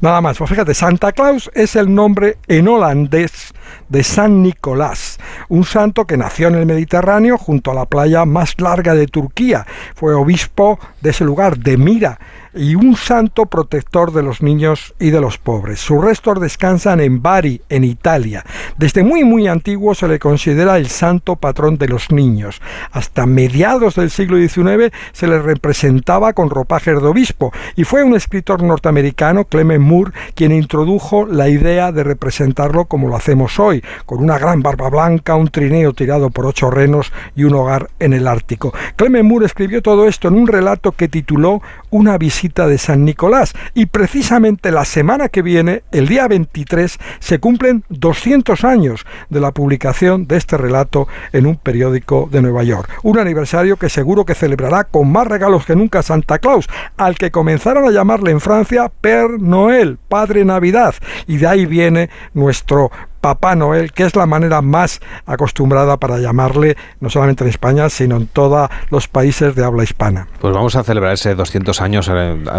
Nada 0.00 0.20
más, 0.20 0.38
pues 0.38 0.50
fíjate, 0.50 0.74
Santa 0.74 1.12
Claus 1.12 1.50
es 1.54 1.76
el 1.76 1.94
nombre 1.94 2.38
en 2.48 2.68
holandés 2.68 3.52
de 3.88 4.02
San 4.02 4.42
Nicolás, 4.42 5.20
un 5.48 5.64
santo 5.64 6.06
que 6.06 6.16
nació 6.16 6.48
en 6.48 6.54
el 6.56 6.66
Mediterráneo 6.66 7.36
junto 7.38 7.70
a 7.70 7.74
la 7.74 7.86
playa 7.86 8.24
más 8.24 8.60
larga 8.60 8.94
de 8.94 9.06
Turquía. 9.06 9.66
Fue 9.94 10.14
obispo 10.14 10.80
de 11.02 11.10
ese 11.10 11.24
lugar, 11.24 11.58
de 11.58 11.76
Mira, 11.76 12.18
y 12.54 12.74
un 12.74 12.96
santo 12.96 13.46
protector 13.46 14.12
de 14.12 14.22
los 14.22 14.42
niños 14.42 14.94
y 14.98 15.10
de 15.10 15.20
los 15.20 15.38
pobres. 15.38 15.80
Sus 15.80 16.02
restos 16.02 16.40
descansan 16.40 17.00
en 17.00 17.22
Bari, 17.22 17.62
en 17.68 17.84
Italia. 17.84 18.44
Desde 18.76 19.02
muy 19.02 19.24
muy 19.24 19.46
antiguo 19.46 19.94
se 19.94 20.08
le 20.08 20.18
considera 20.18 20.76
el 20.76 20.88
santo 20.88 21.36
patrón 21.36 21.78
de 21.78 21.88
los 21.88 22.10
niños. 22.10 22.60
Hasta 22.92 23.26
mediados 23.26 23.94
del 23.94 24.10
siglo 24.10 24.36
XIX 24.36 24.92
se 25.12 25.26
le 25.26 25.40
representaba 25.40 26.32
con 26.32 26.50
ropajes 26.50 27.00
de 27.00 27.08
obispo 27.08 27.52
y 27.76 27.84
fue 27.84 28.02
un 28.02 28.14
escritor 28.14 28.62
norteamericano, 28.62 29.44
Clement 29.44 29.82
Moore, 29.82 30.12
quien 30.34 30.52
introdujo 30.52 31.26
la 31.26 31.48
idea 31.48 31.92
de 31.92 32.04
representarlo 32.04 32.84
como 32.86 33.08
lo 33.08 33.16
hacemos 33.16 33.58
hoy, 33.58 33.82
con 34.06 34.22
una 34.22 34.38
gran 34.38 34.62
barba 34.62 34.90
blanca, 34.90 35.36
un 35.36 35.48
trineo 35.48 35.92
tirado 35.92 36.30
por 36.30 36.46
ocho 36.46 36.70
renos 36.70 37.12
y 37.34 37.44
un 37.44 37.54
hogar 37.54 37.88
en 37.98 38.12
el 38.12 38.26
Ártico. 38.26 38.72
Clement 38.96 39.28
Moore 39.28 39.46
escribió 39.46 39.82
todo 39.82 40.06
esto 40.06 40.28
en 40.28 40.34
un 40.34 40.46
relato 40.46 40.92
que 40.92 41.08
tituló 41.08 41.62
Una 41.92 42.16
visita 42.16 42.66
de 42.66 42.78
San 42.78 43.04
Nicolás 43.04 43.52
y 43.74 43.84
precisamente 43.84 44.70
la 44.70 44.86
semana 44.86 45.28
que 45.28 45.42
viene, 45.42 45.82
el 45.92 46.08
día 46.08 46.26
23, 46.26 46.98
se 47.20 47.38
cumplen 47.38 47.84
200 47.90 48.64
años 48.64 49.04
de 49.28 49.40
la 49.40 49.52
publicación 49.52 50.26
de 50.26 50.38
este 50.38 50.56
relato 50.56 51.06
en 51.34 51.44
un 51.44 51.56
periódico 51.56 52.30
de 52.32 52.40
Nueva 52.40 52.62
York. 52.62 52.88
Un 53.02 53.18
aniversario 53.18 53.76
que 53.76 53.90
seguro 53.90 54.24
que 54.24 54.34
celebrará 54.34 54.84
con 54.84 55.12
más 55.12 55.26
regalos 55.26 55.66
que 55.66 55.76
nunca 55.76 56.02
Santa 56.02 56.38
Claus, 56.38 56.66
al 56.96 57.16
que 57.16 57.30
comenzaron 57.30 57.84
a 57.84 57.90
llamarle 57.90 58.30
en 58.30 58.40
Francia 58.40 58.90
Père 59.02 59.38
Noël, 59.38 59.98
Padre 60.08 60.46
Navidad, 60.46 60.94
y 61.26 61.36
de 61.36 61.46
ahí 61.46 61.66
viene 61.66 62.08
nuestro 62.32 62.90
Papá 63.22 63.54
Noel, 63.54 63.92
que 63.92 64.02
es 64.02 64.16
la 64.16 64.26
manera 64.26 64.62
más 64.62 65.00
acostumbrada 65.26 65.96
para 65.96 66.18
llamarle, 66.18 66.76
no 66.98 67.08
solamente 67.08 67.44
en 67.44 67.50
España, 67.50 67.88
sino 67.88 68.16
en 68.16 68.26
todos 68.26 68.68
los 68.90 69.06
países 69.06 69.54
de 69.54 69.64
habla 69.64 69.84
hispana. 69.84 70.26
Pues 70.40 70.52
vamos 70.52 70.74
a 70.74 70.82
celebrar 70.82 71.12
ese 71.12 71.36
200 71.36 71.80
años, 71.80 72.10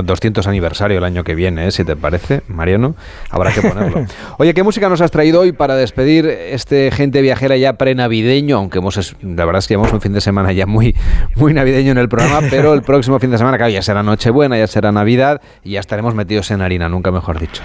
200 0.04 0.46
eh, 0.46 0.50
aniversario 0.50 1.00
el 1.00 1.04
año 1.04 1.26
que 1.26 1.36
viene, 1.36 1.68
¿eh? 1.68 1.72
si 1.72 1.84
te 1.84 1.98
parece, 1.98 2.44
Mariano, 2.48 2.96
habrá 3.30 3.52
que 3.52 3.62
ponerlo. 3.62 4.06
Oye, 4.38 4.54
¿qué 4.54 4.64
música 4.64 4.88
nos 4.88 5.02
has 5.02 5.12
traído 5.12 5.42
hoy 5.42 5.52
para 5.52 5.76
despedir 5.76 6.28
este 6.28 6.92
gente 6.92 7.22
viajera 7.22 7.58
ya 7.58 7.74
prenavideño? 7.74 8.56
Aunque 8.56 8.78
hemos, 8.78 9.18
la 9.22 9.44
verdad 9.44 9.60
es 9.60 9.68
que 9.68 9.74
llevamos 9.74 9.92
un 9.92 10.00
fin 10.00 10.14
de 10.14 10.22
semana 10.22 10.54
ya 10.54 10.66
muy, 10.66 10.96
muy 11.36 11.54
navideño 11.54 11.92
en 11.92 11.98
el 11.98 12.08
programa, 12.08 12.40
pero 12.50 12.74
el 12.74 12.84
próximo 12.84 13.20
fin 13.20 13.32
de 13.32 13.38
semana, 13.38 13.58
claro, 13.58 13.74
ya 13.74 13.82
será 13.82 14.02
Nochebuena, 14.02 14.58
ya 14.58 14.68
será 14.68 14.94
Navidad 14.94 15.42
y 15.62 15.72
ya 15.72 15.82
estaremos 15.82 16.16
metidos 16.16 16.50
en 16.52 16.62
harina, 16.62 16.88
nunca 16.88 17.12
mejor 17.12 17.38
dicho. 17.38 17.62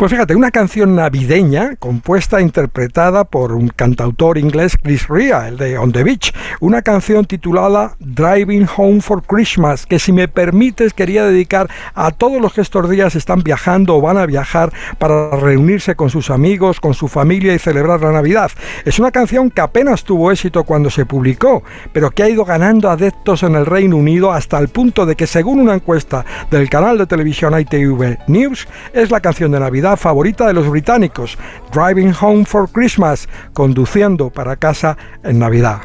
Pues 0.00 0.12
fíjate, 0.12 0.34
una 0.34 0.50
canción 0.50 0.96
navideña 0.96 1.76
compuesta 1.76 2.38
e 2.38 2.42
interpretada 2.42 3.24
por 3.24 3.52
un 3.52 3.68
cantautor 3.68 4.38
inglés, 4.38 4.78
Chris 4.82 5.06
Rea, 5.08 5.46
el 5.46 5.58
de 5.58 5.76
On 5.76 5.92
the 5.92 6.02
Beach. 6.02 6.32
Una 6.60 6.80
canción 6.80 7.26
titulada 7.26 7.96
Driving 7.98 8.66
Home 8.78 9.02
for 9.02 9.22
Christmas, 9.22 9.84
que 9.84 9.98
si 9.98 10.10
me 10.10 10.26
permites 10.26 10.94
quería 10.94 11.26
dedicar 11.26 11.68
a 11.94 12.12
todos 12.12 12.40
los 12.40 12.54
que 12.54 12.62
estos 12.62 12.88
días 12.88 13.14
están 13.14 13.42
viajando 13.42 13.94
o 13.94 14.00
van 14.00 14.16
a 14.16 14.24
viajar 14.24 14.72
para 14.96 15.32
reunirse 15.32 15.94
con 15.96 16.08
sus 16.08 16.30
amigos, 16.30 16.80
con 16.80 16.94
su 16.94 17.06
familia 17.06 17.52
y 17.52 17.58
celebrar 17.58 18.00
la 18.00 18.12
Navidad. 18.12 18.50
Es 18.86 18.98
una 18.98 19.10
canción 19.10 19.50
que 19.50 19.60
apenas 19.60 20.04
tuvo 20.04 20.32
éxito 20.32 20.64
cuando 20.64 20.88
se 20.88 21.04
publicó, 21.04 21.62
pero 21.92 22.10
que 22.10 22.22
ha 22.22 22.30
ido 22.30 22.46
ganando 22.46 22.88
adeptos 22.88 23.42
en 23.42 23.54
el 23.54 23.66
Reino 23.66 23.98
Unido 23.98 24.32
hasta 24.32 24.58
el 24.60 24.68
punto 24.68 25.04
de 25.04 25.14
que 25.14 25.26
según 25.26 25.60
una 25.60 25.74
encuesta 25.74 26.24
del 26.50 26.70
canal 26.70 26.96
de 26.96 27.04
televisión 27.04 27.52
ITV 27.60 28.16
News, 28.28 28.66
es 28.94 29.10
la 29.10 29.20
canción 29.20 29.52
de 29.52 29.60
Navidad 29.60 29.89
favorita 29.96 30.46
de 30.46 30.52
los 30.52 30.68
británicos, 30.68 31.38
Driving 31.72 32.14
Home 32.20 32.44
for 32.44 32.68
Christmas, 32.70 33.28
conduciendo 33.52 34.30
para 34.30 34.56
casa 34.56 34.96
en 35.22 35.38
Navidad. 35.38 35.80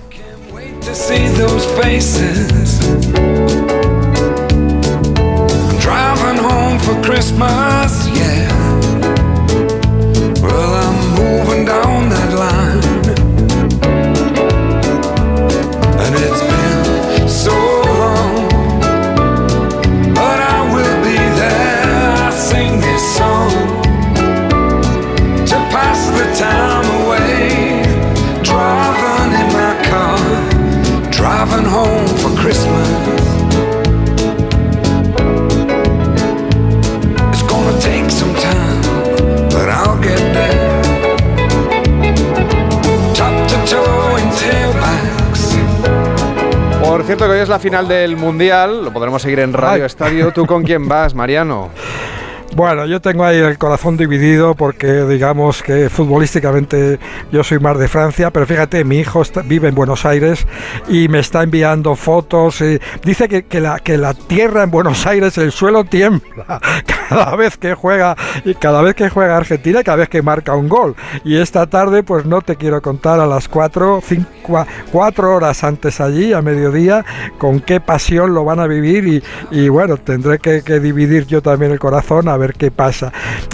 Por 47.06 47.10
cierto 47.10 47.26
que 47.26 47.34
hoy 47.34 47.41
es 47.41 47.49
la 47.49 47.60
final 47.60 47.88
del 47.88 48.18
Mundial, 48.18 48.84
lo 48.84 48.91
podremos 48.91 49.22
seguir 49.22 49.38
en 49.38 49.53
Radio 49.53 49.86
Estadio. 49.86 50.34
¿Tú 50.34 50.48
con 50.48 50.64
quién 50.64 50.88
vas, 50.88 51.14
Mariano? 51.14 51.69
Bueno, 52.56 52.86
yo 52.86 53.02
tengo 53.02 53.26
ahí 53.26 53.38
el 53.38 53.57
corazón 53.57 53.98
dividido 53.98 54.56
porque 54.56 55.03
digamos 55.03 55.61
que 55.61 55.90
futbolísticamente 55.90 56.99
yo 57.30 57.44
soy 57.44 57.60
más 57.60 57.77
de 57.77 57.90
Francia, 57.90 58.32
pero 58.32 58.45
fíjate, 58.45 58.86
mi 58.86 58.99
hijo 58.99 59.23
vive 59.44 59.68
en 59.68 59.76
Buenos 59.76 60.06
Aires 60.06 60.48
y 60.88 61.10
me 61.10 61.19
está 61.19 61.44
enviando 61.44 61.98
fotos. 61.98 62.61
Y 62.61 62.80
dice 63.03 63.27
que, 63.27 63.44
que, 63.44 63.60
la, 63.60 63.80
que 63.80 63.98
la 63.98 64.14
tierra 64.14 64.64
en 64.64 64.72
Buenos 64.72 65.06
Aires, 65.06 65.38
el 65.38 65.52
suelo 65.52 65.84
tiembla 65.84 66.61
cada 67.10 67.36
vez 67.36 67.57
que 67.57 67.73
juega 67.73 68.15
y 68.45 68.56
cada 68.56 68.82
vez 68.82 68.95
que 68.95 69.10
juega 69.10 69.36
Argentina, 69.36 69.84
cada 69.84 69.98
vez 69.98 70.07
que 70.07 70.22
marca 70.22 70.56
un 70.56 70.69
gol. 70.69 70.95
Y 71.26 71.36
esta 71.36 71.68
tarde, 71.68 72.03
pues 72.03 72.26
no 72.26 72.41
te 72.41 72.56
quiero 72.56 72.82
contar 72.82 73.19
a 73.19 73.27
las 73.27 73.49
4, 73.49 73.99
5, 74.02 74.65
4 74.94 75.36
horas 75.36 75.61
antes 75.65 75.99
allí, 75.99 76.32
a 76.32 76.41
mediodía, 76.41 77.03
con 77.38 77.60
qué 77.60 77.82
pasión 77.82 78.34
lo 78.34 78.45
van 78.45 78.61
a 78.61 78.68
vivir 78.68 79.06
y, 79.10 79.23
y 79.52 79.68
bueno, 79.68 79.98
tendré 79.98 80.40
que 80.40 80.61
dividir 80.80 81.26
yo 81.27 81.41
también 81.41 81.73
el 81.73 81.80
corazón 81.80 82.30
a 82.30 82.38
ver 82.38 82.44
qué 82.53 82.72
pasa. 82.72 83.11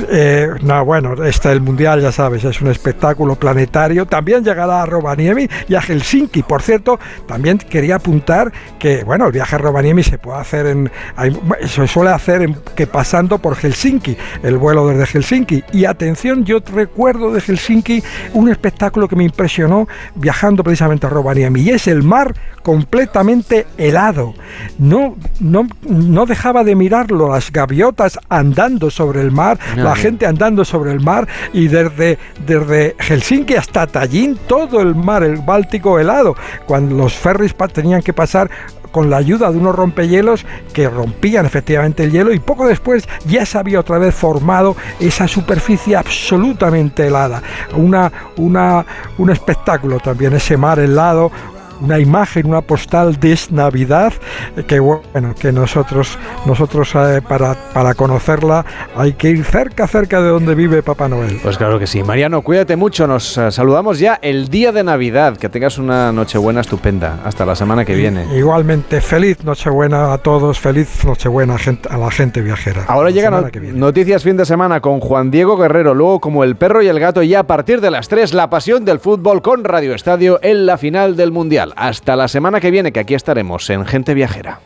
Eh, 0.10 0.50
no, 0.62 0.86
bueno, 0.86 1.24
está 1.24 1.52
el 1.52 1.62
Mundial, 1.62 2.02
ya 2.02 2.12
sabes, 2.12 2.44
es 2.44 2.62
un 2.62 2.70
espectáculo 2.70 3.36
planetario. 3.36 4.06
También 4.06 4.44
llegará 4.44 4.84
a 4.84 4.86
Rovaniemi 4.86 5.48
y 5.68 5.76
a 5.76 5.82
Helsinki. 5.82 6.44
Por 6.44 6.62
cierto, 6.62 7.00
también 7.28 7.58
quería 7.58 7.96
apuntar 7.96 8.52
que, 8.80 9.04
bueno, 9.04 9.28
el 9.28 9.32
viaje 9.32 9.56
a 9.56 9.60
Rovaniemi 9.60 10.04
se 10.04 10.18
puede 10.18 10.40
hacer 10.40 10.66
en... 10.68 10.92
se 11.66 11.88
suele 11.88 12.12
hacer 12.12 12.42
en, 12.42 12.56
que 12.76 12.88
pasando 12.88 13.38
por 13.40 13.56
Helsinki, 13.56 14.18
el 14.44 14.58
vuelo 14.58 14.88
desde 14.88 15.06
Helsinki. 15.06 15.64
Y 15.74 15.86
atención, 15.86 16.46
yo 16.46 16.60
recuerdo 16.74 17.32
de 17.32 17.42
Helsinki 17.42 18.04
un 18.34 18.50
espectáculo 18.50 19.08
que 19.08 19.16
me 19.16 19.24
impresionó 19.24 19.88
viajando 20.16 20.64
precisamente 20.64 21.08
a 21.08 21.10
Rovaniemi 21.10 21.62
y 21.62 21.70
es 21.72 21.88
el 21.88 22.04
mar 22.04 22.34
completamente 22.62 23.68
helado. 23.78 24.34
No, 24.78 25.16
no, 25.40 25.68
no 25.88 26.26
dejaba 26.26 26.64
de 26.64 26.76
mirarlo, 26.76 27.32
las 27.32 27.52
gaviotas 27.52 28.20
andando 28.30 28.90
sobre 28.90 29.22
el 29.22 29.32
mar, 29.32 29.60
la 29.76 29.96
gente 29.96 30.26
andando 30.26 30.66
sobre 30.66 30.92
el 30.92 31.00
mar 31.00 31.28
y 31.54 31.68
desde, 31.68 32.18
desde 32.46 32.96
Helsinki 33.00 33.56
hasta 33.56 33.88
Tallinn 33.88 34.38
todo 34.48 34.82
el 34.82 34.96
mar, 34.96 35.24
el 35.24 35.38
Báltico 35.38 36.00
helado, 36.00 36.36
cuando 36.66 36.96
los 36.96 37.14
ferries 37.14 37.56
tenían 37.74 38.02
que 38.02 38.14
pasar 38.14 38.50
con 38.92 39.10
la 39.10 39.18
ayuda 39.18 39.52
de 39.52 39.58
unos 39.58 39.76
rompehielos 39.76 40.46
que 40.74 40.90
rompían 40.90 41.46
efectivamente 41.46 42.04
el 42.04 42.12
hielo 42.12 42.34
y 42.34 42.40
poco 42.40 42.68
después 42.68 43.08
ya 43.26 43.46
se 43.46 43.58
había 43.58 43.80
otra 43.80 43.98
vez 43.98 44.14
formado 44.14 44.76
esa 45.00 45.28
superficie 45.28 45.96
absolutamente 45.96 47.08
helada. 47.08 47.42
Una, 47.76 48.12
una, 48.38 48.86
un 49.18 49.30
espectáculo 49.30 50.00
también, 50.00 50.34
ese 50.34 50.58
mar 50.58 50.80
helado, 50.80 51.32
una 51.82 52.00
imagen, 52.00 52.48
una 52.48 52.62
postal 52.62 53.20
de 53.20 53.32
Navidad, 53.50 54.14
que 54.68 54.80
bueno, 54.80 55.34
que 55.40 55.52
nosotros, 55.52 56.18
nosotros 56.46 56.94
eh, 56.96 57.22
para, 57.28 57.56
para 57.74 57.94
conocerla 57.94 58.66
hay 58.96 59.14
que 59.14 59.30
ir 59.30 59.44
cerca, 59.44 59.88
cerca 59.88 60.22
de 60.22 60.30
donde 60.30 60.56
vive 60.56 60.84
Papá 60.84 61.08
Noel. 61.08 61.40
Pues 61.42 61.58
claro 61.58 61.80
que 61.80 61.88
sí. 61.88 62.04
Mariano, 62.04 62.42
cuídate 62.42 62.76
mucho, 62.76 63.08
nos 63.08 63.38
eh, 63.38 63.52
saludamos 63.52 64.00
ya 64.00 64.20
el 64.22 64.50
día 64.50 64.72
de 64.72 64.84
Navidad, 64.84 65.38
que 65.38 65.50
tengas 65.50 65.78
una 65.78 66.12
Nochebuena 66.12 66.62
estupenda. 66.62 67.20
Hasta 67.24 67.46
la 67.46 67.56
semana 67.56 67.86
que 67.86 67.96
viene. 67.96 68.26
Igualmente, 68.36 69.02
feliz 69.02 69.44
Nochebuena 69.44 70.14
a 70.14 70.18
todos, 70.18 70.60
feliz 70.60 71.04
Nochebuena 71.06 71.56
a 71.90 71.98
la 71.98 72.12
gente 72.12 72.42
viajera. 72.42 72.86
Ahora 72.88 73.10
llegan 73.10 73.52
noticias 73.74 74.24
fin 74.24 74.38
de 74.38 74.46
semana 74.46 74.82
con 74.82 75.00
Juan 75.00 75.32
Diego 75.32 75.58
Guerrero, 75.58 75.94
luego 75.94 76.20
como 76.20 76.44
el 76.44 76.56
perro 76.56 76.82
y 76.82 76.88
el 76.88 77.00
gato 77.00 77.24
y 77.24 77.34
a 77.36 77.44
partir 77.44 77.82
de 77.82 77.92
las 77.92 78.08
3 78.08 78.34
la 78.34 78.50
pasión 78.50 78.86
del 78.86 79.00
fútbol 79.00 79.42
con 79.42 79.64
Radio 79.64 79.94
Estadio 79.94 80.40
en 80.42 80.66
la 80.66 80.78
final 80.78 81.16
del 81.16 81.32
Mundial. 81.32 81.71
Hasta 81.76 82.16
la 82.16 82.28
semana 82.28 82.60
que 82.60 82.72
viene, 82.72 82.92
que 82.92 83.00
aquí 83.00 83.14
estaremos 83.14 83.70
en 83.70 83.86
Gente 83.86 84.14
Viajera. 84.14 84.60